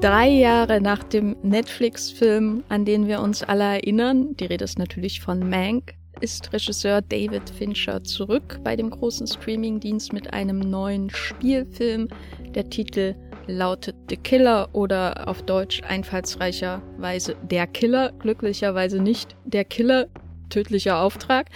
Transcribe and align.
drei 0.00 0.28
Jahre 0.28 0.80
nach 0.80 1.04
dem 1.04 1.36
Netflix-Film, 1.42 2.64
an 2.70 2.84
den 2.86 3.06
wir 3.06 3.20
uns 3.20 3.42
alle 3.42 3.64
erinnern, 3.64 4.34
die 4.36 4.46
Rede 4.46 4.64
ist 4.64 4.78
natürlich 4.78 5.20
von 5.20 5.46
Mank, 5.48 5.92
ist 6.20 6.52
Regisseur 6.54 7.02
David 7.02 7.50
Fincher 7.50 8.02
zurück 8.02 8.60
bei 8.64 8.76
dem 8.76 8.88
großen 8.88 9.26
Streamingdienst 9.26 10.12
mit 10.12 10.32
einem 10.32 10.58
neuen 10.58 11.10
Spielfilm. 11.10 12.08
Der 12.54 12.68
Titel 12.70 13.14
lautet 13.46 13.94
The 14.08 14.16
Killer 14.16 14.70
oder 14.72 15.28
auf 15.28 15.42
Deutsch 15.42 15.82
einfallsreicherweise 15.82 17.36
Der 17.50 17.66
Killer, 17.66 18.12
glücklicherweise 18.18 19.02
nicht 19.02 19.36
Der 19.44 19.64
Killer, 19.64 20.06
tödlicher 20.48 20.98
Auftrag 20.98 21.50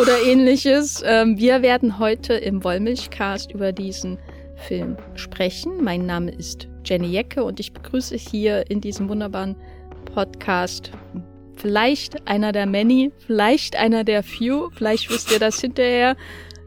oder 0.00 0.20
ähnliches. 0.26 1.02
Ähm, 1.06 1.38
wir 1.38 1.62
werden 1.62 2.00
heute 2.00 2.34
im 2.34 2.64
Wollmilchcast 2.64 3.52
über 3.52 3.72
diesen 3.72 4.18
Film 4.56 4.96
sprechen. 5.14 5.82
Mein 5.82 6.06
Name 6.06 6.32
ist 6.32 6.68
Jenny 6.84 7.08
Jecke 7.08 7.42
und 7.44 7.60
ich 7.60 7.72
begrüße 7.72 8.16
hier 8.16 8.70
in 8.70 8.80
diesem 8.80 9.08
wunderbaren 9.08 9.56
Podcast 10.14 10.90
vielleicht 11.56 12.28
einer 12.28 12.52
der 12.52 12.66
many, 12.66 13.10
vielleicht 13.26 13.76
einer 13.76 14.04
der 14.04 14.22
few, 14.22 14.70
vielleicht 14.72 15.10
wisst 15.10 15.32
ihr 15.32 15.38
das 15.38 15.60
hinterher. 15.60 16.16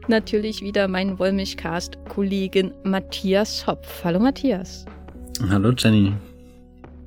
Natürlich 0.08 0.62
wieder 0.62 0.88
mein 0.88 1.18
Wollmilchcast-Kollegen 1.18 2.72
Matthias 2.82 3.66
Hopf. 3.66 4.02
Hallo 4.02 4.18
Matthias. 4.18 4.86
Hallo 5.50 5.72
Jenny. 5.76 6.12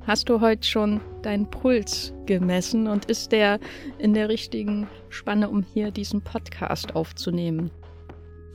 Hast 0.07 0.29
du 0.29 0.39
heute 0.39 0.67
schon 0.67 1.01
deinen 1.21 1.49
Puls 1.49 2.13
gemessen 2.25 2.87
und 2.87 3.05
ist 3.05 3.31
der 3.31 3.59
in 3.97 4.13
der 4.13 4.29
richtigen 4.29 4.87
Spanne, 5.09 5.49
um 5.49 5.63
hier 5.73 5.91
diesen 5.91 6.21
Podcast 6.21 6.95
aufzunehmen? 6.95 7.71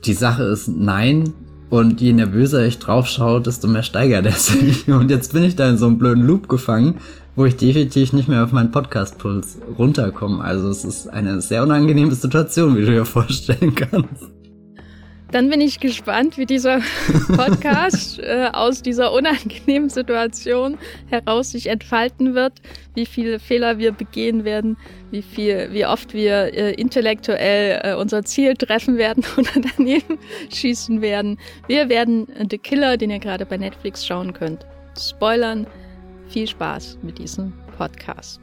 Die 0.05 0.13
Sache 0.13 0.43
ist 0.43 0.67
nein. 0.67 1.33
Und 1.69 1.99
je 1.99 2.13
nervöser 2.13 2.65
ich 2.65 2.79
drauf 2.79 3.07
schaue, 3.07 3.41
desto 3.41 3.67
mehr 3.67 3.83
steigert 3.83 4.25
er 4.25 4.31
sich. 4.33 4.87
Und 4.87 5.09
jetzt 5.09 5.33
bin 5.33 5.43
ich 5.43 5.55
da 5.55 5.69
in 5.69 5.77
so 5.77 5.87
einem 5.87 5.97
blöden 5.97 6.25
Loop 6.25 6.47
gefangen, 6.47 6.95
wo 7.35 7.45
ich 7.45 7.57
definitiv 7.57 8.13
nicht 8.13 8.29
mehr 8.29 8.43
auf 8.43 8.51
meinen 8.51 8.71
Podcast-Puls 8.71 9.57
runterkomme. 9.77 10.43
Also 10.43 10.69
es 10.69 10.85
ist 10.85 11.07
eine 11.07 11.41
sehr 11.41 11.63
unangenehme 11.63 12.15
Situation, 12.15 12.75
wie 12.75 12.85
du 12.85 12.91
dir 12.91 13.05
vorstellen 13.05 13.75
kannst. 13.75 14.31
Dann 15.31 15.49
bin 15.49 15.59
ich 15.59 15.79
gespannt, 15.79 16.37
wie 16.37 16.45
dieser 16.45 16.79
Podcast 17.35 18.19
äh, 18.19 18.49
aus 18.53 18.81
dieser 18.81 19.11
unangenehmen 19.11 19.89
Situation 19.89 20.77
heraus 21.07 21.51
sich 21.51 21.67
entfalten 21.67 22.33
wird, 22.33 22.53
wie 22.95 23.05
viele 23.05 23.39
Fehler 23.39 23.77
wir 23.77 23.91
begehen 23.91 24.45
werden, 24.45 24.77
wie 25.11 25.21
viel, 25.21 25.69
wie 25.71 25.85
oft 25.85 26.13
wir 26.13 26.53
äh, 26.53 26.73
intellektuell 26.73 27.81
äh, 27.83 27.95
unser 27.95 28.23
Ziel 28.23 28.53
treffen 28.53 28.97
werden 28.97 29.23
oder 29.37 29.51
daneben 29.75 30.17
schießen 30.53 31.01
werden. 31.01 31.37
Wir 31.67 31.89
werden 31.89 32.27
The 32.49 32.57
Killer, 32.57 32.95
den 32.97 33.09
ihr 33.09 33.19
gerade 33.19 33.45
bei 33.45 33.57
Netflix 33.57 34.05
schauen 34.05 34.33
könnt, 34.33 34.65
spoilern. 34.97 35.67
Viel 36.29 36.47
Spaß 36.47 36.99
mit 37.03 37.19
diesem 37.19 37.53
Podcast. 37.77 38.41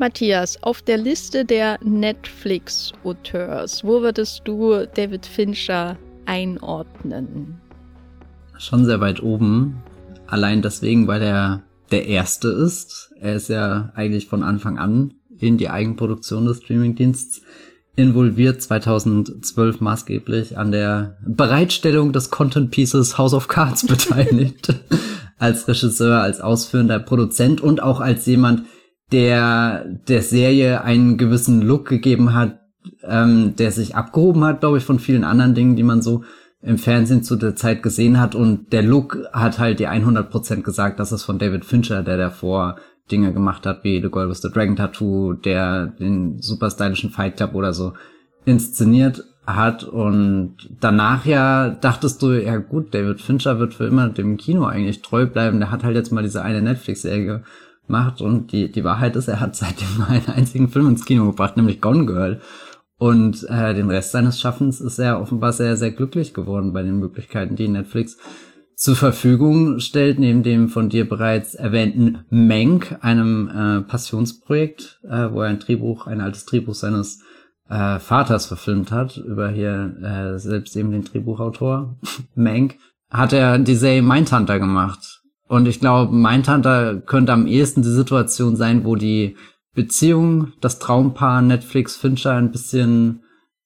Matthias, 0.00 0.60
auf 0.62 0.80
der 0.80 0.96
Liste 0.96 1.44
der 1.44 1.78
Netflix-Auteurs, 1.84 3.84
wo 3.84 4.00
würdest 4.00 4.40
du 4.44 4.86
David 4.94 5.26
Fincher 5.26 5.98
einordnen? 6.24 7.60
Schon 8.56 8.86
sehr 8.86 9.02
weit 9.02 9.22
oben. 9.22 9.82
Allein 10.26 10.62
deswegen, 10.62 11.06
weil 11.06 11.20
er 11.20 11.64
der 11.90 12.06
Erste 12.06 12.48
ist. 12.48 13.12
Er 13.20 13.34
ist 13.34 13.50
ja 13.50 13.92
eigentlich 13.94 14.26
von 14.26 14.42
Anfang 14.42 14.78
an 14.78 15.12
in 15.38 15.58
die 15.58 15.68
Eigenproduktion 15.68 16.46
des 16.46 16.62
Streamingdienstes 16.62 17.42
involviert, 17.94 18.62
2012 18.62 19.82
maßgeblich 19.82 20.56
an 20.56 20.72
der 20.72 21.18
Bereitstellung 21.26 22.14
des 22.14 22.30
Content 22.30 22.70
Pieces 22.70 23.18
House 23.18 23.34
of 23.34 23.48
Cards 23.48 23.86
beteiligt. 23.86 24.72
als 25.36 25.68
Regisseur, 25.68 26.22
als 26.22 26.40
ausführender 26.40 27.00
Produzent 27.00 27.60
und 27.60 27.82
auch 27.82 28.00
als 28.00 28.24
jemand, 28.24 28.62
der 29.12 29.84
der 30.08 30.22
Serie 30.22 30.82
einen 30.82 31.16
gewissen 31.18 31.62
Look 31.62 31.88
gegeben 31.88 32.34
hat, 32.34 32.60
ähm, 33.02 33.54
der 33.56 33.72
sich 33.72 33.96
abgehoben 33.96 34.44
hat, 34.44 34.60
glaube 34.60 34.78
ich, 34.78 34.84
von 34.84 34.98
vielen 34.98 35.24
anderen 35.24 35.54
Dingen, 35.54 35.76
die 35.76 35.82
man 35.82 36.02
so 36.02 36.22
im 36.62 36.78
Fernsehen 36.78 37.22
zu 37.22 37.36
der 37.36 37.56
Zeit 37.56 37.82
gesehen 37.82 38.20
hat. 38.20 38.34
Und 38.34 38.72
der 38.72 38.82
Look 38.82 39.18
hat 39.32 39.58
halt 39.58 39.80
die 39.80 39.88
100% 39.88 40.62
gesagt, 40.62 41.00
dass 41.00 41.12
es 41.12 41.22
von 41.22 41.38
David 41.38 41.64
Fincher, 41.64 42.02
der 42.02 42.18
davor 42.18 42.76
Dinge 43.10 43.32
gemacht 43.32 43.66
hat, 43.66 43.82
wie 43.82 44.00
The 44.00 44.10
Girl 44.10 44.28
with 44.28 44.42
the 44.42 44.50
Dragon 44.50 44.76
Tattoo, 44.76 45.32
der 45.32 45.86
den 45.86 46.40
super 46.40 46.70
stylischen 46.70 47.10
Fight 47.10 47.36
Club 47.36 47.54
oder 47.54 47.72
so 47.72 47.94
inszeniert 48.44 49.24
hat. 49.46 49.84
Und 49.84 50.56
danach 50.80 51.24
ja 51.24 51.70
dachtest 51.70 52.22
du, 52.22 52.32
ja 52.32 52.58
gut, 52.58 52.94
David 52.94 53.20
Fincher 53.20 53.58
wird 53.58 53.74
für 53.74 53.86
immer 53.86 54.08
dem 54.08 54.36
Kino 54.36 54.64
eigentlich 54.64 55.02
treu 55.02 55.26
bleiben. 55.26 55.58
Der 55.58 55.70
hat 55.70 55.82
halt 55.82 55.96
jetzt 55.96 56.12
mal 56.12 56.22
diese 56.22 56.42
eine 56.42 56.62
Netflix-Serie 56.62 57.42
macht. 57.90 58.22
Und 58.22 58.52
die, 58.52 58.72
die 58.72 58.84
Wahrheit 58.84 59.16
ist, 59.16 59.28
er 59.28 59.40
hat 59.40 59.56
seitdem 59.56 59.88
nur 59.98 60.08
einen 60.08 60.28
einzigen 60.28 60.68
Film 60.68 60.88
ins 60.88 61.04
Kino 61.04 61.26
gebracht, 61.26 61.56
nämlich 61.56 61.80
Gone 61.80 62.06
Girl. 62.06 62.40
Und 62.98 63.48
äh, 63.48 63.74
den 63.74 63.90
Rest 63.90 64.12
seines 64.12 64.38
Schaffens 64.40 64.80
ist 64.80 64.98
er 64.98 65.20
offenbar 65.20 65.52
sehr, 65.52 65.76
sehr 65.76 65.90
glücklich 65.90 66.34
geworden 66.34 66.72
bei 66.72 66.82
den 66.82 66.98
Möglichkeiten, 66.98 67.56
die 67.56 67.68
Netflix 67.68 68.18
zur 68.76 68.96
Verfügung 68.96 69.78
stellt, 69.78 70.18
neben 70.18 70.42
dem 70.42 70.68
von 70.70 70.88
dir 70.88 71.06
bereits 71.06 71.54
erwähnten 71.54 72.24
Menk, 72.30 72.96
einem 73.02 73.48
äh, 73.48 73.80
Passionsprojekt, 73.82 75.00
äh, 75.04 75.30
wo 75.30 75.42
er 75.42 75.48
ein 75.48 75.58
Drehbuch, 75.58 76.06
ein 76.06 76.20
altes 76.20 76.46
Drehbuch 76.46 76.74
seines 76.74 77.22
äh, 77.68 77.98
Vaters 77.98 78.46
verfilmt 78.46 78.90
hat, 78.90 79.18
über 79.18 79.50
hier 79.50 79.96
äh, 80.02 80.38
selbst 80.38 80.76
eben 80.76 80.92
den 80.92 81.04
Drehbuchautor 81.04 81.96
Menk, 82.34 82.76
hat 83.10 83.32
er 83.32 83.62
Serie 83.66 84.02
Mindhunter 84.02 84.58
gemacht 84.58 85.19
und 85.50 85.66
ich 85.66 85.80
glaube, 85.80 86.14
Mindhunter 86.14 87.00
könnte 87.00 87.32
am 87.32 87.48
ehesten 87.48 87.82
die 87.82 87.88
Situation 87.88 88.54
sein, 88.54 88.84
wo 88.84 88.94
die 88.94 89.36
Beziehung, 89.74 90.52
das 90.60 90.78
Traumpaar 90.78 91.42
Netflix 91.42 91.96
Fincher 91.96 92.34
ein 92.34 92.52
bisschen 92.52 93.24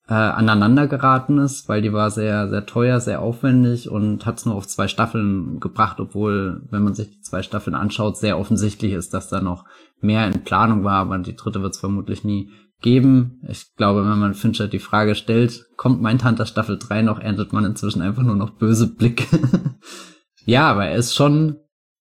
äh, 0.09 0.15
aneinander 0.15 0.87
geraten 0.87 1.37
ist, 1.37 1.69
weil 1.69 1.83
die 1.83 1.93
war 1.93 2.11
sehr, 2.11 2.49
sehr 2.49 2.65
teuer, 2.65 3.01
sehr 3.01 3.21
aufwendig 3.21 3.91
und 3.91 4.25
hat 4.25 4.39
es 4.39 4.47
nur 4.47 4.55
auf 4.55 4.67
zwei 4.67 4.89
Staffeln 4.89 5.61
gebracht, 5.61 6.01
obwohl, 6.01 6.63
wenn 6.71 6.85
man 6.85 6.95
sich 6.95 7.11
die 7.11 7.21
zwei 7.21 7.43
Staffeln 7.43 7.77
anschaut, 7.77 8.17
sehr 8.17 8.39
offensichtlich 8.39 8.95
ist, 8.95 9.13
dass 9.13 9.29
da 9.29 9.43
noch 9.43 9.67
mehr 10.01 10.27
in 10.27 10.43
Planung 10.43 10.85
war, 10.85 11.01
aber 11.01 11.19
die 11.19 11.37
dritte 11.37 11.61
wird 11.61 11.75
es 11.75 11.81
vermutlich 11.81 12.25
nie 12.25 12.49
geben. 12.81 13.43
Ich 13.47 13.77
glaube, 13.77 14.09
wenn 14.09 14.19
man 14.19 14.33
Fincher 14.33 14.69
die 14.69 14.79
Frage 14.79 15.15
stellt, 15.15 15.67
kommt 15.77 16.01
Mindhunter 16.01 16.47
Staffel 16.47 16.79
3 16.79 17.03
noch, 17.03 17.21
erntet 17.21 17.53
man 17.53 17.67
inzwischen 17.67 18.01
einfach 18.01 18.23
nur 18.23 18.37
noch 18.37 18.57
böse 18.57 18.87
Blicke. 18.87 19.39
ja, 20.47 20.71
aber 20.71 20.87
er 20.87 20.97
ist 20.97 21.15
schon 21.15 21.59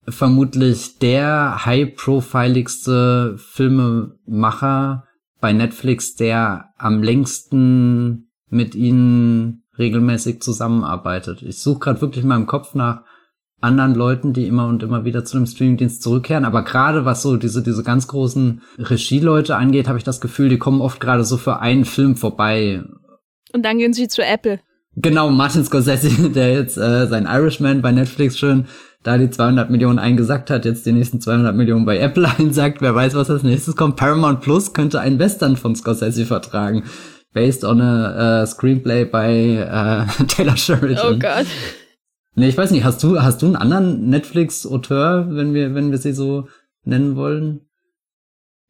vermutlich 0.08 1.00
der 1.00 1.66
high-profiligste 1.66 3.38
Filmemacher 3.38 5.06
bei 5.40 5.53
Netflix, 5.53 6.16
der 6.16 6.69
am 6.78 7.03
längsten 7.03 8.30
mit 8.50 8.75
ihnen 8.75 9.64
regelmäßig 9.78 10.41
zusammenarbeitet. 10.41 11.41
Ich 11.41 11.59
suche 11.59 11.80
gerade 11.80 12.02
wirklich 12.02 12.24
mal 12.24 12.36
im 12.36 12.46
Kopf 12.46 12.75
nach 12.75 13.02
anderen 13.64 13.96
Leuten, 13.96 14.34
die 14.34 14.46
immer 14.46 14.68
und 14.68 14.84
immer 14.84 15.06
wieder 15.06 15.24
zu 15.25 15.38
dem 15.38 15.46
Streamingdienst 15.46 16.03
zurückkehren. 16.03 16.46
Aber 16.46 16.64
gerade 16.64 17.06
was 17.06 17.22
so 17.22 17.38
diese, 17.38 17.64
diese 17.64 17.84
ganz 17.84 18.08
großen 18.08 18.62
Regieleute 18.78 19.56
angeht, 19.56 19.88
habe 19.88 19.97
ich 19.97 20.03
das 20.03 20.22
Gefühl, 20.22 20.50
die 20.50 20.58
kommen 20.58 20.81
oft 20.81 21.00
gerade 21.00 21.24
so 21.24 21.38
für 21.38 21.59
einen 21.59 21.85
Film 21.85 22.16
vorbei. 22.16 22.84
Und 23.53 23.64
dann 23.64 23.78
gehen 23.78 23.94
sie 23.94 24.08
zu 24.08 24.24
Apple. 24.24 24.59
Genau, 24.96 25.30
Martin 25.30 25.64
Scorsese, 25.64 26.30
der 26.35 26.53
jetzt 26.53 26.78
äh, 26.78 27.08
sein 27.08 27.25
Irishman 27.25 27.81
bei 27.81 27.91
Netflix 27.91 28.38
schön 28.38 28.66
da 29.03 29.17
die 29.17 29.29
200 29.29 29.70
Millionen 29.70 30.00
eingesackt 30.00 30.50
hat, 30.50 30.66
jetzt 30.66 30.85
die 30.85 30.94
nächsten 30.94 31.22
200 31.22 31.55
Millionen 31.55 31.85
bei 31.85 32.00
Apple 32.00 32.28
einsackt. 32.38 32.82
Wer 32.82 32.96
weiß, 32.96 33.16
was 33.16 33.29
als 33.29 33.44
nächstes 33.44 33.76
kommt. 33.76 33.97
Paramount 33.97 34.41
Plus 34.41 34.73
könnte 34.73 35.00
ein 35.00 35.20
Western 35.20 35.58
von 35.58 35.76
Scorsese 35.76 36.26
vertragen. 36.26 36.84
Based 37.34 37.64
on 37.66 37.82
a 37.82 38.44
uh, 38.44 38.46
Screenplay 38.46 39.05
bei 39.05 39.66
uh, 39.66 40.23
Taylor 40.28 40.55
Sheridan. 40.55 41.16
Oh 41.16 41.20
Gott. 41.20 41.47
Nee, 42.35 42.47
ich 42.47 42.58
weiß 42.58 42.72
nicht, 42.72 42.84
hast 42.84 43.03
du, 43.03 43.22
hast 43.22 43.41
du 43.41 43.47
einen 43.47 43.55
anderen 43.55 44.09
Netflix-Auteur, 44.09 45.28
wenn 45.29 45.53
wir, 45.53 45.76
wenn 45.76 45.91
wir 45.91 45.97
sie 45.97 46.14
so 46.14 46.47
nennen 46.84 47.16
wollen? 47.16 47.61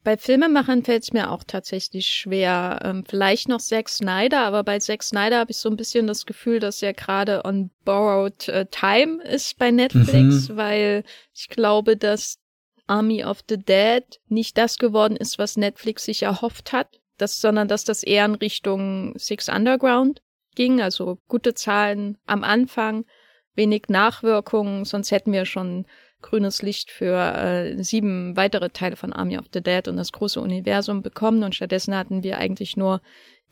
Bei 0.04 0.18
Filmemachern 0.18 0.84
fällt 0.84 1.02
es 1.02 1.12
mir 1.14 1.30
auch 1.30 1.44
tatsächlich 1.44 2.06
schwer. 2.06 2.78
Ähm, 2.84 3.04
vielleicht 3.08 3.48
noch 3.48 3.60
Zack 3.60 3.88
Snyder, 3.88 4.40
aber 4.40 4.62
bei 4.62 4.78
Zack 4.78 5.02
Snyder 5.02 5.38
habe 5.38 5.50
ich 5.50 5.56
so 5.56 5.70
ein 5.70 5.76
bisschen 5.76 6.06
das 6.06 6.26
Gefühl, 6.26 6.60
dass 6.60 6.82
er 6.82 6.92
gerade 6.92 7.42
on 7.44 7.70
borrowed 7.86 8.48
äh, 8.48 8.66
time 8.66 9.22
ist 9.24 9.58
bei 9.58 9.70
Netflix, 9.70 10.50
mhm. 10.50 10.56
weil 10.56 11.04
ich 11.32 11.48
glaube, 11.48 11.96
dass 11.96 12.38
Army 12.86 13.24
of 13.24 13.40
the 13.48 13.56
Dead 13.56 14.04
nicht 14.28 14.58
das 14.58 14.76
geworden 14.76 15.16
ist, 15.16 15.38
was 15.38 15.56
Netflix 15.56 16.04
sich 16.04 16.22
erhofft 16.22 16.72
hat, 16.72 17.00
das, 17.16 17.40
sondern 17.40 17.66
dass 17.66 17.84
das 17.84 18.02
eher 18.02 18.26
in 18.26 18.34
Richtung 18.34 19.14
Six 19.16 19.48
Underground 19.48 20.20
ging, 20.54 20.82
also 20.82 21.18
gute 21.28 21.54
Zahlen 21.54 22.18
am 22.26 22.44
Anfang, 22.44 23.06
wenig 23.54 23.84
Nachwirkungen, 23.88 24.84
sonst 24.84 25.10
hätten 25.12 25.32
wir 25.32 25.46
schon 25.46 25.86
grünes 26.24 26.62
Licht 26.62 26.90
für 26.90 27.14
äh, 27.14 27.82
sieben 27.82 28.36
weitere 28.36 28.70
Teile 28.70 28.96
von 28.96 29.12
Army 29.12 29.38
of 29.38 29.46
the 29.52 29.62
Dead 29.62 29.86
und 29.86 29.96
das 29.96 30.10
große 30.10 30.40
Universum 30.40 31.02
bekommen 31.02 31.44
und 31.44 31.54
stattdessen 31.54 31.94
hatten 31.94 32.22
wir 32.22 32.38
eigentlich 32.38 32.76
nur 32.76 33.02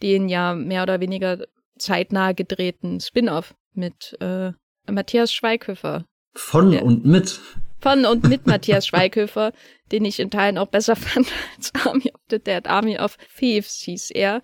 den 0.02 0.28
ja 0.28 0.54
mehr 0.54 0.82
oder 0.82 0.98
weniger 0.98 1.44
zeitnah 1.78 2.32
gedrehten 2.32 3.00
Spin-off 3.00 3.54
mit 3.74 4.16
äh, 4.20 4.52
Matthias 4.90 5.32
Schweighöfer. 5.32 6.06
Von 6.34 6.72
ja. 6.72 6.80
und 6.80 7.04
mit. 7.04 7.40
Von 7.78 8.06
und 8.06 8.28
mit 8.28 8.46
Matthias 8.46 8.86
Schweighöfer, 8.86 9.52
den 9.92 10.04
ich 10.06 10.18
in 10.18 10.30
Teilen 10.30 10.56
auch 10.56 10.68
besser 10.68 10.96
fand 10.96 11.28
als 11.56 11.72
Army 11.84 12.10
of 12.12 12.20
the 12.30 12.38
Dead. 12.38 12.66
Army 12.66 12.98
of 12.98 13.18
Thieves 13.38 13.82
hieß 13.84 14.10
er. 14.12 14.40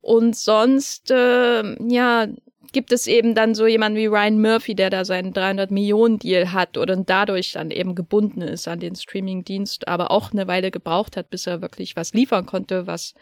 Und 0.00 0.36
sonst, 0.36 1.10
äh, 1.10 1.62
ja, 1.88 2.26
gibt 2.72 2.90
es 2.92 3.06
eben 3.06 3.34
dann 3.34 3.54
so 3.54 3.66
jemanden 3.66 3.98
wie 3.98 4.06
Ryan 4.06 4.40
Murphy, 4.40 4.74
der 4.74 4.90
da 4.90 5.04
seinen 5.04 5.32
300 5.32 5.70
Millionen 5.70 6.18
Deal 6.18 6.52
hat 6.52 6.78
oder 6.78 6.96
dadurch 6.96 7.52
dann 7.52 7.70
eben 7.70 7.94
gebunden 7.94 8.40
ist 8.40 8.66
an 8.66 8.80
den 8.80 8.96
Streaming-Dienst, 8.96 9.88
aber 9.88 10.10
auch 10.10 10.32
eine 10.32 10.46
Weile 10.46 10.70
gebraucht 10.70 11.16
hat, 11.16 11.28
bis 11.30 11.46
er 11.46 11.60
wirklich 11.60 11.96
was 11.96 12.14
liefern 12.14 12.46
konnte, 12.46 12.86
was, 12.86 13.14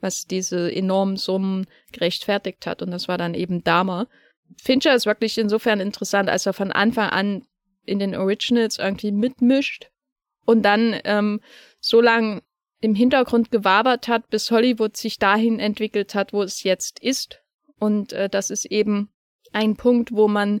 was 0.00 0.26
diese 0.26 0.74
enormen 0.74 1.16
Summen 1.16 1.66
gerechtfertigt 1.92 2.66
hat. 2.66 2.80
Und 2.80 2.90
das 2.90 3.06
war 3.06 3.18
dann 3.18 3.34
eben 3.34 3.62
Dama. 3.62 4.06
Fincher 4.56 4.94
ist 4.94 5.06
wirklich 5.06 5.36
insofern 5.36 5.80
interessant, 5.80 6.30
als 6.30 6.46
er 6.46 6.54
von 6.54 6.72
Anfang 6.72 7.10
an 7.10 7.42
in 7.84 7.98
den 7.98 8.14
Originals 8.14 8.78
irgendwie 8.78 9.12
mitmischt 9.12 9.90
und 10.46 10.62
dann 10.62 10.98
ähm, 11.04 11.40
so 11.80 12.00
lang 12.00 12.40
im 12.80 12.94
Hintergrund 12.94 13.50
gewabert 13.50 14.08
hat, 14.08 14.30
bis 14.30 14.50
Hollywood 14.50 14.96
sich 14.96 15.18
dahin 15.18 15.58
entwickelt 15.58 16.14
hat, 16.14 16.32
wo 16.32 16.42
es 16.42 16.62
jetzt 16.62 17.02
ist 17.02 17.43
und 17.78 18.12
äh, 18.12 18.28
das 18.28 18.50
ist 18.50 18.66
eben 18.66 19.10
ein 19.52 19.76
Punkt, 19.76 20.12
wo 20.12 20.28
man 20.28 20.60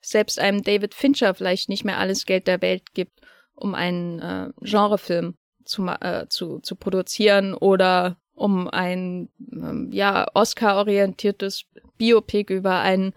selbst 0.00 0.38
einem 0.38 0.62
David 0.62 0.94
Fincher 0.94 1.34
vielleicht 1.34 1.68
nicht 1.68 1.84
mehr 1.84 1.98
alles 1.98 2.26
Geld 2.26 2.46
der 2.46 2.62
Welt 2.62 2.94
gibt, 2.94 3.20
um 3.54 3.74
einen 3.74 4.20
äh, 4.20 4.50
Genrefilm 4.60 5.36
zu, 5.64 5.86
äh, 5.86 6.26
zu, 6.28 6.60
zu 6.60 6.76
produzieren 6.76 7.54
oder 7.54 8.18
um 8.34 8.68
ein 8.68 9.30
ähm, 9.52 9.90
ja 9.92 10.26
Oscar-orientiertes 10.34 11.64
Biopic 11.96 12.52
über 12.52 12.80
einen 12.80 13.14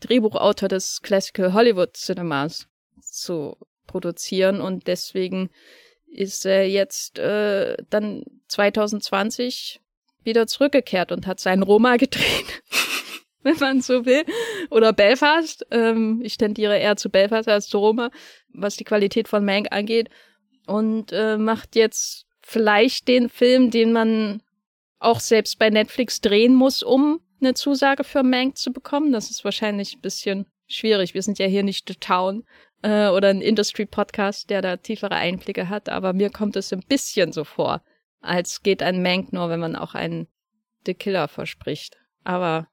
Drehbuchautor 0.00 0.68
des 0.68 1.00
Classical 1.02 1.54
Hollywood 1.54 1.96
Cinemas 1.96 2.68
zu 3.00 3.56
produzieren. 3.86 4.60
Und 4.60 4.86
deswegen 4.88 5.50
ist 6.06 6.44
er 6.44 6.68
jetzt 6.68 7.18
äh, 7.18 7.76
dann 7.88 8.24
2020 8.48 9.80
wieder 10.26 10.46
zurückgekehrt 10.46 11.12
und 11.12 11.26
hat 11.26 11.40
seinen 11.40 11.62
Roma 11.62 11.96
gedreht, 11.96 12.62
wenn 13.42 13.56
man 13.58 13.80
so 13.80 14.04
will. 14.04 14.24
Oder 14.70 14.92
Belfast. 14.92 15.66
Ähm, 15.70 16.20
ich 16.22 16.36
tendiere 16.36 16.78
eher 16.78 16.96
zu 16.96 17.08
Belfast 17.08 17.48
als 17.48 17.68
zu 17.68 17.78
Roma, 17.78 18.10
was 18.52 18.76
die 18.76 18.84
Qualität 18.84 19.28
von 19.28 19.44
Mank 19.44 19.68
angeht. 19.70 20.10
Und 20.66 21.12
äh, 21.12 21.38
macht 21.38 21.76
jetzt 21.76 22.26
vielleicht 22.42 23.08
den 23.08 23.28
Film, 23.28 23.70
den 23.70 23.92
man 23.92 24.42
auch 24.98 25.20
selbst 25.20 25.58
bei 25.58 25.70
Netflix 25.70 26.20
drehen 26.20 26.54
muss, 26.54 26.82
um 26.82 27.20
eine 27.40 27.54
Zusage 27.54 28.04
für 28.04 28.22
Mank 28.22 28.56
zu 28.56 28.72
bekommen. 28.72 29.12
Das 29.12 29.30
ist 29.30 29.44
wahrscheinlich 29.44 29.96
ein 29.96 30.00
bisschen 30.00 30.46
schwierig. 30.66 31.14
Wir 31.14 31.22
sind 31.22 31.38
ja 31.38 31.46
hier 31.46 31.62
nicht 31.62 31.88
The 31.88 31.94
Town 31.94 32.44
äh, 32.82 33.08
oder 33.08 33.28
ein 33.28 33.40
Industry-Podcast, 33.40 34.50
der 34.50 34.62
da 34.62 34.76
tiefere 34.76 35.14
Einblicke 35.14 35.68
hat, 35.68 35.88
aber 35.88 36.12
mir 36.12 36.30
kommt 36.30 36.56
es 36.56 36.72
ein 36.72 36.82
bisschen 36.88 37.32
so 37.32 37.44
vor, 37.44 37.82
als 38.20 38.62
geht 38.62 38.82
ein 38.82 39.02
Mank 39.02 39.32
nur, 39.32 39.48
wenn 39.48 39.60
man 39.60 39.76
auch 39.76 39.94
einen 39.94 40.26
The 40.84 40.94
Killer 40.94 41.28
verspricht. 41.28 41.96
Aber 42.24 42.68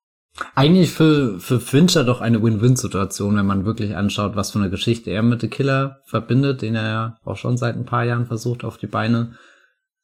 eigentlich 0.56 0.92
für, 0.92 1.40
für 1.40 1.60
Fincher 1.60 2.04
doch 2.04 2.20
eine 2.20 2.42
Win-Win-Situation, 2.42 3.36
wenn 3.36 3.46
man 3.46 3.66
wirklich 3.66 3.96
anschaut, 3.96 4.36
was 4.36 4.52
für 4.52 4.60
eine 4.60 4.72
Geschichte 4.72 5.12
er 5.12 5.22
mit 5.22 5.42
The 5.42 5.48
Killer 5.48 6.02
verbindet, 6.06 6.62
den 6.62 6.76
er 6.76 6.88
ja 6.88 7.18
auch 7.24 7.38
schon 7.38 7.58
seit 7.58 7.76
ein 7.76 7.86
paar 7.86 8.04
Jahren 8.04 8.26
versucht 8.26 8.64
auf 8.64 8.78
die 8.78 8.88
Beine 8.88 9.36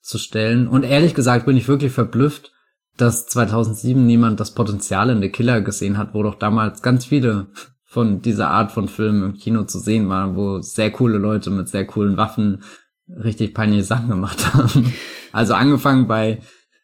zu 0.02 0.18
stellen. 0.18 0.68
Und 0.68 0.84
ehrlich 0.84 1.16
gesagt 1.16 1.46
bin 1.46 1.58
ich 1.58 1.68
wirklich 1.68 1.92
verblüfft, 1.92 2.52
dass 2.96 3.26
2007 3.28 4.06
niemand 4.06 4.40
das 4.40 4.54
Potenzial 4.54 5.10
in 5.10 5.22
The 5.22 5.30
Killer 5.30 5.62
gesehen 5.62 5.98
hat, 5.98 6.14
wo 6.14 6.22
doch 6.22 6.36
damals 6.36 6.82
ganz 6.82 7.06
viele 7.06 7.48
von 7.86 8.22
dieser 8.22 8.50
Art 8.50 8.72
von 8.72 8.88
Filmen 8.88 9.24
im 9.24 9.34
Kino 9.38 9.64
zu 9.64 9.80
sehen 9.80 10.10
waren, 10.10 10.36
wo 10.36 10.62
sehr 10.62 10.92
coole 10.92 11.18
Leute 11.18 11.50
mit 11.50 11.70
sehr 11.70 11.88
coolen 11.88 12.18
Waffen 12.18 12.64
richtig 13.24 13.54
peinliche 13.54 13.84
Sachen 13.84 14.10
gemacht 14.10 14.54
haben. 14.54 14.94
Also 15.32 15.54
angefangen 15.54 16.08
bei, 16.08 16.40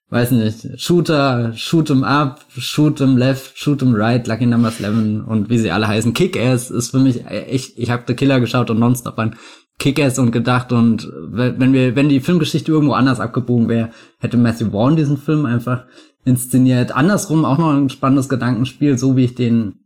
weiß 0.10 0.32
nicht, 0.32 0.80
Shooter, 0.80 1.54
Shoot 1.56 1.90
'em 1.90 2.04
Up, 2.04 2.46
Shoot 2.58 3.02
'em 3.02 3.18
Left, 3.18 3.58
Shoot 3.58 3.82
'em 3.82 3.96
Right, 3.96 4.28
Lucky 4.28 4.46
Number 4.46 4.72
11 4.72 5.26
und 5.28 5.50
wie 5.50 5.58
sie 5.58 5.72
alle 5.72 5.88
heißen. 5.88 6.14
Kick-Ass 6.14 6.72
ist 6.72 6.92
für 6.92 7.00
mich 7.00 7.26
echt, 7.26 7.78
ich 7.78 7.90
habe 7.90 8.04
The 8.08 8.14
Killer 8.14 8.40
geschaut 8.40 8.70
und 8.70 8.80
nonstop 8.80 9.18
an 9.20 9.36
Kick-Ass 9.78 10.20
und 10.20 10.32
gedacht 10.32 10.72
und 10.72 11.12
wenn 11.32 11.74
wir, 11.74 11.96
wenn 11.96 12.10
die 12.10 12.22
Filmgeschichte 12.22 12.72
irgendwo 12.72 12.94
anders 12.94 13.20
abgebogen 13.20 13.68
wäre, 13.68 13.90
hätte 14.20 14.38
Matthew 14.38 14.72
Vaughn 14.72 14.96
diesen 14.96 15.18
Film 15.18 15.46
einfach 15.46 15.86
inszeniert. 16.24 16.96
Andersrum 16.96 17.44
auch 17.44 17.58
noch 17.58 17.74
ein 17.74 17.90
spannendes 17.90 18.30
Gedankenspiel, 18.30 18.98
so 18.98 19.18
wie 19.18 19.26
ich 19.26 19.36
den 19.36 19.80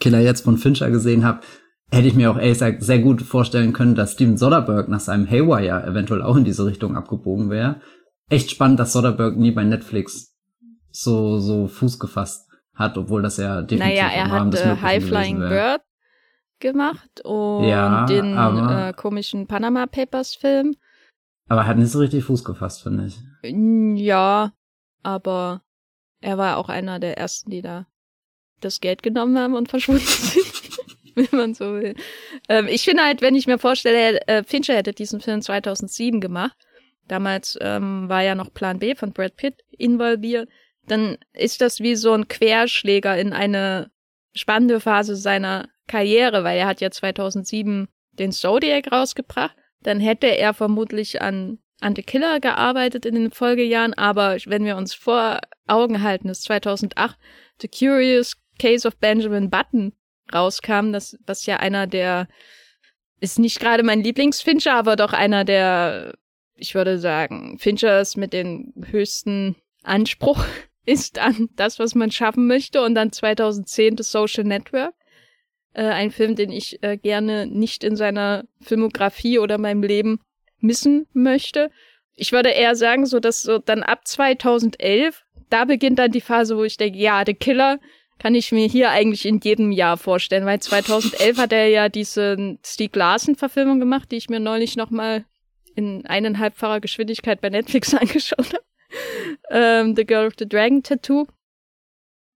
Killer 0.00 0.20
jetzt 0.20 0.44
von 0.44 0.56
Fincher 0.56 0.90
gesehen 0.90 1.24
habe, 1.24 1.40
hätte 1.90 2.08
ich 2.08 2.14
mir 2.14 2.30
auch 2.30 2.36
ehrlich 2.36 2.54
gesagt 2.54 2.82
sehr 2.82 2.98
gut 2.98 3.22
vorstellen 3.22 3.72
können, 3.72 3.94
dass 3.94 4.12
Steven 4.12 4.36
Soderbergh 4.36 4.90
nach 4.90 5.00
seinem 5.00 5.28
Haywire 5.28 5.84
eventuell 5.86 6.22
auch 6.22 6.36
in 6.36 6.44
diese 6.44 6.66
Richtung 6.66 6.96
abgebogen 6.96 7.50
wäre. 7.50 7.80
Echt 8.28 8.50
spannend, 8.50 8.80
dass 8.80 8.92
Soderbergh 8.92 9.38
nie 9.38 9.50
bei 9.50 9.64
Netflix 9.64 10.34
so, 10.90 11.38
so 11.38 11.66
Fuß 11.66 11.98
gefasst 11.98 12.48
hat, 12.74 12.98
obwohl 12.98 13.22
das 13.22 13.36
ja 13.36 13.62
definitiv 13.62 13.96
naja, 13.96 14.10
er 14.10 14.30
hat 14.30 14.54
äh, 14.54 14.76
High 14.80 15.04
Flying 15.04 15.38
Bird 15.38 15.82
gemacht 16.60 17.20
und 17.24 17.64
ja, 17.64 18.06
den 18.06 18.36
aber, 18.36 18.88
äh, 18.88 18.92
komischen 18.92 19.46
Panama 19.46 19.86
Papers 19.86 20.34
Film. 20.34 20.74
Aber 21.48 21.62
er 21.62 21.66
hat 21.66 21.76
nicht 21.76 21.90
so 21.90 21.98
richtig 21.98 22.24
Fuß 22.24 22.44
gefasst, 22.44 22.82
finde 22.82 23.06
ich. 23.06 23.20
Ja, 24.00 24.52
aber 25.02 25.60
er 26.20 26.38
war 26.38 26.56
auch 26.56 26.68
einer 26.68 26.98
der 26.98 27.18
ersten, 27.18 27.50
die 27.50 27.60
da 27.60 27.86
das 28.60 28.80
Geld 28.80 29.02
genommen 29.02 29.38
haben 29.38 29.54
und 29.54 29.68
verschwunden 29.68 30.00
sind. 30.06 30.53
wenn 31.30 31.38
man 31.38 31.54
so 31.54 31.74
will. 31.74 31.94
Ähm, 32.48 32.66
ich 32.68 32.84
finde 32.84 33.04
halt, 33.04 33.22
wenn 33.22 33.34
ich 33.34 33.46
mir 33.46 33.58
vorstelle, 33.58 34.20
äh, 34.26 34.44
Fincher 34.44 34.74
hätte 34.74 34.92
diesen 34.92 35.20
Film 35.20 35.42
2007 35.42 36.20
gemacht, 36.20 36.56
damals 37.08 37.58
ähm, 37.60 38.08
war 38.08 38.22
ja 38.22 38.34
noch 38.34 38.52
Plan 38.52 38.78
B 38.78 38.94
von 38.94 39.12
Brad 39.12 39.36
Pitt 39.36 39.56
involviert, 39.70 40.48
dann 40.86 41.16
ist 41.32 41.60
das 41.60 41.80
wie 41.80 41.96
so 41.96 42.12
ein 42.12 42.28
Querschläger 42.28 43.16
in 43.16 43.32
eine 43.32 43.90
spannende 44.34 44.80
Phase 44.80 45.16
seiner 45.16 45.68
Karriere, 45.86 46.44
weil 46.44 46.58
er 46.58 46.66
hat 46.66 46.80
ja 46.80 46.90
2007 46.90 47.88
den 48.12 48.32
Zodiac 48.32 48.90
rausgebracht. 48.90 49.56
Dann 49.82 50.00
hätte 50.00 50.26
er 50.26 50.54
vermutlich 50.54 51.20
an 51.20 51.58
an 51.80 51.94
The 51.94 52.02
Killer 52.02 52.40
gearbeitet 52.40 53.04
in 53.04 53.14
den 53.14 53.30
Folgejahren, 53.30 53.94
aber 53.94 54.38
wenn 54.46 54.64
wir 54.64 54.76
uns 54.76 54.94
vor 54.94 55.40
Augen 55.66 56.02
halten, 56.02 56.28
ist 56.28 56.44
2008 56.44 57.18
The 57.60 57.68
Curious 57.68 58.36
Case 58.58 58.86
of 58.88 58.96
Benjamin 58.98 59.50
Button 59.50 59.92
rauskam, 60.32 60.92
das, 60.92 61.18
was 61.26 61.46
ja 61.46 61.56
einer 61.56 61.86
der, 61.86 62.28
ist 63.20 63.38
nicht 63.38 63.60
gerade 63.60 63.82
mein 63.82 64.02
Lieblingsfincher, 64.02 64.74
aber 64.74 64.96
doch 64.96 65.12
einer 65.12 65.44
der, 65.44 66.14
ich 66.56 66.74
würde 66.74 66.98
sagen, 66.98 67.58
Finchers 67.58 68.16
mit 68.16 68.32
den 68.32 68.72
höchsten 68.90 69.56
Anspruch 69.82 70.44
ist 70.86 71.18
an 71.18 71.48
das, 71.56 71.78
was 71.78 71.94
man 71.94 72.10
schaffen 72.10 72.46
möchte. 72.46 72.82
Und 72.82 72.94
dann 72.94 73.12
2010 73.12 73.96
The 73.96 74.02
Social 74.02 74.44
Network. 74.44 74.94
Äh, 75.72 75.84
ein 75.84 76.10
Film, 76.10 76.36
den 76.36 76.52
ich 76.52 76.82
äh, 76.82 76.96
gerne 76.96 77.46
nicht 77.46 77.82
in 77.82 77.96
seiner 77.96 78.44
Filmografie 78.60 79.38
oder 79.38 79.58
meinem 79.58 79.82
Leben 79.82 80.20
missen 80.58 81.06
möchte. 81.12 81.70
Ich 82.14 82.32
würde 82.32 82.50
eher 82.50 82.76
sagen, 82.76 83.06
so 83.06 83.18
dass 83.20 83.42
so 83.42 83.58
dann 83.58 83.82
ab 83.82 84.06
2011, 84.06 85.24
da 85.50 85.64
beginnt 85.64 85.98
dann 85.98 86.12
die 86.12 86.20
Phase, 86.20 86.56
wo 86.56 86.62
ich 86.62 86.76
denke, 86.76 86.98
ja, 86.98 87.22
The 87.26 87.34
Killer 87.34 87.80
kann 88.24 88.34
ich 88.34 88.52
mir 88.52 88.66
hier 88.66 88.88
eigentlich 88.88 89.26
in 89.26 89.38
jedem 89.38 89.70
Jahr 89.70 89.98
vorstellen, 89.98 90.46
weil 90.46 90.58
2011 90.58 91.36
hat 91.36 91.52
er 91.52 91.68
ja 91.68 91.90
diese 91.90 92.56
Stieg 92.64 92.96
Larsen-Verfilmung 92.96 93.80
gemacht, 93.80 94.10
die 94.10 94.16
ich 94.16 94.30
mir 94.30 94.40
neulich 94.40 94.76
nochmal 94.76 95.26
in 95.74 96.06
eineinhalbfacher 96.06 96.80
Geschwindigkeit 96.80 97.42
bei 97.42 97.50
Netflix 97.50 97.92
angeschaut 97.94 98.54
habe. 98.54 98.64
ähm, 99.50 99.94
the 99.94 100.06
Girl 100.06 100.28
with 100.28 100.36
the 100.38 100.48
Dragon 100.48 100.82
Tattoo. 100.82 101.26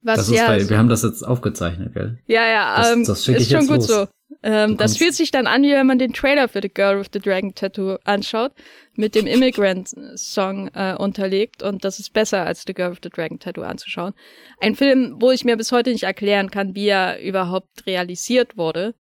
Was 0.02 0.18
das 0.18 0.28
ist 0.28 0.34
ja, 0.34 0.48
bei, 0.48 0.68
wir 0.68 0.76
haben 0.76 0.90
das 0.90 1.04
jetzt 1.04 1.22
aufgezeichnet, 1.22 1.94
gell? 1.94 2.18
Ja, 2.26 2.46
ja, 2.46 2.76
das, 2.76 2.92
ähm, 2.92 3.04
das 3.06 3.26
ist 3.26 3.50
schon 3.50 3.66
gut 3.66 3.76
los. 3.78 3.86
so. 3.86 4.08
Ähm, 4.42 4.76
das 4.76 4.98
fühlt 4.98 5.14
sich 5.14 5.30
dann 5.30 5.46
an, 5.46 5.62
wie 5.62 5.72
wenn 5.72 5.86
man 5.86 5.98
den 5.98 6.12
Trailer 6.12 6.48
für 6.48 6.60
The 6.60 6.68
Girl 6.68 7.00
with 7.00 7.08
the 7.12 7.18
Dragon 7.18 7.54
Tattoo 7.54 7.96
anschaut, 8.04 8.52
mit 8.94 9.14
dem 9.14 9.26
Immigrant-Song 9.26 10.68
äh, 10.74 10.94
unterlegt 10.96 11.62
und 11.62 11.84
das 11.84 11.98
ist 11.98 12.12
besser 12.12 12.44
als 12.44 12.64
The 12.66 12.74
Girl 12.74 12.90
with 12.90 12.98
the 13.02 13.10
Dragon 13.10 13.38
Tattoo 13.38 13.62
anzuschauen. 13.62 14.12
Ein 14.60 14.74
Film, 14.74 15.16
wo 15.18 15.30
ich 15.30 15.44
mir 15.44 15.56
bis 15.56 15.72
heute 15.72 15.90
nicht 15.90 16.04
erklären 16.04 16.50
kann, 16.50 16.74
wie 16.74 16.88
er 16.88 17.20
überhaupt 17.20 17.86
realisiert 17.86 18.56
wurde, 18.56 18.94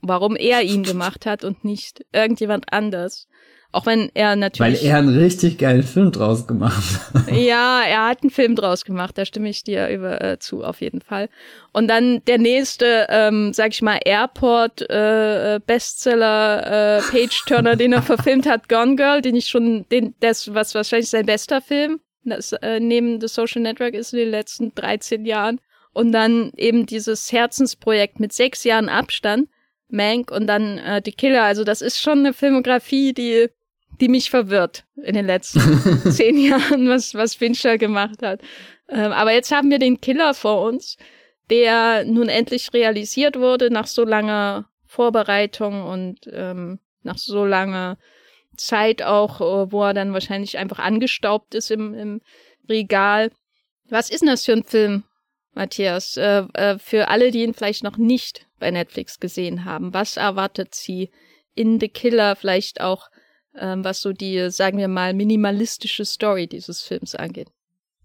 warum 0.00 0.34
er 0.36 0.62
ihn 0.62 0.82
gemacht 0.82 1.24
hat 1.24 1.44
und 1.44 1.64
nicht 1.64 2.04
irgendjemand 2.12 2.72
anders. 2.72 3.28
Auch 3.74 3.86
wenn 3.86 4.10
er 4.14 4.36
natürlich. 4.36 4.82
Weil 4.82 4.88
er 4.88 4.98
einen 4.98 5.16
richtig 5.16 5.58
geilen 5.58 5.82
Film 5.82 6.12
draus 6.12 6.46
gemacht 6.46 7.00
hat. 7.12 7.24
Ja, 7.34 7.82
er 7.82 8.06
hat 8.06 8.22
einen 8.22 8.30
Film 8.30 8.54
draus 8.54 8.84
gemacht, 8.84 9.18
da 9.18 9.24
stimme 9.24 9.48
ich 9.48 9.64
dir 9.64 9.88
über, 9.88 10.22
äh, 10.22 10.38
zu, 10.38 10.62
auf 10.62 10.80
jeden 10.80 11.00
Fall. 11.00 11.28
Und 11.72 11.88
dann 11.88 12.22
der 12.26 12.38
nächste, 12.38 13.06
ähm, 13.08 13.52
sag 13.52 13.72
ich 13.72 13.82
mal, 13.82 13.98
Airport 14.04 14.88
äh, 14.88 15.58
Bestseller 15.66 16.98
äh, 16.98 17.02
Page 17.02 17.44
Turner, 17.46 17.74
den 17.74 17.92
er 17.92 18.02
verfilmt 18.14 18.46
hat, 18.46 18.68
Gone 18.68 18.94
Girl, 18.94 19.20
den 19.20 19.34
ich 19.34 19.48
schon, 19.48 19.86
den, 19.90 20.14
das 20.20 20.54
was 20.54 20.74
wahrscheinlich 20.74 21.10
sein 21.10 21.26
bester 21.26 21.60
Film 21.60 22.00
das 22.24 22.52
äh, 22.52 22.80
neben 22.80 23.20
The 23.20 23.28
Social 23.28 23.62
Network 23.62 23.94
ist 23.94 24.12
in 24.12 24.20
den 24.20 24.30
letzten 24.30 24.74
13 24.74 25.24
Jahren. 25.24 25.60
Und 25.92 26.12
dann 26.12 26.52
eben 26.56 26.86
dieses 26.86 27.30
Herzensprojekt 27.30 28.18
mit 28.18 28.32
sechs 28.32 28.64
Jahren 28.64 28.88
Abstand, 28.88 29.48
Mank 29.88 30.30
und 30.30 30.46
dann 30.46 30.78
äh, 30.78 31.00
Die 31.00 31.12
Killer. 31.12 31.44
Also 31.44 31.62
das 31.62 31.82
ist 31.82 32.00
schon 32.00 32.20
eine 32.20 32.32
Filmografie, 32.32 33.12
die, 33.12 33.48
die 34.00 34.08
mich 34.08 34.30
verwirrt 34.30 34.84
in 35.02 35.14
den 35.14 35.26
letzten 35.26 35.60
zehn 36.10 36.38
Jahren, 36.38 36.88
was, 36.88 37.14
was 37.14 37.34
Fincher 37.34 37.78
gemacht 37.78 38.22
hat. 38.22 38.40
Ähm, 38.88 39.12
aber 39.12 39.32
jetzt 39.32 39.52
haben 39.52 39.70
wir 39.70 39.78
den 39.78 40.00
Killer 40.00 40.34
vor 40.34 40.62
uns, 40.62 40.96
der 41.50 42.04
nun 42.04 42.28
endlich 42.28 42.72
realisiert 42.72 43.38
wurde 43.38 43.70
nach 43.70 43.86
so 43.86 44.04
langer 44.04 44.68
Vorbereitung 44.86 45.84
und 45.84 46.20
ähm, 46.32 46.78
nach 47.02 47.18
so 47.18 47.44
langer 47.44 47.98
Zeit 48.56 49.02
auch, 49.02 49.40
äh, 49.40 49.72
wo 49.72 49.84
er 49.84 49.94
dann 49.94 50.12
wahrscheinlich 50.12 50.58
einfach 50.58 50.78
angestaubt 50.78 51.54
ist 51.54 51.70
im, 51.70 51.94
im 51.94 52.20
Regal. 52.68 53.30
Was 53.88 54.10
ist 54.10 54.20
denn 54.20 54.28
das 54.28 54.44
für 54.44 54.52
ein 54.52 54.64
Film, 54.64 55.04
Matthias? 55.52 56.16
Äh, 56.16 56.44
äh, 56.54 56.78
für 56.78 57.08
alle, 57.08 57.30
die 57.30 57.42
ihn 57.42 57.54
vielleicht 57.54 57.84
noch 57.84 57.96
nicht 57.96 58.46
bei 58.58 58.70
Netflix 58.70 59.20
gesehen 59.20 59.64
haben, 59.64 59.92
was 59.92 60.16
erwartet 60.16 60.74
sie 60.74 61.10
in 61.54 61.78
The 61.80 61.88
Killer 61.88 62.36
vielleicht 62.36 62.80
auch, 62.80 63.08
ähm, 63.58 63.84
was 63.84 64.00
so 64.00 64.12
die, 64.12 64.50
sagen 64.50 64.78
wir 64.78 64.88
mal, 64.88 65.14
minimalistische 65.14 66.04
Story 66.04 66.46
dieses 66.46 66.82
Films 66.82 67.14
angeht? 67.14 67.48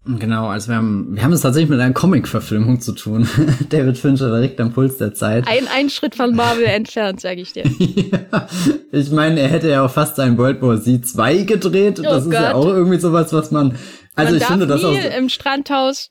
Genau, 0.06 0.48
also 0.48 0.68
wir 0.68 0.76
haben, 0.76 1.14
wir 1.14 1.22
haben 1.22 1.32
es 1.32 1.42
tatsächlich 1.42 1.68
mit 1.68 1.78
einer 1.78 1.92
Comic-Verfilmung 1.92 2.80
zu 2.80 2.92
tun. 2.92 3.28
David 3.68 3.98
Fincher 3.98 4.30
direkt 4.30 4.58
am 4.58 4.72
Puls 4.72 4.96
der 4.96 5.12
Zeit. 5.12 5.46
Ein, 5.46 5.68
ein 5.68 5.90
Schritt 5.90 6.14
von 6.14 6.34
Marvel 6.34 6.64
entfernt, 6.66 7.20
sage 7.20 7.42
ich 7.42 7.52
dir. 7.52 7.64
ja, 7.78 8.48
ich 8.92 9.10
meine, 9.10 9.40
er 9.40 9.48
hätte 9.48 9.68
ja 9.68 9.84
auch 9.84 9.90
fast 9.90 10.16
sein 10.16 10.38
World 10.38 10.62
War 10.62 10.80
Z 10.80 11.06
2 11.06 11.42
gedreht. 11.42 12.00
Oh 12.00 12.02
das 12.02 12.24
Gott. 12.24 12.32
ist 12.32 12.40
ja 12.40 12.54
auch 12.54 12.66
irgendwie 12.66 12.98
sowas, 12.98 13.32
was 13.34 13.50
man, 13.50 13.76
also 14.14 14.32
man 14.32 14.40
ich 14.40 14.46
finde 14.46 14.66
das 14.66 14.82
auch. 14.82 14.94
im 15.18 15.28
Strandhaus 15.28 16.10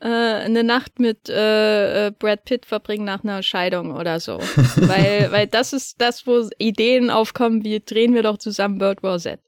äh, 0.00 0.08
eine 0.08 0.64
Nacht 0.64 0.98
mit 0.98 1.28
äh, 1.28 2.08
äh, 2.08 2.10
Brad 2.10 2.44
Pitt 2.44 2.66
verbringen 2.66 3.04
nach 3.04 3.24
einer 3.24 3.42
Scheidung 3.42 3.92
oder 3.92 4.20
so. 4.20 4.38
weil, 4.76 5.28
weil 5.30 5.46
das 5.46 5.72
ist 5.72 6.00
das, 6.00 6.26
wo 6.26 6.48
Ideen 6.58 7.10
aufkommen, 7.10 7.64
wie 7.64 7.80
drehen 7.84 8.14
wir 8.14 8.22
doch 8.22 8.38
zusammen 8.38 8.80
World 8.80 9.02
War 9.02 9.18
Z. 9.18 9.40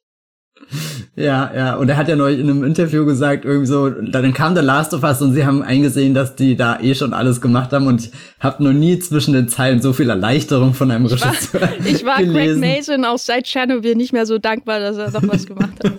Ja, 1.15 1.51
ja, 1.55 1.75
und 1.77 1.89
er 1.89 1.97
hat 1.97 2.09
ja 2.09 2.17
neulich 2.17 2.41
in 2.41 2.49
einem 2.49 2.65
Interview 2.65 3.05
gesagt, 3.05 3.45
irgendwie 3.45 3.67
so, 3.67 3.91
dann 3.91 4.33
kam 4.33 4.55
der 4.55 4.63
Last 4.63 4.95
of 4.95 5.03
Us 5.03 5.21
und 5.23 5.35
sie 5.35 5.45
haben 5.45 5.63
eingesehen, 5.63 6.15
dass 6.15 6.35
die 6.35 6.57
da 6.57 6.81
eh 6.81 6.95
schon 6.95 7.13
alles 7.13 7.41
gemacht 7.41 7.73
haben 7.73 7.87
und 7.87 8.07
ich 8.07 8.13
habe 8.41 8.65
noch 8.65 8.73
nie 8.73 8.99
zwischen 8.99 9.35
den 9.35 9.49
Zeilen 9.49 9.81
so 9.81 9.93
viel 9.93 10.11
Erleichterung 10.11 10.75
von 10.75 10.91
einem 10.91 11.07
Regisseur 11.07 11.61
war, 11.61 11.69
Ich 11.87 12.05
war. 12.05 12.23
Greg 12.23 12.57
Mason 12.57 13.05
auch 13.05 13.19
seit 13.19 13.47
Chernobyl 13.47 13.95
nicht 13.95 14.13
mehr 14.13 14.27
so 14.27 14.39
dankbar, 14.39 14.81
dass 14.81 14.97
er 14.97 15.11
doch 15.11 15.27
was 15.27 15.47
gemacht 15.47 15.83
hat. 15.85 15.93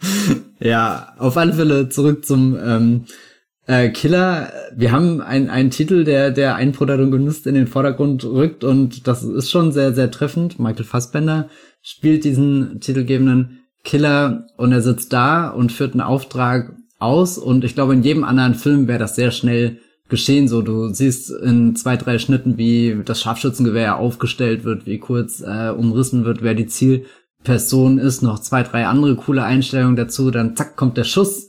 ja, 0.60 1.14
auf 1.18 1.36
alle 1.36 1.52
Fälle 1.52 1.88
zurück 1.88 2.24
zum 2.24 2.56
ähm, 2.64 3.04
äh, 3.66 3.90
Killer. 3.90 4.52
Wir 4.74 4.92
haben 4.92 5.20
einen, 5.20 5.50
einen 5.50 5.70
Titel, 5.70 6.04
der, 6.04 6.30
der 6.30 6.56
einen 6.56 6.72
Protagonist 6.72 7.46
in 7.46 7.54
den 7.54 7.66
Vordergrund 7.66 8.24
rückt 8.24 8.64
und 8.64 9.06
das 9.06 9.22
ist 9.22 9.50
schon 9.50 9.72
sehr, 9.72 9.94
sehr 9.94 10.10
treffend. 10.10 10.58
Michael 10.58 10.84
Fassbender 10.84 11.48
spielt 11.80 12.24
diesen 12.24 12.80
titelgebenden 12.80 13.60
Killer 13.84 14.46
und 14.56 14.72
er 14.72 14.82
sitzt 14.82 15.12
da 15.12 15.48
und 15.48 15.72
führt 15.72 15.92
einen 15.92 16.00
Auftrag 16.00 16.74
aus 16.98 17.36
und 17.38 17.64
ich 17.64 17.74
glaube, 17.74 17.94
in 17.94 18.02
jedem 18.02 18.24
anderen 18.24 18.54
Film 18.54 18.86
wäre 18.86 19.00
das 19.00 19.16
sehr 19.16 19.32
schnell 19.32 19.78
geschehen. 20.08 20.46
So, 20.46 20.62
du 20.62 20.92
siehst 20.92 21.30
in 21.30 21.74
zwei, 21.74 21.96
drei 21.96 22.18
Schnitten, 22.18 22.58
wie 22.58 23.00
das 23.04 23.20
Scharfschützengewehr 23.20 23.96
aufgestellt 23.96 24.64
wird, 24.64 24.86
wie 24.86 24.98
kurz 24.98 25.40
äh, 25.40 25.70
umrissen 25.70 26.24
wird, 26.24 26.42
wer 26.42 26.54
die 26.54 26.66
Zielperson 26.66 27.98
ist, 27.98 28.22
noch 28.22 28.38
zwei, 28.38 28.62
drei 28.62 28.86
andere 28.86 29.16
coole 29.16 29.42
Einstellungen 29.42 29.96
dazu, 29.96 30.30
dann 30.30 30.54
zack, 30.54 30.76
kommt 30.76 30.96
der 30.96 31.04
Schuss, 31.04 31.48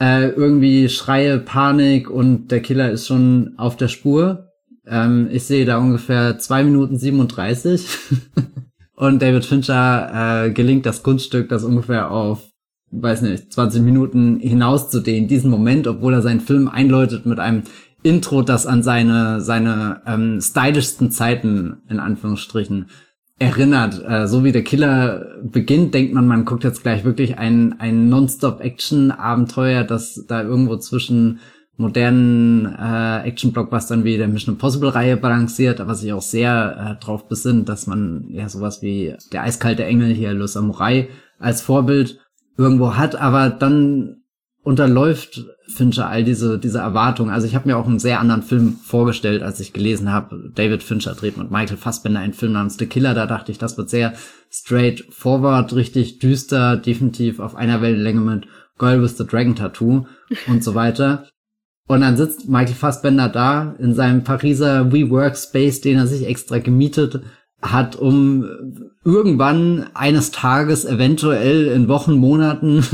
äh, 0.00 0.28
irgendwie 0.30 0.88
Schreie, 0.88 1.38
Panik 1.38 2.10
und 2.10 2.50
der 2.50 2.60
Killer 2.60 2.90
ist 2.90 3.06
schon 3.06 3.54
auf 3.58 3.76
der 3.76 3.88
Spur. 3.88 4.48
Ähm, 4.86 5.28
ich 5.30 5.44
sehe 5.44 5.64
da 5.66 5.78
ungefähr 5.78 6.38
zwei 6.38 6.64
Minuten 6.64 6.98
37. 6.98 7.86
Und 9.00 9.22
David 9.22 9.46
Fincher 9.46 10.44
äh, 10.44 10.50
gelingt 10.50 10.84
das 10.84 11.02
Kunststück, 11.02 11.48
das 11.48 11.64
ungefähr 11.64 12.10
auf, 12.10 12.42
weiß 12.90 13.22
nicht, 13.22 13.50
20 13.50 13.80
Minuten 13.80 14.40
hinauszudehnen. 14.40 15.26
Diesen 15.26 15.50
Moment, 15.50 15.86
obwohl 15.86 16.12
er 16.12 16.20
seinen 16.20 16.40
Film 16.40 16.68
einläutet 16.68 17.24
mit 17.24 17.38
einem 17.38 17.62
Intro, 18.02 18.42
das 18.42 18.66
an 18.66 18.82
seine, 18.82 19.40
seine 19.40 20.02
ähm, 20.06 20.38
stylischsten 20.42 21.10
Zeiten, 21.10 21.78
in 21.88 21.98
Anführungsstrichen, 21.98 22.90
erinnert. 23.40 24.04
Äh, 24.06 24.28
so 24.28 24.44
wie 24.44 24.52
der 24.52 24.62
Killer 24.62 25.38
beginnt, 25.42 25.94
denkt 25.94 26.14
man, 26.14 26.28
man 26.28 26.44
guckt 26.44 26.62
jetzt 26.62 26.82
gleich 26.82 27.04
wirklich 27.04 27.38
ein, 27.38 27.80
ein 27.80 28.08
Non-Stop-Action-Abenteuer, 28.08 29.82
das 29.82 30.24
da 30.28 30.42
irgendwo 30.42 30.76
zwischen 30.76 31.40
modernen 31.76 32.66
äh, 32.66 33.26
Action-Blockbustern 33.26 34.04
wie 34.04 34.18
der 34.18 34.28
Mission 34.28 34.54
Impossible-Reihe 34.54 35.16
balanciert, 35.16 35.80
aber 35.80 35.94
sich 35.94 36.12
auch 36.12 36.22
sehr 36.22 36.98
äh, 37.00 37.02
drauf 37.02 37.26
besinnt, 37.26 37.70
dass 37.70 37.86
man 37.86 38.26
ja 38.28 38.48
sowas 38.50 38.82
wie 38.82 39.16
der 39.32 39.42
eiskalte 39.42 39.84
Engel 39.84 40.12
hier, 40.12 40.34
Los 40.34 40.52
Samurai, 40.52 41.08
als 41.38 41.62
Vorbild 41.62 42.20
irgendwo 42.58 42.96
hat, 42.96 43.16
aber 43.16 43.48
dann 43.48 44.18
unterläuft 44.62 45.46
Fincher 45.70 46.08
all 46.08 46.24
diese 46.24 46.58
diese 46.58 46.78
Erwartungen. 46.78 47.30
Also 47.30 47.46
ich 47.46 47.54
habe 47.54 47.68
mir 47.68 47.76
auch 47.76 47.86
einen 47.86 47.98
sehr 47.98 48.20
anderen 48.20 48.42
Film 48.42 48.78
vorgestellt, 48.82 49.42
als 49.42 49.60
ich 49.60 49.72
gelesen 49.72 50.12
habe, 50.12 50.50
David 50.54 50.82
Fincher 50.82 51.14
dreht 51.14 51.36
mit 51.36 51.50
Michael 51.50 51.76
Fassbender 51.76 52.20
einen 52.20 52.32
Film 52.32 52.52
namens 52.52 52.76
The 52.78 52.86
Killer. 52.86 53.14
Da 53.14 53.26
dachte 53.26 53.52
ich, 53.52 53.58
das 53.58 53.78
wird 53.78 53.90
sehr 53.90 54.14
straightforward, 54.50 55.74
richtig 55.74 56.18
düster, 56.18 56.76
definitiv 56.76 57.40
auf 57.40 57.54
einer 57.54 57.80
Wellenlänge 57.80 58.20
mit 58.20 58.46
Girl 58.78 59.02
with 59.02 59.16
the 59.16 59.26
Dragon 59.26 59.54
Tattoo 59.54 60.06
und 60.46 60.64
so 60.64 60.74
weiter. 60.74 61.26
Und 61.86 62.02
dann 62.02 62.16
sitzt 62.16 62.48
Michael 62.48 62.74
Fassbender 62.74 63.28
da 63.28 63.74
in 63.78 63.94
seinem 63.94 64.22
Pariser 64.22 64.92
WeWork-Space, 64.92 65.80
den 65.80 65.98
er 65.98 66.06
sich 66.06 66.26
extra 66.26 66.58
gemietet 66.58 67.20
hat, 67.60 67.96
um 67.96 68.48
irgendwann 69.04 69.86
eines 69.94 70.30
Tages, 70.30 70.84
eventuell 70.84 71.66
in 71.66 71.88
Wochen, 71.88 72.14
Monaten, 72.14 72.84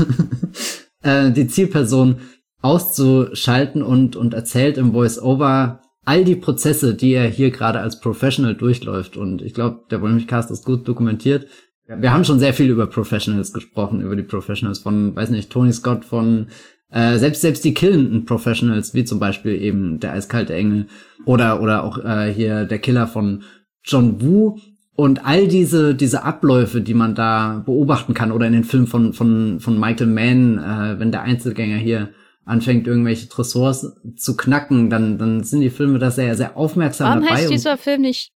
äh, 1.03 1.31
die 1.31 1.47
Zielperson 1.47 2.17
auszuschalten 2.61 3.83
und, 3.83 4.15
und 4.15 4.33
erzählt 4.33 4.77
im 4.77 4.91
Voice-Over 4.91 5.81
all 6.05 6.23
die 6.23 6.35
Prozesse, 6.35 6.95
die 6.95 7.13
er 7.13 7.27
hier 7.27 7.51
gerade 7.51 7.79
als 7.79 7.99
Professional 7.99 8.55
durchläuft. 8.55 9.17
Und 9.17 9.41
ich 9.41 9.53
glaube, 9.53 9.81
der 9.91 10.01
Wollmilchcast 10.01 10.51
ist 10.51 10.65
gut 10.65 10.87
dokumentiert. 10.87 11.47
Wir 11.85 12.13
haben 12.13 12.25
schon 12.25 12.39
sehr 12.39 12.53
viel 12.53 12.69
über 12.69 12.87
Professionals 12.87 13.53
gesprochen, 13.53 14.01
über 14.01 14.15
die 14.15 14.23
Professionals 14.23 14.79
von, 14.79 15.15
weiß 15.15 15.29
nicht, 15.29 15.49
Tony 15.49 15.71
Scott, 15.71 16.05
von 16.05 16.47
äh, 16.89 17.17
selbst 17.17 17.41
selbst 17.41 17.65
die 17.65 17.73
killenden 17.73 18.25
Professionals, 18.25 18.93
wie 18.93 19.03
zum 19.03 19.19
Beispiel 19.19 19.61
eben 19.61 19.99
der 19.99 20.13
eiskalte 20.13 20.53
Engel 20.53 20.87
oder 21.25 21.61
oder 21.61 21.83
auch 21.83 21.97
äh, 21.97 22.33
hier 22.33 22.65
der 22.65 22.79
Killer 22.79 23.07
von 23.07 23.43
John 23.83 24.21
Woo 24.21 24.57
und 24.95 25.25
all 25.25 25.47
diese 25.47 25.95
diese 25.95 26.23
Abläufe, 26.23 26.79
die 26.79 26.93
man 26.93 27.15
da 27.15 27.61
beobachten 27.65 28.13
kann 28.13 28.31
oder 28.31 28.47
in 28.47 28.53
den 28.53 28.63
Filmen 28.63 28.87
von 28.87 29.13
von 29.13 29.59
von 29.59 29.79
Michael 29.79 30.07
Mann, 30.07 30.57
äh, 30.59 30.99
wenn 30.99 31.11
der 31.11 31.23
Einzelgänger 31.23 31.77
hier 31.77 32.09
anfängt 32.47 32.87
irgendwelche 32.87 33.29
Tresors 33.29 33.93
zu 34.15 34.37
knacken, 34.37 34.89
dann 34.89 35.17
dann 35.17 35.43
sind 35.43 35.61
die 35.61 35.69
Filme 35.69 35.99
da 35.99 36.11
sehr 36.11 36.35
sehr 36.35 36.57
aufmerksam 36.57 37.07
Warum 37.07 37.21
dabei. 37.21 37.29
Warum 37.29 37.41
heißt 37.43 37.51
dieser 37.51 37.77
Film 37.77 38.01
nicht 38.01 38.31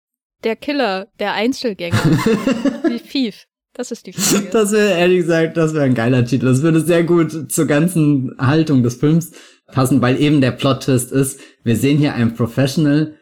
der 0.44 0.56
Killer, 0.56 1.08
der 1.18 1.32
Einzelgänger? 1.34 1.96
wie 2.84 2.98
Thief. 2.98 3.46
Das 3.72 3.92
ist 3.92 4.06
die 4.06 4.12
Frage. 4.12 4.48
Das 4.52 4.72
wäre, 4.72 4.98
ehrlich 4.98 5.20
gesagt, 5.20 5.56
das 5.56 5.74
wäre 5.74 5.84
ein 5.84 5.94
geiler 5.94 6.24
Titel. 6.24 6.46
Das 6.46 6.62
würde 6.62 6.80
sehr 6.80 7.04
gut 7.04 7.52
zur 7.52 7.66
ganzen 7.66 8.34
Haltung 8.38 8.82
des 8.82 8.96
Films 8.96 9.32
passen, 9.72 10.02
weil 10.02 10.20
eben 10.20 10.40
der 10.40 10.50
Plot-Twist 10.50 11.12
ist, 11.12 11.40
wir 11.62 11.76
sehen 11.76 11.98
hier 11.98 12.14
einen 12.14 12.34
Professional, 12.34 13.14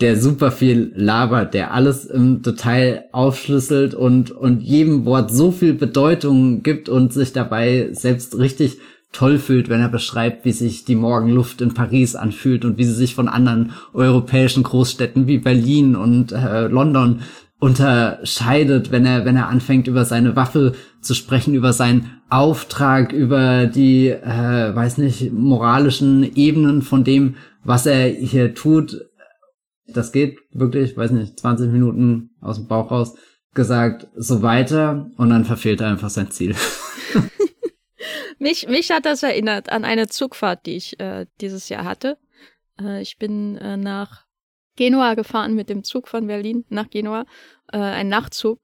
der 0.00 0.16
super 0.16 0.50
viel 0.50 0.92
labert, 0.96 1.54
der 1.54 1.72
alles 1.74 2.06
im 2.06 2.42
Detail 2.42 3.04
aufschlüsselt 3.12 3.94
und, 3.94 4.30
und 4.30 4.62
jedem 4.62 5.04
Wort 5.04 5.30
so 5.30 5.52
viel 5.52 5.74
Bedeutung 5.74 6.62
gibt 6.62 6.88
und 6.88 7.12
sich 7.12 7.32
dabei 7.32 7.90
selbst 7.92 8.36
richtig 8.38 8.78
toll 9.12 9.38
fühlt, 9.38 9.68
wenn 9.68 9.80
er 9.80 9.88
beschreibt, 9.88 10.44
wie 10.44 10.52
sich 10.52 10.84
die 10.84 10.94
Morgenluft 10.94 11.60
in 11.60 11.74
Paris 11.74 12.16
anfühlt 12.16 12.64
und 12.64 12.78
wie 12.78 12.84
sie 12.84 12.94
sich 12.94 13.14
von 13.14 13.28
anderen 13.28 13.72
europäischen 13.92 14.62
Großstädten 14.62 15.26
wie 15.26 15.38
Berlin 15.38 15.94
und 15.94 16.32
äh, 16.32 16.66
London 16.66 17.20
unterscheidet, 17.58 18.90
wenn 18.90 19.06
er, 19.06 19.24
wenn 19.24 19.36
er 19.36 19.48
anfängt, 19.48 19.86
über 19.86 20.04
seine 20.04 20.34
Waffe 20.34 20.72
zu 21.00 21.14
sprechen, 21.14 21.54
über 21.54 21.72
seinen 21.72 22.10
Auftrag, 22.28 23.12
über 23.12 23.66
die, 23.66 24.08
äh, 24.08 24.74
weiß 24.74 24.98
nicht, 24.98 25.32
moralischen 25.32 26.34
Ebenen 26.34 26.82
von 26.82 27.04
dem, 27.04 27.36
was 27.62 27.86
er 27.86 28.08
hier 28.08 28.54
tut. 28.54 29.04
Das 29.86 30.10
geht 30.10 30.38
wirklich, 30.52 30.96
weiß 30.96 31.12
nicht, 31.12 31.38
20 31.38 31.70
Minuten 31.70 32.30
aus 32.40 32.56
dem 32.56 32.66
Bauch 32.66 32.90
raus 32.90 33.14
gesagt, 33.54 34.08
so 34.16 34.42
weiter 34.42 35.10
und 35.16 35.30
dann 35.30 35.44
verfehlt 35.44 35.82
er 35.82 35.88
einfach 35.88 36.10
sein 36.10 36.30
Ziel. 36.30 36.56
mich, 38.42 38.68
mich 38.68 38.90
hat 38.90 39.06
das 39.06 39.22
erinnert 39.22 39.70
an 39.70 39.84
eine 39.84 40.08
Zugfahrt, 40.08 40.66
die 40.66 40.76
ich 40.76 41.00
äh, 41.00 41.26
dieses 41.40 41.68
Jahr 41.68 41.84
hatte. 41.84 42.18
Äh, 42.80 43.00
ich 43.00 43.18
bin 43.18 43.56
äh, 43.56 43.76
nach 43.76 44.26
Genua 44.76 45.14
gefahren 45.14 45.54
mit 45.54 45.68
dem 45.68 45.84
Zug 45.84 46.08
von 46.08 46.26
Berlin 46.26 46.64
nach 46.68 46.90
Genua, 46.90 47.24
äh, 47.72 47.78
ein 47.78 48.08
Nachtzug. 48.08 48.60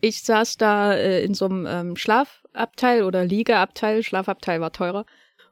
ich 0.00 0.22
saß 0.22 0.56
da 0.56 0.94
äh, 0.94 1.24
in 1.24 1.34
so 1.34 1.46
einem 1.46 1.66
ähm, 1.66 1.96
Schlafabteil 1.96 3.04
oder 3.04 3.24
Liegeabteil, 3.24 4.02
Schlafabteil 4.02 4.60
war 4.60 4.72
teurer. 4.72 5.04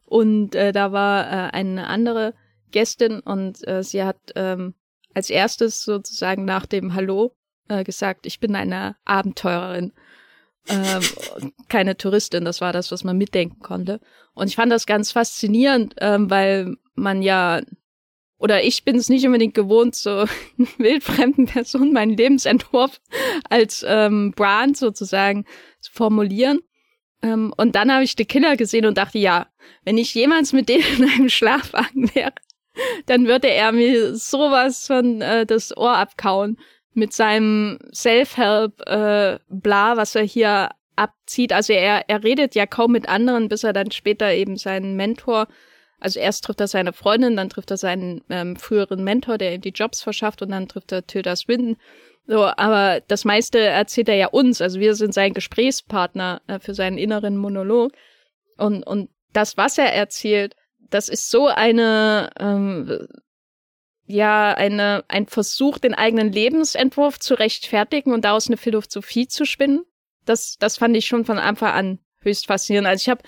Und 0.05 0.55
äh, 0.55 0.73
da 0.73 0.93
war 0.93 1.27
äh, 1.27 1.51
eine 1.51 1.87
andere 1.87 2.35
Gästin 2.71 3.21
und 3.21 3.67
äh, 3.67 3.83
sie 3.83 4.03
hat 4.03 4.19
ähm, 4.37 4.75
als 5.15 5.31
erstes 5.31 5.83
sozusagen 5.83 6.45
nach 6.45 6.67
dem 6.67 6.95
Hallo 6.95 7.35
äh, 7.69 7.85
gesagt, 7.85 8.27
ich 8.27 8.41
bin 8.41 8.55
eine 8.57 8.97
Abenteurerin, 9.05 9.93
ähm, 10.69 11.03
keine 11.69 11.97
Touristin. 11.97 12.45
Das 12.45 12.61
war 12.61 12.73
das, 12.73 12.91
was 12.91 13.05
man 13.05 13.17
mitdenken 13.19 13.61
konnte. 13.61 14.01
Und 14.35 14.49
ich 14.49 14.57
fand 14.57 14.71
das 14.73 14.87
ganz 14.87 15.13
faszinierend, 15.13 15.95
ähm, 16.01 16.31
weil 16.31 16.77
man 16.95 17.23
ja 17.23 17.61
oder 18.39 18.63
ich 18.63 18.85
bin 18.85 18.97
es 18.97 19.09
nicht 19.09 19.27
unbedingt 19.27 19.55
gewohnt, 19.55 19.97
so 19.97 20.25
wildfremden 20.79 21.47
Personen 21.47 21.93
meinen 21.93 22.17
Lebensentwurf 22.17 23.01
als 23.51 23.85
ähm, 23.87 24.33
Brand 24.35 24.77
sozusagen 24.77 25.45
zu 25.81 25.93
formulieren. 25.93 26.61
Ähm, 27.23 27.53
und 27.57 27.75
dann 27.75 27.93
habe 27.93 28.05
ich 28.05 28.15
The 28.17 28.25
Killer 28.25 28.57
gesehen 28.57 28.87
und 28.87 28.97
dachte, 28.97 29.19
ja, 29.19 29.49
wenn 29.85 29.99
ich 29.99 30.15
jemals 30.15 30.53
mit 30.53 30.69
dem 30.69 30.83
in 30.99 31.09
einem 31.09 31.29
Schlafwagen 31.29 32.15
wäre, 32.15 32.33
dann 33.07 33.27
würde 33.27 33.51
er 33.51 33.73
mir 33.73 34.15
sowas 34.15 34.87
von 34.87 35.21
äh, 35.21 35.45
das 35.45 35.77
Ohr 35.77 35.97
abkauen 35.97 36.59
mit 36.95 37.13
seinem 37.13 37.79
Self-Help 37.93 38.81
äh, 38.87 39.39
bla, 39.49 39.97
was 39.97 40.15
er 40.15 40.23
hier 40.23 40.71
abzieht. 40.97 41.53
Also 41.53 41.73
er, 41.73 42.09
er 42.09 42.25
redet 42.25 42.55
ja 42.55 42.67
kaum 42.67 42.93
mit 42.93 43.09
anderen, 43.09 43.49
bis 43.49 43.65
er 43.65 43.73
dann 43.73 43.91
später 43.91 44.33
eben 44.33 44.57
seinen 44.57 44.97
Mentor 44.97 45.47
also 46.01 46.21
erst 46.21 46.45
trifft 46.45 46.61
er 46.61 46.69
seine 46.69 46.93
Freundin, 46.93 47.37
dann 47.37 47.49
trifft 47.49 47.71
er 47.71 47.77
seinen 47.77 48.23
ähm, 48.31 48.57
früheren 48.57 49.03
Mentor, 49.03 49.39
der 49.39 49.55
ihm 49.55 49.61
die 49.61 49.71
Jobs 49.71 50.03
verschafft, 50.03 50.43
und 50.43 50.51
dann 50.51 50.69
trifft 50.69 50.93
er 50.93 51.07
Tilda 51.07 51.35
Swinton. 51.35 51.77
So, 52.27 52.45
aber 52.45 53.01
das 53.09 53.25
meiste 53.25 53.59
erzählt 53.59 54.09
er 54.09 54.15
ja 54.15 54.29
uns. 54.29 54.61
Also 54.61 54.81
wir 54.81 54.95
sind 54.95 55.15
sein 55.15 55.33
Gesprächspartner 55.33 56.43
äh, 56.47 56.59
für 56.61 56.75
seinen 56.75 56.99
inneren 56.99 57.37
Monolog. 57.37 57.93
Und, 58.59 58.87
und 58.87 59.11
das, 59.33 59.57
was 59.57 59.79
er 59.79 59.93
erzählt, 59.93 60.55
das 60.91 61.09
ist 61.09 61.31
so 61.31 61.47
eine, 61.47 62.31
ähm, 62.39 63.09
ja, 64.09 64.55
eine, 64.55 65.05
ein 65.09 65.27
Versuch, 65.27 65.79
den 65.79 65.95
eigenen 65.95 66.33
Lebensentwurf 66.33 67.21
zu 67.21 67.35
rechtfertigen 67.35 68.13
und 68.13 68.25
daraus 68.25 68.49
eine 68.49 68.57
Philosophie 68.57 69.29
zu 69.29 69.45
spinnen. 69.45 69.85
Das, 70.25 70.57
das 70.59 70.79
fand 70.79 70.97
ich 70.97 71.07
schon 71.07 71.27
von 71.27 71.39
Anfang 71.39 71.73
an 71.73 71.99
höchst 72.21 72.47
faszinierend. 72.47 72.89
Also 72.89 73.03
ich 73.03 73.09
habe 73.11 73.23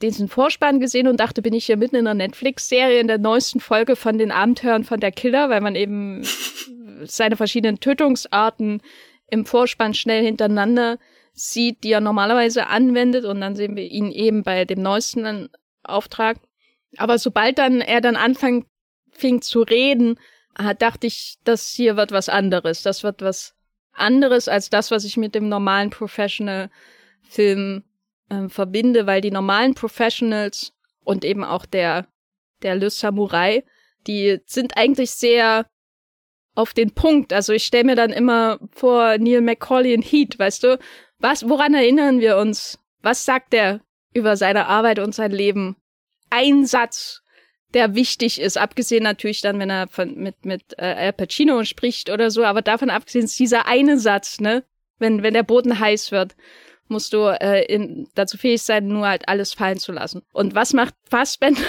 diesen 0.00 0.28
Vorspann 0.28 0.80
gesehen 0.80 1.08
und 1.08 1.20
dachte, 1.20 1.42
bin 1.42 1.52
ich 1.52 1.66
hier 1.66 1.76
mitten 1.76 1.96
in 1.96 2.06
einer 2.06 2.14
Netflix-Serie 2.14 3.00
in 3.00 3.06
der 3.06 3.18
neuesten 3.18 3.60
Folge 3.60 3.96
von 3.96 4.16
den 4.16 4.32
Abenteuern 4.32 4.84
von 4.84 4.98
der 4.98 5.12
Killer, 5.12 5.50
weil 5.50 5.60
man 5.60 5.76
eben 5.76 6.22
seine 7.04 7.36
verschiedenen 7.36 7.80
Tötungsarten 7.80 8.80
im 9.30 9.44
Vorspann 9.44 9.92
schnell 9.92 10.24
hintereinander 10.24 10.98
sieht, 11.34 11.84
die 11.84 11.92
er 11.92 12.00
normalerweise 12.00 12.68
anwendet 12.68 13.26
und 13.26 13.42
dann 13.42 13.56
sehen 13.56 13.76
wir 13.76 13.84
ihn 13.84 14.10
eben 14.10 14.42
bei 14.42 14.64
dem 14.64 14.80
neuesten 14.80 15.50
Auftrag. 15.82 16.38
Aber 16.96 17.18
sobald 17.18 17.58
dann 17.58 17.82
er 17.82 18.00
dann 18.00 18.16
fing 19.14 19.42
zu 19.42 19.62
reden, 19.62 20.18
ah, 20.54 20.74
dachte 20.74 21.06
ich, 21.06 21.36
das 21.44 21.70
hier 21.70 21.96
wird 21.96 22.12
was 22.12 22.28
anderes. 22.28 22.82
Das 22.82 23.02
wird 23.02 23.22
was 23.22 23.54
anderes 23.92 24.48
als 24.48 24.70
das, 24.70 24.90
was 24.90 25.04
ich 25.04 25.16
mit 25.16 25.34
dem 25.34 25.48
normalen 25.48 25.90
Professional 25.90 26.70
Film 27.22 27.84
ähm, 28.30 28.50
verbinde, 28.50 29.06
weil 29.06 29.20
die 29.20 29.30
normalen 29.30 29.74
Professionals 29.74 30.72
und 31.04 31.24
eben 31.24 31.44
auch 31.44 31.66
der, 31.66 32.06
der 32.62 32.74
Le 32.76 32.90
Samurai, 32.90 33.64
die 34.06 34.40
sind 34.46 34.76
eigentlich 34.76 35.12
sehr 35.12 35.66
auf 36.54 36.72
den 36.72 36.92
Punkt. 36.92 37.32
Also 37.32 37.52
ich 37.52 37.64
stelle 37.64 37.84
mir 37.84 37.96
dann 37.96 38.10
immer 38.10 38.58
vor 38.72 39.18
Neil 39.18 39.40
McCauley 39.40 39.92
in 39.94 40.02
Heat, 40.02 40.38
weißt 40.38 40.64
du? 40.64 40.78
Was, 41.18 41.48
woran 41.48 41.74
erinnern 41.74 42.20
wir 42.20 42.36
uns? 42.36 42.78
Was 43.02 43.24
sagt 43.24 43.54
er 43.54 43.80
über 44.12 44.36
seine 44.36 44.66
Arbeit 44.66 44.98
und 44.98 45.14
sein 45.14 45.32
Leben? 45.32 45.76
Ein 46.30 46.66
Satz, 46.66 47.22
der 47.74 47.94
wichtig 47.94 48.40
ist, 48.40 48.56
abgesehen 48.56 49.02
natürlich 49.02 49.40
dann, 49.40 49.58
wenn 49.58 49.70
er 49.70 49.88
von, 49.88 50.14
mit, 50.14 50.44
mit 50.44 50.62
äh, 50.78 50.84
Al 50.84 51.12
Pacino 51.12 51.64
spricht 51.64 52.10
oder 52.10 52.30
so, 52.30 52.44
aber 52.44 52.62
davon 52.62 52.90
abgesehen 52.90 53.24
ist 53.24 53.38
dieser 53.38 53.66
eine 53.66 53.98
Satz, 53.98 54.40
ne? 54.40 54.64
Wenn, 54.98 55.22
wenn 55.22 55.34
der 55.34 55.42
Boden 55.42 55.78
heiß 55.80 56.12
wird 56.12 56.36
musst 56.88 57.12
du 57.12 57.26
äh, 57.26 57.64
in, 57.64 58.08
dazu 58.14 58.36
fähig 58.36 58.62
sein, 58.62 58.88
nur 58.88 59.06
halt 59.06 59.28
alles 59.28 59.54
fallen 59.54 59.78
zu 59.78 59.92
lassen. 59.92 60.22
Und 60.32 60.54
was 60.54 60.72
macht 60.72 60.94
Fassbender? 61.08 61.60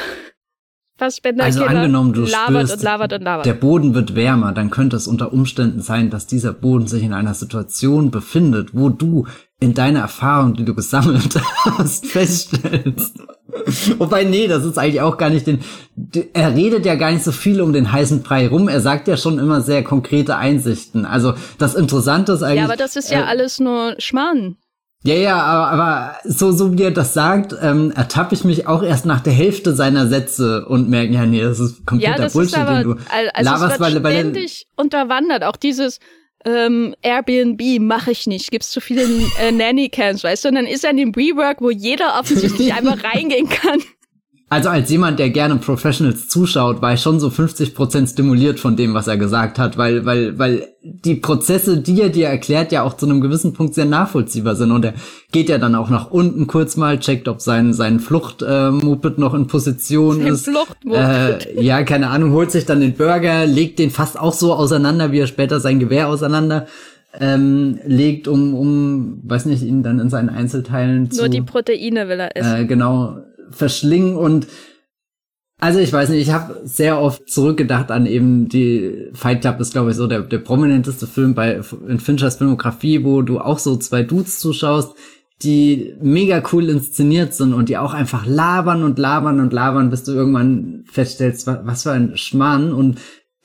Fassbender 0.97 1.43
also 1.43 1.65
angenommen, 1.65 2.13
du 2.13 2.21
labert 2.21 2.67
spürst, 2.67 2.73
und 2.75 2.83
labert 2.83 3.13
und 3.13 3.21
labert. 3.21 3.45
Der 3.45 3.53
Boden 3.53 3.93
wird 3.93 4.15
wärmer, 4.15 4.53
dann 4.53 4.69
könnte 4.69 4.95
es 4.95 5.07
unter 5.07 5.33
Umständen 5.33 5.81
sein, 5.81 6.09
dass 6.09 6.25
dieser 6.25 6.53
Boden 6.53 6.87
sich 6.87 7.03
in 7.03 7.13
einer 7.13 7.33
Situation 7.33 8.11
befindet, 8.11 8.69
wo 8.73 8.89
du 8.89 9.27
in 9.59 9.73
deiner 9.73 10.01
Erfahrung, 10.01 10.53
die 10.53 10.63
du 10.63 10.73
gesammelt 10.73 11.37
hast, 11.65 12.05
feststellst. 12.05 13.17
Wobei, 13.97 14.23
nee, 14.23 14.47
das 14.47 14.63
ist 14.63 14.77
eigentlich 14.77 15.01
auch 15.01 15.17
gar 15.17 15.29
nicht 15.29 15.47
den. 15.47 15.59
Er 16.33 16.55
redet 16.55 16.85
ja 16.85 16.95
gar 16.95 17.11
nicht 17.11 17.23
so 17.23 17.31
viel 17.31 17.61
um 17.61 17.73
den 17.73 17.91
heißen 17.91 18.21
Brei 18.21 18.47
rum. 18.47 18.67
Er 18.67 18.81
sagt 18.81 19.07
ja 19.07 19.17
schon 19.17 19.39
immer 19.39 19.61
sehr 19.61 19.83
konkrete 19.83 20.37
Einsichten. 20.37 21.05
Also 21.05 21.33
das 21.57 21.75
Interessante 21.75 22.33
ist 22.33 22.43
eigentlich. 22.43 22.59
Ja, 22.59 22.65
aber 22.65 22.75
das 22.77 22.95
ist 22.95 23.11
ja 23.11 23.21
äh, 23.21 23.23
alles 23.23 23.59
nur 23.59 23.95
Schmarrn. 23.97 24.57
Ja, 25.05 25.13
ja, 25.13 25.39
aber, 25.39 25.67
aber 25.69 26.15
so, 26.23 26.51
so 26.51 26.75
wie 26.75 26.81
er 26.81 26.91
das 26.91 27.13
sagt, 27.13 27.55
ähm, 27.61 27.91
ertappe 27.91 28.33
ich 28.33 28.43
mich 28.43 28.67
auch 28.67 28.81
erst 28.81 29.05
nach 29.05 29.19
der 29.19 29.33
Hälfte 29.33 29.75
seiner 29.75 30.07
Sätze 30.07 30.65
und 30.65 30.89
merke, 30.89 31.13
ja, 31.13 31.27
nee, 31.27 31.41
das 31.41 31.59
ist 31.59 31.85
kompletter 31.85 32.17
ja, 32.17 32.23
das 32.23 32.33
Bullshit, 32.33 32.53
ist 32.53 32.59
aber, 32.59 32.79
den 32.79 32.83
du 32.83 32.91
also 33.11 33.51
laberst, 33.51 33.79
weil, 33.79 34.03
weil 34.03 34.13
ständig 34.13 34.67
unterwandert. 34.75 35.43
Auch 35.43 35.57
dieses 35.57 35.99
ähm, 36.43 36.95
Airbnb 37.03 37.61
mache 37.81 38.11
ich 38.11 38.25
nicht, 38.25 38.49
gibt's 38.49 38.71
zu 38.71 38.81
viele 38.81 39.03
äh, 39.39 39.51
Nanny-Cams, 39.51 40.23
weißt 40.23 40.45
du? 40.45 40.49
Und 40.49 40.55
dann 40.55 40.65
ist 40.65 40.83
er 40.83 40.89
in 40.89 40.97
dem 40.97 41.15
WeWork, 41.15 41.61
wo 41.61 41.69
jeder 41.69 42.19
offensichtlich 42.19 42.73
einfach 42.77 43.03
reingehen 43.03 43.47
kann. 43.47 43.81
Also 44.55 44.69
als 44.69 44.89
jemand, 44.89 45.19
der 45.19 45.31
gerne 45.31 45.57
Professionals 45.57 46.29
zuschaut, 46.29 46.81
war 46.81 46.93
ich 46.93 47.01
schon 47.01 47.19
so 47.19 47.27
50% 47.27 48.13
stimuliert 48.13 48.57
von 48.57 48.77
dem, 48.77 48.93
was 48.93 49.05
er 49.05 49.17
gesagt 49.17 49.59
hat, 49.59 49.77
weil, 49.77 50.05
weil, 50.05 50.39
weil 50.39 50.69
die 50.81 51.15
Prozesse, 51.15 51.75
die 51.75 51.99
er 51.99 52.07
dir 52.07 52.29
erklärt, 52.29 52.71
ja 52.71 52.83
auch 52.83 52.93
zu 52.93 53.05
einem 53.05 53.19
gewissen 53.19 53.51
Punkt 53.51 53.73
sehr 53.73 53.83
nachvollziehbar 53.83 54.55
sind. 54.55 54.71
Und 54.71 54.85
er 54.85 54.93
geht 55.33 55.49
ja 55.49 55.57
dann 55.57 55.75
auch 55.75 55.89
nach 55.89 56.09
unten 56.09 56.47
kurz 56.47 56.77
mal, 56.77 56.99
checkt, 56.99 57.27
ob 57.27 57.41
sein, 57.41 57.73
sein 57.73 57.99
Fluchtmoped 57.99 59.17
äh, 59.17 59.19
noch 59.19 59.33
in 59.33 59.47
Position 59.47 60.19
sein 60.19 60.27
ist. 60.27 60.45
Fluchtmoped. 60.45 61.47
Äh, 61.47 61.61
ja, 61.61 61.83
keine 61.83 62.07
Ahnung, 62.07 62.31
holt 62.31 62.49
sich 62.49 62.65
dann 62.65 62.79
den 62.79 62.93
Burger, 62.93 63.45
legt 63.45 63.77
den 63.77 63.91
fast 63.91 64.17
auch 64.17 64.31
so 64.31 64.53
auseinander, 64.53 65.11
wie 65.11 65.19
er 65.19 65.27
später 65.27 65.59
sein 65.59 65.81
Gewehr 65.81 66.07
auseinander 66.07 66.67
ähm, 67.19 67.79
legt, 67.85 68.29
um, 68.29 68.53
um, 68.53 69.19
weiß 69.23 69.47
nicht, 69.47 69.63
ihn 69.63 69.83
dann 69.83 69.99
in 69.99 70.09
seinen 70.09 70.29
Einzelteilen 70.29 71.03
Nur 71.03 71.11
zu... 71.11 71.21
Nur 71.23 71.29
die 71.29 71.41
Proteine 71.41 72.07
will 72.07 72.21
er 72.21 72.37
essen. 72.37 72.55
Äh, 72.55 72.65
genau, 72.65 73.17
verschlingen 73.49 74.15
und 74.15 74.47
also 75.59 75.79
ich 75.79 75.93
weiß 75.93 76.09
nicht, 76.09 76.21
ich 76.21 76.33
habe 76.33 76.61
sehr 76.65 76.99
oft 76.99 77.29
zurückgedacht 77.29 77.89
an 77.89 78.05
eben 78.05 78.49
die 78.49 79.09
Fight 79.13 79.41
Club 79.41 79.59
ist 79.61 79.71
glaube 79.71 79.91
ich 79.91 79.97
so 79.97 80.05
der, 80.05 80.21
der 80.21 80.39
prominenteste 80.39 81.07
Film 81.07 81.33
bei 81.33 81.61
in 81.87 81.99
Finchers 81.99 82.37
Filmografie, 82.37 83.03
wo 83.03 83.21
du 83.21 83.39
auch 83.39 83.59
so 83.59 83.77
zwei 83.77 84.03
Dudes 84.03 84.39
zuschaust, 84.39 84.95
die 85.41 85.95
mega 86.01 86.41
cool 86.51 86.69
inszeniert 86.69 87.33
sind 87.33 87.53
und 87.53 87.69
die 87.69 87.77
auch 87.77 87.93
einfach 87.93 88.25
labern 88.25 88.83
und 88.83 88.99
labern 88.99 89.39
und 89.39 89.53
labern, 89.53 89.89
bis 89.89 90.03
du 90.03 90.13
irgendwann 90.13 90.83
feststellst, 90.89 91.47
was, 91.47 91.83
für 91.83 91.91
ein 91.91 92.17
Schmarrn. 92.17 92.73
Und 92.73 92.99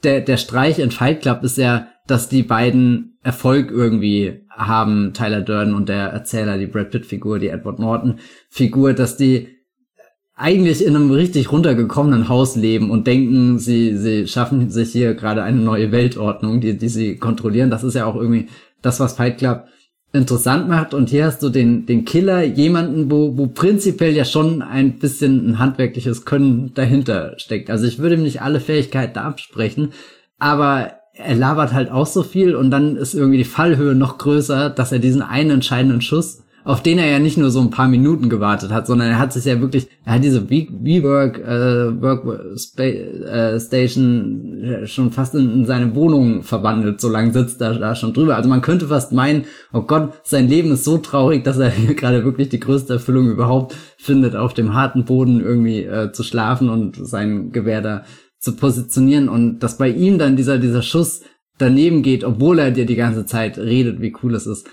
der 0.04 0.20
der 0.20 0.36
Streich 0.36 0.78
in 0.78 0.90
Fight 0.90 1.22
Club 1.22 1.42
ist 1.42 1.58
ja, 1.58 1.88
dass 2.06 2.28
die 2.28 2.42
beiden 2.42 3.18
Erfolg 3.22 3.70
irgendwie 3.70 4.46
haben, 4.48 5.12
Tyler 5.14 5.42
Durden 5.42 5.74
und 5.74 5.88
der 5.88 6.08
Erzähler, 6.08 6.58
die 6.58 6.66
Brad 6.66 6.90
Pitt 6.90 7.06
Figur, 7.06 7.38
die 7.38 7.48
Edward 7.48 7.78
Norton 7.78 8.18
Figur, 8.48 8.92
dass 8.92 9.16
die 9.16 9.59
eigentlich 10.40 10.84
in 10.84 10.96
einem 10.96 11.10
richtig 11.10 11.52
runtergekommenen 11.52 12.30
Haus 12.30 12.56
leben 12.56 12.90
und 12.90 13.06
denken, 13.06 13.58
sie, 13.58 13.96
sie 13.98 14.26
schaffen 14.26 14.70
sich 14.70 14.90
hier 14.90 15.12
gerade 15.12 15.42
eine 15.42 15.60
neue 15.60 15.92
Weltordnung, 15.92 16.62
die, 16.62 16.78
die 16.78 16.88
sie 16.88 17.16
kontrollieren. 17.16 17.70
Das 17.70 17.84
ist 17.84 17.94
ja 17.94 18.06
auch 18.06 18.16
irgendwie 18.16 18.48
das, 18.80 19.00
was 19.00 19.12
Fight 19.12 19.36
Club 19.36 19.66
interessant 20.14 20.66
macht. 20.66 20.94
Und 20.94 21.10
hier 21.10 21.26
hast 21.26 21.42
du 21.42 21.50
den, 21.50 21.84
den 21.84 22.06
Killer, 22.06 22.42
jemanden, 22.42 23.10
wo, 23.10 23.36
wo 23.36 23.48
prinzipiell 23.48 24.16
ja 24.16 24.24
schon 24.24 24.62
ein 24.62 24.98
bisschen 24.98 25.46
ein 25.46 25.58
handwerkliches 25.58 26.24
Können 26.24 26.72
dahinter 26.74 27.34
steckt. 27.36 27.68
Also 27.68 27.86
ich 27.86 27.98
würde 27.98 28.14
ihm 28.14 28.22
nicht 28.22 28.40
alle 28.40 28.60
Fähigkeiten 28.60 29.18
absprechen, 29.18 29.92
aber 30.38 30.94
er 31.12 31.34
labert 31.34 31.74
halt 31.74 31.90
auch 31.90 32.06
so 32.06 32.22
viel 32.22 32.54
und 32.56 32.70
dann 32.70 32.96
ist 32.96 33.12
irgendwie 33.14 33.36
die 33.36 33.44
Fallhöhe 33.44 33.94
noch 33.94 34.16
größer, 34.16 34.70
dass 34.70 34.90
er 34.90 35.00
diesen 35.00 35.20
einen 35.20 35.50
entscheidenden 35.50 36.00
Schuss 36.00 36.44
auf 36.64 36.82
den 36.82 36.98
er 36.98 37.10
ja 37.10 37.18
nicht 37.18 37.38
nur 37.38 37.50
so 37.50 37.60
ein 37.60 37.70
paar 37.70 37.88
Minuten 37.88 38.28
gewartet 38.28 38.70
hat, 38.70 38.86
sondern 38.86 39.08
er 39.08 39.18
hat 39.18 39.32
sich 39.32 39.44
ja 39.44 39.60
wirklich, 39.60 39.88
er 40.04 40.14
hat 40.14 40.24
diese 40.24 40.50
WeWork 40.50 41.38
äh, 41.38 42.02
Work 42.02 42.78
äh, 42.78 43.58
Station 43.60 44.84
schon 44.84 45.10
fast 45.10 45.34
in, 45.34 45.50
in, 45.52 45.66
seine 45.66 45.94
Wohnung 45.94 46.42
verwandelt, 46.42 47.00
so 47.00 47.08
lange 47.08 47.32
sitzt 47.32 47.60
er 47.60 47.74
da 47.74 47.94
schon 47.94 48.12
drüber. 48.12 48.36
Also 48.36 48.48
man 48.48 48.60
könnte 48.60 48.88
fast 48.88 49.12
meinen, 49.12 49.44
oh 49.72 49.82
Gott, 49.82 50.12
sein 50.22 50.48
Leben 50.48 50.72
ist 50.72 50.84
so 50.84 50.98
traurig, 50.98 51.44
dass 51.44 51.58
er 51.58 51.70
hier 51.70 51.94
gerade 51.94 52.24
wirklich 52.24 52.50
die 52.50 52.60
größte 52.60 52.94
Erfüllung 52.94 53.30
überhaupt 53.30 53.74
findet, 53.96 54.36
auf 54.36 54.54
dem 54.54 54.74
harten 54.74 55.04
Boden 55.04 55.40
irgendwie 55.40 55.84
äh, 55.84 56.12
zu 56.12 56.22
schlafen 56.22 56.68
und 56.68 56.96
sein 56.96 57.52
Gewehr 57.52 57.80
da 57.80 58.04
zu 58.38 58.56
positionieren 58.56 59.28
und 59.28 59.60
dass 59.60 59.76
bei 59.76 59.90
ihm 59.90 60.18
dann 60.18 60.36
dieser 60.36 60.58
dieser 60.58 60.80
Schuss 60.80 61.20
daneben 61.58 62.02
geht, 62.02 62.24
obwohl 62.24 62.58
er 62.58 62.70
dir 62.70 62.86
die 62.86 62.96
ganze 62.96 63.26
Zeit 63.26 63.58
redet, 63.58 64.00
wie 64.00 64.14
cool 64.22 64.34
es 64.34 64.46
ist 64.46 64.66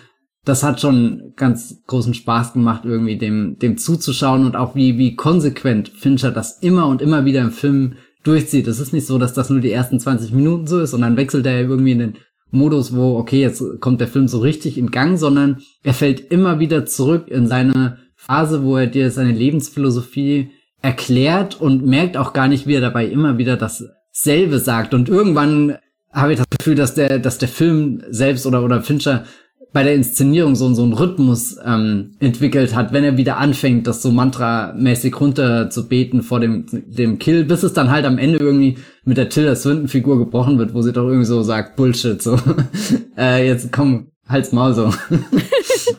das 0.48 0.64
hat 0.64 0.80
schon 0.80 1.34
ganz 1.36 1.84
großen 1.88 2.14
Spaß 2.14 2.54
gemacht, 2.54 2.84
irgendwie 2.86 3.18
dem, 3.18 3.60
dem 3.60 3.78
zuzuschauen 3.78 4.46
und 4.46 4.56
auch 4.56 4.76
wie, 4.76 4.98
wie 4.98 5.16
konsequent 5.16 5.90
Fincher 5.90 6.32
das 6.32 6.60
immer 6.60 6.88
und 6.88 7.02
immer 7.02 7.26
wieder 7.26 7.42
im 7.42 7.52
Film 7.52 7.96
durchzieht. 8.24 8.68
Es 8.68 8.80
ist 8.80 8.94
nicht 8.94 9.06
so, 9.06 9.18
dass 9.18 9.34
das 9.34 9.50
nur 9.50 9.60
die 9.60 9.72
ersten 9.72 10.00
20 10.00 10.32
Minuten 10.32 10.68
so 10.68 10.80
ist 10.80 10.94
und 10.94 11.02
dann 11.02 11.18
wechselt 11.18 11.46
er 11.46 11.60
irgendwie 11.60 11.92
in 11.92 12.00
den 12.00 12.14
Modus, 12.50 12.96
wo, 12.96 13.18
okay, 13.18 13.42
jetzt 13.42 13.62
kommt 13.82 14.00
der 14.00 14.08
Film 14.08 14.30
so 14.30 14.40
richtig 14.40 14.78
in 14.78 14.90
Gang, 14.90 15.18
sondern 15.18 15.60
er 15.84 15.94
fällt 15.94 16.32
immer 16.32 16.60
wieder 16.60 16.86
zurück 16.86 17.28
in 17.28 17.48
seine 17.48 17.98
Phase, 18.16 18.64
wo 18.64 18.78
er 18.78 18.88
dir 18.88 19.12
seine 19.12 19.34
Lebensphilosophie 19.34 20.52
erklärt 20.82 21.60
und 21.60 21.86
merkt 21.86 22.16
auch 22.16 22.32
gar 22.32 22.48
nicht, 22.48 22.68
wie 22.68 22.76
er 22.76 22.82
dabei 22.82 23.06
immer 23.06 23.38
wieder 23.38 23.58
dasselbe 23.58 24.60
sagt. 24.60 24.94
Und 24.94 25.10
irgendwann 25.10 25.78
habe 26.14 26.32
ich 26.32 26.38
das 26.38 26.48
Gefühl, 26.50 26.76
dass 26.76 26.94
der, 26.94 27.20
dass 27.20 27.38
der 27.38 27.50
Film 27.50 28.02
selbst 28.10 28.46
oder, 28.46 28.64
oder 28.64 28.82
Fincher 28.82 29.26
bei 29.74 29.84
der 29.84 29.96
Inszenierung 29.96 30.56
so, 30.56 30.74
so 30.74 30.84
einen 30.84 30.94
Rhythmus 30.94 31.58
ähm, 31.64 32.16
entwickelt 32.20 32.74
hat, 32.74 32.94
wenn 32.94 33.04
er 33.04 33.18
wieder 33.18 33.38
anfängt, 33.38 33.86
das 33.86 34.02
so 34.02 34.12
mantramäßig 34.12 35.20
runter 35.20 35.70
zu 35.70 35.88
beten 35.88 36.24
vor 36.24 36.40
dem, 36.40 36.66
dem 36.72 37.20
Kill, 37.20 37.44
bis 37.44 37.64
es 37.64 37.74
dann 37.74 37.92
halt 37.92 38.06
am 38.06 38.18
Ende 38.18 38.40
irgendwie 38.40 38.78
mit 39.04 39.18
der 39.18 39.30
Tilda 39.30 39.56
Swinton-Figur 39.56 40.18
gebrochen 40.18 40.58
wird, 40.58 40.74
wo 40.74 40.82
sie 40.82 40.94
doch 40.94 41.08
irgendwie 41.08 41.26
so 41.26 41.44
sagt, 41.44 41.76
Bullshit, 41.76 42.22
so, 42.22 42.40
äh, 43.18 43.46
jetzt 43.46 43.72
komm, 43.72 44.12
halt's 44.28 44.52
Maul 44.52 44.74
so. 44.74 44.94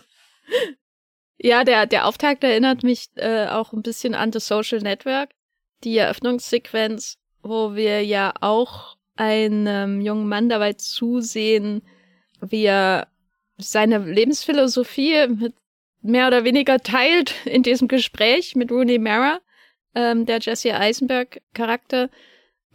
ja, 1.38 1.64
der, 1.64 1.87
der 1.87 2.07
Auftakt 2.07 2.44
erinnert 2.44 2.83
mich 2.83 3.09
äh, 3.16 3.46
auch 3.46 3.72
ein 3.72 3.83
bisschen 3.83 4.14
an 4.14 4.33
The 4.33 4.40
Social 4.40 4.81
Network, 4.81 5.31
die 5.85 5.96
Eröffnungssequenz, 5.96 7.16
wo 7.42 7.74
wir 7.74 8.04
ja 8.04 8.33
auch 8.40 8.96
einen 9.14 9.66
ähm, 9.66 10.00
jungen 10.00 10.28
Mann 10.28 10.48
dabei 10.48 10.72
zusehen, 10.72 11.83
wie 12.40 12.64
er 12.64 13.09
seine 13.59 13.99
Lebensphilosophie 13.99 15.27
mit 15.29 15.55
mehr 16.01 16.29
oder 16.29 16.44
weniger 16.44 16.79
teilt 16.79 17.35
in 17.44 17.62
diesem 17.62 17.88
Gespräch 17.88 18.55
mit 18.55 18.71
Rooney 18.71 18.99
Mara, 18.99 19.40
ähm, 19.94 20.27
der 20.27 20.38
Jesse 20.40 20.75
Eisenberg 20.75 21.40
Charakter, 21.55 22.09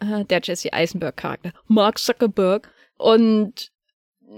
äh, 0.00 0.24
der 0.24 0.40
Jesse 0.42 0.72
Eisenberg 0.72 1.16
Charakter, 1.16 1.52
Mark 1.66 1.98
Zuckerberg. 1.98 2.70
Und 2.96 3.72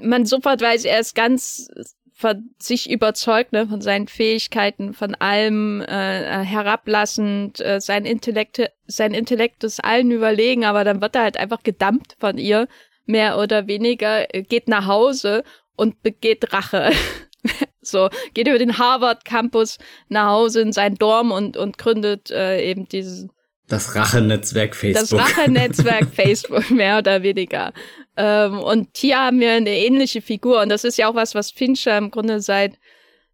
man 0.00 0.24
sofort 0.24 0.60
weiß, 0.60 0.84
er 0.84 1.00
ist 1.00 1.14
ganz 1.14 1.68
von 2.12 2.50
sich 2.58 2.88
überzeugt, 2.88 3.52
ne, 3.52 3.66
von 3.66 3.82
seinen 3.82 4.08
Fähigkeiten, 4.08 4.94
von 4.94 5.14
allem 5.16 5.82
äh, 5.82 6.44
herablassend, 6.44 7.60
äh, 7.60 7.78
sein 7.78 8.06
Intellekt, 8.06 8.70
sein 8.86 9.12
Intellekt 9.12 9.64
ist 9.64 9.84
allen 9.84 10.10
überlegen, 10.10 10.64
aber 10.64 10.82
dann 10.84 11.02
wird 11.02 11.14
er 11.14 11.22
halt 11.22 11.36
einfach 11.36 11.62
gedammt 11.62 12.16
von 12.18 12.38
ihr, 12.38 12.68
mehr 13.04 13.38
oder 13.38 13.66
weniger, 13.66 14.26
geht 14.26 14.66
nach 14.66 14.86
Hause 14.86 15.44
und 15.76 16.02
begeht 16.02 16.52
Rache. 16.52 16.90
so, 17.80 18.08
geht 18.34 18.48
über 18.48 18.58
den 18.58 18.78
Harvard 18.78 19.24
Campus 19.24 19.78
nach 20.08 20.28
Hause 20.28 20.60
in 20.60 20.72
sein 20.72 20.96
Dorm 20.96 21.30
und, 21.30 21.56
und 21.56 21.78
gründet 21.78 22.30
äh, 22.30 22.62
eben 22.62 22.88
dieses 22.88 23.28
das 23.68 23.96
Rachenetzwerk 23.96 24.76
Facebook. 24.76 25.08
Das 25.08 25.12
Rachenetzwerk 25.12 26.06
Facebook, 26.14 26.70
mehr 26.70 26.98
oder 26.98 27.22
weniger. 27.22 27.72
Ähm, 28.16 28.60
und 28.60 28.96
hier 28.96 29.18
haben 29.18 29.40
wir 29.40 29.52
eine 29.52 29.70
ähnliche 29.70 30.22
Figur. 30.22 30.62
Und 30.62 30.68
das 30.68 30.84
ist 30.84 30.98
ja 30.98 31.08
auch 31.08 31.16
was, 31.16 31.34
was 31.34 31.50
Fincher 31.50 31.98
im 31.98 32.12
Grunde 32.12 32.40
seit 32.40 32.78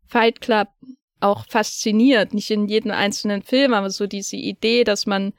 Fight 0.06 0.40
Club 0.40 0.68
auch 1.20 1.44
fasziniert. 1.48 2.32
Nicht 2.32 2.50
in 2.50 2.66
jedem 2.66 2.92
einzelnen 2.92 3.42
Film, 3.42 3.74
aber 3.74 3.90
so 3.90 4.06
diese 4.06 4.36
Idee, 4.36 4.84
dass 4.84 5.06
man 5.06 5.34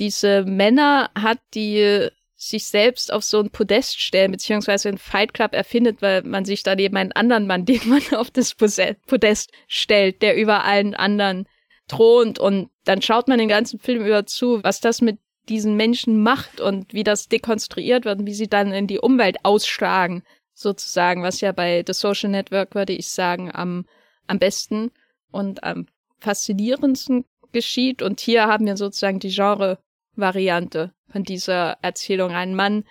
diese 0.00 0.44
Männer 0.44 1.10
hat, 1.14 1.38
die 1.54 2.08
sich 2.48 2.66
selbst 2.66 3.12
auf 3.12 3.24
so 3.24 3.40
ein 3.40 3.50
Podest 3.50 4.00
stellen, 4.00 4.32
beziehungsweise 4.32 4.88
einen 4.88 4.98
Fight 4.98 5.34
Club 5.34 5.52
erfindet, 5.52 6.02
weil 6.02 6.22
man 6.22 6.44
sich 6.44 6.62
dann 6.62 6.78
eben 6.78 6.96
einen 6.96 7.12
anderen 7.12 7.46
Mann, 7.46 7.64
den 7.66 7.88
man 7.88 8.02
auf 8.14 8.30
das 8.30 8.54
Podest 8.54 9.52
stellt, 9.68 10.22
der 10.22 10.36
über 10.36 10.64
allen 10.64 10.94
anderen 10.94 11.46
thront. 11.88 12.38
Und 12.38 12.70
dann 12.84 13.02
schaut 13.02 13.28
man 13.28 13.38
den 13.38 13.48
ganzen 13.48 13.78
Film 13.78 14.04
über 14.04 14.26
zu, 14.26 14.62
was 14.62 14.80
das 14.80 15.00
mit 15.00 15.18
diesen 15.48 15.76
Menschen 15.76 16.22
macht 16.22 16.60
und 16.60 16.92
wie 16.92 17.04
das 17.04 17.28
dekonstruiert 17.28 18.04
wird 18.04 18.20
und 18.20 18.26
wie 18.26 18.34
sie 18.34 18.48
dann 18.48 18.72
in 18.72 18.86
die 18.86 18.98
Umwelt 18.98 19.38
ausschlagen, 19.44 20.24
sozusagen, 20.54 21.22
was 21.22 21.40
ja 21.40 21.52
bei 21.52 21.84
The 21.86 21.92
Social 21.92 22.30
Network, 22.30 22.74
würde 22.74 22.92
ich 22.92 23.08
sagen, 23.08 23.50
am, 23.54 23.86
am 24.26 24.38
besten 24.38 24.90
und 25.30 25.62
am 25.62 25.86
faszinierendsten 26.18 27.24
geschieht. 27.52 28.02
Und 28.02 28.20
hier 28.20 28.46
haben 28.46 28.66
wir 28.66 28.76
sozusagen 28.76 29.20
die 29.20 29.30
Genre-Variante 29.30 30.92
von 31.10 31.22
dieser 31.22 31.78
Erzählung. 31.82 32.32
Ein 32.32 32.54
Mann, 32.54 32.84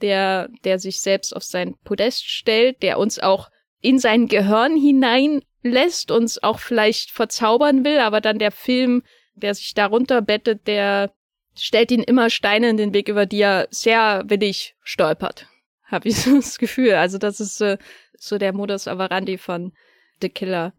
der, 0.00 0.48
der 0.64 0.78
sich 0.78 1.00
selbst 1.00 1.34
auf 1.34 1.42
sein 1.42 1.74
Podest 1.84 2.28
stellt, 2.28 2.82
der 2.82 2.98
uns 2.98 3.18
auch 3.18 3.50
in 3.80 3.98
sein 3.98 4.26
Gehirn 4.26 4.76
hineinlässt, 4.76 6.10
uns 6.10 6.42
auch 6.42 6.58
vielleicht 6.58 7.10
verzaubern 7.10 7.84
will, 7.84 8.00
aber 8.00 8.20
dann 8.20 8.38
der 8.38 8.50
Film, 8.50 9.02
der 9.34 9.54
sich 9.54 9.74
darunter 9.74 10.22
bettet, 10.22 10.66
der 10.66 11.12
stellt 11.54 11.90
ihn 11.90 12.02
immer 12.02 12.30
Steine 12.30 12.70
in 12.70 12.76
den 12.76 12.94
Weg, 12.94 13.08
über 13.08 13.26
die 13.26 13.40
er 13.40 13.68
sehr 13.70 14.24
willig 14.26 14.74
stolpert. 14.82 15.46
Habe 15.84 16.08
ich 16.08 16.16
so 16.22 16.36
das 16.36 16.58
Gefühl. 16.58 16.94
Also 16.94 17.18
das 17.18 17.40
ist 17.40 17.60
äh, 17.60 17.78
so 18.16 18.38
der 18.38 18.52
Modus 18.52 18.86
operandi 18.86 19.38
von 19.38 19.72
The 20.20 20.28
Killer. 20.28 20.72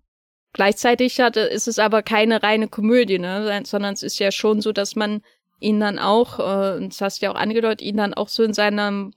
Gleichzeitig 0.53 1.19
hat, 1.19 1.37
ist 1.37 1.67
es 1.67 1.77
aber 1.77 2.01
keine 2.01 2.41
reine 2.41 2.67
Komödie, 2.67 3.19
ne? 3.19 3.61
sondern 3.65 3.93
es 3.93 4.03
ist 4.03 4.19
ja 4.19 4.31
schon 4.31 4.61
so, 4.61 4.71
dass 4.71 4.95
man 4.95 5.21
ihn 5.59 5.79
dann 5.79 5.99
auch, 5.99 6.39
äh, 6.39 6.87
das 6.87 7.01
hast 7.01 7.21
du 7.21 7.25
ja 7.25 7.31
auch 7.31 7.35
angedeutet, 7.35 7.81
ihn 7.81 7.97
dann 7.97 8.13
auch 8.13 8.29
so 8.29 8.43
in 8.43 8.53
seiner 8.53 9.11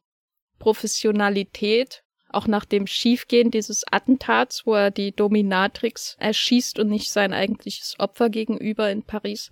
Professionalität, 0.58 2.02
auch 2.28 2.46
nach 2.46 2.64
dem 2.64 2.86
Schiefgehen 2.86 3.50
dieses 3.50 3.84
Attentats, 3.90 4.66
wo 4.66 4.74
er 4.74 4.90
die 4.90 5.12
Dominatrix 5.12 6.16
erschießt 6.18 6.78
und 6.78 6.88
nicht 6.88 7.10
sein 7.10 7.32
eigentliches 7.32 7.96
Opfer 7.98 8.30
gegenüber 8.30 8.90
in 8.90 9.02
Paris, 9.02 9.50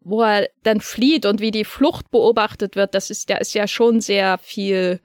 wo 0.00 0.22
er 0.22 0.48
dann 0.62 0.80
flieht 0.80 1.26
und 1.26 1.40
wie 1.40 1.50
die 1.50 1.64
Flucht 1.64 2.10
beobachtet 2.10 2.76
wird, 2.76 2.94
das 2.94 3.10
ist, 3.10 3.30
da 3.30 3.36
ist 3.36 3.54
ja 3.54 3.66
schon 3.66 4.00
sehr 4.00 4.38
viel 4.38 5.00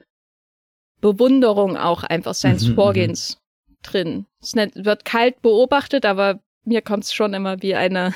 Bewunderung 1.00 1.76
auch 1.76 2.02
einfach 2.02 2.34
seines 2.34 2.64
mhm, 2.64 2.70
mhm. 2.70 2.74
Vorgehens 2.74 3.38
drin. 3.82 4.26
Es 4.40 4.54
wird 4.54 5.04
kalt 5.04 5.40
beobachtet, 5.42 6.04
aber 6.04 6.40
mir 6.64 6.82
kommt 6.82 7.04
es 7.04 7.12
schon 7.12 7.34
immer 7.34 7.62
wie 7.62 7.74
eine 7.74 8.14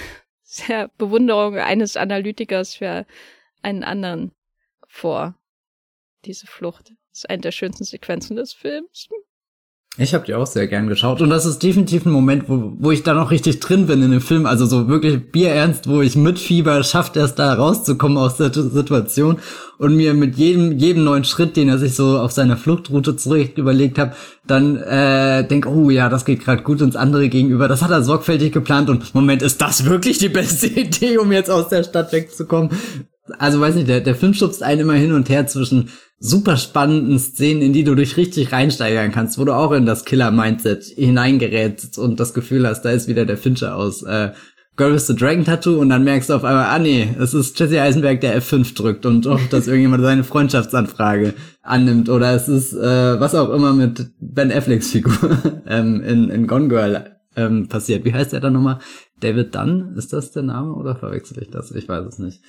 sehr 0.66 0.88
Bewunderung 0.98 1.56
eines 1.56 1.96
Analytikers 1.96 2.74
für 2.74 3.06
einen 3.62 3.84
anderen 3.84 4.32
vor. 4.86 5.34
Diese 6.26 6.46
Flucht 6.46 6.92
ist 7.10 7.30
eine 7.30 7.40
der 7.40 7.52
schönsten 7.52 7.84
Sequenzen 7.84 8.36
des 8.36 8.52
Films. 8.52 9.08
Ich 9.98 10.14
habe 10.14 10.24
die 10.24 10.34
auch 10.34 10.46
sehr 10.46 10.68
gern 10.68 10.88
geschaut. 10.88 11.20
Und 11.20 11.28
das 11.28 11.44
ist 11.44 11.62
definitiv 11.62 12.06
ein 12.06 12.12
Moment, 12.12 12.48
wo, 12.48 12.72
wo 12.78 12.90
ich 12.90 13.02
da 13.02 13.12
noch 13.12 13.30
richtig 13.30 13.60
drin 13.60 13.86
bin 13.86 14.02
in 14.02 14.10
dem 14.10 14.22
Film, 14.22 14.46
also 14.46 14.64
so 14.64 14.88
wirklich 14.88 15.30
bierernst, 15.30 15.86
wo 15.86 16.00
ich 16.00 16.16
mit 16.16 16.38
Fieber 16.38 16.82
schafft, 16.82 17.18
erst 17.18 17.38
da 17.38 17.52
rauszukommen 17.52 18.16
aus 18.16 18.38
der 18.38 18.54
Situation 18.54 19.38
und 19.76 19.94
mir 19.94 20.14
mit 20.14 20.36
jedem 20.36 20.78
jedem 20.78 21.04
neuen 21.04 21.24
Schritt, 21.24 21.56
den 21.56 21.68
er 21.68 21.76
sich 21.76 21.94
so 21.94 22.18
auf 22.18 22.32
seiner 22.32 22.56
Fluchtroute 22.56 23.16
zurück 23.16 23.58
überlegt 23.58 23.98
hat, 23.98 24.16
dann 24.46 24.76
äh, 24.76 25.46
denk, 25.46 25.66
oh 25.66 25.90
ja, 25.90 26.08
das 26.08 26.24
geht 26.24 26.42
gerade 26.42 26.62
gut 26.62 26.80
ins 26.80 26.96
andere 26.96 27.28
gegenüber, 27.28 27.68
das 27.68 27.82
hat 27.82 27.90
er 27.90 28.02
sorgfältig 28.02 28.52
geplant 28.52 28.88
und 28.88 29.14
Moment, 29.14 29.42
ist 29.42 29.60
das 29.60 29.84
wirklich 29.84 30.16
die 30.16 30.30
beste 30.30 30.66
Idee, 30.80 31.18
um 31.18 31.30
jetzt 31.32 31.50
aus 31.50 31.68
der 31.68 31.84
Stadt 31.84 32.12
wegzukommen? 32.12 32.70
Also 33.38 33.60
weiß 33.60 33.76
nicht, 33.76 33.88
der, 33.88 34.00
der 34.00 34.14
Film 34.14 34.34
schubst 34.34 34.62
einen 34.62 34.80
immer 34.80 34.94
hin 34.94 35.12
und 35.12 35.28
her 35.28 35.46
zwischen 35.46 35.90
super 36.18 36.56
spannenden 36.56 37.18
Szenen, 37.18 37.62
in 37.62 37.72
die 37.72 37.84
du 37.84 37.94
dich 37.94 38.16
richtig 38.16 38.52
reinsteigern 38.52 39.12
kannst, 39.12 39.38
wo 39.38 39.44
du 39.44 39.52
auch 39.52 39.72
in 39.72 39.86
das 39.86 40.04
Killer-Mindset 40.04 40.84
hineingerätst 40.84 41.98
und 41.98 42.18
das 42.20 42.34
Gefühl 42.34 42.66
hast, 42.66 42.82
da 42.82 42.90
ist 42.90 43.08
wieder 43.08 43.24
der 43.24 43.36
Fincher 43.36 43.76
aus 43.76 44.02
äh, 44.02 44.30
Girl 44.76 44.94
with 44.94 45.06
the 45.06 45.14
Dragon 45.14 45.44
Tattoo 45.44 45.78
und 45.78 45.90
dann 45.90 46.04
merkst 46.04 46.30
du 46.30 46.34
auf 46.34 46.44
einmal, 46.44 46.66
ah 46.66 46.78
nee, 46.78 47.14
es 47.18 47.34
ist 47.34 47.58
Jesse 47.58 47.80
Eisenberg, 47.80 48.20
der 48.20 48.40
F5 48.40 48.74
drückt 48.74 49.04
und 49.04 49.26
auch, 49.26 49.40
dass 49.50 49.66
irgendjemand 49.66 50.02
seine 50.02 50.24
Freundschaftsanfrage 50.24 51.34
annimmt 51.62 52.08
oder 52.08 52.34
es 52.34 52.48
ist 52.48 52.72
äh, 52.72 53.20
was 53.20 53.34
auch 53.34 53.50
immer 53.50 53.72
mit 53.72 54.12
Ben 54.20 54.50
Afflecks 54.50 54.90
Figur 54.90 55.38
ähm, 55.66 56.02
in, 56.02 56.30
in 56.30 56.46
Gone 56.46 56.68
Girl 56.68 57.16
ähm, 57.36 57.68
passiert. 57.68 58.04
Wie 58.04 58.14
heißt 58.14 58.32
der 58.32 58.40
dann 58.40 58.54
nochmal? 58.54 58.78
David 59.20 59.54
Dunn? 59.54 59.94
Ist 59.96 60.12
das 60.12 60.32
der 60.32 60.42
Name 60.42 60.72
oder 60.72 60.96
verwechsel 60.96 61.40
ich 61.42 61.50
das? 61.50 61.70
Ich 61.72 61.88
weiß 61.88 62.06
es 62.06 62.18
nicht 62.18 62.40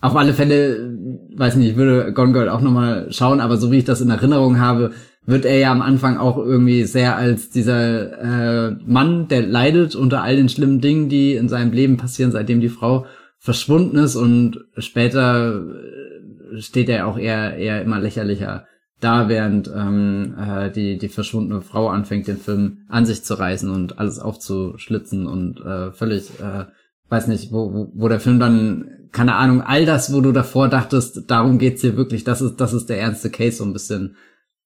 auf 0.00 0.16
alle 0.16 0.32
Fälle, 0.32 0.96
weiß 1.36 1.56
nicht, 1.56 1.70
ich 1.70 1.76
würde 1.76 2.12
Gone 2.12 2.32
Girl 2.32 2.48
auch 2.48 2.60
nochmal 2.60 3.08
schauen, 3.10 3.40
aber 3.40 3.56
so 3.56 3.72
wie 3.72 3.78
ich 3.78 3.84
das 3.84 4.00
in 4.00 4.10
Erinnerung 4.10 4.60
habe, 4.60 4.92
wird 5.26 5.44
er 5.44 5.58
ja 5.58 5.72
am 5.72 5.82
Anfang 5.82 6.16
auch 6.16 6.38
irgendwie 6.38 6.84
sehr 6.84 7.16
als 7.16 7.50
dieser 7.50 8.68
äh, 8.68 8.76
Mann, 8.86 9.28
der 9.28 9.42
leidet 9.42 9.94
unter 9.94 10.22
all 10.22 10.36
den 10.36 10.48
schlimmen 10.48 10.80
Dingen, 10.80 11.08
die 11.08 11.34
in 11.34 11.48
seinem 11.48 11.72
Leben 11.72 11.96
passieren, 11.96 12.32
seitdem 12.32 12.60
die 12.60 12.70
Frau 12.70 13.06
verschwunden 13.38 13.98
ist 13.98 14.16
und 14.16 14.64
später 14.78 15.60
äh, 15.60 16.60
steht 16.60 16.88
er 16.88 17.06
auch 17.06 17.18
eher 17.18 17.56
eher 17.56 17.82
immer 17.82 18.00
lächerlicher 18.00 18.66
da, 19.00 19.28
während 19.28 19.70
ähm, 19.74 20.34
äh, 20.38 20.70
die 20.70 20.98
die 20.98 21.08
verschwundene 21.08 21.60
Frau 21.60 21.88
anfängt, 21.88 22.26
den 22.26 22.38
Film 22.38 22.78
an 22.88 23.04
sich 23.04 23.22
zu 23.22 23.34
reißen 23.34 23.70
und 23.70 23.98
alles 23.98 24.18
aufzuschlitzen 24.18 25.26
und 25.26 25.60
äh, 25.60 25.92
völlig 25.92 26.30
äh, 26.40 26.64
weiß 27.08 27.28
nicht, 27.28 27.52
wo, 27.52 27.72
wo, 27.72 27.92
wo 27.94 28.08
der 28.08 28.20
Film 28.20 28.38
dann, 28.38 28.90
keine 29.12 29.34
Ahnung, 29.34 29.62
all 29.62 29.86
das, 29.86 30.12
wo 30.12 30.20
du 30.20 30.32
davor 30.32 30.68
dachtest, 30.68 31.30
darum 31.30 31.58
geht's 31.58 31.80
hier 31.80 31.96
wirklich, 31.96 32.24
das 32.24 32.40
ist, 32.40 32.56
das 32.56 32.72
ist 32.72 32.86
der 32.86 33.00
ernste 33.00 33.30
Case, 33.30 33.58
so 33.58 33.64
ein 33.64 33.72
bisschen 33.72 34.16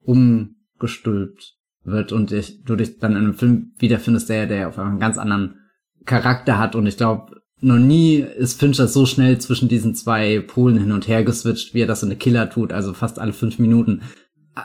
umgestülpt 0.04 1.56
wird 1.84 2.12
und 2.12 2.32
ich, 2.32 2.62
du 2.64 2.76
dich 2.76 2.98
dann 2.98 3.12
in 3.12 3.18
einem 3.18 3.34
Film 3.34 3.72
wiederfindest, 3.78 4.28
der, 4.28 4.46
der 4.46 4.68
auf 4.68 4.78
einen 4.78 5.00
ganz 5.00 5.18
anderen 5.18 5.56
Charakter 6.04 6.58
hat. 6.58 6.74
Und 6.74 6.86
ich 6.86 6.96
glaube, 6.96 7.40
noch 7.60 7.78
nie 7.78 8.16
ist 8.16 8.58
Fincher 8.58 8.88
so 8.88 9.06
schnell 9.06 9.38
zwischen 9.38 9.68
diesen 9.68 9.94
zwei 9.94 10.40
Polen 10.40 10.78
hin 10.78 10.92
und 10.92 11.08
her 11.08 11.24
geswitcht, 11.24 11.74
wie 11.74 11.80
er 11.80 11.86
das 11.86 12.02
in 12.02 12.10
The 12.10 12.16
Killer 12.16 12.50
tut, 12.50 12.72
also 12.72 12.92
fast 12.92 13.18
alle 13.18 13.32
fünf 13.32 13.58
Minuten. 13.58 14.02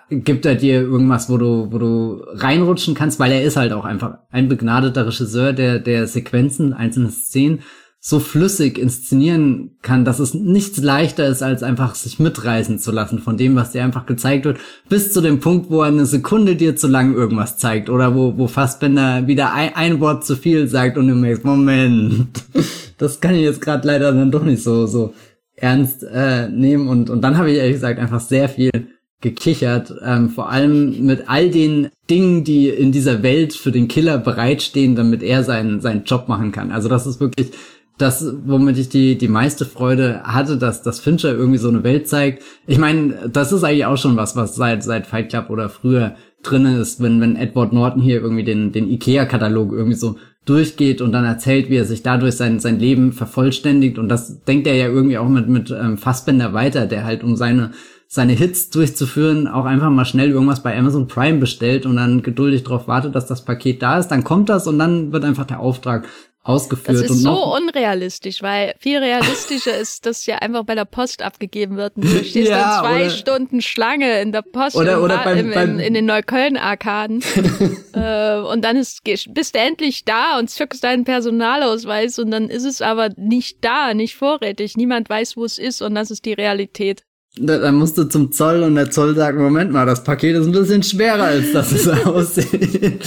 Gibt 0.09 0.45
er 0.45 0.55
dir 0.55 0.81
irgendwas, 0.81 1.29
wo 1.29 1.37
du, 1.37 1.71
wo 1.71 1.77
du 1.77 2.21
reinrutschen 2.33 2.93
kannst, 2.93 3.19
weil 3.19 3.31
er 3.31 3.43
ist 3.43 3.55
halt 3.55 3.71
auch 3.71 3.85
einfach 3.85 4.17
ein 4.29 4.49
begnadeter 4.49 5.07
Regisseur 5.07 5.53
der, 5.53 5.79
der 5.79 6.07
Sequenzen, 6.07 6.73
einzelne 6.73 7.09
Szenen 7.09 7.61
so 8.09 8.21
flüssig 8.21 8.77
inszenieren 8.77 9.71
kann, 9.81 10.05
dass 10.05 10.19
es 10.19 10.33
nichts 10.33 10.81
leichter 10.81 11.27
ist, 11.27 11.43
als 11.43 11.61
einfach 11.61 11.93
sich 11.93 12.19
mitreißen 12.19 12.79
zu 12.79 12.93
lassen 12.93 13.19
von 13.19 13.35
dem, 13.35 13.57
was 13.57 13.73
dir 13.73 13.83
einfach 13.83 14.05
gezeigt 14.05 14.45
wird, 14.45 14.59
bis 14.87 15.11
zu 15.11 15.19
dem 15.19 15.41
Punkt, 15.41 15.69
wo 15.69 15.81
eine 15.81 16.05
Sekunde 16.05 16.55
dir 16.55 16.77
zu 16.77 16.87
lang 16.87 17.15
irgendwas 17.15 17.57
zeigt 17.57 17.89
oder 17.89 18.15
wo, 18.15 18.37
wo 18.37 18.47
Fassbender 18.47 19.27
wieder 19.27 19.51
ein, 19.53 19.75
ein 19.75 19.99
Wort 19.99 20.25
zu 20.25 20.37
viel 20.37 20.69
sagt 20.69 20.97
und 20.97 21.09
du 21.09 21.15
merkst, 21.15 21.43
Moment, 21.43 22.27
das 22.97 23.19
kann 23.19 23.35
ich 23.35 23.41
jetzt 23.41 23.59
gerade 23.59 23.85
leider 23.85 24.13
dann 24.13 24.31
doch 24.31 24.45
nicht 24.45 24.63
so, 24.63 24.87
so 24.87 25.13
ernst 25.57 26.03
äh, 26.03 26.47
nehmen 26.47 26.87
und, 26.87 27.09
und 27.09 27.19
dann 27.19 27.37
habe 27.37 27.51
ich 27.51 27.57
ehrlich 27.57 27.73
gesagt 27.73 27.99
einfach 27.99 28.21
sehr 28.21 28.47
viel 28.47 28.71
gekichert, 29.19 29.93
ähm, 30.01 30.29
vor 30.29 30.49
allem 30.49 31.05
mit 31.05 31.27
all 31.27 31.49
den 31.49 31.89
Dingen, 32.09 32.45
die 32.45 32.69
in 32.69 32.93
dieser 32.93 33.21
Welt 33.21 33.51
für 33.53 33.71
den 33.71 33.89
Killer 33.89 34.17
bereitstehen, 34.17 34.95
damit 34.95 35.23
er 35.23 35.43
seinen, 35.43 35.81
seinen 35.81 36.05
Job 36.05 36.29
machen 36.29 36.53
kann. 36.53 36.71
Also 36.71 36.87
das 36.87 37.05
ist 37.05 37.19
wirklich 37.19 37.51
das, 37.97 38.25
womit 38.45 38.77
ich 38.77 38.89
die, 38.89 39.17
die 39.17 39.27
meiste 39.27 39.65
Freude 39.65 40.21
hatte, 40.23 40.57
dass, 40.57 40.83
dass 40.83 40.99
Fincher 40.99 41.31
irgendwie 41.31 41.57
so 41.57 41.69
eine 41.69 41.83
Welt 41.83 42.07
zeigt. 42.07 42.43
Ich 42.67 42.77
meine, 42.77 43.29
das 43.31 43.51
ist 43.51 43.63
eigentlich 43.63 43.85
auch 43.85 43.97
schon 43.97 44.15
was, 44.17 44.35
was 44.35 44.55
seit, 44.55 44.83
seit 44.83 45.07
Fight 45.07 45.29
Club 45.29 45.49
oder 45.49 45.67
früher 45.69 46.15
drin 46.43 46.65
ist, 46.65 47.01
wenn, 47.01 47.19
wenn 47.21 47.35
Edward 47.35 47.73
Norton 47.73 48.01
hier 48.01 48.21
irgendwie 48.21 48.43
den, 48.43 48.71
den 48.71 48.89
Ikea-Katalog 48.89 49.71
irgendwie 49.71 49.97
so 49.97 50.17
durchgeht 50.45 51.01
und 51.01 51.11
dann 51.11 51.25
erzählt, 51.25 51.69
wie 51.69 51.75
er 51.75 51.85
sich 51.85 52.03
dadurch 52.03 52.35
sein, 52.35 52.59
sein 52.59 52.79
Leben 52.79 53.11
vervollständigt. 53.11 53.97
Und 53.97 54.09
das 54.09 54.43
denkt 54.43 54.67
er 54.67 54.75
ja 54.75 54.87
irgendwie 54.87 55.17
auch 55.17 55.27
mit, 55.27 55.49
mit 55.49 55.71
ähm, 55.71 55.97
Fassbender 55.97 56.53
weiter, 56.53 56.85
der 56.85 57.03
halt 57.03 57.23
um 57.23 57.35
seine, 57.35 57.71
seine 58.07 58.33
Hits 58.33 58.69
durchzuführen, 58.69 59.47
auch 59.47 59.65
einfach 59.65 59.89
mal 59.89 60.05
schnell 60.05 60.29
irgendwas 60.29 60.63
bei 60.63 60.77
Amazon 60.77 61.07
Prime 61.07 61.39
bestellt 61.39 61.85
und 61.85 61.97
dann 61.97 62.21
geduldig 62.21 62.63
darauf 62.63 62.87
wartet, 62.87 63.15
dass 63.15 63.27
das 63.27 63.43
Paket 63.43 63.81
da 63.81 63.99
ist. 63.99 64.07
Dann 64.07 64.23
kommt 64.23 64.47
das 64.47 64.67
und 64.67 64.79
dann 64.79 65.11
wird 65.11 65.25
einfach 65.25 65.45
der 65.45 65.59
Auftrag 65.59 66.07
ausgeführt. 66.47 66.97
Das 66.97 67.09
ist 67.09 67.21
so 67.21 67.55
unrealistisch, 67.55 68.41
weil 68.41 68.73
viel 68.79 68.97
realistischer 68.97 69.77
ist, 69.79 70.05
dass 70.05 70.25
ja 70.25 70.37
einfach 70.37 70.63
bei 70.63 70.75
der 70.75 70.85
Post 70.85 71.21
abgegeben 71.21 71.77
wird 71.77 71.97
und 71.97 72.05
du 72.05 72.23
stehst 72.23 72.49
ja, 72.49 72.59
dann 72.59 72.79
zwei 72.79 73.01
oder, 73.01 73.09
Stunden 73.09 73.61
Schlange 73.61 74.21
in 74.21 74.31
der 74.31 74.41
Post 74.41 74.75
oder, 74.75 75.01
oder 75.03 75.23
beim, 75.23 75.37
im, 75.37 75.51
beim, 75.51 75.79
in 75.79 75.93
den 75.93 76.05
Neukölln-Arkaden 76.05 77.23
äh, 77.93 78.37
und 78.39 78.63
dann 78.63 78.77
ist, 78.77 79.03
bist 79.03 79.55
du 79.55 79.59
endlich 79.59 80.05
da 80.05 80.39
und 80.39 80.49
zückst 80.49 80.83
deinen 80.83 81.03
Personalausweis 81.03 82.19
und 82.19 82.31
dann 82.31 82.49
ist 82.49 82.63
es 82.63 82.81
aber 82.81 83.09
nicht 83.17 83.57
da, 83.61 83.93
nicht 83.93 84.15
vorrätig. 84.15 84.77
Niemand 84.77 85.09
weiß, 85.09 85.37
wo 85.37 85.45
es 85.45 85.57
ist 85.57 85.81
und 85.81 85.95
das 85.95 86.11
ist 86.11 86.25
die 86.25 86.33
Realität. 86.33 87.03
Dann 87.39 87.75
musst 87.75 87.97
du 87.97 88.03
zum 88.05 88.31
Zoll 88.31 88.63
und 88.63 88.75
der 88.75 88.89
Zoll 88.89 89.15
sagt, 89.15 89.37
Moment 89.37 89.71
mal, 89.71 89.85
das 89.85 90.03
Paket 90.03 90.35
ist 90.35 90.45
ein 90.45 90.51
bisschen 90.51 90.81
schwerer, 90.83 91.23
als 91.23 91.51
dass 91.51 91.71
es 91.71 91.87
aussieht. 92.05 92.99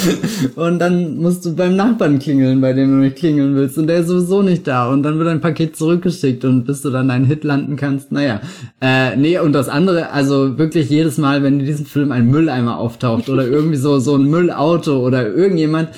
Und 0.57 0.79
dann 0.79 1.17
musst 1.17 1.45
du 1.45 1.55
beim 1.55 1.77
Nachbarn 1.77 2.19
klingeln, 2.19 2.61
bei 2.61 2.73
dem 2.73 2.91
du 2.91 2.97
nicht 2.97 3.17
klingeln 3.17 3.55
willst. 3.55 3.79
Und 3.79 3.87
der 3.87 4.01
ist 4.01 4.09
sowieso 4.09 4.43
nicht 4.43 4.67
da. 4.67 4.91
Und 4.91 5.03
dann 5.03 5.19
wird 5.19 5.29
dein 5.29 5.41
Paket 5.41 5.77
zurückgeschickt 5.77 6.45
und 6.45 6.65
bis 6.65 6.83
du 6.83 6.91
dann 6.91 7.11
einen 7.11 7.25
Hit 7.25 7.45
landen 7.45 7.77
kannst, 7.77 8.13
naja. 8.13 8.41
Äh, 8.81 9.17
nee, 9.17 9.39
und 9.39 9.53
das 9.53 9.69
andere, 9.69 10.11
also 10.11 10.59
wirklich 10.59 10.91
jedes 10.91 11.19
Mal, 11.19 11.43
wenn 11.43 11.61
in 11.61 11.67
diesem 11.67 11.87
Film 11.87 12.13
ein 12.13 12.29
Mülleimer 12.29 12.79
auftaucht 12.79 13.29
oder 13.29 13.47
irgendwie 13.47 13.77
so, 13.77 13.99
so 13.99 14.17
ein 14.17 14.25
Müllauto 14.25 15.05
oder 15.05 15.27
irgendjemand, 15.27 15.91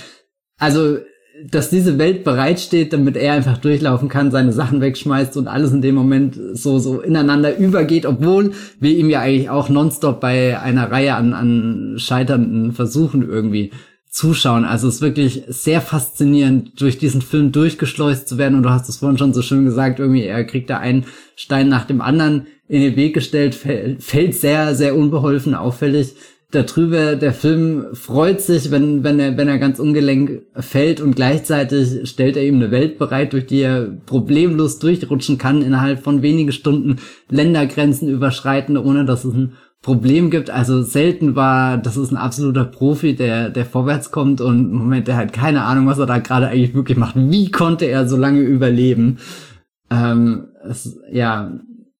also 0.59 0.99
dass 1.51 1.71
diese 1.71 1.99
Welt 1.99 2.25
bereitsteht, 2.25 2.93
damit 2.93 3.17
er 3.17 3.35
einfach 3.35 3.59
durchlaufen 3.59 4.09
kann, 4.09 4.31
seine 4.31 4.53
Sachen 4.53 4.81
wegschmeißt 4.81 5.37
und 5.37 5.49
alles 5.49 5.73
in 5.73 5.83
dem 5.83 5.95
Moment 5.95 6.39
so, 6.55 6.79
so 6.79 7.01
ineinander 7.01 7.57
übergeht, 7.57 8.07
obwohl 8.07 8.53
wir 8.79 8.97
ihm 8.97 9.11
ja 9.11 9.21
eigentlich 9.21 9.51
auch 9.51 9.69
nonstop 9.69 10.21
bei 10.21 10.61
einer 10.61 10.91
Reihe 10.91 11.15
an, 11.15 11.33
an 11.33 11.95
scheiternden 11.97 12.73
Versuchen 12.73 13.29
irgendwie 13.29 13.73
zuschauen. 14.09 14.65
Also 14.65 14.89
es 14.89 14.97
ist 14.97 15.01
wirklich 15.01 15.43
sehr 15.49 15.81
faszinierend, 15.81 16.81
durch 16.81 16.99
diesen 16.99 17.23
Film 17.23 17.51
durchgeschleust 17.51 18.29
zu 18.29 18.37
werden. 18.37 18.57
Und 18.57 18.63
du 18.63 18.71
hast 18.71 18.89
es 18.89 18.99
vorhin 18.99 19.19
schon 19.19 19.33
so 19.33 19.41
schön 19.41 19.65
gesagt, 19.65 19.99
irgendwie, 19.99 20.25
er 20.25 20.45
kriegt 20.45 20.69
da 20.69 20.79
einen 20.79 21.07
Stein 21.35 21.69
nach 21.69 21.87
dem 21.87 22.03
anderen 22.03 22.47
in 22.69 22.83
den 22.83 22.97
Weg 22.97 23.15
gestellt, 23.15 23.55
fällt 23.55 24.35
sehr, 24.35 24.75
sehr 24.75 24.97
unbeholfen, 24.97 25.55
auffällig 25.55 26.15
darüber, 26.53 27.17
der 27.17 27.33
Film 27.33 27.87
freut 27.95 28.41
sich, 28.41 28.71
wenn, 28.71 29.03
wenn 29.03 29.19
er, 29.19 29.37
wenn 29.37 29.49
er 29.49 29.59
ganz 29.59 29.79
ungelenk 29.79 30.43
fällt 30.55 31.01
und 31.01 31.17
gleichzeitig 31.17 32.09
stellt 32.09 32.37
er 32.37 32.45
ihm 32.45 32.57
eine 32.57 32.71
Welt 32.71 32.99
bereit, 32.99 33.33
durch 33.33 33.47
die 33.47 33.61
er 33.61 33.87
problemlos 34.07 34.79
durchrutschen 34.79 35.39
kann, 35.39 35.63
innerhalb 35.63 36.03
von 36.03 36.23
wenigen 36.23 36.53
Stunden 36.53 36.97
Ländergrenzen 37.31 38.09
überschreiten, 38.09 38.77
ohne 38.77 39.05
dass 39.05 39.25
es 39.25 39.35
ein 39.35 39.55
Problem 39.83 40.31
gibt. 40.31 40.51
Also 40.51 40.83
selten 40.83 41.35
war, 41.35 41.77
das 41.77 41.97
ist 41.97 42.13
ein 42.13 42.17
absoluter 42.17 42.65
Profi, 42.65 43.17
der, 43.17 43.51
der 43.51 43.67
vorwärts 43.67 44.11
kommt 44.11 44.41
und 44.41 44.71
im 44.71 44.79
Moment, 44.79 45.09
der 45.09 45.17
hat 45.17 45.33
keine 45.33 45.65
Ahnung, 45.65 45.87
was 45.87 45.99
er 45.99 46.07
da 46.07 46.19
gerade 46.19 46.49
eigentlich 46.49 46.75
wirklich 46.75 46.97
macht. 46.97 47.17
Wie 47.17 47.51
konnte 47.51 47.87
er 47.87 48.09
so 48.09 48.17
lange 48.17 48.41
überleben? 48.41 49.19
Ähm, 49.91 50.49
es, 50.69 50.99
ja, 51.11 51.53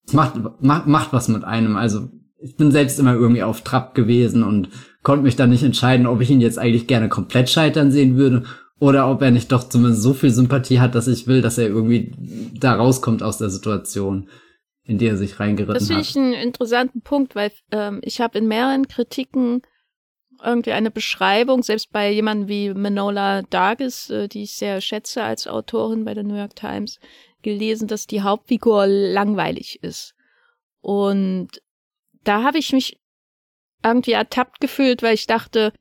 es 0.07 0.13
macht, 0.13 0.35
macht, 0.61 0.87
macht 0.87 1.13
was 1.13 1.29
mit 1.29 1.45
einem. 1.45 1.77
Also 1.77 2.09
ich 2.43 2.57
bin 2.57 2.73
selbst 2.73 2.99
immer 2.99 3.15
irgendwie 3.15 3.43
auf 3.43 3.63
Trab 3.63 3.95
gewesen 3.95 4.43
und 4.43 4.69
konnte 5.03 5.25
mich 5.25 5.37
dann 5.37 5.51
nicht 5.51 5.63
entscheiden, 5.63 6.07
ob 6.07 6.21
ich 6.21 6.31
ihn 6.31 6.41
jetzt 6.41 6.59
eigentlich 6.59 6.87
gerne 6.87 7.09
komplett 7.09 7.49
scheitern 7.49 7.91
sehen 7.91 8.17
würde 8.17 8.45
oder 8.79 9.09
ob 9.09 9.23
er 9.23 9.31
nicht 9.31 9.53
doch 9.53 9.69
zumindest 9.69 10.03
so 10.03 10.13
viel 10.13 10.31
Sympathie 10.31 10.81
hat, 10.81 10.95
dass 10.95 11.07
ich 11.07 11.27
will, 11.27 11.41
dass 11.41 11.59
er 11.59 11.69
irgendwie 11.69 12.13
da 12.59 12.75
rauskommt 12.75 13.23
aus 13.23 13.39
der 13.39 13.49
Situation, 13.49 14.29
in 14.85 14.99
die 14.99 15.07
er 15.07 15.17
sich 15.17 15.39
reingeritten 15.39 15.75
hat. 15.75 15.81
Das 15.81 15.87
finde 15.87 16.03
ich 16.03 16.17
einen 16.17 16.33
interessanten 16.33 17.01
Punkt, 17.03 17.37
weil 17.37 17.53
ähm, 17.71 18.01
ich 18.03 18.21
habe 18.21 18.39
in 18.39 18.49
mehreren 18.49 18.89
Kritiken 18.89 19.63
irgendwie 20.45 20.73
eine 20.73 20.91
Beschreibung, 20.91 21.63
selbst 21.63 21.93
bei 21.93 22.11
jemandem 22.11 22.49
wie 22.49 22.75
Manola 22.75 23.43
Dargis, 23.43 24.11
äh, 24.11 24.29
die 24.29 24.43
ich 24.43 24.55
sehr 24.55 24.81
schätze 24.81 25.23
als 25.23 25.47
Autorin 25.47 26.05
bei 26.05 26.15
der 26.15 26.25
New 26.25 26.37
York 26.37 26.57
Times, 26.57 26.99
gelesen, 27.43 27.87
dass 27.87 28.09
die 28.09 28.23
Hauptfigur 28.23 28.87
langweilig 28.89 29.81
ist. 29.83 30.15
Und 30.81 31.63
da 32.25 32.43
habe 32.43 32.59
ich 32.59 32.73
mich 32.73 32.99
irgendwie 33.85 34.13
ertappt 34.13 34.61
gefühlt, 34.61 35.03
weil 35.03 35.15
ich 35.15 35.27
dachte, 35.27 35.73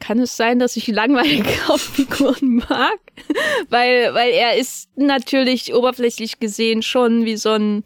kann 0.00 0.18
es 0.18 0.36
sein, 0.36 0.58
dass 0.58 0.76
ich 0.76 0.88
langweilige 0.88 1.68
Hauptfiguren 1.68 2.56
mag? 2.68 2.98
weil, 3.68 4.12
weil 4.14 4.30
er 4.32 4.56
ist 4.56 4.90
natürlich 4.96 5.74
oberflächlich 5.74 6.40
gesehen 6.40 6.82
schon 6.82 7.24
wie 7.24 7.36
so 7.36 7.50
ein, 7.50 7.84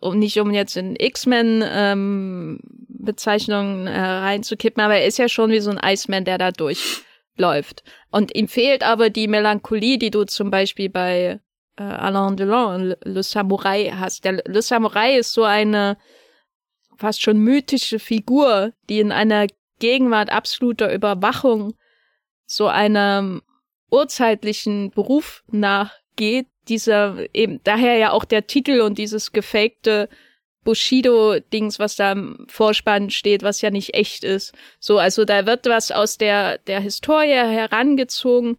um 0.00 0.18
nicht 0.18 0.38
um 0.38 0.52
jetzt 0.52 0.76
in 0.76 0.96
X-Men 0.96 1.62
ähm, 1.66 2.60
Bezeichnungen 2.88 3.86
äh, 3.86 4.00
reinzukippen, 4.00 4.82
aber 4.82 4.96
er 4.96 5.06
ist 5.06 5.18
ja 5.18 5.28
schon 5.28 5.50
wie 5.50 5.60
so 5.60 5.70
ein 5.70 5.80
Iceman, 5.82 6.24
der 6.24 6.38
da 6.38 6.50
durchläuft. 6.50 7.84
Und 8.10 8.34
ihm 8.34 8.48
fehlt 8.48 8.82
aber 8.82 9.10
die 9.10 9.28
Melancholie, 9.28 9.98
die 9.98 10.10
du 10.10 10.24
zum 10.24 10.50
Beispiel 10.50 10.88
bei 10.88 11.40
äh, 11.76 11.82
Alain 11.82 12.36
Delon, 12.36 12.94
Le 13.02 13.22
Samurai 13.22 13.92
hast. 13.94 14.24
Der 14.24 14.42
Le 14.46 14.62
Samurai 14.62 15.18
ist 15.18 15.32
so 15.34 15.44
eine 15.44 15.98
fast 16.96 17.22
schon 17.22 17.38
mythische 17.38 17.98
Figur, 17.98 18.72
die 18.88 19.00
in 19.00 19.12
einer 19.12 19.46
Gegenwart 19.78 20.30
absoluter 20.30 20.92
Überwachung 20.92 21.74
so 22.46 22.68
einem 22.68 23.42
urzeitlichen 23.90 24.90
Beruf 24.90 25.44
nachgeht, 25.50 26.46
dieser 26.68 27.16
eben 27.34 27.60
daher 27.64 27.96
ja 27.96 28.10
auch 28.12 28.24
der 28.24 28.46
Titel 28.46 28.80
und 28.80 28.98
dieses 28.98 29.32
gefakte 29.32 30.08
Bushido-Dings, 30.64 31.78
was 31.78 31.96
da 31.96 32.12
im 32.12 32.46
Vorspann 32.48 33.10
steht, 33.10 33.42
was 33.42 33.60
ja 33.60 33.70
nicht 33.70 33.94
echt 33.94 34.24
ist. 34.24 34.54
So, 34.80 34.98
also 34.98 35.24
da 35.24 35.46
wird 35.46 35.66
was 35.66 35.90
aus 35.90 36.16
der, 36.16 36.58
der 36.58 36.80
Historie 36.80 37.34
herangezogen, 37.34 38.56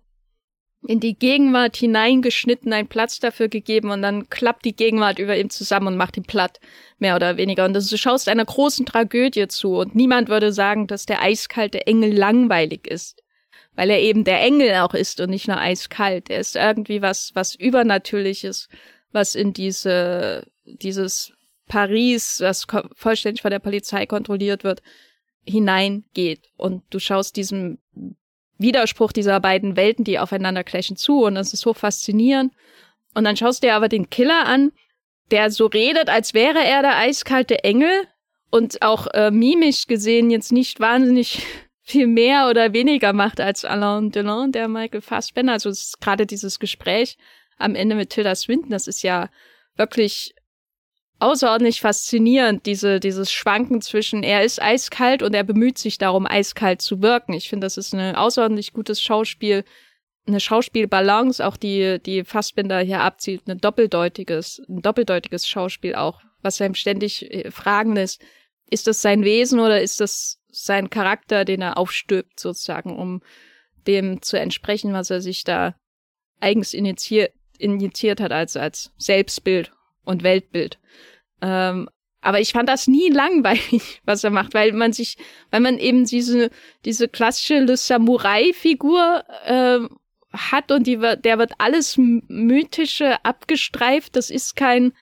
in 0.88 1.00
die 1.00 1.18
Gegenwart 1.18 1.76
hineingeschnitten, 1.78 2.74
einen 2.74 2.88
Platz 2.88 3.20
dafür 3.20 3.48
gegeben 3.48 3.92
und 3.92 4.02
dann 4.02 4.30
klappt 4.30 4.66
die 4.66 4.76
Gegenwart 4.76 5.20
über 5.20 5.38
ihm 5.38 5.50
zusammen 5.50 5.88
und 5.88 5.98
macht 5.98 6.18
ihn 6.18 6.24
platt, 6.24 6.60
mehr 7.00 7.16
oder 7.16 7.38
weniger. 7.38 7.66
Und 7.66 7.74
das, 7.74 7.88
du 7.88 7.98
schaust 7.98 8.30
einer 8.30 8.46
großen 8.46 8.86
Tragödie 8.86 9.48
zu 9.48 9.76
und 9.78 9.96
niemand 9.96 10.30
würde 10.30 10.52
sagen, 10.52 10.88
dass 10.88 11.06
der 11.06 11.22
eiskalte 11.22 11.88
Engel 11.88 12.14
langweilig 12.14 12.88
ist. 12.88 13.24
Weil 13.76 13.90
er 13.90 14.00
eben 14.00 14.24
der 14.24 14.42
Engel 14.42 14.74
auch 14.76 14.94
ist 14.94 15.20
und 15.20 15.30
nicht 15.30 15.48
nur 15.48 15.60
eiskalt. 15.60 16.30
Er 16.30 16.40
ist 16.40 16.56
irgendwie 16.56 17.02
was, 17.02 17.32
was 17.34 17.56
Übernatürliches, 17.56 18.70
was 19.12 19.36
in 19.36 19.52
diese, 19.52 20.48
dieses 20.64 21.34
Paris, 21.68 22.38
das 22.38 22.66
vollständig 22.96 23.42
von 23.42 23.52
der 23.52 23.60
Polizei 23.60 24.06
kontrolliert 24.06 24.64
wird, 24.64 24.82
hineingeht. 25.46 26.50
Und 26.56 26.84
du 26.90 27.00
schaust 27.00 27.36
diesem 27.36 27.80
Widerspruch 28.58 29.12
dieser 29.12 29.40
beiden 29.40 29.76
Welten, 29.76 30.04
die 30.04 30.20
aufeinander 30.20 30.64
clashen, 30.64 30.96
zu 30.96 31.24
und 31.24 31.36
das 31.36 31.54
ist 31.54 31.62
so 31.62 31.74
faszinierend. 31.74 32.54
Und 33.14 33.24
dann 33.24 33.38
schaust 33.38 33.64
du 33.64 33.68
dir 33.68 33.76
aber 33.76 33.90
den 33.90 34.10
Killer 34.10 34.46
an, 34.46 34.72
der 35.32 35.50
so 35.52 35.66
redet, 35.66 36.10
als 36.10 36.34
wäre 36.34 36.64
er 36.64 36.82
der 36.82 36.98
eiskalte 36.98 37.64
Engel 37.64 38.08
und 38.52 38.82
auch 38.82 39.08
äh, 39.08 39.32
mimisch 39.32 39.88
gesehen 39.88 40.30
jetzt 40.30 40.52
nicht 40.52 40.80
wahnsinnig 40.80 41.46
viel 41.82 42.08
mehr 42.08 42.48
oder 42.50 42.74
weniger 42.74 43.14
macht 43.14 43.40
als 43.40 43.66
Alain 43.66 44.12
Delon, 44.12 44.52
der 44.52 44.68
Michael 44.68 45.02
Fassbender. 45.02 45.54
Also 45.54 45.72
gerade 46.00 46.26
dieses 46.26 46.60
Gespräch 46.60 47.18
am 47.58 47.76
Ende 47.76 47.96
mit 47.96 48.10
Tilda 48.10 48.36
Swinton, 48.36 48.70
das 48.70 48.88
ist 48.88 49.04
ja 49.04 49.30
wirklich 49.76 50.34
außerordentlich 51.20 51.82
faszinierend, 51.82 52.66
diese, 52.66 53.00
dieses 53.00 53.32
Schwanken 53.32 53.82
zwischen, 53.82 54.24
er 54.24 54.44
ist 54.44 54.62
eiskalt 54.62 55.24
und 55.24 55.34
er 55.34 55.44
bemüht 55.44 55.78
sich 55.78 55.98
darum, 55.98 56.28
eiskalt 56.28 56.82
zu 56.82 57.02
wirken. 57.02 57.34
Ich 57.34 57.50
finde, 57.50 57.66
das 57.66 57.78
ist 57.78 57.94
ein 57.94 58.16
außerordentlich 58.16 58.74
gutes 58.74 59.02
Schauspiel, 59.02 59.64
eine 60.28 60.40
Schauspielbalance, 60.40 61.46
auch 61.46 61.56
die, 61.56 62.00
die 62.00 62.24
Fassbinder 62.24 62.80
hier 62.80 63.02
abzielt, 63.02 63.48
ein 63.48 63.60
doppeldeutiges, 63.60 64.62
ein 64.68 64.82
doppeldeutiges 64.82 65.48
Schauspiel 65.48 65.96
auch, 65.96 66.22
was 66.42 66.60
einem 66.62 66.76
ständig 66.76 67.32
äh, 67.32 67.52
fragen 67.52 67.96
lässt, 67.96 68.22
ist 68.70 68.88
das 68.88 69.02
sein 69.02 69.24
Wesen 69.24 69.60
oder 69.60 69.82
ist 69.82 70.00
das 70.00 70.40
sein 70.52 70.90
Charakter, 70.90 71.46
den 71.46 71.62
er 71.62 71.78
aufstülpt, 71.78 72.40
sozusagen, 72.40 72.98
um 72.98 73.22
dem 73.88 74.22
zu 74.22 74.40
entsprechen, 74.40 74.94
was 74.94 75.12
er 75.12 75.22
sich 75.22 75.44
da 75.44 75.76
eigens 76.40 76.74
initiiert, 76.74 77.32
initiiert 77.58 78.20
hat 78.20 78.32
als, 78.32 78.58
als 78.58 78.92
Selbstbild 78.98 79.72
und 80.06 80.24
Weltbild. 80.24 80.80
Ähm, 81.42 81.90
aber 82.22 82.40
ich 82.40 82.54
fand 82.54 82.70
das 82.70 82.88
nie 82.88 83.10
langweilig, 83.10 84.02
was 84.06 84.24
er 84.24 84.32
macht, 84.32 84.54
weil 84.54 84.72
man 84.72 84.94
sich, 84.94 85.18
weil 85.52 85.60
man 85.60 85.78
eben 85.78 86.06
diese, 86.06 86.50
diese 86.84 87.08
klassische 87.08 87.60
Le 87.60 87.78
Samurai-Figur 87.78 89.24
äh, 89.46 89.80
hat 90.34 90.72
und 90.72 90.88
die 90.88 90.98
der 90.98 91.38
wird 91.38 91.54
alles 91.60 91.98
Mythische 91.98 93.24
abgestreift. 93.24 94.16
Das 94.16 94.30
ist 94.30 94.56
kein 94.56 94.94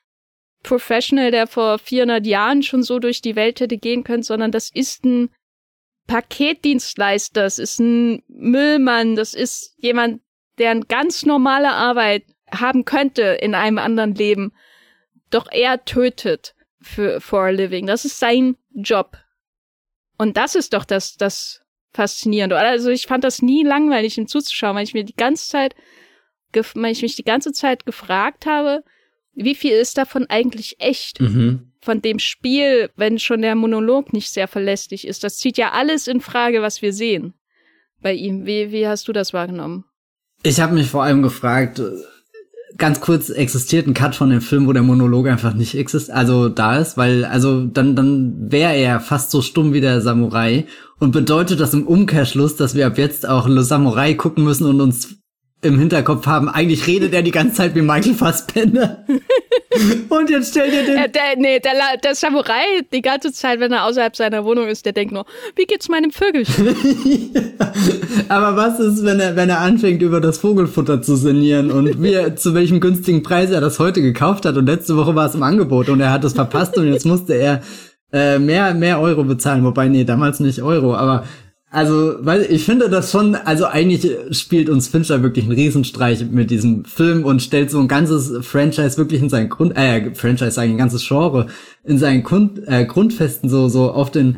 Professional, 0.62 1.30
der 1.30 1.46
vor 1.46 1.78
400 1.78 2.26
Jahren 2.26 2.62
schon 2.62 2.82
so 2.82 2.98
durch 2.98 3.20
die 3.22 3.36
Welt 3.36 3.60
hätte 3.60 3.78
gehen 3.78 4.04
können, 4.04 4.22
sondern 4.22 4.50
das 4.50 4.70
ist 4.70 5.04
ein 5.04 5.30
Paketdienstleister, 6.06 7.42
das 7.42 7.58
ist 7.58 7.78
ein 7.80 8.22
Müllmann, 8.28 9.16
das 9.16 9.34
ist 9.34 9.74
jemand, 9.78 10.20
der 10.58 10.70
eine 10.70 10.84
ganz 10.84 11.24
normale 11.24 11.70
Arbeit 11.70 12.24
haben 12.50 12.84
könnte 12.84 13.22
in 13.22 13.54
einem 13.54 13.78
anderen 13.78 14.14
Leben. 14.14 14.52
Doch 15.30 15.46
er 15.50 15.84
tötet 15.84 16.54
für 16.80 17.20
for 17.20 17.44
a 17.44 17.50
living. 17.50 17.86
Das 17.86 18.04
ist 18.04 18.18
sein 18.18 18.56
Job. 18.72 19.16
Und 20.18 20.36
das 20.36 20.54
ist 20.54 20.72
doch 20.72 20.84
das, 20.84 21.16
das 21.16 21.62
Faszinierende. 21.92 22.56
Also 22.56 22.90
ich 22.90 23.06
fand 23.06 23.24
das 23.24 23.40
nie 23.40 23.62
langweilig, 23.62 24.18
ihm 24.18 24.26
zuzuschauen, 24.26 24.76
weil 24.76 24.84
ich 24.84 24.94
mir 24.94 25.04
die 25.04 25.16
ganze 25.16 25.48
Zeit, 25.48 25.74
weil 26.52 26.92
ich 26.92 27.02
mich 27.02 27.16
die 27.16 27.24
ganze 27.24 27.52
Zeit 27.52 27.86
gefragt 27.86 28.46
habe, 28.46 28.82
wie 29.34 29.54
viel 29.54 29.72
ist 29.72 29.98
davon 29.98 30.26
eigentlich 30.28 30.80
echt? 30.80 31.20
Mhm. 31.20 31.72
Von 31.80 32.00
dem 32.00 32.18
Spiel, 32.18 32.90
wenn 32.96 33.18
schon 33.18 33.42
der 33.42 33.54
Monolog 33.54 34.12
nicht 34.12 34.30
sehr 34.30 34.48
verlässlich 34.48 35.06
ist. 35.06 35.22
Das 35.22 35.36
zieht 35.36 35.58
ja 35.58 35.72
alles 35.72 36.06
in 36.06 36.20
Frage, 36.20 36.62
was 36.62 36.82
wir 36.82 36.92
sehen 36.92 37.34
bei 38.00 38.14
ihm. 38.14 38.46
Wie, 38.46 38.72
wie 38.72 38.86
hast 38.86 39.06
du 39.08 39.12
das 39.12 39.32
wahrgenommen? 39.32 39.84
Ich 40.42 40.60
habe 40.60 40.74
mich 40.74 40.88
vor 40.88 41.02
allem 41.02 41.22
gefragt, 41.22 41.80
ganz 42.76 43.00
kurz 43.00 43.30
existiert 43.30 43.86
ein 43.86 43.94
Cut 43.94 44.14
von 44.14 44.30
dem 44.30 44.40
Film, 44.40 44.66
wo 44.66 44.72
der 44.72 44.82
Monolog 44.82 45.28
einfach 45.28 45.54
nicht 45.54 45.76
existiert, 45.76 46.16
also 46.16 46.48
da 46.48 46.78
ist, 46.78 46.96
weil 46.96 47.24
also 47.24 47.64
dann 47.64 47.94
dann 47.94 48.50
wäre 48.50 48.74
er 48.74 49.00
fast 49.00 49.30
so 49.30 49.42
stumm 49.42 49.72
wie 49.72 49.80
der 49.80 50.00
Samurai 50.00 50.66
und 50.98 51.12
bedeutet 51.12 51.60
das 51.60 51.74
im 51.74 51.86
Umkehrschluss, 51.86 52.56
dass 52.56 52.74
wir 52.74 52.86
ab 52.86 52.98
jetzt 52.98 53.28
auch 53.28 53.46
Le 53.48 53.62
Samurai 53.62 54.14
gucken 54.14 54.44
müssen 54.44 54.66
und 54.66 54.80
uns 54.80 55.16
im 55.64 55.78
Hinterkopf 55.78 56.26
haben, 56.26 56.48
eigentlich 56.48 56.86
redet 56.86 57.14
er 57.14 57.22
die 57.22 57.30
ganze 57.30 57.54
Zeit 57.54 57.74
wie 57.74 57.82
Michael 57.82 58.14
Fassbender. 58.14 59.04
Und 60.08 60.30
jetzt 60.30 60.50
stell 60.50 60.70
dir 60.70 60.84
den. 60.84 60.96
Ja, 60.96 61.08
der, 61.08 61.36
nee, 61.36 61.58
der, 61.58 61.72
der 62.02 62.14
Samurai, 62.14 62.82
die 62.92 63.02
ganze 63.02 63.32
Zeit, 63.32 63.58
wenn 63.60 63.72
er 63.72 63.84
außerhalb 63.86 64.14
seiner 64.14 64.44
Wohnung 64.44 64.68
ist, 64.68 64.86
der 64.86 64.92
denkt 64.92 65.12
nur, 65.12 65.26
wie 65.56 65.64
geht's 65.64 65.88
meinem 65.88 66.12
Vögelchen? 66.12 66.68
Aber 68.28 68.56
was 68.56 68.78
ist, 68.78 69.04
wenn 69.04 69.18
er, 69.18 69.34
wenn 69.34 69.50
er 69.50 69.60
anfängt, 69.60 70.02
über 70.02 70.20
das 70.20 70.38
Vogelfutter 70.38 71.02
zu 71.02 71.16
sinnieren 71.16 71.70
und 71.70 72.02
wie, 72.02 72.34
zu 72.36 72.54
welchem 72.54 72.80
günstigen 72.80 73.22
Preis 73.22 73.50
er 73.50 73.60
das 73.60 73.78
heute 73.78 74.00
gekauft 74.00 74.44
hat 74.46 74.56
und 74.56 74.66
letzte 74.66 74.96
Woche 74.96 75.14
war 75.14 75.26
es 75.26 75.34
im 75.34 75.42
Angebot 75.42 75.88
und 75.88 76.00
er 76.00 76.12
hat 76.12 76.24
es 76.24 76.34
verpasst 76.34 76.78
und 76.78 76.92
jetzt 76.92 77.06
musste 77.06 77.34
er 77.34 77.62
äh, 78.12 78.38
mehr, 78.38 78.74
mehr 78.74 79.00
Euro 79.00 79.24
bezahlen, 79.24 79.64
wobei, 79.64 79.88
nee, 79.88 80.04
damals 80.04 80.38
nicht 80.38 80.62
Euro, 80.62 80.94
aber 80.94 81.24
also, 81.74 82.14
weil 82.20 82.46
ich 82.48 82.64
finde 82.64 82.88
das 82.88 83.10
schon, 83.10 83.34
also 83.34 83.66
eigentlich 83.66 84.08
spielt 84.30 84.70
uns 84.70 84.86
Fincher 84.86 85.24
wirklich 85.24 85.44
einen 85.44 85.54
Riesenstreich 85.54 86.24
mit 86.30 86.52
diesem 86.52 86.84
Film 86.84 87.24
und 87.24 87.42
stellt 87.42 87.68
so 87.68 87.80
ein 87.80 87.88
ganzes 87.88 88.46
Franchise 88.46 88.96
wirklich 88.96 89.20
in 89.20 89.28
seinen 89.28 89.48
Grund, 89.48 89.76
äh, 89.76 90.14
Franchise 90.14 90.52
sagen, 90.52 90.70
ein 90.70 90.78
ganzes 90.78 91.04
Genre 91.04 91.48
in 91.82 91.98
seinen 91.98 92.22
Grund, 92.22 92.60
äh, 92.68 92.84
Grundfesten 92.84 93.50
so, 93.50 93.68
so 93.68 93.90
auf 93.90 94.12
den 94.12 94.36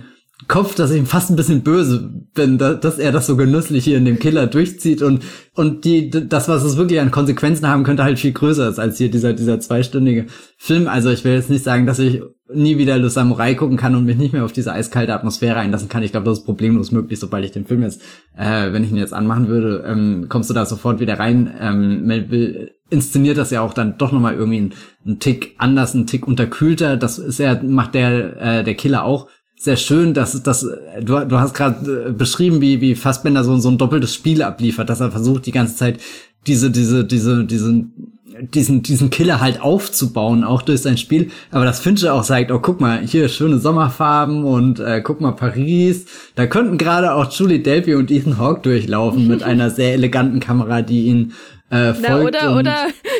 Kopf, 0.48 0.74
dass 0.76 0.90
ich 0.90 0.98
ihm 0.98 1.04
fast 1.04 1.28
ein 1.28 1.36
bisschen 1.36 1.62
böse 1.62 2.10
bin, 2.32 2.56
dass 2.56 2.98
er 2.98 3.12
das 3.12 3.26
so 3.26 3.36
genüsslich 3.36 3.84
hier 3.84 3.98
in 3.98 4.06
dem 4.06 4.18
Killer 4.18 4.46
durchzieht 4.46 5.02
und 5.02 5.22
und 5.54 5.84
die 5.84 6.10
das 6.10 6.48
was 6.48 6.62
es 6.62 6.76
wirklich 6.76 7.00
an 7.00 7.10
Konsequenzen 7.10 7.68
haben 7.68 7.84
könnte 7.84 8.04
halt 8.04 8.18
viel 8.18 8.32
größer 8.32 8.68
ist 8.68 8.78
als 8.78 8.98
hier 8.98 9.10
dieser 9.10 9.32
dieser 9.32 9.60
zweistündige 9.60 10.26
Film. 10.56 10.88
Also 10.88 11.10
ich 11.10 11.24
will 11.24 11.32
jetzt 11.32 11.50
nicht 11.50 11.64
sagen, 11.64 11.86
dass 11.86 11.98
ich 11.98 12.22
nie 12.52 12.78
wieder 12.78 12.96
Le 12.98 13.10
Samurai 13.10 13.54
gucken 13.54 13.76
kann 13.76 13.94
und 13.94 14.04
mich 14.04 14.16
nicht 14.16 14.32
mehr 14.32 14.44
auf 14.44 14.52
diese 14.52 14.72
eiskalte 14.72 15.14
Atmosphäre 15.14 15.58
einlassen 15.58 15.88
kann. 15.88 16.02
Ich 16.02 16.12
glaube, 16.12 16.26
das 16.26 16.38
ist 16.38 16.44
problemlos 16.44 16.92
möglich, 16.92 17.18
sobald 17.18 17.44
ich 17.44 17.50
den 17.50 17.66
Film 17.66 17.82
jetzt, 17.82 18.00
äh, 18.36 18.72
wenn 18.72 18.84
ich 18.84 18.90
ihn 18.90 18.96
jetzt 18.96 19.14
anmachen 19.14 19.48
würde, 19.48 19.84
ähm, 19.86 20.26
kommst 20.28 20.50
du 20.50 20.54
da 20.54 20.64
sofort 20.64 21.00
wieder 21.00 21.18
rein. 21.18 21.52
Ähm, 21.60 22.68
inszeniert 22.88 23.38
das 23.38 23.50
ja 23.50 23.62
auch 23.62 23.74
dann 23.74 23.98
doch 23.98 24.12
nochmal 24.12 24.34
irgendwie 24.34 24.58
einen, 24.58 24.74
einen 25.04 25.18
Tick 25.18 25.54
anders, 25.58 25.94
einen 25.94 26.06
Tick 26.06 26.26
unterkühlter. 26.26 26.96
Das 26.96 27.18
ist 27.18 27.38
ja, 27.38 27.60
macht 27.62 27.94
der, 27.94 28.40
äh, 28.40 28.64
der 28.64 28.74
Killer 28.74 29.04
auch 29.04 29.28
sehr 29.58 29.76
schön, 29.76 30.14
dass 30.14 30.42
dass 30.42 30.60
du, 30.60 31.26
du 31.26 31.40
hast 31.40 31.54
gerade 31.54 32.08
äh, 32.08 32.12
beschrieben, 32.12 32.60
wie 32.60 32.80
wie 32.80 32.94
Fassbender 32.94 33.42
so 33.42 33.56
so 33.56 33.70
ein 33.70 33.78
doppeltes 33.78 34.14
Spiel 34.14 34.42
abliefert, 34.42 34.90
dass 34.90 35.00
er 35.00 35.10
versucht 35.10 35.46
die 35.46 35.52
ganze 35.52 35.76
Zeit 35.76 35.98
diese 36.46 36.70
diese 36.70 37.04
diese 37.04 37.44
diesen 37.44 38.15
diesen 38.40 38.82
diesen 38.82 39.10
Killer 39.10 39.40
halt 39.40 39.60
aufzubauen, 39.60 40.44
auch 40.44 40.62
durch 40.62 40.82
sein 40.82 40.98
Spiel, 40.98 41.30
aber 41.50 41.64
das 41.64 41.80
Fincher 41.80 42.14
auch 42.14 42.24
sagt, 42.24 42.50
oh 42.50 42.58
guck 42.58 42.80
mal, 42.80 43.00
hier 43.00 43.28
schöne 43.28 43.58
Sommerfarben 43.58 44.44
und 44.44 44.80
äh, 44.80 45.00
guck 45.02 45.20
mal 45.20 45.32
Paris, 45.32 46.06
da 46.34 46.46
könnten 46.46 46.78
gerade 46.78 47.14
auch 47.14 47.30
Julie 47.30 47.60
Delpy 47.60 47.94
und 47.94 48.10
Ethan 48.10 48.38
Hawke 48.38 48.60
durchlaufen 48.62 49.26
mit 49.26 49.42
einer 49.44 49.70
sehr 49.70 49.92
eleganten 49.94 50.40
Kamera, 50.40 50.82
die 50.82 51.06
ihn 51.06 51.32
äh, 51.70 51.94
folgt. 51.94 52.36
Na, 52.40 52.50
oder 52.50 52.56
oder 52.56 52.76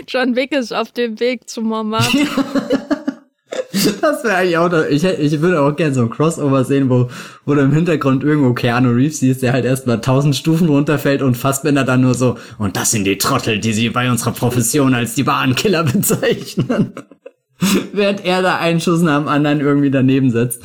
John 0.09 0.37
Wick 0.37 0.53
ist 0.53 0.73
auf 0.73 0.93
dem 0.93 1.19
Weg 1.21 1.49
zu 1.49 1.63
Montmartre. 1.63 2.19
Das 4.07 4.23
wäre 4.23 4.37
eigentlich 4.37 4.59
auch, 4.59 4.73
ich, 4.89 5.05
ich 5.05 5.41
würde 5.41 5.61
auch 5.61 5.75
gerne 5.75 5.93
so 5.93 6.03
ein 6.03 6.11
Crossover 6.11 6.65
sehen, 6.65 6.89
wo, 6.89 7.11
wo 7.45 7.55
du 7.55 7.61
im 7.61 7.73
Hintergrund 7.73 8.23
irgendwo 8.23 8.55
Keanu 8.55 8.91
Reeves 8.91 9.19
siehst, 9.19 9.43
der 9.43 9.53
halt 9.53 9.65
erstmal 9.65 10.01
tausend 10.01 10.37
Stufen 10.37 10.69
runterfällt 10.69 11.23
und 11.23 11.37
Fassbender 11.37 11.83
dann 11.83 12.03
nur 12.03 12.15
so, 12.15 12.37
und 12.59 12.77
das 12.77 12.93
sind 12.93 13.05
die 13.05 13.19
Trottel, 13.19 13.59
die 13.59 13.73
sie 13.73 13.91
bei 13.91 14.09
unserer 14.09 14.31
Profession 14.31 14.95
als 14.95 15.17
die 15.17 15.27
wahren 15.27 15.57
Killer 15.57 15.83
bezeichnen. 15.93 16.93
Während 17.93 18.25
er 18.25 18.43
da 18.43 18.59
einen 18.59 18.81
Schuss 18.81 19.01
nach 19.01 19.19
dem 19.19 19.29
anderen 19.29 19.61
irgendwie 19.61 19.91
daneben 19.91 20.31
setzt. 20.31 20.63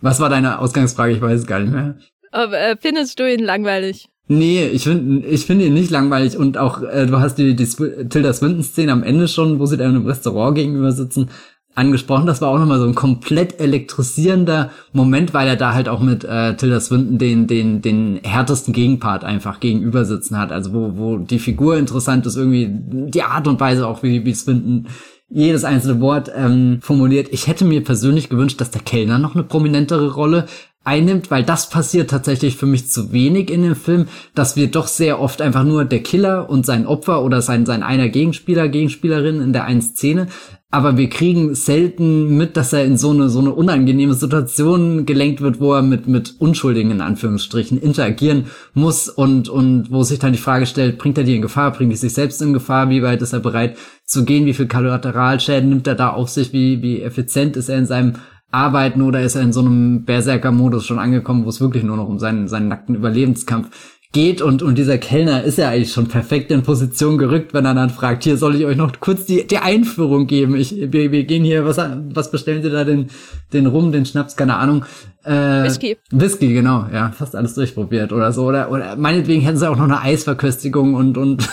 Was 0.00 0.20
war 0.20 0.30
deine 0.30 0.58
Ausgangsfrage? 0.58 1.12
Ich 1.12 1.20
weiß 1.20 1.40
es 1.40 1.46
gar 1.46 1.60
nicht 1.60 1.72
mehr. 1.72 1.96
Aber, 2.30 2.58
äh, 2.58 2.76
findest 2.80 3.18
du 3.20 3.30
ihn 3.30 3.44
langweilig? 3.44 4.08
Nee, 4.26 4.66
ich 4.68 4.84
finde 4.84 5.26
ich 5.26 5.44
finde 5.44 5.66
ihn 5.66 5.74
nicht 5.74 5.90
langweilig 5.90 6.38
und 6.38 6.56
auch 6.56 6.82
äh, 6.82 7.06
du 7.06 7.20
hast 7.20 7.34
die, 7.36 7.54
die 7.54 7.66
Tilda 7.66 8.32
Swinton 8.32 8.62
Szene 8.62 8.92
am 8.92 9.02
Ende 9.02 9.28
schon, 9.28 9.58
wo 9.58 9.66
sie 9.66 9.76
da 9.76 9.84
in 9.84 9.90
einem 9.90 10.06
Restaurant 10.06 10.56
gegenüber 10.56 10.92
sitzen, 10.92 11.28
angesprochen. 11.74 12.26
Das 12.26 12.40
war 12.40 12.50
auch 12.50 12.58
nochmal 12.58 12.78
so 12.78 12.86
ein 12.86 12.94
komplett 12.94 13.60
elektrisierender 13.60 14.70
Moment, 14.92 15.34
weil 15.34 15.48
er 15.48 15.56
da 15.56 15.74
halt 15.74 15.88
auch 15.88 16.00
mit 16.00 16.24
äh, 16.24 16.56
Tilda 16.56 16.80
Swinton 16.80 17.18
den, 17.18 17.46
den, 17.46 17.82
den 17.82 18.20
härtesten 18.22 18.72
Gegenpart 18.72 19.24
einfach 19.24 19.60
gegenüber 19.60 20.04
sitzen 20.04 20.38
hat. 20.38 20.52
Also 20.52 20.72
wo, 20.72 20.92
wo 20.96 21.16
die 21.18 21.38
Figur 21.38 21.76
interessant 21.76 22.26
ist, 22.26 22.36
irgendwie 22.36 22.68
die 22.70 23.22
Art 23.22 23.48
und 23.48 23.60
Weise 23.60 23.86
auch, 23.86 24.02
wie, 24.02 24.24
wie 24.24 24.34
Swinton 24.34 24.86
jedes 25.28 25.64
einzelne 25.64 26.00
Wort 26.00 26.30
ähm, 26.34 26.78
formuliert. 26.80 27.28
Ich 27.32 27.48
hätte 27.48 27.64
mir 27.64 27.82
persönlich 27.82 28.28
gewünscht, 28.28 28.60
dass 28.60 28.70
der 28.70 28.82
Kellner 28.82 29.18
noch 29.18 29.34
eine 29.34 29.42
prominentere 29.42 30.12
Rolle 30.12 30.46
einnimmt, 30.84 31.30
weil 31.30 31.42
das 31.42 31.70
passiert 31.70 32.10
tatsächlich 32.10 32.56
für 32.56 32.66
mich 32.66 32.90
zu 32.90 33.12
wenig 33.12 33.50
in 33.50 33.62
dem 33.62 33.74
Film, 33.74 34.06
dass 34.34 34.54
wir 34.54 34.70
doch 34.70 34.86
sehr 34.86 35.20
oft 35.20 35.40
einfach 35.40 35.64
nur 35.64 35.84
der 35.84 36.02
Killer 36.02 36.48
und 36.48 36.66
sein 36.66 36.86
Opfer 36.86 37.24
oder 37.24 37.42
sein, 37.42 37.66
sein 37.66 37.82
einer 37.82 38.08
Gegenspieler, 38.08 38.68
Gegenspielerin 38.68 39.40
in 39.40 39.52
der 39.52 39.64
einen 39.64 39.82
Szene. 39.82 40.28
Aber 40.70 40.96
wir 40.96 41.08
kriegen 41.08 41.54
selten 41.54 42.36
mit, 42.36 42.56
dass 42.56 42.72
er 42.72 42.84
in 42.84 42.98
so 42.98 43.10
eine 43.10 43.28
so 43.28 43.38
eine 43.38 43.54
unangenehme 43.54 44.14
Situation 44.14 45.06
gelenkt 45.06 45.40
wird, 45.40 45.60
wo 45.60 45.72
er 45.72 45.82
mit 45.82 46.08
mit 46.08 46.34
Unschuldigen 46.40 46.90
in 46.90 47.00
Anführungsstrichen 47.00 47.80
interagieren 47.80 48.46
muss 48.74 49.08
und 49.08 49.48
und 49.48 49.92
wo 49.92 50.02
sich 50.02 50.18
dann 50.18 50.32
die 50.32 50.38
Frage 50.38 50.66
stellt, 50.66 50.98
bringt 50.98 51.16
er 51.16 51.22
die 51.22 51.36
in 51.36 51.42
Gefahr, 51.42 51.70
bringt 51.70 51.92
er 51.92 51.96
sich 51.96 52.12
selbst 52.12 52.42
in 52.42 52.52
Gefahr, 52.52 52.90
wie 52.90 53.04
weit 53.04 53.22
ist 53.22 53.32
er 53.32 53.38
bereit 53.38 53.76
zu 54.04 54.24
gehen, 54.24 54.46
wie 54.46 54.52
viel 54.52 54.66
Kollateralschäden 54.66 55.68
nimmt 55.68 55.86
er 55.86 55.94
da 55.94 56.10
auf 56.10 56.28
sich, 56.28 56.52
wie 56.52 56.82
wie 56.82 57.02
effizient 57.02 57.56
ist 57.56 57.68
er 57.68 57.78
in 57.78 57.86
seinem 57.86 58.14
Arbeiten 58.54 59.02
oder 59.02 59.20
ist 59.20 59.34
er 59.34 59.42
in 59.42 59.52
so 59.52 59.60
einem 59.60 60.04
Berserker-Modus 60.04 60.86
schon 60.86 60.98
angekommen, 60.98 61.44
wo 61.44 61.48
es 61.48 61.60
wirklich 61.60 61.84
nur 61.84 61.96
noch 61.96 62.08
um 62.08 62.18
seinen 62.18 62.48
seinen 62.48 62.68
nackten 62.68 62.94
Überlebenskampf 62.94 63.68
geht 64.14 64.40
und, 64.40 64.62
und 64.62 64.78
dieser 64.78 64.96
Kellner 64.96 65.42
ist 65.42 65.58
ja 65.58 65.68
eigentlich 65.68 65.92
schon 65.92 66.06
perfekt 66.06 66.50
in 66.50 66.62
Position 66.62 67.18
gerückt, 67.18 67.52
wenn 67.52 67.66
er 67.66 67.74
dann 67.74 67.90
fragt, 67.90 68.22
hier 68.22 68.38
soll 68.38 68.54
ich 68.54 68.64
euch 68.64 68.76
noch 68.76 68.92
kurz 69.00 69.26
die, 69.26 69.46
die 69.46 69.58
Einführung 69.58 70.26
geben. 70.26 70.54
Ich, 70.54 70.74
wir, 70.74 71.10
wir 71.10 71.24
gehen 71.24 71.44
hier, 71.44 71.66
was, 71.66 71.78
was 72.14 72.30
bestellen 72.30 72.62
Sie 72.62 72.70
da, 72.70 72.84
den, 72.84 73.08
den 73.52 73.66
Rum, 73.66 73.92
den 73.92 74.06
Schnaps, 74.06 74.36
keine 74.36 74.54
Ahnung. 74.56 74.84
Äh, 75.24 75.64
Whisky. 75.64 75.96
Whisky, 76.12 76.54
genau, 76.54 76.86
ja, 76.92 77.10
fast 77.10 77.34
alles 77.34 77.54
durchprobiert 77.54 78.12
oder 78.12 78.32
so. 78.32 78.46
Oder, 78.46 78.70
oder 78.70 78.96
meinetwegen 78.96 79.42
hätten 79.42 79.58
sie 79.58 79.68
auch 79.68 79.76
noch 79.76 79.84
eine 79.84 80.00
Eisverköstigung 80.00 80.94
und, 80.94 81.18
und 81.18 81.48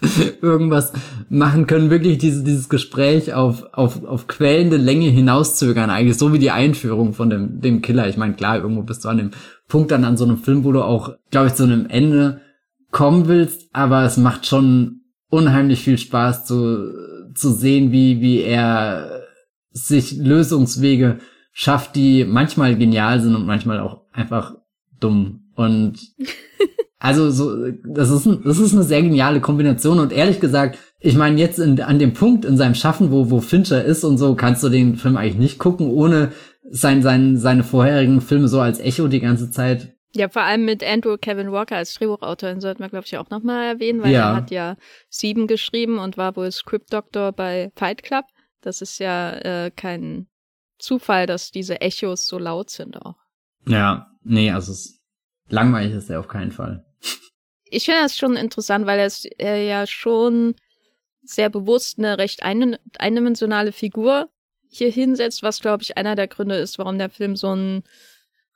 irgendwas 0.42 0.92
machen 1.28 1.66
können, 1.66 1.90
wirklich 1.90 2.18
dieses, 2.18 2.44
dieses 2.44 2.68
Gespräch 2.68 3.34
auf, 3.34 3.64
auf, 3.72 4.04
auf 4.04 4.26
quälende 4.26 4.76
Länge 4.76 5.08
hinauszögern, 5.08 5.90
eigentlich 5.90 6.18
so 6.18 6.32
wie 6.32 6.38
die 6.38 6.50
Einführung 6.50 7.14
von 7.14 7.30
dem, 7.30 7.60
dem 7.60 7.82
Killer. 7.82 8.08
Ich 8.08 8.16
meine, 8.16 8.34
klar, 8.34 8.58
irgendwo 8.58 8.82
bist 8.82 9.04
du 9.04 9.08
an 9.08 9.18
dem 9.18 9.30
Punkt 9.66 9.90
dann 9.90 10.04
an 10.04 10.16
so 10.16 10.24
einem 10.24 10.38
Film, 10.38 10.64
wo 10.64 10.72
du 10.72 10.82
auch, 10.82 11.14
glaube 11.30 11.48
ich, 11.48 11.54
zu 11.54 11.64
einem 11.64 11.86
Ende 11.86 12.40
kommen 12.90 13.28
willst, 13.28 13.68
aber 13.72 14.04
es 14.04 14.16
macht 14.16 14.46
schon 14.46 15.02
unheimlich 15.30 15.80
viel 15.80 15.98
Spaß 15.98 16.46
zu, 16.46 16.92
zu 17.34 17.52
sehen, 17.52 17.92
wie, 17.92 18.20
wie 18.20 18.40
er 18.40 19.24
sich 19.70 20.16
Lösungswege 20.16 21.18
schafft, 21.52 21.96
die 21.96 22.24
manchmal 22.24 22.76
genial 22.76 23.20
sind 23.20 23.34
und 23.34 23.46
manchmal 23.46 23.80
auch 23.80 24.02
einfach 24.12 24.54
dumm. 25.00 25.50
Und 25.54 25.98
also 26.98 27.30
so, 27.30 27.70
das 27.84 28.10
ist, 28.10 28.28
das 28.44 28.58
ist 28.58 28.72
eine 28.74 28.82
sehr 28.82 29.02
geniale 29.02 29.40
Kombination 29.40 30.00
und 30.00 30.12
ehrlich 30.12 30.40
gesagt, 30.40 30.78
ich 30.98 31.16
meine 31.16 31.38
jetzt 31.38 31.58
in, 31.58 31.80
an 31.80 31.98
dem 31.98 32.12
Punkt 32.12 32.44
in 32.44 32.56
seinem 32.56 32.74
Schaffen, 32.74 33.12
wo, 33.12 33.30
wo 33.30 33.40
Fincher 33.40 33.84
ist 33.84 34.02
und 34.02 34.18
so, 34.18 34.34
kannst 34.34 34.64
du 34.64 34.68
den 34.68 34.96
Film 34.96 35.16
eigentlich 35.16 35.36
nicht 35.36 35.58
gucken, 35.58 35.90
ohne 35.90 36.32
sein, 36.70 37.02
sein, 37.02 37.36
seine 37.36 37.62
vorherigen 37.62 38.20
Filme 38.20 38.48
so 38.48 38.60
als 38.60 38.80
Echo 38.80 39.06
die 39.06 39.20
ganze 39.20 39.50
Zeit. 39.50 39.94
Ja, 40.12 40.28
vor 40.28 40.42
allem 40.42 40.64
mit 40.64 40.82
Andrew 40.82 41.16
Kevin 41.18 41.52
Walker 41.52 41.76
als 41.76 41.94
Drehbuchautor, 41.94 42.48
den 42.48 42.60
sollten 42.60 42.80
wir, 42.80 42.88
glaube 42.88 43.06
ich, 43.06 43.16
auch 43.16 43.30
nochmal 43.30 43.66
erwähnen, 43.66 44.02
weil 44.02 44.12
ja. 44.12 44.30
er 44.30 44.36
hat 44.36 44.50
ja 44.50 44.76
Sieben 45.08 45.46
geschrieben 45.46 45.98
und 45.98 46.16
war 46.16 46.34
wohl 46.34 46.50
Script 46.50 46.92
Doctor 46.92 47.32
bei 47.32 47.70
Fight 47.76 48.02
Club. 48.02 48.24
Das 48.60 48.80
ist 48.82 48.98
ja 48.98 49.32
äh, 49.32 49.70
kein 49.70 50.26
Zufall, 50.78 51.26
dass 51.26 51.50
diese 51.50 51.80
Echos 51.80 52.26
so 52.26 52.38
laut 52.38 52.70
sind 52.70 53.00
auch. 53.00 53.16
Ja, 53.66 54.08
nee, 54.24 54.50
also 54.50 54.72
es, 54.72 55.00
langweilig 55.48 55.94
ist 55.94 56.10
er 56.10 56.20
auf 56.20 56.28
keinen 56.28 56.52
Fall. 56.52 56.84
Ich 57.64 57.84
finde 57.84 58.00
das 58.00 58.16
schon 58.16 58.36
interessant, 58.36 58.86
weil 58.86 58.98
er, 58.98 59.06
ist, 59.06 59.26
er 59.38 59.62
ja 59.62 59.86
schon 59.86 60.54
sehr 61.22 61.50
bewusst 61.50 61.98
eine 61.98 62.18
recht 62.18 62.42
ein, 62.42 62.78
eindimensionale 62.98 63.72
Figur 63.72 64.30
hier 64.70 64.90
hinsetzt, 64.90 65.42
was 65.42 65.60
glaube 65.60 65.82
ich 65.82 65.96
einer 65.96 66.14
der 66.14 66.28
Gründe 66.28 66.56
ist, 66.56 66.78
warum 66.78 66.98
der 66.98 67.10
Film 67.10 67.36
so 67.36 67.54
ein 67.54 67.82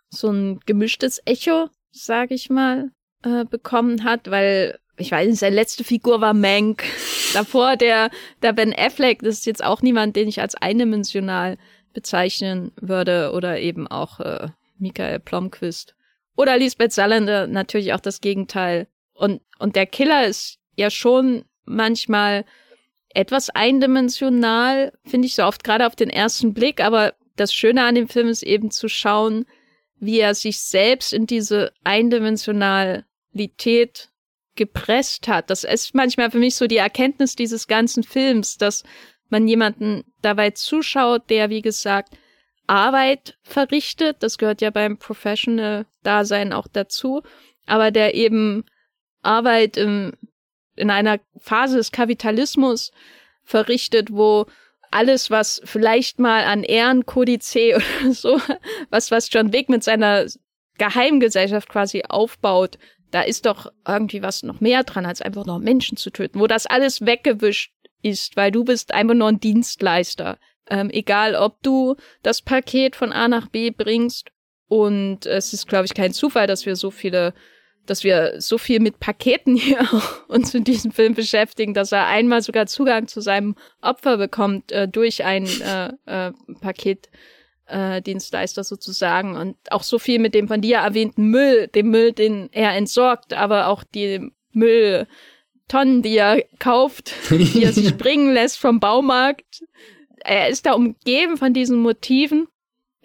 so 0.08 0.30
ein 0.30 0.60
gemischtes 0.66 1.22
Echo, 1.24 1.70
sage 1.90 2.34
ich 2.34 2.50
mal, 2.50 2.90
äh, 3.22 3.46
bekommen 3.46 4.04
hat, 4.04 4.30
weil 4.30 4.78
ich 4.98 5.10
weiß 5.10 5.26
nicht, 5.26 5.38
seine 5.38 5.56
letzte 5.56 5.84
Figur 5.84 6.20
war 6.20 6.34
Mank. 6.34 6.84
Davor 7.34 7.76
der 7.76 8.10
der 8.42 8.52
Ben 8.52 8.74
Affleck, 8.76 9.20
das 9.20 9.38
ist 9.38 9.46
jetzt 9.46 9.64
auch 9.64 9.80
niemand, 9.80 10.16
den 10.16 10.28
ich 10.28 10.40
als 10.40 10.54
eindimensional 10.54 11.56
bezeichnen 11.94 12.72
würde 12.80 13.32
oder 13.32 13.58
eben 13.58 13.86
auch 13.86 14.20
äh, 14.20 14.48
Michael 14.78 15.20
Plomquist 15.20 15.94
oder 16.36 16.58
Lisbeth 16.58 16.92
Salander 16.92 17.46
natürlich 17.46 17.92
auch 17.92 18.00
das 18.00 18.20
Gegenteil. 18.20 18.88
Und 19.14 19.40
und 19.58 19.76
der 19.76 19.86
Killer 19.86 20.26
ist 20.26 20.58
ja 20.76 20.90
schon 20.90 21.44
manchmal 21.64 22.44
etwas 23.10 23.50
eindimensional, 23.50 24.92
finde 25.04 25.26
ich 25.26 25.36
so 25.36 25.44
oft 25.44 25.62
gerade 25.64 25.86
auf 25.86 25.94
den 25.94 26.10
ersten 26.10 26.54
Blick, 26.54 26.82
aber 26.82 27.14
das 27.36 27.54
Schöne 27.54 27.84
an 27.84 27.94
dem 27.94 28.08
Film 28.08 28.28
ist 28.28 28.42
eben 28.42 28.70
zu 28.70 28.88
schauen, 28.88 29.44
wie 29.98 30.18
er 30.18 30.34
sich 30.34 30.60
selbst 30.60 31.12
in 31.12 31.26
diese 31.26 31.74
Eindimensionalität 31.84 34.08
gepresst 34.56 35.28
hat. 35.28 35.50
Das 35.50 35.62
ist 35.64 35.94
manchmal 35.94 36.30
für 36.30 36.38
mich 36.38 36.56
so 36.56 36.66
die 36.66 36.78
Erkenntnis 36.78 37.36
dieses 37.36 37.68
ganzen 37.68 38.02
Films, 38.02 38.56
dass 38.58 38.82
man 39.28 39.46
jemanden 39.48 40.04
dabei 40.20 40.50
zuschaut, 40.50 41.30
der, 41.30 41.48
wie 41.50 41.62
gesagt, 41.62 42.14
Arbeit 42.72 43.36
verrichtet. 43.42 44.22
Das 44.22 44.38
gehört 44.38 44.62
ja 44.62 44.70
beim 44.70 44.96
Professional-Dasein 44.98 46.52
auch 46.52 46.66
dazu. 46.72 47.22
Aber 47.66 47.90
der 47.90 48.14
eben 48.14 48.64
Arbeit 49.22 49.76
im 49.76 50.12
in 50.76 50.90
einer 50.90 51.20
Phase 51.38 51.76
des 51.76 51.92
Kapitalismus 51.92 52.92
verrichtet, 53.44 54.12
wo 54.12 54.46
alles, 54.90 55.30
was 55.30 55.60
vielleicht 55.64 56.18
mal 56.18 56.44
an 56.44 56.64
Ehrenkodizee 56.64 57.74
oder 58.02 58.12
so, 58.12 58.40
was, 58.90 59.10
was 59.10 59.32
John 59.32 59.52
Wick 59.52 59.68
mit 59.68 59.84
seiner 59.84 60.26
Geheimgesellschaft 60.78 61.68
quasi 61.68 62.02
aufbaut, 62.08 62.78
da 63.10 63.22
ist 63.22 63.44
doch 63.46 63.70
irgendwie 63.86 64.22
was 64.22 64.42
noch 64.42 64.60
mehr 64.60 64.84
dran, 64.84 65.04
als 65.04 65.20
einfach 65.20 65.44
noch 65.44 65.58
Menschen 65.58 65.96
zu 65.96 66.10
töten, 66.10 66.40
wo 66.40 66.46
das 66.46 66.66
alles 66.66 67.04
weggewischt 67.04 67.72
ist, 68.02 68.36
weil 68.36 68.50
du 68.50 68.64
bist 68.64 68.92
einfach 68.92 69.14
nur 69.14 69.28
ein 69.28 69.40
Dienstleister. 69.40 70.38
Ähm, 70.70 70.90
egal, 70.90 71.34
ob 71.34 71.62
du 71.62 71.96
das 72.22 72.42
Paket 72.42 72.96
von 72.96 73.12
A 73.12 73.28
nach 73.28 73.48
B 73.48 73.70
bringst. 73.70 74.30
Und 74.68 75.26
es 75.26 75.52
ist, 75.52 75.68
glaube 75.68 75.86
ich, 75.86 75.94
kein 75.94 76.12
Zufall, 76.12 76.46
dass 76.46 76.64
wir 76.64 76.76
so 76.76 76.90
viele 76.90 77.34
dass 77.86 78.04
wir 78.04 78.40
so 78.40 78.58
viel 78.58 78.80
mit 78.80 79.00
Paketen 79.00 79.56
hier 79.56 79.86
uns 80.28 80.54
in 80.54 80.64
diesem 80.64 80.92
Film 80.92 81.14
beschäftigen, 81.14 81.74
dass 81.74 81.92
er 81.92 82.06
einmal 82.06 82.42
sogar 82.42 82.66
Zugang 82.66 83.08
zu 83.08 83.20
seinem 83.20 83.56
Opfer 83.80 84.16
bekommt 84.16 84.72
äh, 84.72 84.88
durch 84.88 85.24
einen 85.24 85.48
äh, 85.60 85.92
äh, 86.06 86.32
Paketdienstleister 86.60 88.60
äh, 88.60 88.64
sozusagen 88.64 89.36
und 89.36 89.56
auch 89.70 89.82
so 89.82 89.98
viel 89.98 90.18
mit 90.18 90.34
dem 90.34 90.48
von 90.48 90.60
dir 90.60 90.78
erwähnten 90.78 91.28
Müll, 91.28 91.68
dem 91.68 91.90
Müll, 91.90 92.12
den 92.12 92.48
er 92.52 92.76
entsorgt, 92.76 93.34
aber 93.34 93.68
auch 93.68 93.84
die 93.84 94.30
Mülltonnen, 94.52 96.02
die 96.02 96.16
er 96.16 96.42
kauft, 96.58 97.12
die 97.30 97.64
er 97.64 97.72
sich 97.72 97.96
bringen 97.96 98.32
lässt 98.32 98.58
vom 98.58 98.80
Baumarkt. 98.80 99.64
Er 100.24 100.48
ist 100.48 100.66
da 100.66 100.72
umgeben 100.72 101.36
von 101.36 101.52
diesen 101.52 101.78
Motiven 101.80 102.48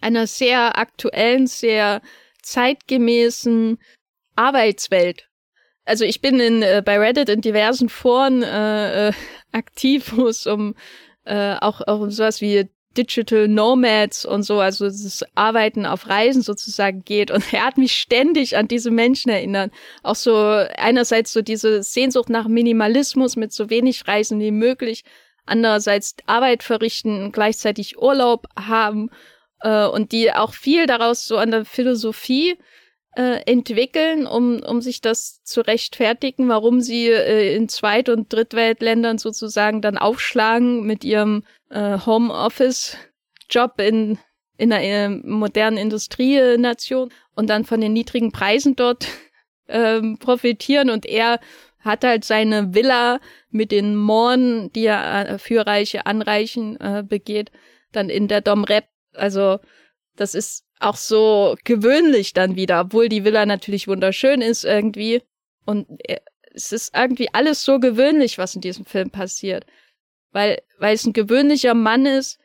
einer 0.02 0.28
sehr 0.28 0.78
aktuellen, 0.78 1.48
sehr 1.48 2.02
zeitgemäßen 2.42 3.80
Arbeitswelt. 4.36 5.28
Also 5.86 6.04
ich 6.04 6.22
bin 6.22 6.40
in, 6.40 6.62
äh, 6.62 6.82
bei 6.86 7.00
Reddit 7.00 7.30
in 7.30 7.42
diversen 7.42 7.90
Foren 7.90 8.44
äh, 8.44 9.10
äh, 9.10 9.14
aktiv, 9.52 10.14
wo 10.16 10.28
es 10.28 10.46
um 10.46 10.76
äh, 11.24 11.56
auch, 11.56 11.82
auch 11.88 12.02
um 12.02 12.12
sowas 12.12 12.42
wie 12.42 12.70
Digital 12.98 13.48
Nomads 13.48 14.26
und 14.26 14.44
so, 14.44 14.60
also 14.60 14.86
das 14.86 15.24
Arbeiten 15.36 15.86
auf 15.86 16.10
Reisen 16.10 16.42
sozusagen 16.42 17.04
geht. 17.04 17.32
Und 17.32 17.54
er 17.54 17.66
hat 17.66 17.78
mich 17.78 17.94
ständig 17.94 18.58
an 18.58 18.68
diese 18.68 18.92
Menschen 18.92 19.30
erinnert. 19.30 19.72
Auch 20.04 20.16
so 20.16 20.36
einerseits 20.36 21.32
so 21.32 21.42
diese 21.42 21.84
Sehnsucht 21.84 22.30
nach 22.30 22.48
Minimalismus 22.48 23.36
mit 23.36 23.54
so 23.54 23.70
wenig 23.70 24.08
Reisen 24.08 24.40
wie 24.40 24.52
möglich, 24.52 25.04
andererseits 25.48 26.16
Arbeit 26.26 26.64
verrichten, 26.64 27.32
gleichzeitig 27.32 27.98
Urlaub 27.98 28.48
haben 28.58 29.10
äh, 29.62 29.86
und 29.86 30.12
die 30.12 30.32
auch 30.32 30.54
viel 30.54 30.86
daraus 30.86 31.26
so 31.26 31.38
an 31.38 31.52
der 31.52 31.66
Philosophie 31.66 32.58
äh, 33.18 33.42
entwickeln, 33.52 34.28
um, 34.28 34.62
um 34.62 34.80
sich 34.82 35.02
das 35.02 35.44
zu 35.44 35.62
rechtfertigen, 35.62 36.50
warum 36.50 36.82
sie 36.82 37.08
äh, 37.08 37.56
in 37.56 37.68
Zweit- 37.68 38.10
und 38.10 38.32
Drittweltländern 38.32 39.18
sozusagen 39.18 39.82
dann 39.82 39.98
aufschlagen 39.98 40.86
mit 40.86 41.04
ihrem 41.04 41.44
äh, 41.72 41.98
Homeoffice-Job 42.06 43.82
in, 43.82 44.20
in 44.58 44.72
einer 44.72 44.84
äh, 44.84 45.10
modernen 45.10 45.78
Industrienation 45.78 47.10
und 47.34 47.50
dann 47.50 47.66
von 47.66 47.82
den 47.82 47.94
niedrigen 47.94 48.32
Preisen 48.32 48.76
dort 48.76 49.08
ähm, 49.68 50.20
profitieren 50.20 50.92
und 50.92 51.08
er 51.08 51.40
hat 51.80 52.04
halt 52.04 52.26
seine 52.26 52.74
Villa 52.74 53.20
mit 53.50 53.72
den 53.72 53.96
Mooren, 53.96 54.72
die 54.74 54.86
er 54.86 55.30
äh, 55.30 55.40
für 55.40 55.66
Reiche 55.66 56.06
anreichen 56.06 56.80
äh, 56.80 57.04
begeht, 57.08 57.52
dann 57.92 58.10
in 58.10 58.28
der 58.28 58.42
Dom 58.42 58.64
Rep. 58.64 58.86
Also 59.14 59.60
das 60.16 60.36
ist 60.36 60.66
auch 60.80 60.96
so 60.96 61.56
gewöhnlich 61.64 62.34
dann 62.34 62.56
wieder, 62.56 62.82
obwohl 62.82 63.10
die 63.10 63.24
Villa 63.24 63.46
natürlich 63.46 63.88
wunderschön 63.88 64.42
ist 64.42 64.66
irgendwie. 64.66 65.22
Und 65.66 65.88
äh, 66.08 66.20
es 66.54 66.72
ist 66.72 66.96
irgendwie 66.96 67.30
alles 67.34 67.64
so 67.64 67.80
gewöhnlich, 67.80 68.38
was 68.38 68.56
in 68.56 68.62
diesem 68.62 68.86
Film 68.86 69.12
passiert. 69.12 69.66
Weil, 70.32 70.62
weil 70.80 70.96
es 70.96 71.06
ein 71.06 71.14
gewöhnlicher 71.14 71.74
Mann 71.74 72.06
ist, 72.06 72.40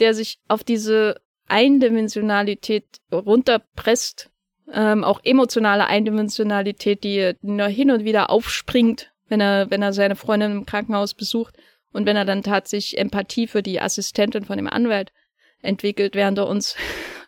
der 0.00 0.14
sich 0.14 0.40
auf 0.48 0.64
diese 0.64 1.20
Eindimensionalität 1.46 2.84
runterpresst, 3.12 4.27
ähm, 4.72 5.04
auch 5.04 5.20
emotionale 5.24 5.86
Eindimensionalität, 5.86 7.04
die 7.04 7.32
nur 7.42 7.68
hin 7.68 7.90
und 7.90 8.04
wieder 8.04 8.30
aufspringt, 8.30 9.12
wenn 9.28 9.40
er, 9.40 9.70
wenn 9.70 9.82
er 9.82 9.92
seine 9.92 10.16
Freundin 10.16 10.52
im 10.52 10.66
Krankenhaus 10.66 11.14
besucht 11.14 11.56
und 11.92 12.06
wenn 12.06 12.16
er 12.16 12.24
dann 12.24 12.42
tatsächlich 12.42 12.98
Empathie 12.98 13.46
für 13.46 13.62
die 13.62 13.80
Assistentin 13.80 14.44
von 14.44 14.56
dem 14.56 14.68
Anwalt 14.68 15.12
entwickelt, 15.60 16.14
während 16.14 16.38
er 16.38 16.46
uns 16.46 16.76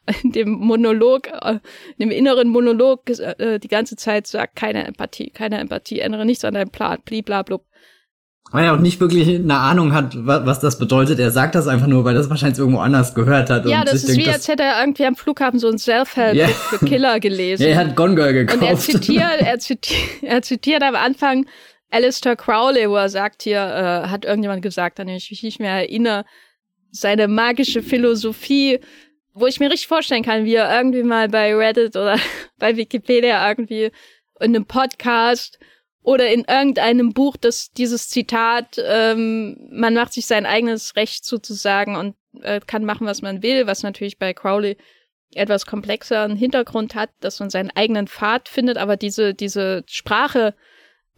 in 0.23 0.33
dem 0.33 0.51
Monolog, 0.51 1.29
äh, 1.29 1.61
in 1.97 2.09
dem 2.09 2.11
inneren 2.11 2.49
Monolog 2.49 3.09
äh, 3.11 3.59
die 3.59 3.69
ganze 3.69 3.97
Zeit 3.97 4.27
sagt, 4.27 4.57
keine 4.57 4.87
Empathie, 4.87 5.31
keine 5.31 5.59
Empathie, 5.59 6.01
ändere 6.01 6.25
nichts 6.25 6.45
an 6.45 6.55
deinem 6.55 6.71
Plan, 6.71 7.01
bliblablub. 7.05 7.65
Weil 8.53 8.65
er 8.65 8.75
auch 8.75 8.79
nicht 8.79 9.01
wirklich 9.01 9.29
eine 9.29 9.57
Ahnung 9.57 9.95
hat, 9.95 10.15
was, 10.17 10.59
das 10.59 10.79
bedeutet. 10.79 11.21
Er 11.21 11.31
sagt 11.31 11.55
das 11.55 11.69
einfach 11.69 11.87
nur, 11.87 12.05
weil 12.05 12.15
er 12.15 12.19
das 12.19 12.31
wahrscheinlich 12.31 12.59
irgendwo 12.59 12.81
anders 12.81 13.15
gehört 13.15 13.49
hat. 13.49 13.65
Ja, 13.67 13.85
das 13.85 13.95
ist 13.95 14.09
denkt, 14.09 14.27
wie, 14.27 14.31
als 14.31 14.49
hätte 14.49 14.65
er 14.65 14.81
irgendwie 14.81 15.07
am 15.07 15.15
Flughafen 15.15 15.61
so 15.61 15.69
ein 15.69 15.79
Self-Help 15.79 16.35
yeah. 16.35 16.49
für 16.49 16.85
Killer 16.85 17.21
gelesen. 17.21 17.63
ja, 17.63 17.69
er 17.71 17.77
hat 17.77 17.95
Gone 17.97 18.17
Girl 18.17 18.33
gekauft. 18.33 18.61
Und 18.61 18.69
er 18.69 18.77
zitiert, 18.77 19.41
er 19.41 19.59
zitiert, 19.61 20.23
er 20.23 20.43
zitiert 20.43 20.83
am 20.83 20.97
Anfang 20.97 21.47
Alistair 21.91 22.35
Crowley, 22.35 22.89
wo 22.91 22.97
er 22.97 23.09
sagt 23.09 23.43
hier, 23.43 23.59
äh, 23.59 24.09
hat 24.09 24.25
irgendjemand 24.25 24.63
gesagt, 24.63 24.99
an 24.99 25.07
den 25.07 25.17
ich 25.17 25.31
mich 25.31 25.43
nicht 25.43 25.61
mehr 25.61 25.73
erinnere, 25.73 26.25
seine 26.91 27.29
magische 27.29 27.83
Philosophie, 27.83 28.81
wo 29.33 29.47
ich 29.47 29.61
mir 29.61 29.71
richtig 29.71 29.87
vorstellen 29.87 30.25
kann, 30.25 30.45
wie 30.45 30.55
er 30.55 30.77
irgendwie 30.77 31.05
mal 31.05 31.29
bei 31.29 31.55
Reddit 31.55 31.97
oder 31.97 32.17
bei 32.59 32.77
Wikipedia 32.77 33.49
irgendwie 33.49 33.93
in 34.41 34.57
einem 34.57 34.65
Podcast 34.65 35.59
oder 36.03 36.29
in 36.33 36.45
irgendeinem 36.45 37.13
Buch, 37.13 37.37
das 37.37 37.71
dieses 37.73 38.09
Zitat, 38.09 38.81
ähm, 38.83 39.69
man 39.71 39.95
macht 39.95 40.13
sich 40.13 40.27
sein 40.27 40.47
eigenes 40.47 40.97
Recht 40.97 41.25
sozusagen 41.25 41.97
und 41.97 42.17
äh, 42.43 42.61
kann 42.67 42.85
machen, 42.85 43.07
was 43.07 43.23
man 43.23 43.43
will, 43.43 43.67
was 43.67 43.83
natürlich 43.83 44.19
bei 44.19 44.33
Crowley 44.33 44.77
etwas 45.35 45.67
komplexeren 45.67 46.37
Hintergrund 46.37 46.95
hat, 46.95 47.11
dass 47.21 47.39
man 47.39 47.51
seinen 47.51 47.71
eigenen 47.71 48.09
Pfad 48.09 48.49
findet, 48.49 48.79
aber 48.79 48.97
diese, 48.97 49.35
diese 49.35 49.85
Sprache 49.87 50.55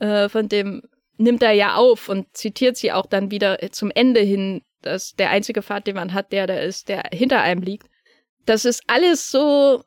äh, 0.01 0.29
von 0.29 0.49
dem 0.49 0.83
nimmt 1.17 1.43
er 1.43 1.53
ja 1.53 1.77
auf 1.77 2.09
und 2.09 2.37
zitiert 2.37 2.77
sie 2.77 2.93
auch 2.93 3.07
dann 3.07 3.31
wieder 3.31 3.59
zum 3.71 3.91
Ende 3.91 4.21
hin, 4.21 4.63
dass 4.83 5.15
der 5.15 5.31
einzige 5.31 5.63
Pfad, 5.63 5.87
den 5.87 5.95
man 5.95 6.13
hat, 6.13 6.33
der 6.33 6.47
da 6.47 6.55
ist, 6.55 6.89
der 6.89 7.05
hinter 7.13 7.41
einem 7.41 7.63
liegt. 7.63 7.87
Das 8.45 8.65
ist 8.65 8.83
alles 8.89 9.31
so, 9.31 9.85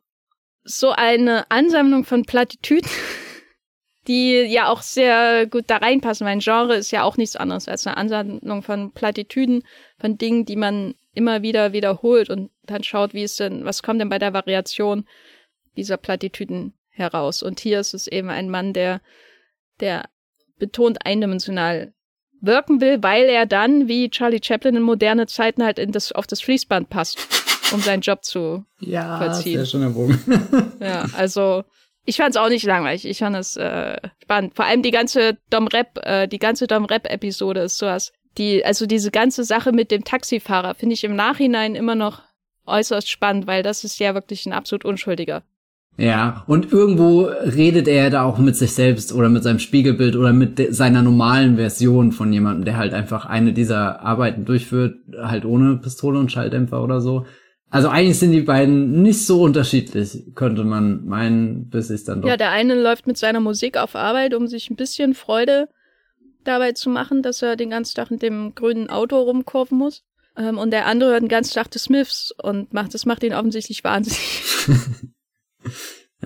so 0.64 0.92
eine 0.92 1.50
Ansammlung 1.52 2.06
von 2.06 2.24
Plattitüden, 2.24 2.90
die 4.08 4.34
ja 4.42 4.70
auch 4.70 4.82
sehr 4.82 5.48
gut 5.48 5.66
da 5.68 5.78
reinpassen. 5.78 6.26
Mein 6.26 6.40
Genre 6.40 6.76
ist 6.76 6.92
ja 6.92 7.04
auch 7.04 7.18
nichts 7.18 7.36
anderes 7.36 7.68
als 7.68 7.88
eine 7.88 7.98
Ansammlung 7.98 8.62
von 8.62 8.92
Plattitüden, 8.92 9.64
von 10.00 10.18
Dingen, 10.18 10.46
die 10.46 10.56
man 10.56 10.96
immer 11.14 11.42
wieder 11.42 11.74
wiederholt 11.74 12.30
und 12.30 12.52
dann 12.64 12.84
schaut, 12.84 13.14
wie 13.14 13.24
es 13.24 13.38
denn, 13.38 13.66
was 13.66 13.84
kommt 13.84 14.02
denn 14.02 14.10
bei 14.10 14.20
der 14.20 14.34
Variation 14.34 15.06
dieser 15.78 15.98
Plattitüden 15.98 16.74
heraus. 16.90 17.44
Und 17.44 17.60
hier 17.60 17.80
ist 17.80 17.94
es 17.94 18.08
eben 18.08 18.30
ein 18.30 18.50
Mann, 18.50 18.74
der, 18.74 19.02
der 19.80 20.06
betont 20.58 21.06
eindimensional 21.06 21.94
wirken 22.42 22.82
will, 22.82 23.02
weil 23.02 23.26
er 23.26 23.46
dann, 23.46 23.88
wie 23.88 24.10
Charlie 24.10 24.42
Chaplin 24.44 24.76
in 24.76 24.84
moderne 24.84 25.28
Zeiten 25.28 25.64
halt 25.64 25.80
in 25.80 25.92
das, 25.92 26.12
auf 26.12 26.28
das 26.28 26.42
Fließband 26.42 26.90
passt, 26.90 27.18
um 27.74 27.82
seinen 27.82 28.02
Job 28.02 28.24
zu 28.24 28.66
ja, 28.80 29.18
vollziehen. 29.18 29.54
Ja, 29.54 29.60
sehr 29.60 29.66
schöner 29.66 29.90
Bogen. 29.90 30.20
ja, 30.80 31.06
also 31.14 31.64
ich 32.06 32.18
fand 32.18 32.32
es 32.32 32.38
auch 32.38 32.50
nicht 32.50 32.66
langweilig. 32.66 33.06
Ich 33.06 33.20
fand 33.20 33.36
es 33.36 33.58
äh, 33.58 33.98
spannend. 34.22 34.56
Vor 34.56 34.66
allem 34.66 34.84
die 34.84 34.92
ganze 34.92 35.38
Dom 35.50 35.68
Rap, 35.68 36.00
äh, 36.04 36.28
die 36.28 36.40
ganze 36.40 36.68
Dom 36.68 36.86
Rap 36.86 37.12
Episode 37.12 37.62
ist 37.62 37.78
sowas. 37.78 38.14
Die, 38.38 38.64
also 38.66 38.86
diese 38.86 39.12
ganze 39.12 39.44
Sache 39.44 39.72
mit 39.72 39.92
dem 39.92 40.04
Taxifahrer 40.04 40.76
finde 40.76 40.94
ich 40.94 41.04
im 41.04 41.16
Nachhinein 41.16 41.76
immer 41.76 41.96
noch 41.96 42.22
äußerst 42.66 43.10
spannend, 43.10 43.48
weil 43.48 43.64
das 43.64 43.84
ist 43.84 44.00
ja 44.00 44.14
wirklich 44.14 44.46
ein 44.46 44.54
absolut 44.54 44.86
Unschuldiger. 44.86 45.44
Ja, 45.98 46.44
und 46.48 46.74
irgendwo 46.74 47.22
redet 47.22 47.88
er 47.88 48.10
da 48.10 48.24
auch 48.24 48.38
mit 48.38 48.58
sich 48.58 48.74
selbst 48.74 49.14
oder 49.14 49.30
mit 49.30 49.44
seinem 49.44 49.60
Spiegelbild 49.60 50.18
oder 50.18 50.34
mit 50.34 50.76
seiner 50.76 51.02
normalen 51.02 51.56
Version 51.56 52.12
von 52.12 52.34
jemandem, 52.34 52.66
der 52.66 52.78
halt 52.78 52.94
einfach 52.94 53.26
eine 53.26 53.54
dieser 53.54 54.02
Arbeiten 54.02 54.44
durchführt, 54.44 54.98
halt 55.18 55.46
ohne 55.46 55.78
Pistole 55.78 56.20
und 56.20 56.32
Schalldämpfer 56.32 56.84
oder 56.84 57.00
so. 57.00 57.26
Also 57.76 57.90
eigentlich 57.90 58.20
sind 58.20 58.32
die 58.32 58.40
beiden 58.40 59.02
nicht 59.02 59.26
so 59.26 59.42
unterschiedlich, 59.42 60.34
könnte 60.34 60.64
man 60.64 61.06
meinen, 61.08 61.70
bis 61.70 61.90
ich 61.90 62.06
dann 62.06 62.22
doch. 62.22 62.30
Ja, 62.30 62.38
der 62.38 62.52
eine 62.52 62.74
läuft 62.74 63.06
mit 63.06 63.18
seiner 63.18 63.42
Musik 63.42 63.76
auf 63.76 63.98
Arbeit, 63.98 64.34
um 64.34 64.48
sich 64.48 64.70
ein 64.70 64.78
bisschen 64.78 65.14
Freude 65.14 65.68
dabei 66.46 66.72
zu 66.72 66.90
machen, 66.90 67.22
dass 67.22 67.42
er 67.42 67.58
den 67.58 67.72
ganzen 67.72 67.96
Tag 67.96 68.12
in 68.12 68.20
dem 68.20 68.56
grünen 68.56 68.90
Auto 68.90 69.20
rumkurven 69.20 69.78
muss. 69.78 70.06
Ähm, 70.38 70.58
und 70.58 70.72
der 70.72 70.86
andere 70.86 71.10
hört 71.10 71.24
den 71.24 71.28
ganzen 71.28 71.54
Tag 71.54 71.70
die 71.70 71.80
Smiths 71.80 72.34
und 72.42 72.74
macht, 72.74 72.94
das 72.94 73.06
macht 73.06 73.24
ihn 73.24 73.34
offensichtlich 73.34 73.84
wahnsinnig. 73.84 74.42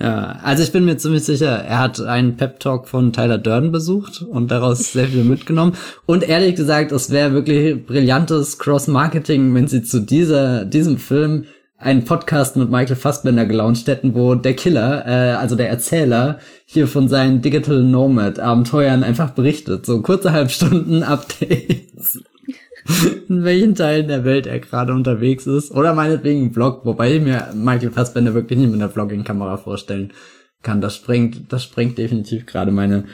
Ja, 0.00 0.38
also 0.42 0.62
ich 0.62 0.72
bin 0.72 0.86
mir 0.86 0.96
ziemlich 0.96 1.24
sicher, 1.24 1.50
er 1.50 1.78
hat 1.78 2.00
einen 2.00 2.38
Pep-Talk 2.38 2.88
von 2.88 3.12
Tyler 3.12 3.36
Durden 3.36 3.70
besucht 3.70 4.22
und 4.22 4.50
daraus 4.50 4.92
sehr 4.92 5.08
viel 5.08 5.24
mitgenommen. 5.24 5.74
Und 6.06 6.26
ehrlich 6.26 6.54
gesagt, 6.54 6.90
es 6.90 7.10
wäre 7.10 7.34
wirklich 7.34 7.84
brillantes 7.84 8.58
Cross-Marketing, 8.58 9.54
wenn 9.54 9.68
sie 9.68 9.82
zu 9.82 10.00
dieser, 10.00 10.64
diesem 10.64 10.96
Film 10.96 11.44
einen 11.76 12.04
Podcast 12.06 12.56
mit 12.56 12.70
Michael 12.70 12.96
Fassbender 12.96 13.44
gelauncht 13.44 13.88
hätten, 13.88 14.14
wo 14.14 14.34
der 14.34 14.54
Killer, 14.54 15.06
äh, 15.06 15.34
also 15.34 15.54
der 15.54 15.68
Erzähler, 15.68 16.38
hier 16.64 16.88
von 16.88 17.08
seinen 17.08 17.42
Digital 17.42 17.82
Nomad 17.82 18.38
Abenteuern 18.38 19.02
einfach 19.02 19.30
berichtet. 19.30 19.84
So 19.84 20.00
kurze 20.00 20.32
Halbstunden 20.32 21.02
Updates. 21.02 22.22
in 23.28 23.44
welchen 23.44 23.74
Teilen 23.74 24.08
der 24.08 24.24
Welt 24.24 24.46
er 24.46 24.58
gerade 24.58 24.92
unterwegs 24.92 25.46
ist. 25.46 25.70
Oder 25.70 25.94
meinetwegen 25.94 26.46
ein 26.46 26.52
Vlog, 26.52 26.84
wobei 26.84 27.14
ich 27.16 27.22
mir 27.22 27.48
Michael 27.54 27.90
Fassbender 27.90 28.34
wirklich 28.34 28.58
nicht 28.58 28.70
mit 28.70 28.80
einer 28.80 28.90
Vlogging-Kamera 28.90 29.56
vorstellen 29.56 30.12
kann. 30.62 30.80
Das 30.80 30.96
sprengt, 30.96 31.52
das 31.52 31.64
sprengt 31.64 31.98
definitiv 31.98 32.46
gerade 32.46 32.72
meine 32.72 33.04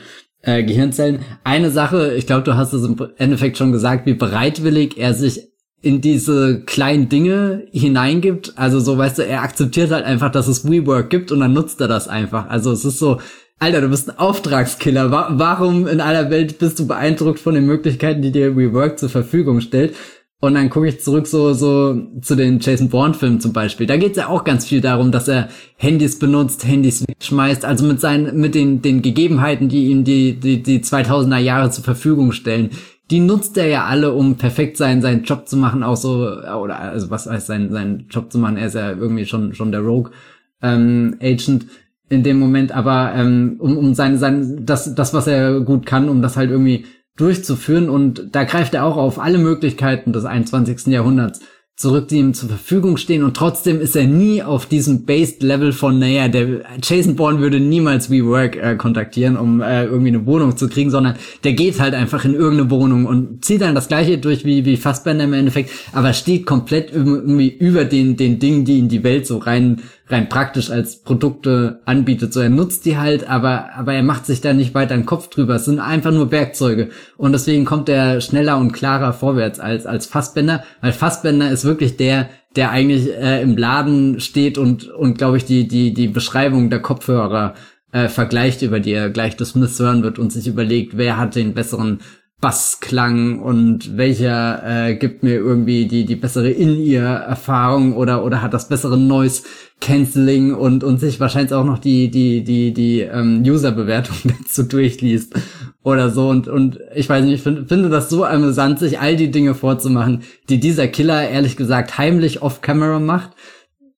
äh, 0.42 0.62
Gehirnzellen. 0.62 1.20
Eine 1.44 1.70
Sache, 1.70 2.14
ich 2.14 2.26
glaube, 2.26 2.44
du 2.44 2.56
hast 2.56 2.72
es 2.72 2.84
im 2.84 2.96
Endeffekt 3.16 3.58
schon 3.58 3.72
gesagt, 3.72 4.06
wie 4.06 4.14
bereitwillig 4.14 4.96
er 4.98 5.14
sich 5.14 5.48
in 5.82 6.00
diese 6.00 6.62
kleinen 6.62 7.08
Dinge 7.08 7.66
hineingibt. 7.70 8.54
Also 8.56 8.80
so, 8.80 8.96
weißt 8.96 9.18
du, 9.18 9.26
er 9.26 9.42
akzeptiert 9.42 9.90
halt 9.90 10.04
einfach, 10.04 10.32
dass 10.32 10.48
es 10.48 10.68
WeWork 10.68 11.10
gibt 11.10 11.30
und 11.30 11.40
dann 11.40 11.52
nutzt 11.52 11.80
er 11.80 11.88
das 11.88 12.08
einfach. 12.08 12.48
Also 12.48 12.72
es 12.72 12.84
ist 12.84 12.98
so, 12.98 13.20
Alter, 13.58 13.80
du 13.80 13.88
bist 13.88 14.10
ein 14.10 14.18
Auftragskiller. 14.18 15.10
Warum 15.10 15.86
in 15.86 16.00
aller 16.02 16.30
Welt 16.30 16.58
bist 16.58 16.78
du 16.78 16.86
beeindruckt 16.86 17.40
von 17.40 17.54
den 17.54 17.64
Möglichkeiten, 17.64 18.20
die 18.20 18.30
dir 18.30 18.54
WeWork 18.54 18.98
zur 18.98 19.08
Verfügung 19.08 19.62
stellt? 19.62 19.94
Und 20.38 20.54
dann 20.54 20.68
gucke 20.68 20.88
ich 20.88 21.00
zurück 21.00 21.26
so 21.26 21.54
so 21.54 21.98
zu 22.20 22.36
den 22.36 22.60
Jason 22.60 22.90
Bourne 22.90 23.14
Filmen 23.14 23.40
zum 23.40 23.54
Beispiel. 23.54 23.86
Da 23.86 23.96
geht's 23.96 24.18
ja 24.18 24.28
auch 24.28 24.44
ganz 24.44 24.66
viel 24.66 24.82
darum, 24.82 25.10
dass 25.10 25.28
er 25.28 25.48
Handys 25.76 26.18
benutzt, 26.18 26.66
Handys 26.66 27.06
schmeißt, 27.22 27.64
also 27.64 27.86
mit 27.86 28.00
seinen 28.00 28.38
mit 28.38 28.54
den 28.54 28.82
den 28.82 29.00
Gegebenheiten, 29.00 29.70
die 29.70 29.86
ihm 29.86 30.04
die 30.04 30.38
die 30.38 30.62
die 30.62 30.80
2000er 30.80 31.38
Jahre 31.38 31.70
zur 31.70 31.84
Verfügung 31.84 32.32
stellen. 32.32 32.70
Die 33.10 33.20
nutzt 33.20 33.56
er 33.56 33.68
ja 33.68 33.84
alle, 33.86 34.12
um 34.12 34.36
perfekt 34.36 34.76
sein 34.76 35.00
seinen 35.00 35.24
Job 35.24 35.48
zu 35.48 35.56
machen, 35.56 35.82
auch 35.82 35.96
so 35.96 36.28
oder 36.28 36.78
also 36.78 37.08
was 37.08 37.26
heißt 37.26 37.46
sein 37.46 37.72
seinen 37.72 38.08
Job 38.10 38.30
zu 38.30 38.38
machen. 38.38 38.58
Er 38.58 38.66
ist 38.66 38.74
ja 38.74 38.90
irgendwie 38.90 39.24
schon 39.24 39.54
schon 39.54 39.72
der 39.72 39.80
Rogue 39.80 40.12
ähm, 40.60 41.16
Agent 41.22 41.66
in 42.08 42.22
dem 42.22 42.38
Moment, 42.38 42.72
aber 42.72 43.12
ähm, 43.14 43.56
um, 43.58 43.76
um 43.76 43.94
sein, 43.94 44.18
sein, 44.18 44.64
das, 44.64 44.94
das, 44.94 45.12
was 45.12 45.26
er 45.26 45.60
gut 45.60 45.86
kann, 45.86 46.08
um 46.08 46.22
das 46.22 46.36
halt 46.36 46.50
irgendwie 46.50 46.84
durchzuführen. 47.16 47.88
Und 47.88 48.28
da 48.32 48.44
greift 48.44 48.74
er 48.74 48.84
auch 48.84 48.96
auf 48.96 49.18
alle 49.18 49.38
Möglichkeiten 49.38 50.12
des 50.12 50.24
21. 50.24 50.86
Jahrhunderts 50.86 51.40
zurück, 51.76 52.08
die 52.08 52.16
ihm 52.16 52.32
zur 52.32 52.48
Verfügung 52.48 52.96
stehen. 52.96 53.22
Und 53.22 53.36
trotzdem 53.36 53.80
ist 53.82 53.96
er 53.96 54.06
nie 54.06 54.42
auf 54.42 54.64
diesem 54.64 55.04
Based 55.04 55.42
Level 55.42 55.72
von, 55.72 55.98
naja, 55.98 56.26
der 56.28 56.62
Jason 56.82 57.16
Bourne 57.16 57.40
würde 57.40 57.60
niemals 57.60 58.10
WeWork 58.10 58.56
äh, 58.56 58.76
kontaktieren, 58.76 59.36
um 59.36 59.60
äh, 59.60 59.84
irgendwie 59.84 60.08
eine 60.08 60.24
Wohnung 60.24 60.56
zu 60.56 60.70
kriegen, 60.70 60.90
sondern 60.90 61.16
der 61.44 61.52
geht 61.52 61.78
halt 61.78 61.92
einfach 61.92 62.24
in 62.24 62.32
irgendeine 62.32 62.70
Wohnung 62.70 63.04
und 63.04 63.44
zieht 63.44 63.60
dann 63.60 63.74
das 63.74 63.88
gleiche 63.88 64.16
durch 64.16 64.46
wie, 64.46 64.64
wie 64.64 64.78
Fassbender 64.78 65.24
im 65.24 65.34
Endeffekt, 65.34 65.70
aber 65.92 66.14
steht 66.14 66.46
komplett 66.46 66.90
irgendwie 66.94 67.48
über 67.50 67.84
den, 67.84 68.16
den 68.16 68.38
Dingen, 68.38 68.64
die 68.64 68.78
in 68.78 68.88
die 68.88 69.04
Welt 69.04 69.26
so 69.26 69.36
rein 69.36 69.82
rein 70.08 70.28
praktisch 70.28 70.70
als 70.70 71.02
Produkte 71.02 71.80
anbietet. 71.84 72.32
So, 72.32 72.40
er 72.40 72.48
nutzt 72.48 72.84
die 72.84 72.96
halt, 72.96 73.28
aber, 73.28 73.74
aber 73.74 73.92
er 73.92 74.02
macht 74.02 74.26
sich 74.26 74.40
da 74.40 74.52
nicht 74.52 74.74
weiter 74.74 74.94
einen 74.94 75.06
Kopf 75.06 75.28
drüber. 75.28 75.56
Es 75.56 75.64
sind 75.64 75.80
einfach 75.80 76.12
nur 76.12 76.30
Werkzeuge. 76.30 76.90
Und 77.16 77.32
deswegen 77.32 77.64
kommt 77.64 77.88
er 77.88 78.20
schneller 78.20 78.58
und 78.58 78.72
klarer 78.72 79.12
vorwärts 79.12 79.58
als, 79.58 79.86
als 79.86 80.06
Fassbender, 80.06 80.62
weil 80.80 80.92
Fassbender 80.92 81.50
ist 81.50 81.64
wirklich 81.64 81.96
der, 81.96 82.28
der 82.54 82.70
eigentlich 82.70 83.12
äh, 83.12 83.42
im 83.42 83.56
Laden 83.56 84.20
steht 84.20 84.58
und, 84.58 84.88
und 84.88 85.18
glaube 85.18 85.38
ich, 85.38 85.44
die, 85.44 85.66
die, 85.66 85.92
die 85.92 86.08
Beschreibung 86.08 86.70
der 86.70 86.80
Kopfhörer 86.80 87.54
äh, 87.92 88.08
vergleicht, 88.08 88.62
über 88.62 88.78
die 88.78 88.92
er 88.92 89.10
gleich 89.10 89.36
das 89.36 89.50
Smiths 89.50 89.78
hören 89.80 90.02
wird 90.02 90.18
und 90.18 90.32
sich 90.32 90.46
überlegt, 90.46 90.96
wer 90.96 91.16
hat 91.16 91.34
den 91.34 91.54
besseren 91.54 92.00
Bassklang 92.38 93.40
und 93.40 93.96
welcher 93.96 94.88
äh, 94.88 94.94
gibt 94.94 95.22
mir 95.22 95.36
irgendwie 95.36 95.86
die 95.86 96.04
die 96.04 96.16
bessere 96.16 96.50
In-Ear-Erfahrung 96.50 97.96
oder 97.96 98.24
oder 98.24 98.42
hat 98.42 98.52
das 98.52 98.68
bessere 98.68 98.98
Noise 98.98 99.44
Canceling 99.80 100.52
und 100.54 100.84
und 100.84 101.00
sich 101.00 101.18
wahrscheinlich 101.18 101.54
auch 101.54 101.64
noch 101.64 101.78
die 101.78 102.10
die 102.10 102.44
die 102.44 102.74
die 102.74 103.00
ähm, 103.00 103.42
User-Bewertung 103.42 104.16
dazu 104.24 104.64
durchliest 104.64 105.34
oder 105.82 106.10
so. 106.10 106.28
Und 106.28 106.46
und 106.46 106.78
ich 106.94 107.08
weiß 107.08 107.24
nicht, 107.24 107.34
ich 107.36 107.42
find, 107.42 107.68
finde 107.68 107.88
das 107.88 108.10
so 108.10 108.24
amüsant, 108.24 108.80
sich 108.80 109.00
all 109.00 109.16
die 109.16 109.30
Dinge 109.30 109.54
vorzumachen, 109.54 110.22
die 110.50 110.60
dieser 110.60 110.88
Killer 110.88 111.26
ehrlich 111.26 111.56
gesagt 111.56 111.96
heimlich 111.96 112.42
off-Camera 112.42 113.00
macht, 113.00 113.30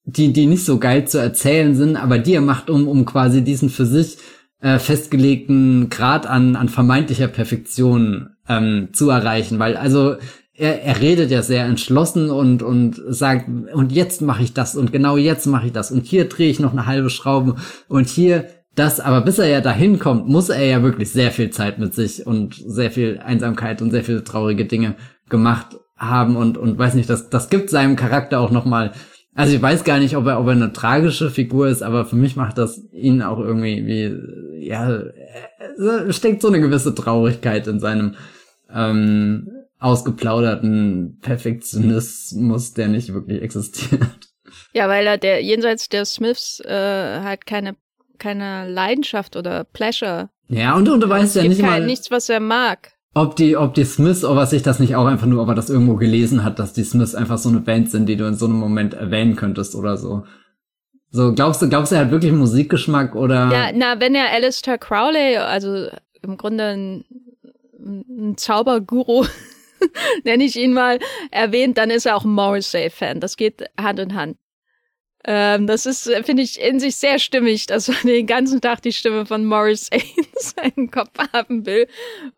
die 0.04 0.32
die 0.32 0.46
nicht 0.46 0.64
so 0.64 0.78
geil 0.78 1.08
zu 1.08 1.18
erzählen 1.18 1.74
sind, 1.74 1.96
aber 1.96 2.18
die 2.18 2.34
er 2.34 2.40
macht, 2.40 2.70
um 2.70 2.86
um 2.86 3.04
quasi 3.04 3.42
diesen 3.42 3.68
für 3.68 3.84
sich 3.86 4.18
äh, 4.60 4.78
festgelegten 4.78 5.88
Grad 5.90 6.26
an, 6.26 6.56
an 6.56 6.68
vermeintlicher 6.68 7.28
Perfektion 7.28 8.30
ähm, 8.48 8.88
zu 8.92 9.10
erreichen, 9.10 9.58
weil 9.58 9.76
also 9.76 10.16
er, 10.54 10.82
er 10.82 11.00
redet 11.00 11.30
ja 11.30 11.42
sehr 11.42 11.64
entschlossen 11.64 12.30
und 12.30 12.62
und 12.62 13.00
sagt 13.08 13.48
und 13.72 13.92
jetzt 13.92 14.22
mache 14.22 14.42
ich 14.42 14.54
das 14.54 14.74
und 14.74 14.92
genau 14.92 15.16
jetzt 15.16 15.46
mache 15.46 15.66
ich 15.66 15.72
das. 15.72 15.92
Und 15.92 16.06
hier 16.06 16.28
drehe 16.28 16.50
ich 16.50 16.58
noch 16.58 16.72
eine 16.72 16.86
halbe 16.86 17.10
Schraube 17.10 17.56
und 17.88 18.08
hier 18.08 18.46
das, 18.78 19.00
aber 19.00 19.20
bis 19.22 19.38
er 19.38 19.48
ja 19.48 19.60
dahin 19.60 19.98
kommt, 19.98 20.28
muss 20.28 20.48
er 20.50 20.64
ja 20.64 20.82
wirklich 20.82 21.10
sehr 21.10 21.32
viel 21.32 21.50
Zeit 21.50 21.78
mit 21.78 21.94
sich 21.94 22.26
und 22.26 22.54
sehr 22.54 22.90
viel 22.90 23.20
Einsamkeit 23.24 23.82
und 23.82 23.90
sehr 23.90 24.04
viele 24.04 24.22
traurige 24.22 24.66
Dinge 24.66 24.94
gemacht 25.28 25.76
haben. 25.96 26.36
Und, 26.36 26.56
und 26.56 26.78
weiß 26.78 26.94
nicht, 26.94 27.10
das, 27.10 27.28
das 27.28 27.50
gibt 27.50 27.70
seinem 27.70 27.96
Charakter 27.96 28.38
auch 28.40 28.50
nochmal, 28.50 28.92
also 29.38 29.54
ich 29.54 29.62
weiß 29.62 29.84
gar 29.84 29.98
nicht, 29.98 30.16
ob 30.16 30.26
er, 30.26 30.40
ob 30.40 30.46
er 30.46 30.52
eine 30.52 30.72
tragische 30.72 31.30
Figur 31.30 31.68
ist, 31.68 31.82
aber 31.82 32.04
für 32.04 32.16
mich 32.16 32.36
macht 32.36 32.58
das 32.58 32.82
ihn 32.92 33.22
auch 33.22 33.38
irgendwie 33.38 33.86
wie, 33.86 34.66
ja, 34.66 35.02
steckt 36.10 36.42
so 36.42 36.48
eine 36.48 36.60
gewisse 36.60 36.94
Traurigkeit 36.94 37.66
in 37.66 37.80
seinem, 37.80 38.16
ähm, 38.72 39.48
ausgeplauderten 39.78 41.18
Perfektionismus, 41.22 42.74
der 42.74 42.88
nicht 42.88 43.14
wirklich 43.14 43.42
existiert. 43.42 44.02
Ja, 44.72 44.88
weil 44.88 45.06
er 45.06 45.18
der 45.18 45.42
jenseits 45.42 45.88
der 45.88 46.04
Smiths 46.04 46.60
äh, 46.60 47.20
halt 47.22 47.46
keine 47.46 47.76
keine 48.18 48.68
Leidenschaft 48.68 49.36
oder 49.36 49.64
Pleasure. 49.64 50.30
Ja, 50.48 50.74
und, 50.74 50.88
und 50.88 51.00
du 51.00 51.08
weißt 51.08 51.36
ja 51.36 51.44
nicht 51.44 51.62
mal 51.62 51.84
nichts, 51.84 52.10
was 52.10 52.28
er 52.28 52.40
mag. 52.40 52.92
Ob 53.14 53.36
die, 53.36 53.56
ob 53.56 53.74
die 53.74 53.84
Smiths, 53.84 54.24
ob 54.24 54.36
er 54.36 54.46
sich 54.46 54.62
das 54.62 54.78
nicht 54.78 54.94
auch 54.94 55.06
einfach 55.06 55.26
nur, 55.26 55.42
ob 55.42 55.48
er 55.48 55.54
das 55.54 55.70
irgendwo 55.70 55.96
gelesen 55.96 56.44
hat, 56.44 56.58
dass 56.58 56.72
die 56.72 56.84
Smiths 56.84 57.14
einfach 57.14 57.38
so 57.38 57.48
eine 57.48 57.60
Band 57.60 57.90
sind, 57.90 58.06
die 58.06 58.16
du 58.16 58.26
in 58.26 58.34
so 58.34 58.46
einem 58.46 58.58
Moment 58.58 58.94
erwähnen 58.94 59.34
könntest 59.34 59.74
oder 59.74 59.96
so. 59.96 60.24
So, 61.10 61.32
glaubst 61.32 61.62
du, 61.62 61.68
glaubst 61.68 61.90
du, 61.90 61.96
er 61.96 62.02
hat 62.02 62.10
wirklich 62.10 62.32
Musikgeschmack 62.32 63.14
oder? 63.14 63.50
Ja, 63.50 63.70
na, 63.74 63.98
wenn 63.98 64.14
er 64.14 64.30
Alistair 64.30 64.76
Crowley, 64.76 65.38
also 65.38 65.88
im 66.22 66.36
Grunde 66.36 66.64
ein, 66.64 67.04
ein 67.78 68.36
Zauberguru, 68.36 69.24
nenne 70.24 70.44
ich 70.44 70.56
ihn 70.56 70.74
mal, 70.74 70.98
erwähnt, 71.30 71.78
dann 71.78 71.90
ist 71.90 72.04
er 72.04 72.16
auch 72.16 72.24
ein 72.24 72.32
Morrissey-Fan. 72.32 73.20
Das 73.20 73.36
geht 73.36 73.64
Hand 73.80 73.98
in 74.00 74.14
Hand. 74.14 74.36
Ähm, 75.30 75.66
das 75.66 75.84
ist, 75.84 76.06
äh, 76.06 76.22
finde 76.22 76.42
ich, 76.42 76.58
in 76.58 76.80
sich 76.80 76.96
sehr 76.96 77.18
stimmig, 77.18 77.66
dass 77.66 77.88
man 77.88 77.98
den 78.06 78.26
ganzen 78.26 78.62
Tag 78.62 78.80
die 78.80 78.94
Stimme 78.94 79.26
von 79.26 79.44
Morrissey 79.44 79.98
in 80.16 80.24
seinem 80.38 80.90
Kopf 80.90 81.10
haben 81.34 81.66
will, 81.66 81.86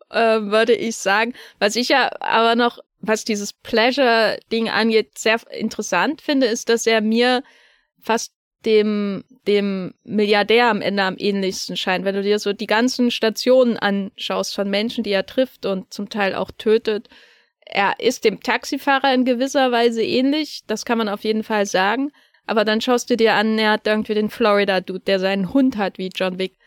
äh, 0.09 0.41
würde 0.41 0.75
ich 0.75 0.97
sagen. 0.97 1.33
Was 1.57 1.77
ich 1.77 1.87
ja 1.87 2.11
aber 2.19 2.55
noch, 2.55 2.79
was 2.99 3.23
dieses 3.23 3.53
Pleasure-Ding 3.53 4.67
angeht, 4.67 5.17
sehr 5.17 5.39
interessant 5.51 6.21
finde, 6.21 6.47
ist, 6.47 6.67
dass 6.67 6.85
er 6.85 6.99
mir 6.99 7.43
fast 7.97 8.33
dem, 8.65 9.23
dem 9.47 9.93
Milliardär 10.03 10.67
am 10.67 10.81
Ende 10.81 11.03
am 11.03 11.15
ähnlichsten 11.17 11.77
scheint. 11.77 12.03
Wenn 12.03 12.15
du 12.15 12.23
dir 12.23 12.39
so 12.39 12.51
die 12.51 12.67
ganzen 12.67 13.09
Stationen 13.09 13.77
anschaust 13.77 14.53
von 14.53 14.69
Menschen, 14.69 15.05
die 15.05 15.11
er 15.11 15.25
trifft 15.25 15.65
und 15.65 15.93
zum 15.93 16.09
Teil 16.09 16.35
auch 16.35 16.51
tötet, 16.57 17.07
er 17.65 18.01
ist 18.01 18.25
dem 18.25 18.41
Taxifahrer 18.41 19.13
in 19.13 19.23
gewisser 19.23 19.71
Weise 19.71 20.03
ähnlich, 20.03 20.63
das 20.67 20.83
kann 20.83 20.97
man 20.97 21.07
auf 21.07 21.23
jeden 21.23 21.43
Fall 21.43 21.65
sagen. 21.65 22.11
Aber 22.51 22.65
dann 22.65 22.81
schaust 22.81 23.09
du 23.09 23.15
dir 23.15 23.35
an, 23.35 23.57
er 23.57 23.71
hat 23.71 23.87
irgendwie 23.87 24.13
den 24.13 24.29
Florida-Dude, 24.29 25.05
der 25.07 25.21
seinen 25.21 25.53
Hund 25.53 25.77
hat, 25.77 25.97
wie 25.97 26.09
John 26.13 26.37
Wick 26.37 26.57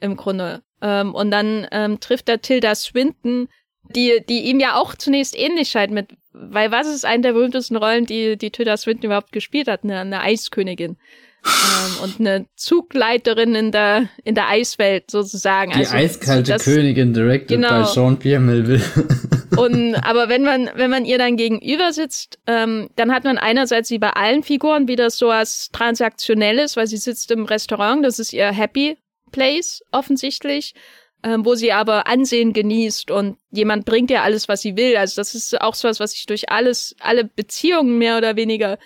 im 0.00 0.16
Grunde. 0.16 0.62
Ähm, 0.80 1.14
und 1.14 1.30
dann 1.30 1.66
ähm, 1.70 2.00
trifft 2.00 2.30
er 2.30 2.40
Tilda 2.40 2.74
Swinton, 2.74 3.48
die, 3.94 4.24
die 4.26 4.44
ihm 4.44 4.58
ja 4.58 4.76
auch 4.76 4.94
zunächst 4.94 5.38
ähnlich 5.38 5.68
scheint 5.68 5.92
mit, 5.92 6.16
weil 6.32 6.70
was 6.70 6.86
ist 6.86 7.04
eine 7.04 7.24
der 7.24 7.32
berühmtesten 7.34 7.76
Rollen, 7.76 8.06
die, 8.06 8.38
die 8.38 8.52
Tilda 8.52 8.78
Swinton 8.78 9.04
überhaupt 9.04 9.32
gespielt 9.32 9.68
hat? 9.68 9.84
Eine, 9.84 10.00
eine 10.00 10.22
Eiskönigin. 10.22 10.96
ähm, 11.44 12.02
und 12.02 12.20
eine 12.20 12.46
Zugleiterin 12.56 13.54
in 13.54 13.70
der, 13.70 14.08
in 14.24 14.34
der 14.34 14.48
Eiswelt 14.48 15.10
sozusagen. 15.10 15.72
Die 15.72 15.80
also, 15.80 15.94
eiskalte 15.94 16.52
das, 16.52 16.64
Königin 16.64 17.12
directed 17.12 17.48
genau. 17.48 17.82
by 17.82 17.92
Jean-Pierre 17.92 18.40
Melville. 18.40 18.82
Und 19.56 19.94
aber 19.94 20.28
wenn 20.28 20.42
man 20.42 20.70
wenn 20.74 20.90
man 20.90 21.04
ihr 21.04 21.18
dann 21.18 21.36
gegenüber 21.36 21.92
sitzt, 21.92 22.38
ähm, 22.46 22.90
dann 22.96 23.12
hat 23.12 23.24
man 23.24 23.38
einerseits 23.38 23.90
wie 23.90 23.98
bei 23.98 24.10
allen 24.10 24.42
Figuren 24.42 24.88
wieder 24.88 25.10
so 25.10 25.28
was 25.28 25.70
transaktionelles, 25.72 26.76
weil 26.76 26.86
sie 26.86 26.96
sitzt 26.96 27.30
im 27.30 27.44
Restaurant, 27.44 28.04
das 28.04 28.18
ist 28.18 28.32
ihr 28.32 28.50
Happy 28.50 28.96
Place 29.30 29.82
offensichtlich, 29.92 30.74
ähm, 31.22 31.44
wo 31.44 31.54
sie 31.54 31.72
aber 31.72 32.06
Ansehen 32.06 32.52
genießt 32.52 33.10
und 33.10 33.38
jemand 33.50 33.84
bringt 33.84 34.10
ihr 34.10 34.22
alles, 34.22 34.48
was 34.48 34.62
sie 34.62 34.76
will. 34.76 34.96
Also 34.96 35.20
das 35.20 35.34
ist 35.34 35.60
auch 35.60 35.74
so 35.74 35.88
was, 35.88 36.00
was 36.00 36.12
sich 36.12 36.26
durch 36.26 36.50
alles 36.50 36.96
alle 37.00 37.24
Beziehungen 37.24 37.98
mehr 37.98 38.18
oder 38.18 38.36
weniger 38.36 38.78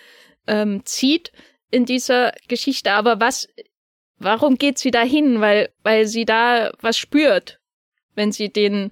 ähm, 0.47 0.83
zieht 0.85 1.33
in 1.71 1.85
dieser 1.85 2.33
Geschichte. 2.49 2.93
Aber 2.93 3.21
was, 3.21 3.49
warum 4.19 4.57
geht 4.57 4.79
sie 4.79 4.91
dahin? 4.91 5.41
Weil 5.41 5.71
weil 5.83 6.07
sie 6.07 6.25
da 6.25 6.73
was 6.81 6.99
spürt, 6.99 7.61
wenn 8.15 8.33
sie 8.33 8.51
den 8.53 8.91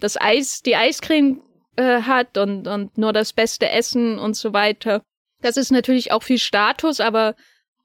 das 0.00 0.20
Eis, 0.20 0.62
die 0.62 0.76
Eiscreme 0.76 1.42
äh, 1.76 2.02
hat 2.02 2.38
und, 2.38 2.66
und 2.66 2.98
nur 2.98 3.12
das 3.12 3.32
beste 3.32 3.68
Essen 3.68 4.18
und 4.18 4.34
so 4.34 4.52
weiter. 4.52 5.02
Das 5.40 5.56
ist 5.56 5.70
natürlich 5.70 6.12
auch 6.12 6.22
viel 6.22 6.38
Status, 6.38 7.00
aber 7.00 7.34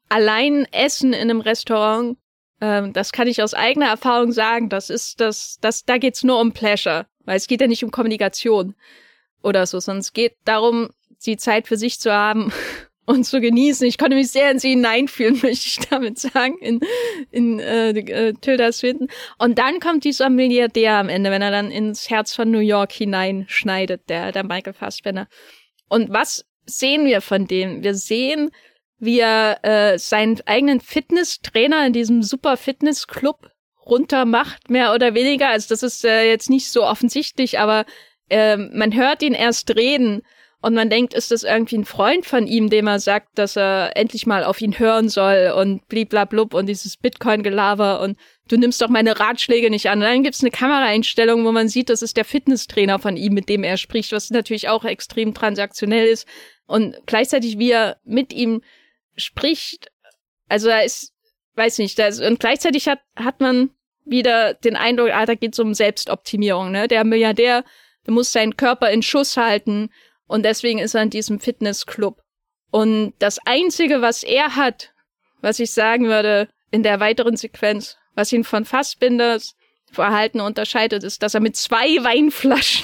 allein 0.10 0.66
Essen 0.72 1.14
in 1.14 1.22
einem 1.22 1.42
Restaurant, 1.42 2.18
ähm, 2.62 2.94
das 2.94 3.12
kann 3.12 3.28
ich 3.28 3.42
aus 3.42 3.54
eigener 3.54 3.88
Erfahrung 3.88 4.32
sagen, 4.32 4.70
das 4.70 4.90
ist 4.90 5.22
das, 5.22 5.58
das, 5.62 5.86
da 5.86 5.98
geht's 5.98 6.24
nur 6.24 6.40
um 6.40 6.54
Pleasure, 6.54 7.06
weil 7.26 7.38
es 7.38 7.48
geht 7.48 7.62
ja 7.62 7.68
nicht 7.68 7.84
um 7.84 7.92
Kommunikation 7.92 8.76
oder 9.42 9.66
so, 9.66 9.80
sondern 9.80 10.02
es 10.02 10.14
geht 10.14 10.36
darum, 10.46 10.90
die 11.26 11.38
Zeit 11.38 11.68
für 11.68 11.78
sich 11.78 12.00
zu 12.00 12.12
haben 12.12 12.52
und 13.06 13.26
zu 13.26 13.42
genießen. 13.42 13.88
Ich 13.88 13.98
konnte 13.98 14.16
mich 14.16 14.30
sehr 14.32 14.52
in 14.52 14.60
sie 14.60 14.70
hineinfühlen, 14.70 15.34
möchte 15.44 15.68
ich 15.68 15.80
damit 15.90 16.20
sagen, 16.20 16.58
in, 16.60 16.80
in 17.32 17.60
äh, 17.60 17.90
äh, 17.90 18.34
Tilda 18.34 18.72
Swinton. 18.72 19.08
Und 19.38 19.58
dann 19.58 19.80
kommt 19.80 20.04
dieser 20.04 20.30
Milliardär 20.30 20.96
am 20.96 21.10
Ende, 21.10 21.32
wenn 21.32 21.42
er 21.42 21.52
dann 21.52 21.72
ins 21.72 22.10
Herz 22.10 22.34
von 22.34 22.52
New 22.52 22.60
York 22.60 22.92
hineinschneidet, 22.92 24.10
der, 24.10 24.32
der 24.32 24.44
Michael 24.44 24.74
Fassbender. 24.74 25.28
Und 25.90 26.10
was 26.10 26.46
sehen 26.66 27.06
wir 27.06 27.22
von 27.22 27.46
dem? 27.46 27.84
Wir 27.84 27.96
sehen, 27.96 28.52
wie 29.00 29.20
er 29.20 29.60
äh, 29.64 30.00
seinen 30.00 30.40
eigenen 30.46 30.80
Fitnesstrainer 30.80 31.86
in 31.86 31.94
diesem 31.94 32.24
super 32.24 32.56
Fitnessclub 32.56 33.50
runtermacht, 33.86 34.70
mehr 34.70 34.94
oder 34.94 35.14
weniger. 35.14 35.50
Also 35.50 35.68
das 35.70 35.84
ist 35.84 36.06
äh, 36.06 36.30
jetzt 36.30 36.50
nicht 36.50 36.72
so 36.72 36.86
offensichtlich, 36.86 37.60
aber 37.60 37.86
äh, 38.30 38.56
man 38.56 38.96
hört 38.96 39.22
ihn 39.22 39.34
erst 39.34 39.76
reden 39.76 40.22
und 40.64 40.76
man 40.76 40.90
denkt, 40.90 41.14
ist 41.14 41.30
das 41.30 41.44
irgendwie 41.44 41.80
ein 41.80 41.84
Freund 41.84 42.26
von 42.26 42.48
ihm, 42.48 42.70
dem 42.70 42.88
er 42.88 43.00
sagt, 43.00 43.38
dass 43.38 43.58
er 43.58 43.98
endlich 43.98 44.26
mal 44.26 44.46
auf 44.46 44.62
ihn 44.62 44.80
hören 44.80 45.10
soll 45.10 45.54
und 45.54 45.86
bliblablub 45.90 46.54
und 46.54 46.68
dieses 46.68 46.96
Bitcoin-Gelaber 46.96 48.00
und 48.00 48.18
du 48.48 48.56
nimmst 48.56 48.82
doch 48.82 48.88
meine 48.88 49.20
Ratschläge 49.20 49.70
nicht 49.70 49.90
an. 49.90 50.00
Und 50.00 50.06
dann 50.06 50.24
gibt's 50.24 50.40
eine 50.40 50.52
Kameraeinstellung, 50.52 51.44
wo 51.44 51.52
man 51.52 51.68
sieht, 51.68 51.90
das 51.90 52.02
ist 52.02 52.16
der 52.16 52.24
Fitnesstrainer 52.24 52.98
von 52.98 53.18
ihm, 53.18 53.34
mit 53.34 53.50
dem 53.50 53.66
er 53.66 53.76
spricht, 53.76 54.14
was 54.14 54.30
natürlich 54.30 54.70
auch 54.70 54.86
extrem 54.86 55.34
transaktionell 55.34 56.08
ist. 56.08 56.30
Und 56.66 56.96
gleichzeitig, 57.08 57.60
wie 57.60 57.72
er 57.72 57.98
mit 58.06 58.32
ihm 58.32 58.62
spricht, 59.18 59.92
also 60.48 60.70
er 60.70 60.86
ist, 60.86 61.12
weiß 61.56 61.80
nicht, 61.80 62.00
ist, 62.00 62.22
und 62.22 62.40
gleichzeitig 62.40 62.88
hat, 62.88 63.00
hat 63.18 63.42
man 63.42 63.72
wieder 64.06 64.54
den 64.54 64.78
Eindruck, 64.78 65.10
ah, 65.12 65.26
da 65.26 65.36
geht's 65.36 65.60
um 65.60 65.74
Selbstoptimierung, 65.74 66.72
ne? 66.72 66.88
Der 66.88 67.04
Milliardär, 67.04 67.66
der 68.06 68.14
muss 68.14 68.32
seinen 68.32 68.56
Körper 68.56 68.90
in 68.92 69.04
Schuss 69.04 69.36
halten 69.36 69.90
und 70.28 70.44
deswegen 70.44 70.80
ist 70.80 70.96
er 70.96 71.04
in 71.04 71.10
diesem 71.10 71.40
Fitnessclub. 71.40 72.22
Und 72.72 73.14
das 73.20 73.40
Einzige, 73.46 74.02
was 74.02 74.24
er 74.24 74.56
hat, 74.56 74.94
was 75.42 75.60
ich 75.60 75.72
sagen 75.72 76.06
würde, 76.06 76.50
in 76.72 76.84
der 76.84 77.00
weiteren 77.00 77.38
Sequenz, 77.38 77.98
was 78.16 78.34
ihn 78.34 78.44
von 78.44 78.66
Fassbinders 78.66 79.56
Verhalten 79.92 80.42
unterscheidet, 80.42 81.04
ist, 81.04 81.22
dass 81.22 81.36
er 81.36 81.40
mit 81.40 81.56
zwei 81.56 82.04
Weinflaschen 82.04 82.84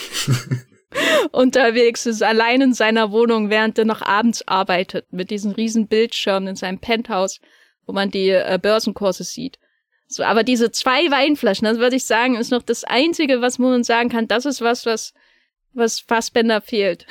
unterwegs 1.31 2.05
ist, 2.05 2.21
allein 2.21 2.61
in 2.61 2.73
seiner 2.73 3.11
Wohnung, 3.11 3.49
während 3.49 3.79
er 3.79 3.85
noch 3.85 4.01
abends 4.01 4.47
arbeitet, 4.47 5.11
mit 5.11 5.31
diesen 5.31 5.51
riesen 5.51 5.87
Bildschirmen 5.87 6.49
in 6.49 6.55
seinem 6.55 6.79
Penthouse, 6.79 7.39
wo 7.85 7.93
man 7.93 8.11
die 8.11 8.29
äh, 8.29 8.59
Börsenkurse 8.61 9.23
sieht. 9.23 9.57
So, 10.07 10.23
aber 10.23 10.43
diese 10.43 10.71
zwei 10.71 11.11
Weinflaschen, 11.11 11.65
das 11.65 11.77
würde 11.77 11.95
ich 11.95 12.05
sagen, 12.05 12.35
ist 12.35 12.51
noch 12.51 12.63
das 12.63 12.83
Einzige, 12.83 13.41
was 13.41 13.59
man 13.59 13.83
sagen 13.83 14.09
kann, 14.09 14.27
das 14.27 14.45
ist 14.45 14.61
was, 14.61 14.85
was 14.85 15.13
was 15.73 15.99
Fassbender 15.99 16.61
fehlt. 16.61 17.05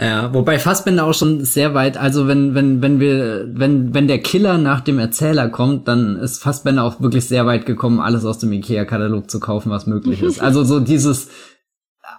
Ja, 0.00 0.32
wobei 0.32 0.60
Fassbender 0.60 1.04
auch 1.04 1.14
schon 1.14 1.44
sehr 1.44 1.74
weit, 1.74 1.96
also 1.96 2.28
wenn, 2.28 2.54
wenn, 2.54 2.80
wenn 2.82 3.00
wir, 3.00 3.48
wenn, 3.52 3.94
wenn 3.94 4.06
der 4.06 4.20
Killer 4.20 4.56
nach 4.56 4.80
dem 4.80 5.00
Erzähler 5.00 5.48
kommt, 5.48 5.88
dann 5.88 6.16
ist 6.16 6.40
Fassbender 6.40 6.84
auch 6.84 7.00
wirklich 7.00 7.24
sehr 7.24 7.46
weit 7.46 7.66
gekommen, 7.66 7.98
alles 7.98 8.24
aus 8.24 8.38
dem 8.38 8.52
IKEA-Katalog 8.52 9.28
zu 9.28 9.40
kaufen, 9.40 9.70
was 9.70 9.86
möglich 9.86 10.22
ist. 10.22 10.40
Also 10.48 10.62
so 10.62 10.78
dieses, 10.78 11.30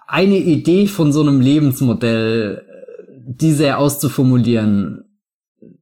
eine 0.06 0.36
Idee 0.36 0.86
von 0.86 1.12
so 1.12 1.20
einem 1.20 1.40
Lebensmodell, 1.40 2.66
die 3.26 3.52
sehr 3.52 3.78
auszuformulieren, 3.78 5.04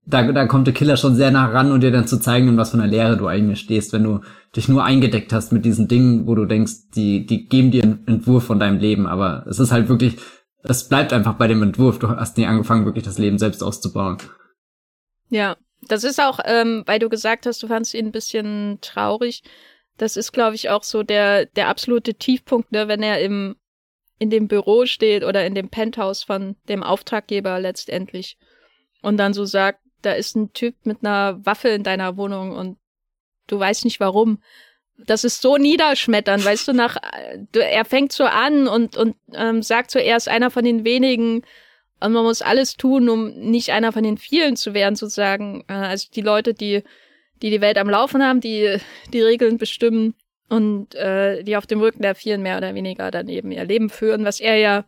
da, 0.09 0.33
da 0.33 0.47
kommt 0.47 0.67
der 0.67 0.75
Killer 0.75 0.97
schon 0.97 1.15
sehr 1.15 1.31
nah 1.31 1.47
ran 1.47 1.71
und 1.71 1.83
dir 1.83 1.91
dann 1.91 2.07
zu 2.07 2.19
zeigen, 2.19 2.49
in 2.49 2.57
was 2.57 2.71
von 2.71 2.81
der 2.81 2.89
Lehre 2.89 3.19
du 3.19 3.27
eigentlich 3.27 3.61
stehst, 3.61 3.93
wenn 3.93 4.05
du 4.05 4.21
dich 4.57 4.69
nur 4.69 4.83
eingedeckt 4.83 5.33
hast 5.35 5.53
mit 5.53 5.67
diesen 5.67 5.87
Dingen, 5.87 6.27
wo 6.27 6.35
du 6.35 6.47
denkst, 6.47 6.91
die, 6.95 7.27
die 7.27 7.47
geben 7.47 7.71
dir 7.71 7.83
einen 7.83 8.07
Entwurf 8.07 8.45
von 8.45 8.59
deinem 8.59 8.79
Leben, 8.79 9.07
aber 9.07 9.45
es 9.47 9.59
ist 9.59 9.71
halt 9.71 9.91
wirklich, 9.91 10.17
es 10.63 10.89
bleibt 10.89 11.13
einfach 11.13 11.35
bei 11.35 11.47
dem 11.47 11.63
Entwurf. 11.63 11.99
Du 11.99 12.09
hast 12.09 12.39
nie 12.39 12.47
angefangen, 12.47 12.87
wirklich 12.87 13.05
das 13.05 13.19
Leben 13.19 13.39
selbst 13.39 13.63
auszubauen. 13.63 14.17
Ja, 15.29 15.57
das 15.83 16.05
ist 16.05 16.21
auch, 16.21 16.41
ähm, 16.45 16.85
weil 16.87 16.99
du 16.99 17.11
gesagt 17.11 17.45
hast, 17.45 17.63
du 17.63 17.67
fandst 17.67 17.93
ihn 17.93 18.07
ein 18.07 18.13
bisschen 18.13 18.79
traurig. 18.81 19.43
Das 19.99 20.17
ist, 20.17 20.33
glaube 20.33 20.57
ich, 20.57 20.71
auch 20.71 20.85
so 20.85 21.03
der, 21.03 21.45
der 21.45 21.69
absolute 21.69 22.15
Tiefpunkt, 22.15 22.73
ne, 22.73 22.89
wenn 22.89 23.03
er 23.03 23.21
im, 23.21 23.57
in 24.19 24.31
dem 24.31 24.49
Büro 24.49 24.87
steht 24.87 25.23
oder 25.23 25.45
in 25.45 25.55
dem 25.55 25.69
Penthouse 25.69 26.23
von 26.23 26.57
dem 26.69 26.83
Auftraggeber 26.83 27.61
letztendlich 27.61 28.39
und 29.03 29.19
dann 29.19 29.35
so 29.35 29.45
sagt, 29.45 29.81
da 30.03 30.13
ist 30.13 30.37
ein 30.37 30.53
Typ 30.53 30.75
mit 30.85 30.99
einer 31.03 31.45
Waffe 31.45 31.69
in 31.69 31.83
deiner 31.83 32.17
Wohnung 32.17 32.53
und 32.53 32.79
du 33.47 33.59
weißt 33.59 33.85
nicht 33.85 34.01
warum. 34.01 34.43
Das 34.97 35.25
ist 35.25 35.43
so 35.43 35.57
niederschmetternd, 35.57 36.45
weißt 36.45 36.69
du, 36.69 36.73
nach, 36.73 36.97
er 37.55 37.85
fängt 37.85 38.13
so 38.13 38.25
an 38.25 38.67
und, 38.67 38.97
und 38.97 39.17
ähm, 39.33 39.63
sagt 39.63 39.93
so, 39.93 39.99
er 39.99 40.17
ist 40.17 40.29
einer 40.29 40.51
von 40.51 40.65
den 40.65 40.85
wenigen 40.85 41.43
und 42.01 42.13
man 42.13 42.25
muss 42.25 42.43
alles 42.43 42.77
tun, 42.77 43.09
um 43.09 43.31
nicht 43.35 43.71
einer 43.71 43.93
von 43.93 44.03
den 44.03 44.19
vielen 44.19 44.57
zu 44.57 44.75
werden, 44.75 44.97
sozusagen. 44.97 45.65
Äh, 45.69 45.75
also 45.75 46.09
die 46.15 46.21
Leute, 46.21 46.55
die, 46.55 46.83
die 47.43 47.51
die 47.51 47.61
Welt 47.61 47.79
am 47.79 47.91
Laufen 47.91 48.23
haben, 48.23 48.41
die 48.41 48.79
die 49.13 49.23
Regeln 49.23 49.59
bestimmen 49.59 50.15
und 50.49 50.95
äh, 50.95 51.43
die 51.43 51.57
auf 51.57 51.67
dem 51.67 51.81
Rücken 51.81 52.03
der 52.03 52.15
vielen 52.15 52.43
mehr 52.43 52.57
oder 52.57 52.75
weniger 52.75 53.11
dann 53.11 53.29
eben 53.29 53.51
ihr 53.51 53.65
Leben 53.65 53.91
führen, 53.91 54.25
was 54.25 54.41
er 54.41 54.57
ja 54.57 54.85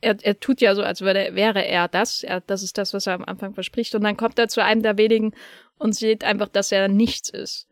er, 0.00 0.16
er 0.22 0.40
tut 0.40 0.60
ja 0.60 0.74
so, 0.74 0.82
als 0.82 1.00
würde, 1.00 1.30
wäre 1.32 1.64
er 1.64 1.88
das. 1.88 2.22
Er, 2.22 2.40
das 2.40 2.62
ist 2.62 2.78
das, 2.78 2.94
was 2.94 3.06
er 3.06 3.14
am 3.14 3.24
Anfang 3.24 3.54
verspricht. 3.54 3.94
Und 3.94 4.02
dann 4.04 4.16
kommt 4.16 4.38
er 4.38 4.48
zu 4.48 4.62
einem 4.62 4.82
der 4.82 4.98
wenigen 4.98 5.32
und 5.78 5.94
sieht 5.94 6.24
einfach, 6.24 6.48
dass 6.48 6.72
er 6.72 6.88
nichts 6.88 7.28
ist. 7.28 7.68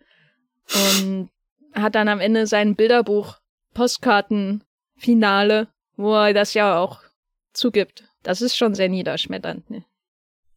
Und 0.74 1.30
hat 1.72 1.94
dann 1.94 2.08
am 2.08 2.20
Ende 2.20 2.46
sein 2.46 2.76
Bilderbuch 2.76 3.38
Postkartenfinale, 3.74 5.68
wo 5.96 6.14
er 6.14 6.34
das 6.34 6.54
ja 6.54 6.78
auch 6.78 7.00
zugibt. 7.52 8.04
Das 8.22 8.42
ist 8.42 8.56
schon 8.56 8.74
sehr 8.74 8.88
niederschmetternd. 8.88 9.70
Ne? 9.70 9.84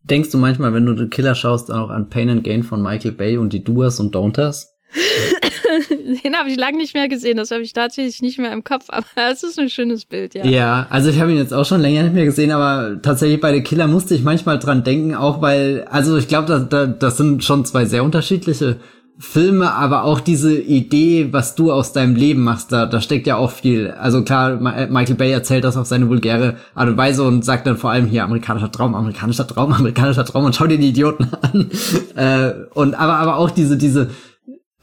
Denkst 0.04 0.32
du 0.32 0.38
manchmal, 0.38 0.74
wenn 0.74 0.86
du 0.86 0.94
den 0.94 1.10
Killer 1.10 1.36
schaust, 1.36 1.72
auch 1.72 1.90
an 1.90 2.10
Pain 2.10 2.30
and 2.30 2.44
Gain 2.44 2.64
von 2.64 2.82
Michael 2.82 3.12
Bay 3.12 3.38
und 3.38 3.54
die 3.54 3.64
Doers 3.64 4.00
und 4.00 4.16
Don'ters? 4.16 4.68
Den 6.24 6.36
habe 6.36 6.50
ich 6.50 6.58
lange 6.58 6.78
nicht 6.78 6.94
mehr 6.94 7.08
gesehen, 7.08 7.38
das 7.38 7.52
habe 7.52 7.62
ich 7.62 7.74
tatsächlich 7.74 8.22
nicht 8.22 8.40
mehr 8.40 8.52
im 8.52 8.64
Kopf, 8.64 8.86
aber 8.90 9.06
es 9.32 9.44
ist 9.44 9.60
ein 9.60 9.70
schönes 9.70 10.06
Bild, 10.06 10.34
ja. 10.34 10.46
Ja, 10.46 10.88
also 10.90 11.10
ich 11.10 11.20
habe 11.20 11.32
ihn 11.32 11.38
jetzt 11.38 11.54
auch 11.54 11.66
schon 11.66 11.82
länger 11.82 12.04
nicht 12.04 12.14
mehr 12.14 12.26
gesehen, 12.26 12.52
aber 12.52 13.02
tatsächlich 13.02 13.40
bei 13.40 13.54
The 13.54 13.62
Killer 13.62 13.88
musste 13.88 14.16
ich 14.16 14.24
manchmal 14.24 14.60
dran 14.60 14.84
denken, 14.84 15.16
auch 15.16 15.42
weil, 15.42 15.86
also 15.90 16.18
ich 16.18 16.28
glaube, 16.28 16.48
da, 16.48 16.60
da, 16.60 16.88
das 16.88 17.18
sind 17.18 17.44
schon 17.44 17.66
zwei 17.66 17.86
sehr 17.86 18.04
unterschiedliche 18.04 18.78
Filme, 19.22 19.72
aber 19.74 20.04
auch 20.04 20.20
diese 20.20 20.58
Idee, 20.58 21.28
was 21.32 21.54
du 21.54 21.72
aus 21.72 21.94
deinem 21.94 22.16
Leben 22.16 22.44
machst, 22.44 22.72
da, 22.72 22.88
da 22.88 23.02
steckt 23.02 23.28
ja 23.28 23.36
auch 23.36 23.52
viel. 23.52 23.92
Also 23.92 24.24
klar, 24.24 24.58
Michael 24.90 25.16
Bay 25.16 25.32
erzählt 25.32 25.64
das 25.64 25.78
auf 25.78 25.86
seine 25.86 26.10
vulgäre 26.10 26.56
Art 26.74 26.90
und 26.90 26.98
Weise 26.98 27.24
und 27.24 27.46
sagt 27.46 27.68
dann 27.68 27.78
vor 27.78 27.92
allem 27.92 28.08
hier 28.08 28.24
amerikanischer 28.24 28.72
Traum, 28.72 28.96
amerikanischer 28.96 29.46
Traum, 29.46 29.74
amerikanischer 29.74 30.26
Traum 30.26 30.46
und 30.46 30.56
schau 30.56 30.66
dir 30.66 30.80
die 30.80 30.90
Idioten 30.90 31.28
an. 31.40 31.70
äh, 32.16 32.54
und 32.74 32.96
aber 32.96 33.18
aber 33.18 33.38
auch 33.38 33.52
diese 33.52 33.78
diese 33.78 34.10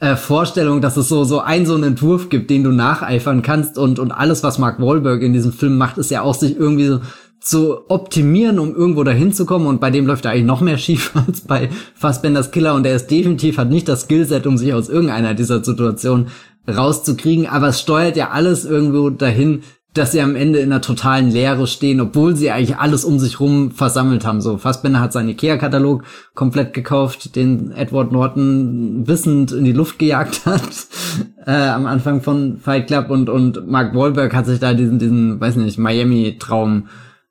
äh, 0.00 0.16
Vorstellung, 0.16 0.80
dass 0.80 0.96
es 0.96 1.08
so 1.08 1.24
so 1.24 1.40
ein 1.40 1.66
so 1.66 1.74
einen 1.74 1.84
Entwurf 1.84 2.28
gibt, 2.28 2.50
den 2.50 2.64
du 2.64 2.70
nacheifern 2.70 3.42
kannst 3.42 3.78
und 3.78 3.98
und 3.98 4.12
alles 4.12 4.42
was 4.42 4.58
Mark 4.58 4.80
Wahlberg 4.80 5.22
in 5.22 5.32
diesem 5.32 5.52
Film 5.52 5.76
macht, 5.76 5.98
ist 5.98 6.10
ja 6.10 6.22
auch 6.22 6.34
sich 6.34 6.56
irgendwie 6.56 6.86
so 6.86 7.00
zu 7.40 7.88
optimieren, 7.88 8.58
um 8.58 8.74
irgendwo 8.74 9.04
dahin 9.04 9.32
zu 9.32 9.46
kommen. 9.46 9.66
Und 9.66 9.80
bei 9.80 9.90
dem 9.90 10.06
läuft 10.06 10.24
er 10.24 10.32
eigentlich 10.32 10.44
noch 10.44 10.60
mehr 10.60 10.78
schief 10.78 11.12
als 11.14 11.42
bei 11.42 11.70
Fassbenders 11.94 12.50
Killer. 12.50 12.74
Und 12.74 12.86
er 12.86 12.96
ist 12.96 13.10
definitiv 13.10 13.58
hat 13.58 13.70
nicht 13.70 13.88
das 13.88 14.02
Skillset, 14.02 14.46
um 14.46 14.58
sich 14.58 14.74
aus 14.74 14.88
irgendeiner 14.88 15.34
dieser 15.34 15.64
Situationen 15.64 16.28
rauszukriegen, 16.68 17.46
aber 17.46 17.68
es 17.68 17.80
steuert 17.80 18.16
ja 18.16 18.28
alles 18.30 18.66
irgendwo 18.66 19.08
dahin, 19.08 19.62
dass 19.98 20.12
sie 20.12 20.20
am 20.20 20.36
Ende 20.36 20.60
in 20.60 20.72
einer 20.72 20.80
totalen 20.80 21.30
Leere 21.30 21.66
stehen, 21.66 22.00
obwohl 22.00 22.36
sie 22.36 22.50
eigentlich 22.50 22.76
alles 22.76 23.04
um 23.04 23.18
sich 23.18 23.40
rum 23.40 23.70
versammelt 23.70 24.24
haben. 24.24 24.40
So, 24.40 24.56
Fassbender 24.56 25.00
hat 25.00 25.12
seinen 25.12 25.30
Ikea-Katalog 25.30 26.04
komplett 26.34 26.72
gekauft, 26.72 27.36
den 27.36 27.72
Edward 27.72 28.12
Norton 28.12 29.06
wissend 29.06 29.52
in 29.52 29.64
die 29.64 29.72
Luft 29.72 29.98
gejagt 29.98 30.46
hat 30.46 30.62
äh, 31.46 31.50
am 31.50 31.86
Anfang 31.86 32.22
von 32.22 32.58
Fight 32.58 32.86
Club 32.86 33.10
und 33.10 33.28
und 33.28 33.66
Mark 33.66 33.94
Wahlberg 33.94 34.34
hat 34.34 34.46
sich 34.46 34.60
da 34.60 34.72
diesen 34.74 34.98
diesen, 34.98 35.40
weiß 35.40 35.56
nicht, 35.56 35.78
Miami-Traum 35.78 36.88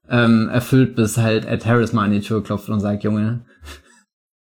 ähm, 0.10 0.50
erfüllt, 0.50 0.96
bis 0.96 1.18
halt 1.18 1.46
Ed 1.46 1.66
Harris 1.66 1.94
mal 1.94 2.04
an 2.04 2.12
die 2.12 2.22
Tür 2.22 2.44
klopft 2.44 2.70
und 2.70 2.80
sagt, 2.80 3.04
Junge. 3.04 3.46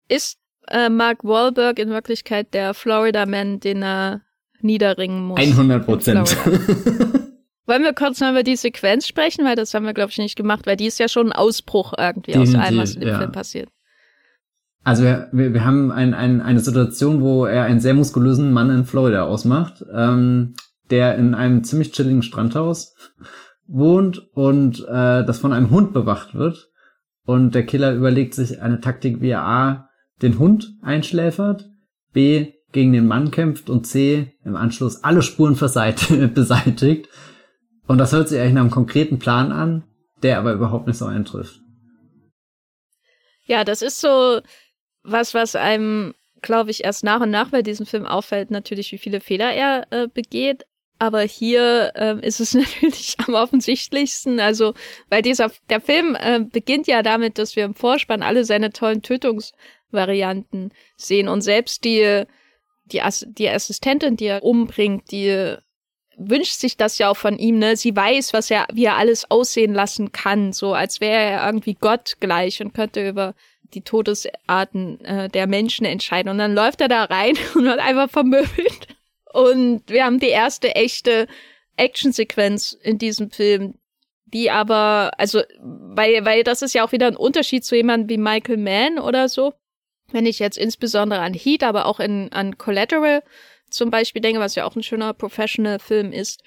Ist 0.07 0.37
äh, 0.67 0.89
Mark 0.89 1.23
Wahlberg 1.23 1.79
in 1.79 1.89
Wirklichkeit 1.89 2.53
der 2.53 2.73
Florida 2.73 3.25
Man, 3.25 3.59
den 3.59 3.83
er 3.83 4.21
niederringen 4.61 5.23
muss? 5.23 5.39
100 5.39 5.85
Prozent. 5.85 6.37
Wollen 7.71 7.83
wir 7.83 7.93
kurz 7.93 8.19
mal 8.19 8.31
über 8.31 8.43
die 8.43 8.57
Sequenz 8.57 9.07
sprechen, 9.07 9.45
weil 9.45 9.55
das 9.55 9.73
haben 9.73 9.85
wir, 9.85 9.93
glaube 9.93 10.11
ich, 10.11 10.17
nicht 10.17 10.35
gemacht, 10.35 10.67
weil 10.67 10.75
die 10.75 10.87
ist 10.87 10.99
ja 10.99 11.07
schon 11.07 11.27
ein 11.27 11.31
Ausbruch 11.31 11.93
irgendwie 11.97 12.33
Definitiv, 12.33 12.59
aus 12.59 12.65
allem, 12.65 12.77
was 12.79 12.95
in 12.95 12.99
dem 12.99 13.09
ja. 13.09 13.17
Film 13.17 13.31
passiert. 13.31 13.69
Also 14.83 15.03
wir, 15.03 15.29
wir, 15.31 15.53
wir 15.53 15.63
haben 15.63 15.89
ein, 15.89 16.13
ein, 16.13 16.41
eine 16.41 16.59
Situation, 16.59 17.21
wo 17.21 17.45
er 17.45 17.63
einen 17.63 17.79
sehr 17.79 17.93
muskulösen 17.93 18.51
Mann 18.51 18.69
in 18.71 18.83
Florida 18.83 19.23
ausmacht, 19.23 19.85
ähm, 19.95 20.53
der 20.89 21.15
in 21.15 21.33
einem 21.33 21.63
ziemlich 21.63 21.93
chilligen 21.93 22.23
Strandhaus 22.23 22.93
wohnt 23.67 24.19
und 24.33 24.81
äh, 24.89 25.23
das 25.23 25.39
von 25.39 25.53
einem 25.53 25.69
Hund 25.69 25.93
bewacht 25.93 26.35
wird. 26.35 26.67
Und 27.23 27.55
der 27.55 27.65
Killer 27.65 27.93
überlegt 27.93 28.33
sich 28.33 28.61
eine 28.61 28.81
Taktik, 28.81 29.21
wie 29.21 29.29
er 29.29 29.43
A, 29.43 29.89
den 30.21 30.39
Hund 30.39 30.73
einschläfert, 30.81 31.69
B, 32.11 32.51
gegen 32.73 32.91
den 32.91 33.07
Mann 33.07 33.31
kämpft 33.31 33.69
und 33.69 33.87
C, 33.87 34.33
im 34.43 34.57
Anschluss 34.57 35.05
alle 35.05 35.21
Spuren 35.21 35.55
beseitigt. 36.33 37.07
Und 37.91 37.97
das 37.97 38.13
hört 38.13 38.29
sich 38.29 38.39
eigentlich 38.39 38.53
nach 38.53 38.61
einem 38.61 38.71
konkreten 38.71 39.19
Plan 39.19 39.51
an, 39.51 39.83
der 40.23 40.37
aber 40.37 40.53
überhaupt 40.53 40.87
nicht 40.87 40.95
so 40.95 41.07
eintrifft. 41.07 41.59
Ja, 43.43 43.65
das 43.65 43.81
ist 43.81 43.99
so 43.99 44.39
was, 45.03 45.33
was 45.33 45.57
einem, 45.57 46.13
glaube 46.41 46.71
ich, 46.71 46.85
erst 46.85 47.03
nach 47.03 47.19
und 47.19 47.31
nach 47.31 47.49
bei 47.49 47.61
diesem 47.61 47.85
Film 47.85 48.05
auffällt, 48.05 48.49
natürlich, 48.49 48.93
wie 48.93 48.97
viele 48.97 49.19
Fehler 49.19 49.51
er 49.51 49.87
äh, 49.89 50.07
begeht. 50.07 50.63
Aber 50.99 51.19
hier 51.19 51.91
ähm, 51.95 52.21
ist 52.21 52.39
es 52.39 52.53
natürlich 52.81 53.17
am 53.27 53.33
offensichtlichsten. 53.33 54.39
Also, 54.39 54.73
weil 55.09 55.21
dieser 55.21 55.51
der 55.69 55.81
Film 55.81 56.15
äh, 56.17 56.39
beginnt 56.39 56.87
ja 56.87 57.03
damit, 57.03 57.37
dass 57.37 57.57
wir 57.57 57.65
im 57.65 57.75
Vorspann 57.75 58.23
alle 58.23 58.45
seine 58.45 58.69
tollen 58.69 59.01
Tötungsvarianten 59.01 60.71
sehen 60.95 61.27
und 61.27 61.41
selbst 61.41 61.83
die 61.83 62.23
die, 62.85 63.01
Ass 63.01 63.25
die 63.27 63.49
Assistentin, 63.49 64.15
die 64.15 64.27
er 64.27 64.43
umbringt, 64.43 65.11
die 65.11 65.57
wünscht 66.29 66.59
sich 66.59 66.77
das 66.77 66.97
ja 66.97 67.09
auch 67.09 67.17
von 67.17 67.37
ihm, 67.37 67.59
ne? 67.59 67.75
Sie 67.75 67.95
weiß, 67.95 68.33
was 68.33 68.51
er, 68.51 68.67
wie 68.73 68.85
er 68.85 68.97
alles 68.97 69.29
aussehen 69.29 69.73
lassen 69.73 70.11
kann, 70.11 70.53
so 70.53 70.73
als 70.73 71.01
wäre 71.01 71.21
er 71.21 71.45
irgendwie 71.45 71.75
Gott 71.75 72.17
gleich 72.19 72.61
und 72.61 72.73
könnte 72.73 73.07
über 73.07 73.33
die 73.73 73.81
Todesarten 73.81 75.03
äh, 75.05 75.29
der 75.29 75.47
Menschen 75.47 75.85
entscheiden. 75.85 76.29
Und 76.29 76.37
dann 76.37 76.53
läuft 76.53 76.81
er 76.81 76.87
da 76.87 77.05
rein 77.05 77.35
und 77.55 77.63
wird 77.63 77.79
einfach 77.79 78.09
vermöbelt. 78.09 78.87
Und 79.33 79.83
wir 79.87 80.05
haben 80.05 80.19
die 80.19 80.27
erste 80.27 80.75
echte 80.75 81.27
Actionsequenz 81.77 82.77
in 82.81 82.97
diesem 82.97 83.31
Film, 83.31 83.75
die 84.25 84.51
aber, 84.51 85.11
also, 85.17 85.41
weil, 85.61 86.25
weil 86.25 86.43
das 86.43 86.61
ist 86.61 86.73
ja 86.73 86.85
auch 86.85 86.91
wieder 86.91 87.07
ein 87.07 87.15
Unterschied 87.15 87.65
zu 87.65 87.75
jemandem 87.75 88.09
wie 88.09 88.21
Michael 88.21 88.57
Mann 88.57 88.99
oder 88.99 89.29
so. 89.29 89.53
Wenn 90.11 90.25
ich 90.25 90.39
jetzt 90.39 90.57
insbesondere 90.57 91.21
an 91.21 91.33
Heat, 91.33 91.63
aber 91.63 91.85
auch 91.85 92.01
in, 92.01 92.31
an 92.33 92.57
Collateral 92.57 93.23
zum 93.71 93.89
Beispiel 93.89 94.21
denke, 94.21 94.39
was 94.39 94.55
ja 94.55 94.65
auch 94.65 94.75
ein 94.75 94.83
schöner 94.83 95.13
Professional-Film 95.13 96.11
ist, 96.11 96.43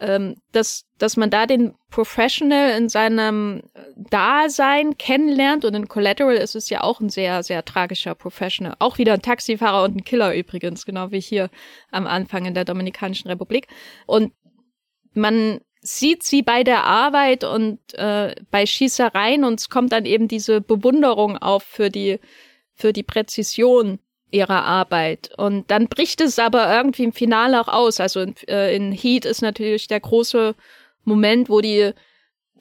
ähm, 0.00 0.36
dass, 0.52 0.86
dass 0.98 1.16
man 1.16 1.30
da 1.30 1.46
den 1.46 1.74
Professional 1.90 2.70
in 2.78 2.88
seinem 2.88 3.62
Dasein 3.96 4.96
kennenlernt 4.96 5.64
und 5.64 5.74
in 5.74 5.88
Collateral 5.88 6.36
ist 6.36 6.54
es 6.54 6.70
ja 6.70 6.82
auch 6.82 7.00
ein 7.00 7.08
sehr, 7.08 7.42
sehr 7.42 7.64
tragischer 7.64 8.14
Professional. 8.14 8.76
Auch 8.78 8.98
wieder 8.98 9.14
ein 9.14 9.22
Taxifahrer 9.22 9.82
und 9.82 9.96
ein 9.96 10.04
Killer 10.04 10.34
übrigens, 10.34 10.86
genau 10.86 11.10
wie 11.10 11.20
hier 11.20 11.50
am 11.90 12.06
Anfang 12.06 12.46
in 12.46 12.54
der 12.54 12.64
Dominikanischen 12.64 13.28
Republik. 13.28 13.66
Und 14.06 14.32
man 15.14 15.60
sieht 15.80 16.22
sie 16.22 16.42
bei 16.42 16.62
der 16.64 16.84
Arbeit 16.84 17.44
und 17.44 17.80
äh, 17.94 18.34
bei 18.50 18.66
Schießereien 18.66 19.44
und 19.44 19.60
es 19.60 19.68
kommt 19.68 19.92
dann 19.92 20.04
eben 20.04 20.28
diese 20.28 20.60
Bewunderung 20.60 21.36
auf 21.36 21.62
für 21.62 21.90
die, 21.90 22.20
für 22.74 22.92
die 22.92 23.02
Präzision 23.02 23.98
ihrer 24.30 24.64
Arbeit. 24.64 25.30
Und 25.36 25.70
dann 25.70 25.88
bricht 25.88 26.20
es 26.20 26.38
aber 26.38 26.74
irgendwie 26.74 27.04
im 27.04 27.12
Finale 27.12 27.60
auch 27.60 27.68
aus. 27.68 28.00
Also 28.00 28.20
in, 28.20 28.34
äh, 28.48 28.74
in 28.74 28.92
Heat 28.92 29.24
ist 29.24 29.42
natürlich 29.42 29.88
der 29.88 30.00
große 30.00 30.54
Moment, 31.04 31.48
wo 31.48 31.60
die 31.60 31.92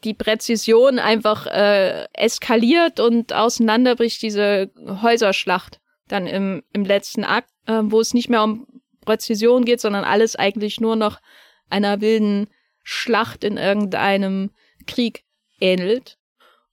die 0.03 0.13
Präzision 0.13 0.99
einfach 0.99 1.47
äh, 1.47 2.05
eskaliert 2.13 2.99
und 2.99 3.33
auseinanderbricht 3.33 4.21
diese 4.21 4.69
Häuserschlacht 5.01 5.79
dann 6.07 6.27
im, 6.27 6.63
im 6.71 6.85
letzten 6.85 7.23
Akt, 7.23 7.49
äh, 7.65 7.81
wo 7.83 7.99
es 7.99 8.13
nicht 8.13 8.29
mehr 8.29 8.43
um 8.43 8.67
Präzision 9.05 9.65
geht, 9.65 9.81
sondern 9.81 10.03
alles 10.03 10.35
eigentlich 10.35 10.79
nur 10.79 10.95
noch 10.95 11.19
einer 11.69 12.01
wilden 12.01 12.47
Schlacht 12.83 13.43
in 13.43 13.57
irgendeinem 13.57 14.51
Krieg 14.85 15.23
ähnelt. 15.59 16.16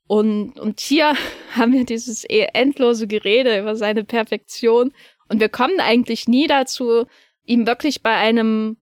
Und, 0.06 0.58
und 0.58 0.80
hier 0.80 1.14
haben 1.54 1.72
wir 1.72 1.84
dieses 1.84 2.24
eh 2.28 2.48
endlose 2.52 3.06
Gerede 3.06 3.58
über 3.58 3.76
seine 3.76 4.04
Perfektion. 4.04 4.92
Und 5.28 5.40
wir 5.40 5.48
kommen 5.48 5.80
eigentlich 5.80 6.28
nie 6.28 6.46
dazu, 6.46 7.06
ihm 7.44 7.66
wirklich 7.66 8.02
bei 8.02 8.14
einem 8.14 8.76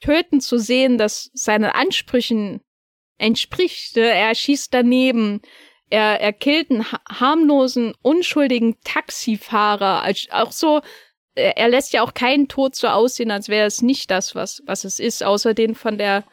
Töten 0.00 0.40
zu 0.40 0.58
sehen, 0.58 0.98
das 0.98 1.30
seinen 1.32 1.70
Ansprüchen 1.70 2.60
entspricht. 3.18 3.96
Er 3.96 4.34
schießt 4.34 4.74
daneben. 4.74 5.40
Er, 5.90 6.20
er 6.20 6.32
killt 6.32 6.70
einen 6.70 6.86
harmlosen, 7.08 7.94
unschuldigen 8.02 8.76
Taxifahrer. 8.82 10.10
Auch 10.30 10.52
so, 10.52 10.80
er 11.34 11.68
lässt 11.68 11.92
ja 11.92 12.02
auch 12.02 12.14
keinen 12.14 12.48
Tod 12.48 12.74
so 12.74 12.88
aussehen, 12.88 13.30
als 13.30 13.48
wäre 13.48 13.66
es 13.66 13.82
nicht 13.82 14.10
das, 14.10 14.34
was, 14.34 14.62
was 14.66 14.84
es 14.84 14.98
ist, 14.98 15.22
außer 15.22 15.54
den 15.54 15.74
von 15.74 15.98
der 15.98 16.24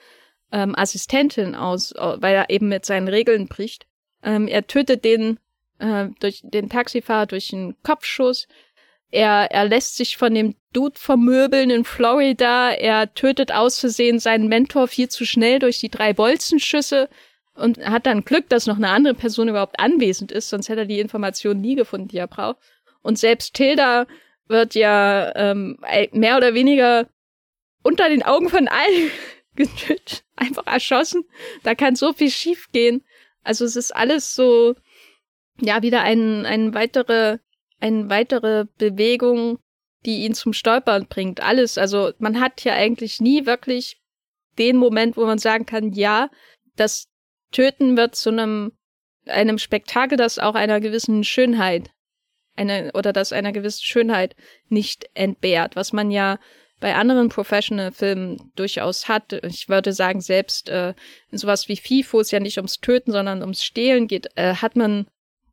ähm, 0.51 0.75
Assistentin 0.75 1.55
aus, 1.55 1.93
weil 1.95 2.35
er 2.35 2.49
eben 2.49 2.69
mit 2.69 2.85
seinen 2.85 3.07
Regeln 3.07 3.47
bricht. 3.47 3.88
Ähm, 4.23 4.47
er 4.47 4.67
tötet 4.67 5.03
den 5.03 5.39
äh, 5.79 6.07
durch 6.19 6.41
den 6.43 6.69
Taxifahrer 6.69 7.25
durch 7.25 7.53
einen 7.53 7.75
Kopfschuss. 7.83 8.47
Er, 9.11 9.51
er 9.51 9.65
lässt 9.65 9.97
sich 9.97 10.17
von 10.17 10.33
dem 10.35 10.55
Dude 10.71 10.99
vermöbeln 10.99 11.69
in 11.69 11.83
Florida. 11.83 12.71
Er 12.71 13.13
tötet 13.13 13.51
aus 13.51 13.79
Versehen 13.79 14.19
seinen 14.19 14.47
Mentor 14.47 14.87
viel 14.87 15.09
zu 15.09 15.25
schnell 15.25 15.59
durch 15.59 15.79
die 15.79 15.89
drei 15.89 16.13
Bolzenschüsse 16.13 17.09
und 17.55 17.79
hat 17.79 18.05
dann 18.05 18.23
Glück, 18.23 18.49
dass 18.49 18.67
noch 18.67 18.77
eine 18.77 18.89
andere 18.89 19.15
Person 19.15 19.49
überhaupt 19.49 19.79
anwesend 19.79 20.31
ist, 20.31 20.49
sonst 20.49 20.69
hätte 20.69 20.81
er 20.81 20.85
die 20.85 20.99
Informationen 20.99 21.61
nie 21.61 21.75
gefunden, 21.75 22.07
die 22.07 22.17
er 22.17 22.27
braucht. 22.27 22.57
Und 23.01 23.17
selbst 23.17 23.53
Tilda 23.53 24.05
wird 24.47 24.75
ja 24.75 25.35
ähm, 25.35 25.79
mehr 26.11 26.37
oder 26.37 26.53
weniger 26.53 27.07
unter 27.83 28.09
den 28.09 28.23
Augen 28.23 28.49
von 28.49 28.67
allen 28.67 29.11
getötet, 29.55 30.23
einfach 30.35 30.67
erschossen. 30.67 31.25
Da 31.63 31.75
kann 31.75 31.95
so 31.95 32.13
viel 32.13 32.31
schief 32.31 32.71
gehen. 32.71 33.03
Also 33.49 33.65
es 33.65 33.75
ist 33.75 33.95
alles 33.95 34.35
so, 34.35 34.75
ja, 35.59 35.81
wieder 35.81 36.03
ein, 36.03 36.45
ein 36.45 36.75
weitere, 36.75 37.39
eine 37.79 38.07
weitere 38.07 38.65
Bewegung, 38.77 39.57
die 40.05 40.23
ihn 40.23 40.35
zum 40.35 40.53
Stolpern 40.53 41.07
bringt. 41.07 41.41
Alles. 41.41 41.79
Also 41.79 42.11
man 42.19 42.39
hat 42.39 42.63
ja 42.63 42.73
eigentlich 42.75 43.19
nie 43.19 43.47
wirklich 43.47 43.99
den 44.59 44.77
Moment, 44.77 45.17
wo 45.17 45.25
man 45.25 45.39
sagen 45.39 45.65
kann, 45.65 45.93
ja, 45.93 46.29
das 46.75 47.07
Töten 47.51 47.97
wird 47.97 48.13
zu 48.13 48.29
einem, 48.29 48.73
einem 49.25 49.57
Spektakel, 49.57 50.15
das 50.15 50.37
auch 50.37 50.53
einer 50.53 50.79
gewissen 50.79 51.23
Schönheit, 51.23 51.89
eine, 52.55 52.91
oder 52.93 53.13
das 53.13 53.33
einer 53.33 53.51
gewissen 53.51 53.83
Schönheit 53.83 54.35
nicht 54.67 55.09
entbehrt, 55.15 55.75
was 55.75 55.91
man 55.91 56.11
ja 56.11 56.37
bei 56.79 56.95
anderen 56.95 57.29
Professional-Filmen 57.29 58.51
durchaus 58.55 59.07
hat. 59.07 59.33
Ich 59.43 59.67
würde 59.69 59.93
sagen, 59.93 60.21
selbst 60.21 60.69
äh, 60.69 60.93
in 61.31 61.37
sowas 61.37 61.67
wie 61.67 62.05
wo 62.11 62.19
es 62.19 62.31
ja 62.31 62.39
nicht 62.39 62.57
ums 62.57 62.79
Töten, 62.79 63.11
sondern 63.11 63.41
ums 63.41 63.63
Stehlen 63.63 64.07
geht, 64.07 64.27
äh, 64.35 64.55
hat 64.55 64.75
man 64.75 65.07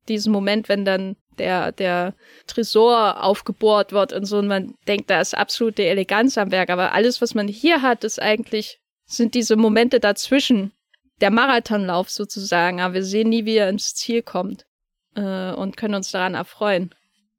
diesen 0.09 0.33
Moment, 0.33 0.69
wenn 0.69 0.85
dann 0.85 1.17
der, 1.39 1.73
der 1.73 2.15
Tresor 2.47 3.23
aufgebohrt 3.23 3.93
wird 3.93 4.13
und 4.13 4.25
so, 4.25 4.39
und 4.39 4.47
man 4.47 4.75
denkt, 4.87 5.11
da 5.11 5.21
ist 5.21 5.37
absolute 5.37 5.85
Eleganz 5.85 6.39
am 6.39 6.51
Werk. 6.51 6.71
Aber 6.71 6.93
alles, 6.93 7.21
was 7.21 7.35
man 7.35 7.49
hier 7.49 7.83
hat, 7.83 8.05
ist 8.05 8.21
eigentlich, 8.21 8.79
sind 9.05 9.35
diese 9.35 9.57
Momente 9.57 10.01
dazwischen. 10.01 10.73
Der 11.21 11.31
Marathonlauf 11.31 12.11
sozusagen, 12.11 12.81
aber 12.81 12.95
wir 12.95 13.05
sehen 13.05 13.31
nie, 13.31 13.47
wie 13.47 13.57
er 13.57 13.71
ins 13.71 13.95
Ziel 13.95 14.23
kommt 14.23 14.67
äh, 15.15 15.53
und 15.53 15.77
können 15.77 15.95
uns 15.95 16.11
daran 16.11 16.35
erfreuen. 16.35 16.95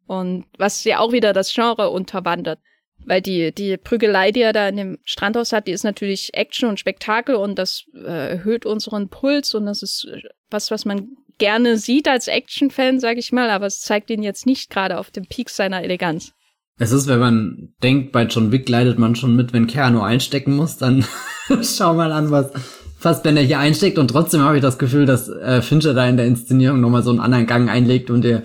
Und 0.08 0.46
was 0.58 0.84
ja 0.84 1.00
auch 1.00 1.12
wieder 1.12 1.34
das 1.34 1.54
Genre 1.54 1.90
unterwandert. 1.90 2.60
Weil 3.08 3.22
die, 3.22 3.54
die 3.54 3.78
Prügelei, 3.78 4.34
die 4.34 4.42
er 4.42 4.52
da 4.52 4.68
in 4.68 4.76
dem 4.76 4.98
Strandhaus 5.06 5.54
hat, 5.54 5.66
die 5.66 5.72
ist 5.72 5.86
natürlich 5.86 6.32
Action 6.34 6.68
und 6.68 6.78
Spektakel 6.78 7.36
und 7.36 7.58
das 7.58 7.86
äh, 7.96 8.32
erhöht 8.32 8.66
unseren 8.66 9.08
Puls 9.08 9.56
und 9.56 9.66
das 9.66 9.82
ist 9.82 10.06
äh, 10.12 10.28
was, 10.50 10.72
was 10.72 10.84
man 10.84 11.08
gerne 11.38 11.78
sieht 11.78 12.10
als 12.10 12.28
Action-Fan, 12.28 13.00
sag 13.00 13.18
ich 13.18 13.32
mal, 13.32 13.50
aber 13.50 13.66
es 13.66 13.80
zeigt 13.80 14.10
ihn 14.10 14.24
jetzt 14.24 14.46
nicht 14.46 14.70
gerade 14.70 14.98
auf 14.98 15.10
dem 15.10 15.26
Peak 15.26 15.50
seiner 15.50 15.84
Eleganz. 15.84 16.34
Es 16.80 16.92
ist, 16.92 17.08
wenn 17.08 17.20
man 17.20 17.70
denkt, 17.82 18.12
bei 18.12 18.24
John 18.24 18.52
Wick 18.52 18.68
leidet 18.68 19.00
man 19.00 19.16
schon 19.16 19.38
mit, 19.38 19.54
wenn 19.54 19.68
Keanu 19.68 20.02
einstecken 20.02 20.54
muss, 20.56 20.76
dann 20.76 21.06
schau 21.64 21.94
mal 21.94 22.12
an, 22.12 22.30
was 22.30 22.52
fast 23.00 23.24
wenn 23.24 23.38
er 23.38 23.44
hier 23.44 23.60
einsteckt 23.60 24.00
und 24.00 24.10
trotzdem 24.10 24.42
habe 24.42 24.58
ich 24.58 24.62
das 24.62 24.78
Gefühl, 24.78 25.06
dass 25.06 25.30
äh, 25.30 25.62
Fincher 25.62 25.94
da 25.94 26.06
in 26.08 26.18
der 26.18 26.26
Inszenierung 26.26 26.82
nochmal 26.82 27.04
so 27.04 27.12
einen 27.12 27.22
anderen 27.22 27.48
Gang 27.48 27.70
einlegt 27.70 28.10
und 28.10 28.24
der 28.24 28.44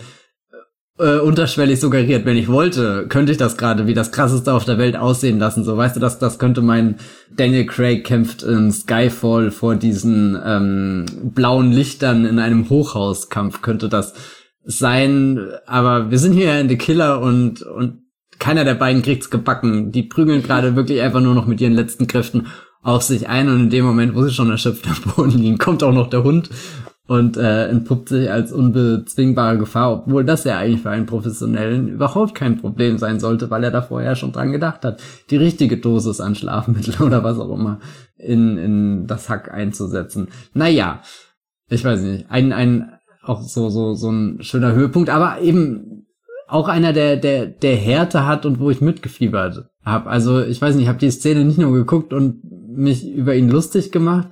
äh, 1.03 1.19
unterschwellig 1.19 1.81
suggeriert, 1.81 2.25
wenn 2.25 2.37
ich 2.37 2.49
wollte, 2.49 3.07
könnte 3.09 3.33
ich 3.33 3.39
das 3.39 3.57
gerade 3.57 3.87
wie 3.87 3.95
das 3.95 4.13
krasseste 4.13 4.53
auf 4.53 4.65
der 4.65 4.79
Welt 4.79 4.97
aussehen 4.97 5.39
lassen. 5.39 5.65
So, 5.65 5.77
weißt 5.77 5.97
du, 5.97 6.01
das, 6.01 6.19
das 6.19 6.39
könnte 6.39 6.63
mein 6.63 6.97
Daniel 7.37 7.67
Craig 7.67 8.05
kämpft 8.05 8.43
in 8.43 8.71
Skyfall 8.71 9.51
vor 9.51 9.75
diesen 9.75 10.39
ähm, 10.45 11.07
blauen 11.35 11.73
Lichtern 11.73 12.25
in 12.25 12.39
einem 12.39 12.71
Hochhauskampf, 12.71 13.63
könnte 13.63 13.89
das 13.89 14.15
sein. 14.65 15.41
Aber 15.67 16.11
wir 16.11 16.19
sind 16.19 16.35
hier 16.35 16.59
in 16.61 16.69
The 16.69 16.79
Killer 16.79 17.21
und, 17.21 17.63
und 17.63 18.03
keiner 18.39 18.65
der 18.65 18.75
beiden 18.75 19.03
kriegt's 19.03 19.31
gebacken. 19.31 19.93
Die 19.93 20.05
prügeln 20.05 20.43
gerade 20.45 20.77
wirklich 20.77 21.01
einfach 21.01 21.21
nur 21.21 21.35
noch 21.35 21.47
mit 21.47 21.61
ihren 21.61 21.75
letzten 21.75 22.07
Kräften 22.07 22.47
auf 22.83 23.03
sich 23.03 23.29
ein 23.29 23.49
und 23.49 23.61
in 23.61 23.71
dem 23.71 23.85
Moment, 23.85 24.15
wo 24.15 24.23
sie 24.25 24.33
schon 24.33 24.51
erschöpft 24.51 24.87
am 24.89 25.13
Boden 25.13 25.39
liegen, 25.39 25.59
kommt 25.59 25.83
auch 25.83 25.93
noch 25.93 26.11
der 26.11 26.25
Hund 26.25 26.51
und 27.09 27.37
äh, 27.37 27.67
entpuppt 27.69 28.11
sich 28.11 28.31
als 28.31 28.53
unbezwingbare 28.53 29.59
Gefahr, 29.59 29.93
obwohl 29.93 30.25
das 30.25 30.45
ja 30.45 30.59
eigentlich 30.59 30.83
für 30.83 30.91
einen 30.91 31.07
Professionellen 31.07 31.89
überhaupt 31.89 32.35
kein 32.35 32.59
Problem 32.59 32.99
sein 32.99 33.19
sollte, 33.19 33.51
weil 33.51 33.65
er 33.65 33.71
da 33.71 33.83
vorher 33.83 34.15
schon 34.15 34.33
dran 34.33 34.53
gedacht 34.53 34.85
hat, 34.85 35.03
die 35.31 35.37
richtige 35.37 35.79
Dosis 35.79 36.21
an 36.21 36.35
Schlafmittel 36.35 36.95
oder 37.05 37.25
was 37.25 37.39
auch 37.39 37.53
immer 37.53 37.81
in, 38.17 38.57
in 38.57 39.07
das 39.07 39.29
Hack 39.29 39.53
einzusetzen. 39.53 40.29
Naja, 40.55 41.03
ich 41.69 41.85
weiß 41.85 42.01
nicht, 42.03 42.27
ein, 42.29 42.53
ein 42.53 42.93
auch 43.23 43.43
so, 43.43 43.69
so, 43.69 43.95
so 43.95 44.11
ein 44.11 44.43
schöner 44.43 44.73
Höhepunkt, 44.73 45.11
aber 45.11 45.41
eben 45.41 46.07
auch 46.49 46.69
einer, 46.69 46.93
der, 46.93 47.17
der, 47.17 47.47
der 47.47 47.77
Härte 47.77 48.27
hat 48.27 48.45
und 48.47 48.61
wo 48.61 48.71
ich 48.71 48.81
mitgefiebert 48.81 49.71
habe. 49.85 50.11
Also 50.11 50.43
ich 50.43 50.61
weiß 50.61 50.75
nicht, 50.75 50.85
ich 50.85 50.89
habe 50.89 50.99
die 50.99 51.11
Szene 51.11 51.45
nicht 51.45 51.59
nur 51.59 51.73
geguckt 51.73 52.13
und 52.13 52.43
mich 52.77 53.09
über 53.09 53.35
ihn 53.35 53.49
lustig 53.49 53.91
gemacht, 53.91 54.29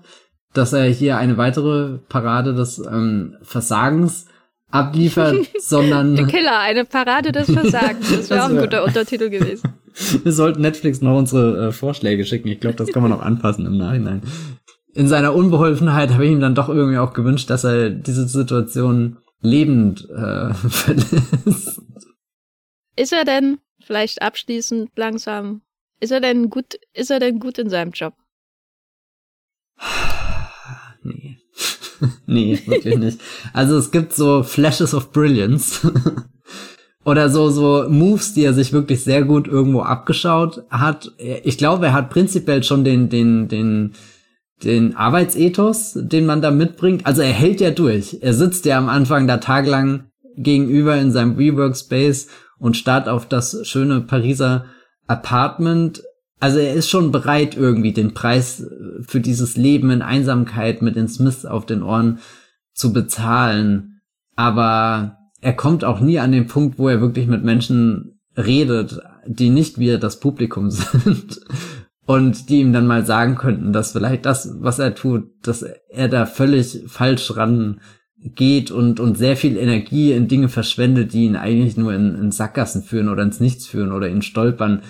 dass 0.52 0.72
er 0.72 0.84
hier 0.84 1.16
eine 1.16 1.36
weitere 1.36 1.98
Parade 2.08 2.54
des 2.54 2.78
ähm, 2.78 3.36
Versagens 3.42 4.26
abliefert, 4.70 5.48
sondern. 5.60 6.16
Der 6.16 6.26
Killer, 6.26 6.58
eine 6.60 6.84
Parade 6.84 7.32
des 7.32 7.50
Versagens. 7.50 8.10
Das 8.10 8.30
wäre 8.30 8.44
auch 8.44 8.50
ein 8.50 8.58
guter 8.58 8.84
Untertitel 8.84 9.30
gewesen. 9.30 9.68
Wir 10.22 10.32
sollten 10.32 10.60
Netflix 10.60 11.00
noch 11.00 11.16
unsere 11.16 11.68
äh, 11.68 11.72
Vorschläge 11.72 12.24
schicken. 12.24 12.48
Ich 12.48 12.60
glaube, 12.60 12.76
das 12.76 12.92
kann 12.92 13.02
man 13.02 13.12
auch 13.12 13.22
anpassen 13.22 13.66
im 13.66 13.76
Nachhinein. 13.76 14.22
In 14.92 15.08
seiner 15.08 15.34
Unbeholfenheit 15.34 16.12
habe 16.12 16.24
ich 16.24 16.32
ihm 16.32 16.40
dann 16.40 16.54
doch 16.54 16.68
irgendwie 16.68 16.98
auch 16.98 17.12
gewünscht, 17.12 17.50
dass 17.50 17.64
er 17.64 17.90
diese 17.90 18.26
Situation 18.26 19.18
lebend 19.40 20.08
äh, 20.10 20.52
verlässt. 20.54 21.82
Ist 22.96 23.12
er 23.12 23.24
denn, 23.24 23.58
vielleicht 23.84 24.20
abschließend 24.20 24.90
langsam, 24.96 25.62
ist 26.00 26.10
er 26.10 26.20
denn 26.20 26.50
gut, 26.50 26.78
ist 26.92 27.10
er 27.10 27.20
denn 27.20 27.38
gut 27.38 27.58
in 27.58 27.70
seinem 27.70 27.92
Job? 27.92 28.14
nee. 32.26 32.58
wirklich 32.66 32.98
nicht. 32.98 33.20
Also 33.52 33.76
es 33.76 33.90
gibt 33.90 34.12
so 34.12 34.42
Flashes 34.42 34.94
of 34.94 35.12
Brilliance. 35.12 35.92
Oder 37.04 37.30
so, 37.30 37.48
so 37.48 37.86
Moves, 37.88 38.34
die 38.34 38.44
er 38.44 38.52
sich 38.52 38.72
wirklich 38.72 39.02
sehr 39.02 39.24
gut 39.24 39.48
irgendwo 39.48 39.80
abgeschaut 39.80 40.64
hat. 40.68 41.12
Ich 41.44 41.56
glaube, 41.56 41.86
er 41.86 41.92
hat 41.94 42.10
prinzipiell 42.10 42.62
schon 42.62 42.84
den, 42.84 43.08
den, 43.08 43.48
den, 43.48 43.92
den 44.62 44.96
Arbeitsethos, 44.96 45.94
den 45.96 46.26
man 46.26 46.42
da 46.42 46.50
mitbringt. 46.50 47.06
Also 47.06 47.22
er 47.22 47.32
hält 47.32 47.60
ja 47.62 47.70
durch. 47.70 48.18
Er 48.20 48.34
sitzt 48.34 48.66
ja 48.66 48.76
am 48.76 48.90
Anfang 48.90 49.26
da 49.26 49.38
tagelang 49.38 50.10
gegenüber 50.36 50.96
in 50.96 51.10
seinem 51.10 51.38
WeWork-Space 51.38 52.28
und 52.58 52.76
starrt 52.76 53.08
auf 53.08 53.26
das 53.26 53.66
schöne 53.66 54.02
Pariser 54.02 54.66
Apartment 55.06 56.02
also 56.40 56.58
er 56.58 56.74
ist 56.74 56.88
schon 56.88 57.12
bereit, 57.12 57.56
irgendwie 57.56 57.92
den 57.92 58.14
Preis 58.14 58.60
äh, 58.60 59.02
für 59.02 59.20
dieses 59.20 59.56
Leben 59.56 59.90
in 59.90 60.02
Einsamkeit 60.02 60.82
mit 60.82 60.96
den 60.96 61.06
Smiths 61.06 61.44
auf 61.44 61.66
den 61.66 61.82
Ohren 61.82 62.18
zu 62.72 62.92
bezahlen. 62.92 64.00
Aber 64.36 65.18
er 65.42 65.52
kommt 65.52 65.84
auch 65.84 66.00
nie 66.00 66.18
an 66.18 66.32
den 66.32 66.46
Punkt, 66.46 66.78
wo 66.78 66.88
er 66.88 67.02
wirklich 67.02 67.26
mit 67.26 67.44
Menschen 67.44 68.20
redet, 68.36 69.00
die 69.26 69.50
nicht 69.50 69.78
wie 69.78 69.98
das 69.98 70.18
Publikum 70.18 70.70
sind. 70.70 71.40
Und 72.06 72.48
die 72.48 72.60
ihm 72.60 72.72
dann 72.72 72.88
mal 72.88 73.06
sagen 73.06 73.36
könnten, 73.36 73.72
dass 73.72 73.92
vielleicht 73.92 74.26
das, 74.26 74.56
was 74.60 74.80
er 74.80 74.96
tut, 74.96 75.30
dass 75.42 75.62
er 75.62 76.08
da 76.08 76.26
völlig 76.26 76.82
falsch 76.88 77.36
ran 77.36 77.80
geht 78.16 78.72
und, 78.72 78.98
und 78.98 79.16
sehr 79.16 79.36
viel 79.36 79.56
Energie 79.56 80.12
in 80.12 80.26
Dinge 80.26 80.48
verschwendet, 80.48 81.12
die 81.12 81.24
ihn 81.26 81.36
eigentlich 81.36 81.76
nur 81.76 81.94
in, 81.94 82.16
in 82.16 82.32
Sackgassen 82.32 82.82
führen 82.82 83.08
oder 83.08 83.22
ins 83.22 83.38
Nichts 83.38 83.66
führen 83.66 83.92
oder 83.92 84.08
ihn 84.08 84.22
stolpern 84.22 84.82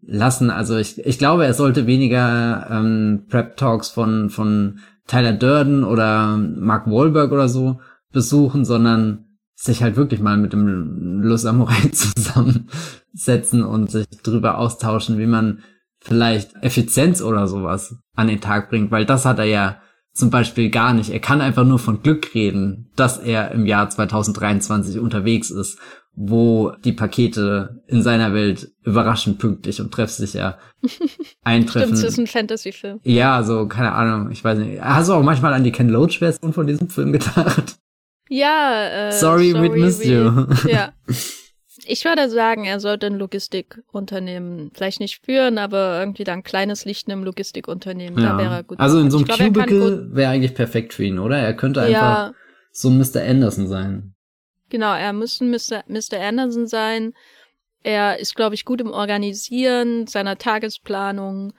lassen. 0.00 0.50
Also 0.50 0.76
ich, 0.76 1.04
ich 1.04 1.18
glaube, 1.18 1.44
er 1.44 1.54
sollte 1.54 1.86
weniger 1.86 2.68
ähm, 2.70 3.24
Prep 3.28 3.56
Talks 3.56 3.88
von, 3.88 4.30
von 4.30 4.80
Tyler 5.06 5.32
Durden 5.32 5.84
oder 5.84 6.36
Mark 6.36 6.86
Wahlberg 6.86 7.32
oder 7.32 7.48
so 7.48 7.80
besuchen, 8.12 8.64
sondern 8.64 9.24
sich 9.54 9.82
halt 9.82 9.96
wirklich 9.96 10.20
mal 10.20 10.36
mit 10.36 10.52
dem 10.52 11.20
Los 11.20 11.42
Samurai 11.42 11.88
zusammensetzen 11.92 13.64
und 13.64 13.90
sich 13.90 14.06
drüber 14.22 14.58
austauschen, 14.58 15.18
wie 15.18 15.26
man 15.26 15.60
vielleicht 16.00 16.54
Effizienz 16.62 17.20
oder 17.20 17.48
sowas 17.48 17.96
an 18.14 18.28
den 18.28 18.40
Tag 18.40 18.70
bringt, 18.70 18.92
weil 18.92 19.04
das 19.04 19.24
hat 19.24 19.38
er 19.38 19.46
ja 19.46 19.80
zum 20.12 20.30
Beispiel 20.30 20.70
gar 20.70 20.94
nicht. 20.94 21.10
Er 21.10 21.20
kann 21.20 21.40
einfach 21.40 21.64
nur 21.64 21.78
von 21.78 22.02
Glück 22.02 22.34
reden, 22.34 22.90
dass 22.96 23.18
er 23.18 23.50
im 23.52 23.66
Jahr 23.66 23.88
2023 23.88 24.98
unterwegs 24.98 25.50
ist 25.50 25.78
wo 26.20 26.72
die 26.84 26.92
Pakete 26.92 27.80
in 27.86 28.02
seiner 28.02 28.34
Welt 28.34 28.72
überraschend 28.82 29.38
pünktlich 29.38 29.80
und 29.80 29.94
treffsicher 29.94 30.58
eintreffen. 31.44 31.96
Stimmt, 31.96 32.04
das 32.04 32.12
ist 32.12 32.18
ein 32.18 32.26
Fantasy-Film. 32.26 32.98
Ja, 33.04 33.44
so, 33.44 33.68
keine 33.68 33.92
Ahnung, 33.92 34.32
ich 34.32 34.42
weiß 34.42 34.58
nicht. 34.58 34.82
Hast 34.82 35.08
du 35.08 35.12
auch 35.12 35.22
manchmal 35.22 35.54
an 35.54 35.62
die 35.62 35.70
Ken 35.70 35.88
Loach-Version 35.88 36.52
von 36.52 36.66
diesem 36.66 36.88
Film 36.90 37.12
gedacht? 37.12 37.76
Ja, 38.28 39.08
äh, 39.08 39.12
Sorry, 39.12 39.52
sorry 39.52 39.70
we 39.70 39.78
missed 39.78 40.04
you. 40.04 40.46
Ja. 40.68 40.92
Ich 41.90 42.04
würde 42.04 42.28
sagen, 42.28 42.64
er 42.64 42.80
sollte 42.80 43.06
ein 43.06 43.14
Logistikunternehmen 43.14 44.72
vielleicht 44.74 45.00
nicht 45.00 45.24
führen, 45.24 45.56
aber 45.56 46.00
irgendwie 46.00 46.24
dann 46.24 46.40
ein 46.40 46.42
kleines 46.42 46.84
Licht 46.84 47.06
in 47.06 47.12
einem 47.12 47.24
Logistikunternehmen. 47.24 48.22
Ja. 48.22 48.32
Da 48.32 48.38
wäre 48.38 48.54
er 48.56 48.62
gut. 48.64 48.78
Also 48.78 48.98
in 48.98 49.10
so 49.10 49.18
einem 49.18 49.26
Cubicle 49.28 50.08
wäre 50.12 50.32
eigentlich 50.32 50.54
perfekt 50.54 50.92
für 50.92 51.04
ihn, 51.04 51.18
oder? 51.18 51.38
Er 51.38 51.54
könnte 51.54 51.80
einfach 51.80 51.92
ja. 51.92 52.34
so 52.72 52.90
ein 52.90 52.98
Mr. 52.98 53.22
Anderson 53.22 53.68
sein. 53.68 54.14
Genau, 54.70 54.94
er 54.94 55.12
müsste 55.12 55.44
Mr. 55.44 55.84
Mr. 55.88 56.20
Anderson 56.20 56.66
sein. 56.66 57.14
Er 57.82 58.18
ist, 58.18 58.34
glaube 58.34 58.54
ich, 58.54 58.64
gut 58.64 58.80
im 58.80 58.90
Organisieren 58.90 60.06
seiner 60.06 60.36
Tagesplanung 60.36 61.52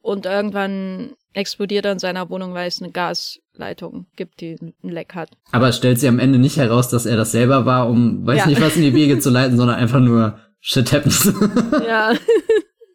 und 0.00 0.24
irgendwann 0.24 1.16
explodiert 1.32 1.84
er 1.84 1.92
in 1.92 1.98
seiner 1.98 2.30
Wohnung, 2.30 2.54
weil 2.54 2.68
es 2.68 2.80
eine 2.80 2.92
Gasleitung 2.92 4.06
gibt, 4.16 4.40
die 4.40 4.56
ein 4.60 4.88
Leck 4.88 5.14
hat. 5.14 5.30
Aber 5.50 5.72
stellt 5.72 5.98
sich 5.98 6.08
am 6.08 6.20
Ende 6.20 6.38
nicht 6.38 6.56
heraus, 6.56 6.88
dass 6.88 7.06
er 7.06 7.16
das 7.16 7.32
selber 7.32 7.66
war, 7.66 7.88
um 7.88 8.26
weiß 8.26 8.38
ja. 8.38 8.46
nicht 8.46 8.60
was 8.60 8.76
in 8.76 8.82
die 8.82 8.94
Wege 8.94 9.18
zu 9.20 9.30
leiten, 9.30 9.56
sondern 9.56 9.76
einfach 9.76 10.00
nur 10.00 10.38
shit 10.60 10.92
happens. 10.92 11.24
ja. 11.86 12.14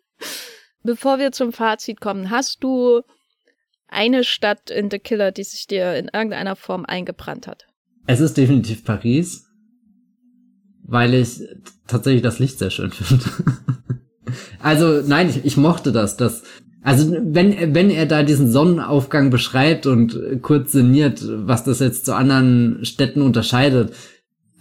Bevor 0.83 1.19
wir 1.19 1.31
zum 1.31 1.51
Fazit 1.51 2.01
kommen, 2.01 2.31
hast 2.31 2.63
du 2.63 3.01
eine 3.87 4.23
Stadt 4.23 4.71
in 4.71 4.89
The 4.89 4.97
Killer, 4.97 5.31
die 5.31 5.43
sich 5.43 5.67
dir 5.67 5.95
in 5.95 6.09
irgendeiner 6.11 6.55
Form 6.55 6.85
eingebrannt 6.85 7.45
hat? 7.45 7.67
Es 8.07 8.19
ist 8.19 8.37
definitiv 8.37 8.83
Paris, 8.83 9.50
weil 10.91 11.13
ich 11.13 11.41
tatsächlich 11.87 12.21
das 12.21 12.39
Licht 12.39 12.59
sehr 12.59 12.69
schön 12.69 12.91
finde. 12.91 13.23
also 14.59 15.01
nein, 15.07 15.29
ich, 15.29 15.45
ich 15.45 15.57
mochte 15.57 15.91
das, 15.91 16.17
dass 16.17 16.43
also 16.83 17.11
wenn 17.11 17.75
wenn 17.75 17.89
er 17.89 18.05
da 18.05 18.23
diesen 18.23 18.51
Sonnenaufgang 18.51 19.29
beschreibt 19.29 19.85
und 19.85 20.19
kurz 20.41 20.71
sinniert, 20.71 21.23
was 21.27 21.63
das 21.63 21.79
jetzt 21.79 22.05
zu 22.05 22.15
anderen 22.15 22.83
Städten 22.83 23.21
unterscheidet, 23.21 23.93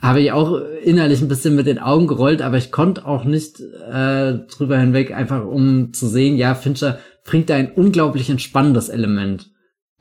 habe 0.00 0.20
ich 0.20 0.32
auch 0.32 0.60
innerlich 0.82 1.20
ein 1.20 1.28
bisschen 1.28 1.54
mit 1.54 1.66
den 1.66 1.78
Augen 1.78 2.06
gerollt, 2.06 2.42
aber 2.42 2.56
ich 2.56 2.72
konnte 2.72 3.06
auch 3.06 3.24
nicht 3.24 3.60
äh, 3.60 4.38
drüber 4.48 4.78
hinweg, 4.78 5.14
einfach 5.14 5.44
um 5.44 5.92
zu 5.92 6.08
sehen, 6.08 6.36
ja, 6.36 6.54
Fincher 6.54 6.98
bringt 7.24 7.50
da 7.50 7.56
ein 7.56 7.72
unglaublich 7.72 8.30
entspannendes 8.30 8.88
Element 8.88 9.50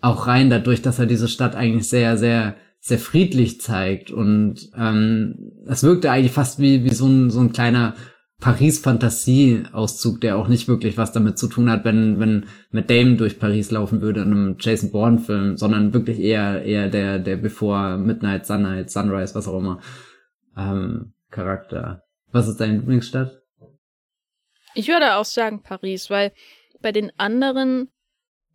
auch 0.02 0.28
rein, 0.28 0.50
dadurch, 0.50 0.82
dass 0.82 1.00
er 1.00 1.06
diese 1.06 1.28
Stadt 1.28 1.56
eigentlich 1.56 1.90
sehr, 1.90 2.18
sehr, 2.18 2.56
sehr 2.80 3.00
friedlich 3.00 3.62
zeigt. 3.62 4.12
Und 4.12 4.70
ähm, 4.78 5.52
es 5.68 5.84
wirkte 5.84 6.12
eigentlich 6.12 6.32
fast 6.32 6.60
wie, 6.60 6.84
wie 6.84 6.94
so 6.94 7.08
ein, 7.08 7.30
so 7.30 7.40
ein 7.40 7.52
kleiner 7.52 7.96
Paris-Fantasie-Auszug, 8.40 10.22
der 10.22 10.38
auch 10.38 10.48
nicht 10.48 10.68
wirklich 10.68 10.98
was 10.98 11.12
damit 11.12 11.38
zu 11.38 11.48
tun 11.48 11.70
hat, 11.70 11.84
wenn, 11.84 12.20
wenn 12.20 12.46
Matt 12.72 12.90
Damon 12.90 13.18
durch 13.18 13.38
Paris 13.38 13.70
laufen 13.70 14.02
würde 14.02 14.22
in 14.22 14.32
einem 14.32 14.56
Jason 14.60 14.92
Bourne-Film, 14.92 15.58
sondern 15.58 15.94
wirklich 15.94 16.20
eher, 16.20 16.64
eher 16.64 16.90
der, 16.90 17.20
der 17.20 17.36
Before 17.36 17.98
Midnight, 17.98 18.46
Sunlight, 18.46 18.90
Sunrise, 18.90 19.36
was 19.36 19.48
auch 19.48 19.58
immer, 19.58 19.82
ähm, 20.56 21.14
Charakter. 21.32 22.04
Was 22.32 22.48
ist 22.48 22.62
deine 22.62 22.78
Lieblingsstadt? 22.78 23.42
Ich 24.74 24.88
würde 24.88 25.16
auch 25.16 25.26
sagen 25.26 25.62
Paris, 25.62 26.10
weil 26.10 26.32
bei 26.82 26.94
den 26.94 27.12
anderen, 27.18 27.90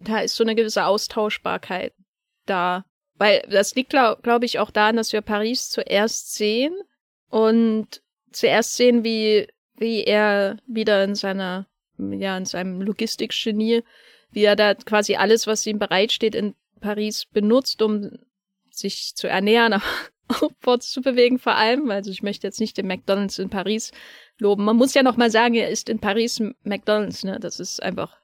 da 0.01 0.21
ist 0.21 0.37
so 0.37 0.45
eine 0.45 0.55
gewisse 0.55 0.87
Austauschbarkeit 0.87 1.93
da. 2.47 2.85
Weil 3.17 3.43
das 3.49 3.75
liegt, 3.75 3.91
glaube 3.91 4.21
glaub 4.23 4.43
ich, 4.43 4.59
auch 4.59 4.71
daran, 4.71 4.97
dass 4.97 5.13
wir 5.13 5.21
Paris 5.21 5.71
zuerst 5.71 6.35
sehen 6.35 6.75
und 7.31 8.03
zuerst 8.33 8.77
sehen, 8.77 9.05
wie 9.05 9.47
wie 9.77 10.05
er 10.05 10.59
wieder 10.67 11.05
in 11.05 11.15
seiner, 11.15 11.67
ja, 11.99 12.37
in 12.37 12.45
seinem 12.45 12.81
Logistikgenie, 12.81 13.83
wie 14.31 14.45
er 14.45 14.57
da 14.57 14.75
quasi 14.75 15.17
alles, 15.17 15.47
was 15.47 15.67
ihm 15.67 15.79
bereitsteht, 15.79 16.35
in 16.35 16.55
Paris 16.81 17.27
benutzt, 17.27 17.83
um 17.83 18.19
sich 18.71 19.15
zu 19.15 19.29
ernähren, 19.29 19.73
aber 19.75 19.85
aufwärts 20.29 20.91
zu 20.91 21.03
bewegen 21.03 21.39
vor 21.39 21.55
allem. 21.57 21.91
Also 21.91 22.11
ich 22.11 22.23
möchte 22.23 22.47
jetzt 22.47 22.61
nicht 22.61 22.77
den 22.77 22.87
McDonalds 22.87 23.39
in 23.39 23.51
Paris 23.51 23.93
loben. 24.39 24.65
Man 24.65 24.77
muss 24.77 24.95
ja 24.95 25.03
noch 25.03 25.17
mal 25.17 25.31
sagen, 25.31 25.55
er 25.55 25.69
ist 25.69 25.89
in 25.89 25.99
Paris 25.99 26.43
McDonalds, 26.63 27.25
ne? 27.25 27.39
Das 27.41 27.61
ist 27.61 27.83
einfach, 27.83 28.17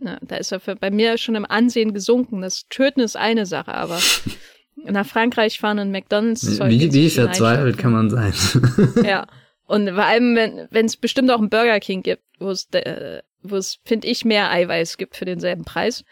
ne, 0.00 0.18
da 0.22 0.36
ist 0.36 0.52
er 0.52 0.60
für, 0.60 0.76
bei 0.76 0.90
mir 0.90 1.18
schon 1.18 1.34
im 1.34 1.44
Ansehen 1.44 1.94
gesunken. 1.94 2.42
Das 2.42 2.66
Töten 2.68 3.00
ist 3.00 3.16
eine 3.16 3.46
Sache, 3.46 3.74
aber 3.74 3.98
nach 4.76 5.06
Frankreich 5.06 5.58
fahren 5.58 5.78
und 5.78 5.90
McDonalds. 5.90 6.60
Wie, 6.60 6.92
wie 6.92 7.10
verzweifelt 7.10 7.78
kann 7.78 7.92
man 7.92 8.10
sein? 8.10 8.32
ja. 9.04 9.26
Und 9.66 9.88
vor 9.90 10.04
allem, 10.04 10.34
wenn 10.70 10.86
es 10.86 10.96
bestimmt 10.96 11.30
auch 11.30 11.38
einen 11.38 11.50
Burger 11.50 11.78
King 11.78 12.02
gibt, 12.02 12.22
wo 12.40 12.50
es, 12.50 12.66
äh, 12.72 13.22
wo 13.42 13.56
es, 13.56 13.78
finde 13.84 14.08
ich, 14.08 14.24
mehr 14.24 14.50
Eiweiß 14.50 14.96
gibt 14.96 15.16
für 15.16 15.24
denselben 15.24 15.64
Preis. 15.64 16.04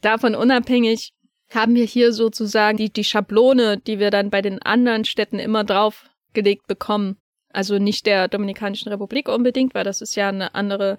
Davon 0.00 0.34
unabhängig 0.34 1.12
haben 1.50 1.74
wir 1.74 1.84
hier 1.84 2.12
sozusagen 2.12 2.78
die, 2.78 2.92
die 2.92 3.04
Schablone, 3.04 3.78
die 3.78 3.98
wir 3.98 4.10
dann 4.10 4.30
bei 4.30 4.42
den 4.42 4.60
anderen 4.62 5.04
Städten 5.04 5.38
immer 5.38 5.64
draufgelegt 5.64 6.66
bekommen. 6.66 7.16
Also 7.52 7.78
nicht 7.78 8.06
der 8.06 8.28
Dominikanischen 8.28 8.88
Republik 8.88 9.28
unbedingt, 9.28 9.74
weil 9.74 9.84
das 9.84 10.00
ist 10.00 10.14
ja 10.14 10.28
eine 10.28 10.54
andere, 10.54 10.98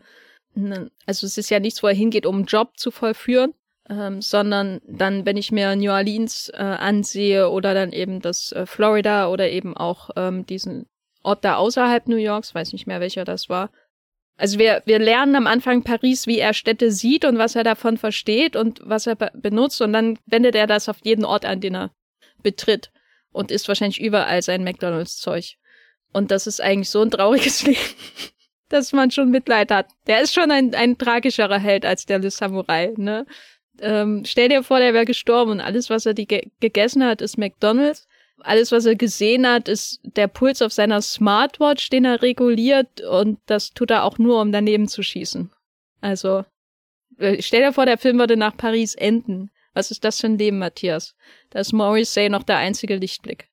also 0.55 1.25
es 1.25 1.37
ist 1.37 1.49
ja 1.49 1.59
nichts, 1.59 1.81
wo 1.81 1.87
er 1.87 1.93
hingeht, 1.93 2.25
um 2.25 2.35
einen 2.35 2.45
Job 2.45 2.77
zu 2.77 2.91
vollführen, 2.91 3.53
ähm, 3.89 4.21
sondern 4.21 4.81
dann, 4.87 5.25
wenn 5.25 5.37
ich 5.37 5.51
mir 5.51 5.75
New 5.75 5.91
Orleans 5.91 6.49
äh, 6.53 6.57
ansehe 6.57 7.49
oder 7.49 7.73
dann 7.73 7.91
eben 7.91 8.21
das 8.21 8.51
äh, 8.51 8.65
Florida 8.65 9.29
oder 9.29 9.49
eben 9.49 9.75
auch 9.75 10.09
ähm, 10.15 10.45
diesen 10.45 10.87
Ort 11.23 11.45
da 11.45 11.55
außerhalb 11.55 12.07
New 12.07 12.17
Yorks, 12.17 12.53
weiß 12.53 12.73
nicht 12.73 12.87
mehr 12.87 12.99
welcher 12.99 13.25
das 13.25 13.49
war. 13.49 13.69
Also 14.37 14.57
wir, 14.57 14.81
wir 14.85 14.97
lernen 14.97 15.35
am 15.35 15.45
Anfang 15.45 15.83
Paris, 15.83 16.25
wie 16.25 16.39
er 16.39 16.53
Städte 16.53 16.91
sieht 16.91 17.25
und 17.25 17.37
was 17.37 17.55
er 17.55 17.63
davon 17.63 17.97
versteht 17.97 18.55
und 18.55 18.81
was 18.83 19.05
er 19.05 19.15
benutzt 19.15 19.81
und 19.81 19.93
dann 19.93 20.17
wendet 20.25 20.55
er 20.55 20.67
das 20.67 20.89
auf 20.89 20.97
jeden 21.03 21.25
Ort 21.25 21.45
an, 21.45 21.61
den 21.61 21.75
er 21.75 21.91
betritt 22.41 22.91
und 23.31 23.51
isst 23.51 23.67
wahrscheinlich 23.67 24.01
überall 24.01 24.41
sein 24.41 24.63
McDonalds-Zeug. 24.63 25.57
Und 26.11 26.31
das 26.31 26.47
ist 26.47 26.59
eigentlich 26.59 26.89
so 26.89 27.01
ein 27.01 27.11
trauriges 27.11 27.63
Leben, 27.67 27.77
dass 28.71 28.93
man 28.93 29.11
schon 29.11 29.29
Mitleid 29.29 29.71
hat. 29.71 29.87
Der 30.07 30.21
ist 30.21 30.33
schon 30.33 30.51
ein, 30.51 30.73
ein 30.75 30.97
tragischerer 30.97 31.59
Held 31.59 31.85
als 31.85 32.05
der 32.05 32.19
Le 32.19 32.31
Samurai, 32.31 32.93
ne? 32.97 33.25
Ähm, 33.79 34.23
stell 34.25 34.49
dir 34.49 34.63
vor, 34.63 34.79
der 34.79 34.93
wäre 34.93 35.05
gestorben 35.05 35.51
und 35.51 35.61
alles, 35.61 35.89
was 35.89 36.05
er 36.05 36.13
die 36.13 36.27
ge 36.27 36.47
gegessen 36.59 37.03
hat, 37.03 37.21
ist 37.21 37.37
McDonalds 37.37 38.07
alles, 38.43 38.71
was 38.71 38.85
er 38.85 38.95
gesehen 38.95 39.47
hat, 39.47 39.67
ist 39.67 39.99
der 40.03 40.27
Puls 40.27 40.61
auf 40.61 40.73
seiner 40.73 41.01
Smartwatch, 41.01 41.89
den 41.89 42.05
er 42.05 42.21
reguliert 42.21 43.01
und 43.01 43.39
das 43.45 43.71
tut 43.71 43.91
er 43.91 44.03
auch 44.03 44.17
nur, 44.17 44.41
um 44.41 44.51
daneben 44.51 44.87
zu 44.87 45.03
schießen. 45.03 45.51
Also, 46.01 46.45
äh, 47.17 47.41
stell 47.41 47.61
dir 47.61 47.73
vor, 47.73 47.85
der 47.85 47.97
Film 47.97 48.19
würde 48.19 48.37
nach 48.37 48.57
Paris 48.57 48.95
enden. 48.95 49.51
Was 49.73 49.91
ist 49.91 50.03
das 50.03 50.19
für 50.19 50.27
ein 50.27 50.37
Leben, 50.37 50.59
Matthias? 50.59 51.15
Da 51.51 51.59
ist 51.59 51.71
Morrissey 51.71 52.29
noch 52.29 52.43
der 52.43 52.57
einzige 52.57 52.95
Lichtblick. 52.95 53.47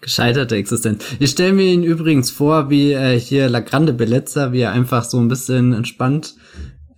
Gescheiterte 0.00 0.56
Existenz. 0.56 1.04
Ich 1.18 1.30
stelle 1.30 1.52
mir 1.52 1.66
ihn 1.66 1.82
übrigens 1.82 2.30
vor, 2.30 2.70
wie 2.70 2.92
äh, 2.92 3.18
hier 3.18 3.48
La 3.48 3.60
Grande 3.60 3.92
Bellezza, 3.92 4.52
wie 4.52 4.60
er 4.60 4.72
einfach 4.72 5.04
so 5.04 5.18
ein 5.18 5.28
bisschen 5.28 5.72
entspannt 5.72 6.34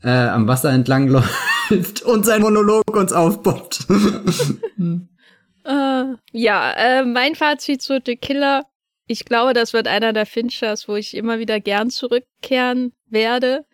äh, 0.02 0.10
am 0.10 0.46
Wasser 0.46 0.70
entlang 0.70 1.08
läuft 1.70 2.02
und 2.02 2.26
sein 2.26 2.42
Monolog 2.42 2.84
uns 2.94 3.12
aufbaut. 3.12 3.80
Uh, 5.62 6.16
ja, 6.32 6.72
äh, 6.72 7.04
mein 7.04 7.34
Fazit 7.34 7.82
zu 7.82 8.00
The 8.04 8.16
Killer. 8.16 8.64
Ich 9.06 9.26
glaube, 9.26 9.52
das 9.52 9.74
wird 9.74 9.88
einer 9.88 10.14
der 10.14 10.24
Finchers, 10.24 10.88
wo 10.88 10.96
ich 10.96 11.14
immer 11.14 11.38
wieder 11.38 11.60
gern 11.60 11.90
zurückkehren 11.90 12.92
werde, 13.08 13.66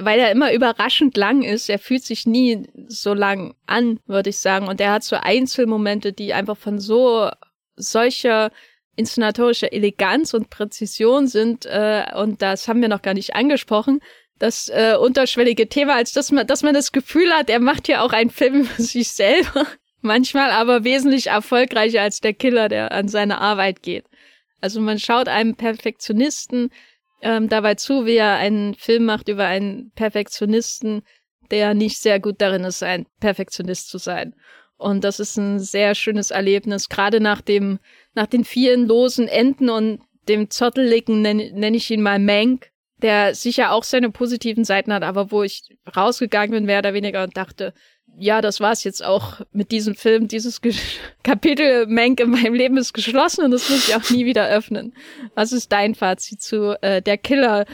weil 0.00 0.18
er 0.18 0.32
immer 0.32 0.52
überraschend 0.52 1.16
lang 1.18 1.42
ist. 1.42 1.68
Er 1.68 1.78
fühlt 1.78 2.04
sich 2.04 2.26
nie 2.26 2.66
so 2.88 3.12
lang 3.12 3.54
an, 3.66 4.00
würde 4.06 4.30
ich 4.30 4.38
sagen. 4.38 4.66
Und 4.66 4.80
er 4.80 4.92
hat 4.92 5.04
so 5.04 5.16
Einzelmomente, 5.16 6.14
die 6.14 6.32
einfach 6.32 6.56
von 6.56 6.78
so 6.78 7.28
solcher 7.80 8.50
inszenatorischer 8.96 9.72
Eleganz 9.72 10.34
und 10.34 10.50
Präzision 10.50 11.26
sind. 11.26 11.66
Äh, 11.66 12.04
und 12.16 12.42
das 12.42 12.68
haben 12.68 12.82
wir 12.82 12.88
noch 12.88 13.02
gar 13.02 13.14
nicht 13.14 13.34
angesprochen 13.34 14.00
das 14.40 14.70
äh, 14.70 14.96
unterschwellige 14.98 15.68
Thema, 15.68 15.94
als 15.94 16.12
dass 16.12 16.32
man, 16.32 16.46
dass 16.46 16.62
man 16.62 16.74
das 16.74 16.92
Gefühl 16.92 17.30
hat, 17.30 17.48
er 17.50 17.60
macht 17.60 17.86
ja 17.86 18.02
auch 18.02 18.12
einen 18.12 18.30
Film 18.30 18.64
für 18.64 18.82
sich 18.82 19.10
selber. 19.10 19.66
Manchmal 20.00 20.50
aber 20.50 20.82
wesentlich 20.82 21.28
erfolgreicher 21.28 22.00
als 22.00 22.20
der 22.20 22.32
Killer, 22.32 22.68
der 22.68 22.90
an 22.90 23.06
seine 23.06 23.38
Arbeit 23.38 23.82
geht. 23.82 24.06
Also 24.62 24.80
man 24.80 24.98
schaut 24.98 25.28
einem 25.28 25.56
Perfektionisten 25.56 26.70
ähm, 27.20 27.50
dabei 27.50 27.74
zu, 27.74 28.06
wie 28.06 28.16
er 28.16 28.36
einen 28.36 28.74
Film 28.74 29.04
macht 29.04 29.28
über 29.28 29.44
einen 29.44 29.92
Perfektionisten, 29.94 31.02
der 31.50 31.74
nicht 31.74 31.98
sehr 31.98 32.18
gut 32.18 32.40
darin 32.40 32.64
ist, 32.64 32.82
ein 32.82 33.06
Perfektionist 33.20 33.90
zu 33.90 33.98
sein. 33.98 34.34
Und 34.80 35.04
das 35.04 35.20
ist 35.20 35.36
ein 35.36 35.58
sehr 35.58 35.94
schönes 35.94 36.30
Erlebnis, 36.30 36.88
gerade 36.88 37.20
nach 37.20 37.42
dem, 37.42 37.78
nach 38.14 38.26
den 38.26 38.44
vielen 38.44 38.86
losen 38.86 39.28
Enden 39.28 39.68
und 39.68 40.00
dem 40.26 40.48
Zotteligen 40.48 41.20
nenne 41.20 41.52
nenn 41.52 41.74
ich 41.74 41.90
ihn 41.90 42.00
mal 42.00 42.18
Mank, 42.18 42.70
der 43.02 43.34
sicher 43.34 43.72
auch 43.72 43.84
seine 43.84 44.10
positiven 44.10 44.64
Seiten 44.64 44.92
hat, 44.92 45.02
aber 45.02 45.30
wo 45.30 45.42
ich 45.42 45.76
rausgegangen 45.94 46.52
bin, 46.52 46.64
mehr 46.64 46.78
oder 46.78 46.94
weniger 46.94 47.22
und 47.24 47.36
dachte, 47.36 47.74
ja, 48.18 48.40
das 48.40 48.60
war's 48.60 48.82
jetzt 48.82 49.04
auch 49.04 49.42
mit 49.52 49.70
diesem 49.70 49.94
Film. 49.94 50.28
Dieses 50.28 50.62
Ge 50.62 50.74
Kapitel 51.22 51.86
Menk 51.86 52.20
in 52.20 52.30
meinem 52.30 52.54
Leben 52.54 52.78
ist 52.78 52.94
geschlossen 52.94 53.44
und 53.44 53.50
das 53.50 53.68
muss 53.68 53.86
ich 53.86 53.94
auch 53.94 54.10
nie 54.10 54.24
wieder 54.24 54.48
öffnen. 54.48 54.94
Was 55.34 55.52
ist 55.52 55.70
dein 55.72 55.94
Fazit 55.94 56.40
zu 56.40 56.82
äh, 56.82 57.02
der 57.02 57.18
Killer 57.18 57.66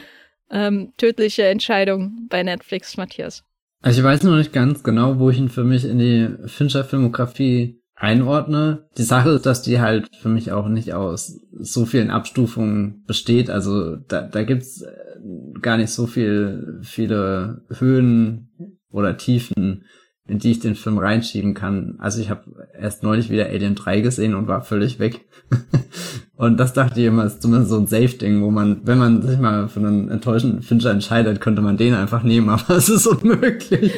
ähm, 0.51 0.91
tödliche 0.97 1.47
Entscheidung 1.47 2.27
bei 2.29 2.43
Netflix, 2.43 2.97
Matthias? 2.97 3.45
Also 3.81 3.99
ich 3.99 4.05
weiß 4.05 4.23
noch 4.23 4.35
nicht 4.35 4.53
ganz 4.53 4.83
genau, 4.83 5.19
wo 5.19 5.29
ich 5.29 5.37
ihn 5.37 5.49
für 5.49 5.63
mich 5.63 5.85
in 5.85 5.99
die 5.99 6.29
Fincher-Filmografie 6.45 7.81
einordne. 7.95 8.87
Die 8.97 9.03
Sache 9.03 9.31
ist, 9.31 9.45
dass 9.45 9.61
die 9.61 9.79
halt 9.79 10.07
für 10.21 10.29
mich 10.29 10.51
auch 10.51 10.67
nicht 10.67 10.93
aus 10.93 11.39
so 11.51 11.85
vielen 11.85 12.11
Abstufungen 12.11 13.03
besteht. 13.07 13.49
Also 13.49 13.95
da, 13.95 14.21
da 14.21 14.43
gibt's 14.43 14.81
äh, 14.81 14.91
gar 15.61 15.77
nicht 15.77 15.89
so 15.89 16.05
viel, 16.05 16.79
viele 16.83 17.65
Höhen 17.69 18.49
oder 18.89 19.17
Tiefen 19.17 19.83
in 20.27 20.39
die 20.39 20.51
ich 20.51 20.59
den 20.59 20.75
Film 20.75 20.97
reinschieben 20.97 21.53
kann. 21.53 21.95
Also 21.99 22.21
ich 22.21 22.29
habe 22.29 22.67
erst 22.79 23.01
neulich 23.01 23.29
wieder 23.29 23.45
Alien 23.45 23.75
3 23.75 24.01
gesehen 24.01 24.35
und 24.35 24.47
war 24.47 24.61
völlig 24.61 24.99
weg. 24.99 25.21
und 26.35 26.59
das 26.59 26.73
dachte 26.73 26.99
ich 26.99 27.05
immer, 27.05 27.25
ist 27.25 27.41
zumindest 27.41 27.71
so 27.71 27.77
ein 27.77 27.87
Safe-Ding, 27.87 28.41
wo 28.41 28.51
man, 28.51 28.81
wenn 28.83 28.97
man 28.97 29.21
sich 29.21 29.39
mal 29.39 29.69
für 29.69 29.79
einen 29.79 30.09
enttäuschenden 30.09 30.61
Fincher 30.61 30.91
entscheidet, 30.91 31.39
könnte 31.39 31.61
man 31.61 31.77
den 31.77 31.93
einfach 31.93 32.23
nehmen, 32.23 32.49
aber 32.49 32.75
es 32.75 32.89
ist 32.89 33.07
unmöglich. 33.07 33.93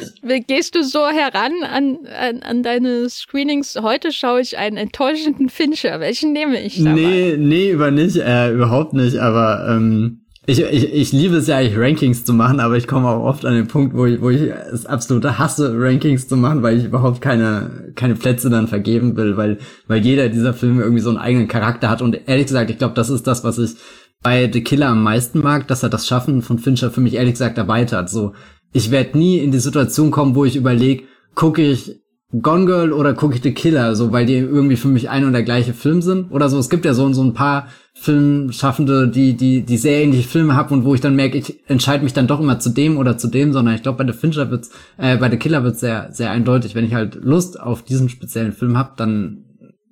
Gehst 0.48 0.76
du 0.76 0.84
so 0.84 1.08
heran 1.08 1.54
an, 1.64 1.98
an, 2.08 2.44
an 2.44 2.62
deine 2.62 3.10
Screenings? 3.10 3.76
Heute 3.82 4.12
schaue 4.12 4.42
ich 4.42 4.58
einen 4.58 4.78
enttäuschenden 4.78 5.50
Fincher. 5.50 6.00
Welchen 6.00 6.34
nehme 6.34 6.62
ich 6.62 6.84
da 6.84 6.94
Nee, 6.94 7.38
nee, 7.38 7.72
über 7.72 7.90
nicht, 7.90 8.18
äh, 8.18 8.54
überhaupt 8.54 8.94
nicht, 8.94 9.18
aber 9.18 9.68
ähm, 9.68 10.22
ich, 10.50 10.62
ich, 10.62 10.94
ich 10.94 11.12
liebe 11.12 11.36
es 11.36 11.48
ja 11.48 11.58
eigentlich 11.58 11.78
Rankings 11.78 12.26
zu 12.26 12.34
machen, 12.34 12.60
aber 12.60 12.76
ich 12.76 12.88
komme 12.88 13.08
auch 13.08 13.24
oft 13.24 13.46
an 13.46 13.54
den 13.54 13.68
Punkt, 13.68 13.96
wo 13.96 14.06
ich, 14.06 14.20
wo 14.20 14.32
ich 14.32 14.42
es 14.42 14.88
absolut 14.88 15.24
hasse, 15.24 15.74
Rankings 15.78 16.28
zu 16.28 16.36
machen, 16.38 16.64
weil 16.64 16.80
ich 16.80 16.86
überhaupt 16.86 17.22
keine, 17.22 17.92
keine 17.96 18.16
Plätze 18.16 18.50
dann 18.50 18.68
vergeben 18.68 19.16
will, 19.16 19.38
weil, 19.38 19.60
weil 19.88 20.04
jeder 20.04 20.28
dieser 20.30 20.56
Filme 20.56 20.82
irgendwie 20.82 21.04
so 21.04 21.10
einen 21.10 21.20
eigenen 21.20 21.48
Charakter 21.48 21.90
hat. 21.90 22.02
Und 22.02 22.28
ehrlich 22.28 22.48
gesagt, 22.48 22.72
ich 22.72 22.80
glaube, 22.80 22.96
das 22.96 23.12
ist 23.12 23.28
das, 23.28 23.44
was 23.44 23.60
ich 23.60 23.76
bei 24.24 24.50
The 24.52 24.64
Killer 24.64 24.88
am 24.88 25.04
meisten 25.04 25.40
mag, 25.40 25.68
dass 25.68 25.84
er 25.84 25.90
das 25.90 26.08
Schaffen 26.08 26.42
von 26.42 26.58
Fincher 26.58 26.90
für 26.90 27.02
mich 27.02 27.14
ehrlich 27.14 27.34
gesagt 27.34 27.60
erweitert. 27.60 28.10
So, 28.10 28.34
ich 28.74 28.90
werde 28.90 29.18
nie 29.20 29.38
in 29.38 29.52
die 29.52 29.60
Situation 29.60 30.10
kommen, 30.10 30.34
wo 30.34 30.46
ich 30.46 30.56
überlege, 30.56 31.04
gucke 31.36 31.62
ich 31.62 32.02
Gone 32.32 32.66
Girl 32.68 32.94
oder 32.94 33.18
ich 33.34 33.42
The 33.42 33.54
Killer, 33.54 33.96
so 33.96 34.12
weil 34.12 34.28
die 34.28 34.36
irgendwie 34.36 34.76
für 34.76 34.88
mich 34.88 35.10
ein 35.10 35.26
und 35.26 35.34
der 35.34 35.42
gleiche 35.42 35.74
Film 35.74 36.04
sind 36.04 36.32
oder 36.32 36.48
so. 36.48 36.60
Es 36.60 36.70
gibt 36.70 36.86
ja 36.86 36.94
so, 36.94 37.12
so 37.12 37.24
ein 37.24 37.34
paar 37.34 37.68
Filmschaffende, 37.96 39.08
die, 39.08 39.36
die, 39.36 39.64
die 39.64 39.78
sehr 39.78 40.04
ähnliche 40.04 40.30
Filme 40.30 40.56
haben 40.56 40.72
und 40.72 40.86
wo 40.86 40.94
ich 40.94 41.02
dann 41.02 41.16
merke, 41.16 41.40
ich 41.40 41.68
entscheide 41.68 42.04
mich 42.04 42.14
dann 42.14 42.28
doch 42.28 42.40
immer 42.40 42.60
zu 42.60 42.70
dem 42.70 42.98
oder 42.98 43.18
zu 43.18 43.30
dem, 43.30 43.52
sondern 43.52 43.74
ich 43.74 43.82
glaube, 43.82 44.04
bei 44.04 44.12
The 44.12 44.18
Fincher 44.18 44.52
wird's, 44.52 44.70
äh, 44.98 45.18
bei 45.18 45.32
The 45.32 45.38
Killer 45.38 45.64
wird's 45.64 45.80
sehr, 45.80 46.12
sehr 46.12 46.30
eindeutig. 46.30 46.76
Wenn 46.76 46.86
ich 46.86 46.94
halt 46.94 47.16
Lust 47.16 47.60
auf 47.60 47.82
diesen 47.82 48.10
speziellen 48.10 48.54
Film 48.54 48.78
habe, 48.78 48.92
dann 48.96 49.46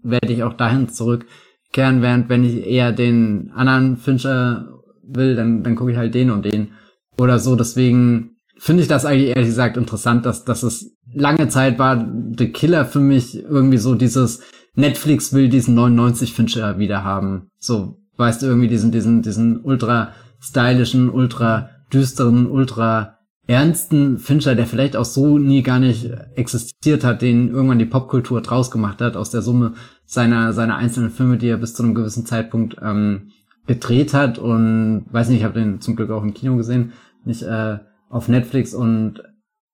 werde 0.03 0.31
ich 0.31 0.43
auch 0.43 0.53
dahin 0.53 0.89
zurückkehren, 0.89 2.03
während 2.03 2.29
wenn 2.29 2.43
ich 2.43 2.67
eher 2.67 2.91
den 2.91 3.51
anderen 3.55 3.97
Fincher 3.97 4.67
will, 5.07 5.35
dann, 5.35 5.63
dann 5.63 5.75
gucke 5.75 5.91
ich 5.91 5.97
halt 5.97 6.13
den 6.13 6.29
und 6.29 6.45
den 6.45 6.73
oder 7.19 7.39
so. 7.39 7.55
Deswegen 7.55 8.35
finde 8.59 8.83
ich 8.83 8.87
das 8.87 9.05
eigentlich 9.05 9.29
ehrlich 9.29 9.49
gesagt 9.49 9.75
interessant, 9.75 10.25
dass, 10.25 10.45
dass 10.45 10.61
es 10.61 10.96
lange 11.13 11.47
Zeit 11.47 11.79
war 11.79 12.07
The 12.37 12.51
Killer 12.51 12.85
für 12.85 12.99
mich 12.99 13.43
irgendwie 13.43 13.77
so 13.77 13.95
dieses 13.95 14.41
Netflix 14.75 15.33
will 15.33 15.49
diesen 15.49 15.73
99 15.73 16.33
Fincher 16.33 16.77
wieder 16.77 17.03
haben. 17.03 17.49
So, 17.57 17.97
weißt 18.17 18.41
du, 18.41 18.45
irgendwie 18.45 18.67
diesen, 18.67 18.91
diesen, 18.91 19.23
diesen 19.23 19.61
ultra 19.61 20.11
stylischen, 20.39 21.09
ultra 21.09 21.71
düsteren, 21.91 22.45
ultra 22.45 23.17
ernsten 23.47 24.19
Fincher, 24.19 24.55
der 24.55 24.67
vielleicht 24.67 24.95
auch 24.95 25.05
so 25.05 25.39
nie 25.39 25.63
gar 25.63 25.79
nicht 25.79 26.11
existiert 26.35 27.03
hat, 27.03 27.21
den 27.21 27.49
irgendwann 27.49 27.79
die 27.79 27.85
Popkultur 27.85 28.41
draus 28.41 28.69
gemacht 28.69 29.01
hat, 29.01 29.15
aus 29.15 29.31
der 29.31 29.41
Summe 29.41 29.73
seiner, 30.05 30.53
seiner 30.53 30.75
einzelnen 30.75 31.09
Filme, 31.09 31.37
die 31.37 31.47
er 31.47 31.57
bis 31.57 31.73
zu 31.73 31.81
einem 31.81 31.95
gewissen 31.95 32.25
Zeitpunkt 32.25 32.77
ähm, 32.81 33.31
gedreht 33.65 34.13
hat 34.13 34.37
und 34.37 35.05
weiß 35.09 35.29
nicht, 35.29 35.39
ich 35.39 35.43
habe 35.43 35.59
den 35.59 35.81
zum 35.81 35.95
Glück 35.95 36.11
auch 36.11 36.23
im 36.23 36.33
Kino 36.33 36.55
gesehen, 36.55 36.93
nicht 37.23 37.41
äh, 37.41 37.79
auf 38.09 38.27
Netflix 38.27 38.73
und 38.73 39.23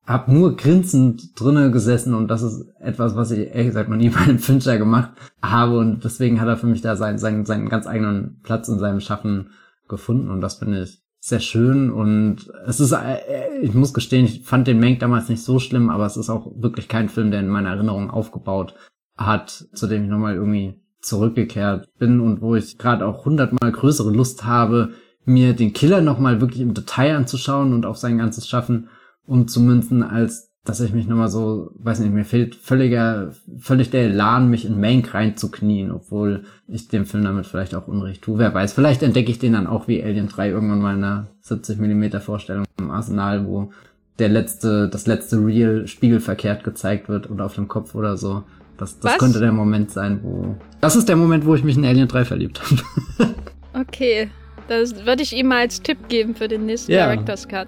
hab 0.05 0.27
nur 0.27 0.57
grinsend 0.57 1.39
drinnen 1.39 1.71
gesessen 1.71 2.13
und 2.13 2.27
das 2.27 2.41
ist 2.41 2.65
etwas, 2.79 3.15
was 3.15 3.31
ich 3.31 3.49
ehrlich 3.49 3.67
gesagt 3.67 3.89
noch 3.89 3.97
nie 3.97 4.09
bei 4.09 4.19
einem 4.19 4.39
Fincher 4.39 4.77
gemacht 4.77 5.11
habe 5.41 5.77
und 5.77 6.03
deswegen 6.03 6.41
hat 6.41 6.47
er 6.47 6.57
für 6.57 6.67
mich 6.67 6.81
da 6.81 6.95
seinen, 6.95 7.17
seinen, 7.17 7.45
seinen 7.45 7.69
ganz 7.69 7.87
eigenen 7.87 8.39
Platz 8.43 8.67
in 8.67 8.79
seinem 8.79 8.99
Schaffen 8.99 9.51
gefunden 9.87 10.29
und 10.29 10.41
das 10.41 10.55
finde 10.55 10.83
ich 10.83 11.01
sehr 11.19 11.39
schön 11.39 11.89
und 11.89 12.51
es 12.65 12.81
ist, 12.81 12.91
äh, 12.91 13.59
ich 13.61 13.73
muss 13.73 13.93
gestehen, 13.93 14.25
ich 14.25 14.43
fand 14.43 14.67
den 14.67 14.81
Mank 14.81 14.99
damals 14.99 15.29
nicht 15.29 15.41
so 15.41 15.57
schlimm, 15.59 15.89
aber 15.89 16.05
es 16.05 16.17
ist 16.17 16.29
auch 16.29 16.51
wirklich 16.57 16.89
kein 16.89 17.07
Film, 17.07 17.31
der 17.31 17.39
in 17.39 17.47
meiner 17.47 17.69
Erinnerung 17.69 18.11
aufgebaut 18.11 18.75
hat, 19.15 19.67
zu 19.73 19.87
dem 19.87 20.03
ich 20.03 20.09
nochmal 20.09 20.35
irgendwie 20.35 20.81
zurückgekehrt 20.99 21.87
bin 21.97 22.19
und 22.19 22.41
wo 22.41 22.55
ich 22.55 22.77
gerade 22.77 23.05
auch 23.05 23.23
hundertmal 23.23 23.71
größere 23.71 24.11
Lust 24.11 24.43
habe, 24.45 24.89
mir 25.25 25.53
den 25.53 25.71
Killer 25.71 26.01
nochmal 26.01 26.41
wirklich 26.41 26.61
im 26.61 26.73
Detail 26.73 27.15
anzuschauen 27.15 27.73
und 27.73 27.85
auf 27.85 27.97
sein 27.97 28.17
ganzes 28.17 28.47
Schaffen 28.47 28.89
umzumünzen, 29.25 30.03
als 30.03 30.53
dass 30.65 30.79
ich 30.79 30.93
mich 30.93 31.07
nochmal 31.07 31.27
so, 31.27 31.71
weiß 31.75 31.99
nicht, 31.99 32.13
mir 32.13 32.23
fehlt 32.23 32.55
völliger, 32.55 33.33
völlig 33.59 33.89
der 33.89 34.03
Elan, 34.03 34.49
mich 34.49 34.65
in 34.65 34.79
Mank 34.79 35.13
reinzuknien, 35.13 35.91
obwohl 35.91 36.45
ich 36.67 36.87
dem 36.87 37.05
Film 37.05 37.25
damit 37.25 37.47
vielleicht 37.47 37.75
auch 37.75 37.87
Unrecht 37.87 38.21
tue. 38.21 38.39
Wer 38.39 38.53
weiß, 38.53 38.71
vielleicht 38.71 39.03
entdecke 39.03 39.29
ich 39.29 39.39
den 39.39 39.53
dann 39.53 39.67
auch 39.67 39.89
wie 39.89 40.01
Alien 40.01 40.29
3 40.29 40.49
irgendwann 40.49 40.81
mal 40.81 40.95
in 40.95 41.03
einer 41.03 41.27
70 41.41 41.79
mm 41.79 42.19
Vorstellung 42.21 42.65
im 42.79 42.91
Arsenal, 42.91 43.45
wo 43.45 43.73
der 44.19 44.29
letzte, 44.29 44.87
das 44.87 45.05
letzte 45.05 45.45
Real 45.45 45.85
spiegelverkehrt 45.85 46.63
gezeigt 46.63 47.09
wird 47.09 47.29
oder 47.29 47.45
auf 47.45 47.55
dem 47.55 47.67
Kopf 47.67 47.93
oder 47.93 48.15
so. 48.15 48.43
Das, 48.77 48.99
das 48.99 49.17
könnte 49.17 49.39
der 49.39 49.51
Moment 49.51 49.91
sein, 49.91 50.21
wo. 50.23 50.55
Das 50.79 50.95
ist 50.95 51.09
der 51.09 51.15
Moment, 51.15 51.45
wo 51.45 51.55
ich 51.55 51.63
mich 51.63 51.75
in 51.75 51.85
Alien 51.85 52.07
3 52.07 52.23
verliebt 52.23 52.61
habe. 52.61 53.35
okay. 53.73 54.29
Das 54.69 55.05
würde 55.05 55.23
ich 55.23 55.35
ihm 55.35 55.47
mal 55.47 55.59
als 55.59 55.81
Tipp 55.81 56.07
geben 56.07 56.35
für 56.35 56.47
den 56.47 56.65
nächsten 56.65 56.93
ja. 56.93 57.07
Director's 57.07 57.47
Cut. 57.47 57.67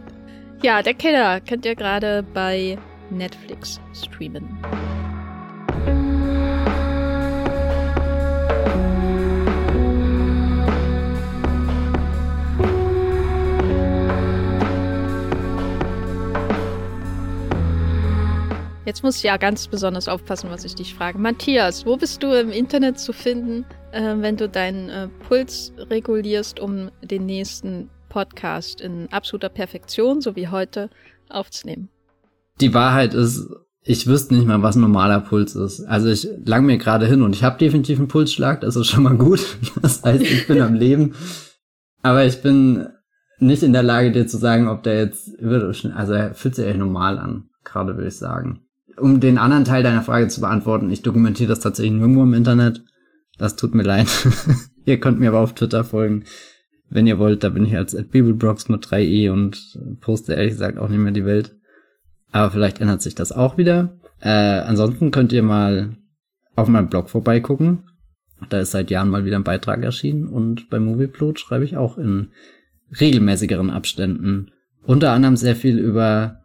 Ja, 0.62 0.82
der 0.82 0.94
Killer 0.94 1.42
könnt 1.42 1.66
ihr 1.66 1.76
gerade 1.76 2.24
bei 2.34 2.78
Netflix 3.10 3.80
streamen. 3.94 4.48
Jetzt 18.86 19.04
muss 19.04 19.18
ich 19.18 19.24
ja 19.24 19.38
ganz 19.38 19.68
besonders 19.68 20.08
aufpassen, 20.08 20.50
was 20.52 20.64
ich 20.64 20.76
dich 20.76 20.94
frage. 20.94 21.18
Matthias, 21.18 21.86
wo 21.86 21.98
bist 21.98 22.22
du 22.22 22.32
im 22.40 22.52
Internet 22.52 23.00
zu 23.00 23.14
finden, 23.14 23.66
äh, 23.92 24.14
wenn 24.18 24.38
du 24.38 24.48
deinen 24.48 24.90
äh, 24.90 25.08
Puls 25.28 25.74
regulierst, 25.90 26.60
um 26.60 26.92
den 27.02 27.26
nächsten 27.26 27.90
Podcast 28.16 28.80
in 28.80 29.10
absoluter 29.12 29.50
Perfektion, 29.50 30.22
so 30.22 30.38
wie 30.38 30.48
heute, 30.48 30.90
aufzunehmen. 31.28 31.90
Die 32.62 32.74
Wahrheit 32.74 33.14
ist, 33.14 33.50
ich 33.84 34.08
wüsste 34.08 34.34
nicht 34.34 34.48
mal, 34.48 34.64
was 34.64 34.78
ein 34.78 34.82
normaler 34.82 35.20
Puls 35.20 35.54
ist. 35.54 35.82
Also 35.82 36.08
ich 36.08 36.26
lang 36.46 36.66
mir 36.66 36.78
gerade 36.78 37.08
hin 37.08 37.22
und 37.22 37.36
ich 37.36 37.44
habe 37.44 37.58
definitiv 37.58 38.00
einen 38.00 38.08
Pulsschlag, 38.08 38.62
das 38.62 38.78
ist 38.78 38.88
schon 38.88 39.04
mal 39.04 39.18
gut. 39.18 39.42
Das 39.82 40.02
heißt, 40.02 40.24
ich 40.24 40.48
bin 40.48 40.62
am 40.62 40.76
Leben. 40.76 41.14
Aber 42.04 42.24
ich 42.24 42.42
bin 42.42 42.88
nicht 43.40 43.64
in 43.64 43.74
der 43.74 43.84
Lage, 43.84 44.14
dir 44.14 44.28
zu 44.28 44.38
sagen, 44.38 44.70
ob 44.70 44.84
der 44.84 44.98
jetzt 44.98 45.32
also 45.94 46.14
er 46.14 46.34
fühlt 46.36 46.56
sich 46.56 46.66
echt 46.66 46.78
normal 46.78 47.20
an, 47.20 47.50
gerade 47.66 47.98
würde 47.98 48.08
ich 48.08 48.16
sagen. 48.16 48.62
Um 48.96 49.20
den 49.20 49.38
anderen 49.38 49.66
Teil 49.66 49.84
deiner 49.84 50.04
Frage 50.04 50.30
zu 50.30 50.40
beantworten, 50.40 50.90
ich 50.90 51.02
dokumentiere 51.02 51.50
das 51.50 51.60
tatsächlich 51.60 51.92
nirgendwo 51.92 52.24
im 52.24 52.34
Internet. 52.34 52.82
Das 53.38 53.58
tut 53.58 53.76
mir 53.76 53.84
leid. 53.84 54.08
Ihr 54.86 55.02
könnt 55.02 55.20
mir 55.20 55.28
aber 55.28 55.42
auf 55.42 55.54
Twitter 55.54 55.84
folgen. 55.84 56.24
Wenn 56.90 57.08
ihr 57.08 57.20
wollt, 57.20 57.44
da 57.44 57.50
bin 57.50 57.66
ich 57.66 57.76
als 57.76 57.96
Bibelbrox 57.96 58.70
mit 58.70 58.86
3e 58.86 59.32
und 59.32 59.80
poste 60.02 60.34
ehrlich 60.34 60.54
gesagt 60.54 60.78
auch 60.78 60.90
nicht 60.90 61.00
mehr 61.00 61.12
die 61.12 61.26
Welt. 61.26 61.56
Aber 62.32 62.52
vielleicht 62.52 62.82
ändert 62.82 63.02
sich 63.02 63.16
das 63.16 63.32
auch 63.32 63.58
wieder. 63.58 63.98
Äh, 64.20 64.30
ansonsten 64.30 65.12
könnt 65.12 65.34
ihr 65.34 65.44
mal 65.44 65.98
auf 66.56 66.68
meinem 66.68 66.90
Blog 66.90 67.10
vorbeigucken. 67.10 67.84
Da 68.50 68.60
ist 68.60 68.72
seit 68.72 68.92
Jahren 68.92 69.10
mal 69.10 69.26
wieder 69.26 69.38
ein 69.38 69.44
Beitrag 69.44 69.84
erschienen 69.84 70.28
und 70.28 70.70
bei 70.70 70.80
Movieplot 70.80 71.40
schreibe 71.40 71.66
ich 71.66 71.78
auch 71.78 71.98
in 71.98 72.32
regelmäßigeren 73.00 73.70
Abständen. 73.70 74.52
Unter 74.84 75.12
anderem 75.12 75.36
sehr 75.36 75.56
viel 75.56 75.80
über 75.80 76.42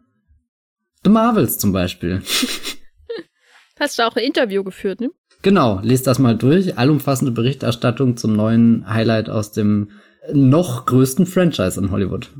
The 1.03 1.09
Marvels 1.09 1.57
zum 1.57 1.71
Beispiel. 1.71 2.21
Hast 3.79 3.99
du 3.99 4.03
auch 4.07 4.15
ein 4.15 4.23
Interview 4.23 4.63
geführt, 4.63 5.01
ne? 5.01 5.09
Genau, 5.41 5.79
lest 5.81 6.05
das 6.05 6.19
mal 6.19 6.37
durch. 6.37 6.77
Allumfassende 6.77 7.31
Berichterstattung 7.31 8.15
zum 8.15 8.33
neuen 8.35 8.87
Highlight 8.87 9.29
aus 9.29 9.51
dem 9.51 9.89
noch 10.31 10.85
größten 10.85 11.25
Franchise 11.25 11.79
in 11.79 11.91
Hollywood. 11.91 12.31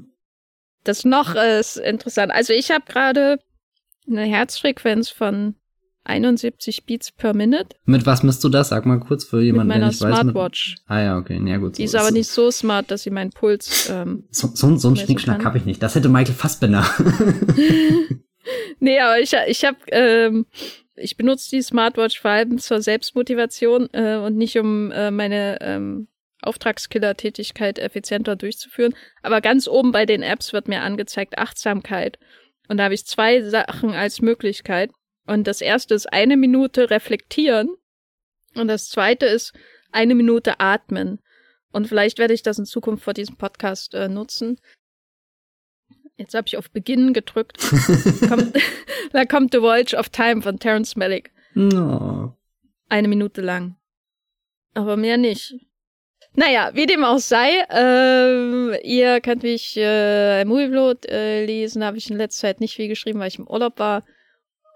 Das 0.83 1.05
noch 1.05 1.35
ist 1.35 1.77
interessant. 1.77 2.31
Also 2.31 2.53
ich 2.53 2.71
habe 2.71 2.83
gerade 2.87 3.39
eine 4.07 4.23
Herzfrequenz 4.23 5.09
von 5.09 5.55
71 6.03 6.85
Beats 6.85 7.11
per 7.11 7.35
Minute. 7.35 7.75
Mit 7.85 8.05
was 8.05 8.23
misst 8.23 8.43
du 8.43 8.49
das? 8.49 8.69
Sag 8.69 8.85
mal 8.85 8.99
kurz 8.99 9.23
für 9.23 9.41
jemanden, 9.41 9.69
der 9.69 9.87
nicht 9.87 9.99
Smartwatch. 9.99 10.75
weiß. 10.75 10.81
Mit... 10.81 10.91
Ah 10.91 11.01
ja, 11.01 11.17
okay, 11.17 11.39
ja 11.45 11.57
gut. 11.57 11.77
Die 11.77 11.87
so 11.87 11.97
ist 11.97 12.01
aber 12.01 12.11
nicht 12.11 12.27
so 12.27 12.49
smart, 12.49 12.89
dass 12.89 13.03
sie 13.03 13.11
meinen 13.11 13.29
Puls. 13.29 13.89
Ähm, 13.91 14.23
so, 14.31 14.49
so, 14.53 14.75
so 14.77 14.87
einen 14.87 14.97
Schnickschnack 14.97 15.45
habe 15.45 15.59
ich 15.59 15.65
nicht. 15.65 15.83
Das 15.83 15.93
hätte 15.93 16.09
Michael 16.09 16.33
Fassbender. 16.33 16.83
nee, 18.79 18.99
aber 18.99 19.19
ich, 19.19 19.35
ich 19.47 19.63
habe, 19.63 19.77
ähm, 19.91 20.47
ich 20.95 21.17
benutze 21.17 21.51
die 21.51 21.61
Smartwatch 21.61 22.19
vor 22.19 22.31
allem 22.31 22.57
zur 22.57 22.81
Selbstmotivation 22.81 23.89
äh, 23.93 24.17
und 24.17 24.37
nicht 24.37 24.57
um 24.57 24.91
äh, 24.91 25.11
meine 25.11 25.59
ähm, 25.61 26.07
Auftragskiller-Tätigkeit 26.41 27.79
effizienter 27.79 28.35
durchzuführen. 28.35 28.95
Aber 29.21 29.41
ganz 29.41 29.67
oben 29.67 29.91
bei 29.91 30.05
den 30.05 30.23
Apps 30.23 30.53
wird 30.53 30.67
mir 30.67 30.81
angezeigt 30.81 31.37
Achtsamkeit. 31.37 32.17
Und 32.67 32.77
da 32.77 32.85
habe 32.85 32.93
ich 32.93 33.05
zwei 33.05 33.41
Sachen 33.41 33.91
als 33.91 34.21
Möglichkeit. 34.21 34.91
Und 35.27 35.47
das 35.47 35.61
erste 35.61 35.93
ist 35.93 36.11
eine 36.11 36.37
Minute 36.37 36.89
reflektieren. 36.89 37.69
Und 38.55 38.67
das 38.67 38.89
zweite 38.89 39.25
ist 39.25 39.53
eine 39.91 40.15
Minute 40.15 40.59
atmen. 40.59 41.19
Und 41.71 41.87
vielleicht 41.87 42.19
werde 42.19 42.33
ich 42.33 42.43
das 42.43 42.59
in 42.59 42.65
Zukunft 42.65 43.03
vor 43.03 43.13
diesem 43.13 43.37
Podcast 43.37 43.93
äh, 43.93 44.07
nutzen. 44.07 44.59
Jetzt 46.17 46.33
habe 46.33 46.47
ich 46.47 46.57
auf 46.57 46.69
Beginn 46.69 47.13
gedrückt. 47.13 47.59
kommt, 48.27 48.57
da 49.13 49.25
kommt 49.25 49.53
The 49.53 49.61
Voyage 49.61 49.95
of 49.95 50.09
Time 50.09 50.41
von 50.41 50.59
Terence 50.59 50.95
Malick. 50.95 51.31
No. 51.53 52.37
Eine 52.89 53.07
Minute 53.07 53.41
lang. 53.41 53.75
Aber 54.73 54.97
mehr 54.97 55.17
nicht. 55.17 55.55
Naja, 56.33 56.71
wie 56.73 56.85
dem 56.85 57.03
auch 57.03 57.19
sei, 57.19 57.65
äh, 57.69 58.87
ihr 58.87 59.19
könnt 59.19 59.43
mich 59.43 59.75
äh, 59.77 60.45
Movieblot 60.45 61.05
äh, 61.07 61.45
lesen, 61.45 61.83
habe 61.83 61.97
ich 61.97 62.09
in 62.09 62.17
letzter 62.17 62.47
Zeit 62.47 62.61
nicht 62.61 62.75
viel 62.75 62.87
geschrieben, 62.87 63.19
weil 63.19 63.27
ich 63.27 63.39
im 63.39 63.47
Urlaub 63.47 63.79
war. 63.79 64.03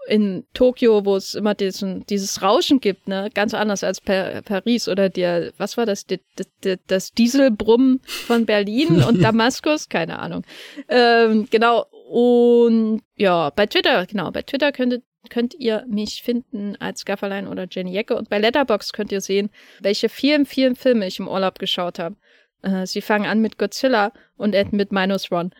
In 0.07 0.45
Tokio, 0.53 1.03
wo 1.03 1.15
es 1.15 1.33
immer 1.33 1.55
diesen, 1.55 2.05
dieses 2.05 2.43
Rauschen 2.43 2.79
gibt, 2.79 3.07
ne, 3.07 3.31
ganz 3.33 3.55
anders 3.55 3.83
als 3.83 4.01
per 4.01 4.43
Paris 4.43 4.87
oder 4.87 5.09
der, 5.09 5.51
was 5.57 5.77
war 5.77 5.87
das, 5.87 6.05
das, 6.05 6.19
das, 6.61 6.77
das 6.85 7.11
Dieselbrummen 7.13 8.01
von 8.05 8.45
Berlin 8.45 9.01
und 9.07 9.23
Damaskus, 9.23 9.89
keine 9.89 10.19
Ahnung. 10.19 10.43
Ähm, 10.89 11.47
genau. 11.49 11.87
Und 12.07 13.01
ja, 13.15 13.49
bei 13.49 13.65
Twitter, 13.65 14.05
genau, 14.05 14.29
bei 14.29 14.43
Twitter 14.43 14.71
könntet 14.71 15.03
könnt 15.29 15.53
ihr 15.53 15.85
mich 15.87 16.23
finden 16.23 16.75
als 16.77 17.05
Gafferlein 17.05 17.47
oder 17.47 17.67
Jenny 17.69 17.91
Jecke. 17.91 18.15
Und 18.15 18.29
bei 18.29 18.39
Letterbox 18.39 18.93
könnt 18.93 19.11
ihr 19.11 19.21
sehen, 19.21 19.49
welche 19.79 20.09
vielen, 20.09 20.45
vielen 20.45 20.75
Filme 20.75 21.07
ich 21.07 21.19
im 21.19 21.27
Urlaub 21.27 21.59
geschaut 21.59 21.99
habe. 21.99 22.15
Äh, 22.61 22.85
sie 22.85 23.01
fangen 23.01 23.25
an 23.25 23.41
mit 23.41 23.57
Godzilla 23.57 24.11
und 24.37 24.55
enden 24.55 24.77
mit 24.77 24.91
Minus 24.91 25.31
One. 25.31 25.51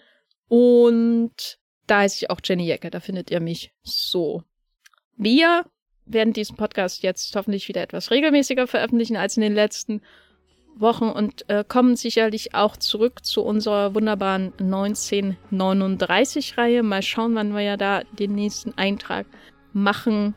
Und 0.47 1.59
da 1.87 1.99
heiße 1.99 2.23
ich 2.23 2.29
auch 2.29 2.39
Jenny 2.43 2.65
Jecke. 2.65 2.89
Da 2.89 2.99
findet 2.99 3.31
ihr 3.31 3.39
mich 3.39 3.73
so. 3.83 4.43
Wir 5.17 5.65
werden 6.05 6.33
diesen 6.33 6.55
Podcast 6.55 7.03
jetzt 7.03 7.35
hoffentlich 7.35 7.67
wieder 7.67 7.81
etwas 7.81 8.11
regelmäßiger 8.11 8.67
veröffentlichen 8.67 9.17
als 9.17 9.37
in 9.37 9.41
den 9.41 9.55
letzten 9.55 10.01
Wochen 10.77 11.09
und 11.09 11.49
äh, 11.49 11.63
kommen 11.67 11.95
sicherlich 11.95 12.53
auch 12.53 12.77
zurück 12.77 13.25
zu 13.25 13.43
unserer 13.43 13.95
wunderbaren 13.95 14.53
1939-Reihe. 14.59 16.83
Mal 16.83 17.01
schauen, 17.01 17.33
wann 17.35 17.53
wir 17.53 17.61
ja 17.61 17.77
da 17.77 18.03
den 18.19 18.35
nächsten 18.35 18.77
Eintrag 18.77 19.25
machen. 19.75 20.33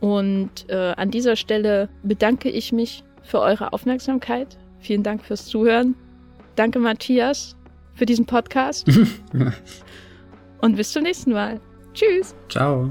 Und 0.00 0.68
äh, 0.68 0.94
an 0.96 1.10
dieser 1.10 1.36
Stelle 1.36 1.88
bedanke 2.02 2.50
ich 2.50 2.72
mich 2.72 3.04
für 3.22 3.40
eure 3.40 3.72
Aufmerksamkeit. 3.72 4.58
Vielen 4.78 5.02
Dank 5.02 5.22
fürs 5.22 5.46
Zuhören. 5.46 5.94
Danke, 6.56 6.78
Matthias, 6.78 7.56
für 7.94 8.06
diesen 8.06 8.26
Podcast. 8.26 8.86
Und 10.60 10.76
bis 10.76 10.92
zum 10.92 11.02
nächsten 11.02 11.32
Mal. 11.32 11.60
Tschüss. 11.94 12.34
Ciao. 12.48 12.90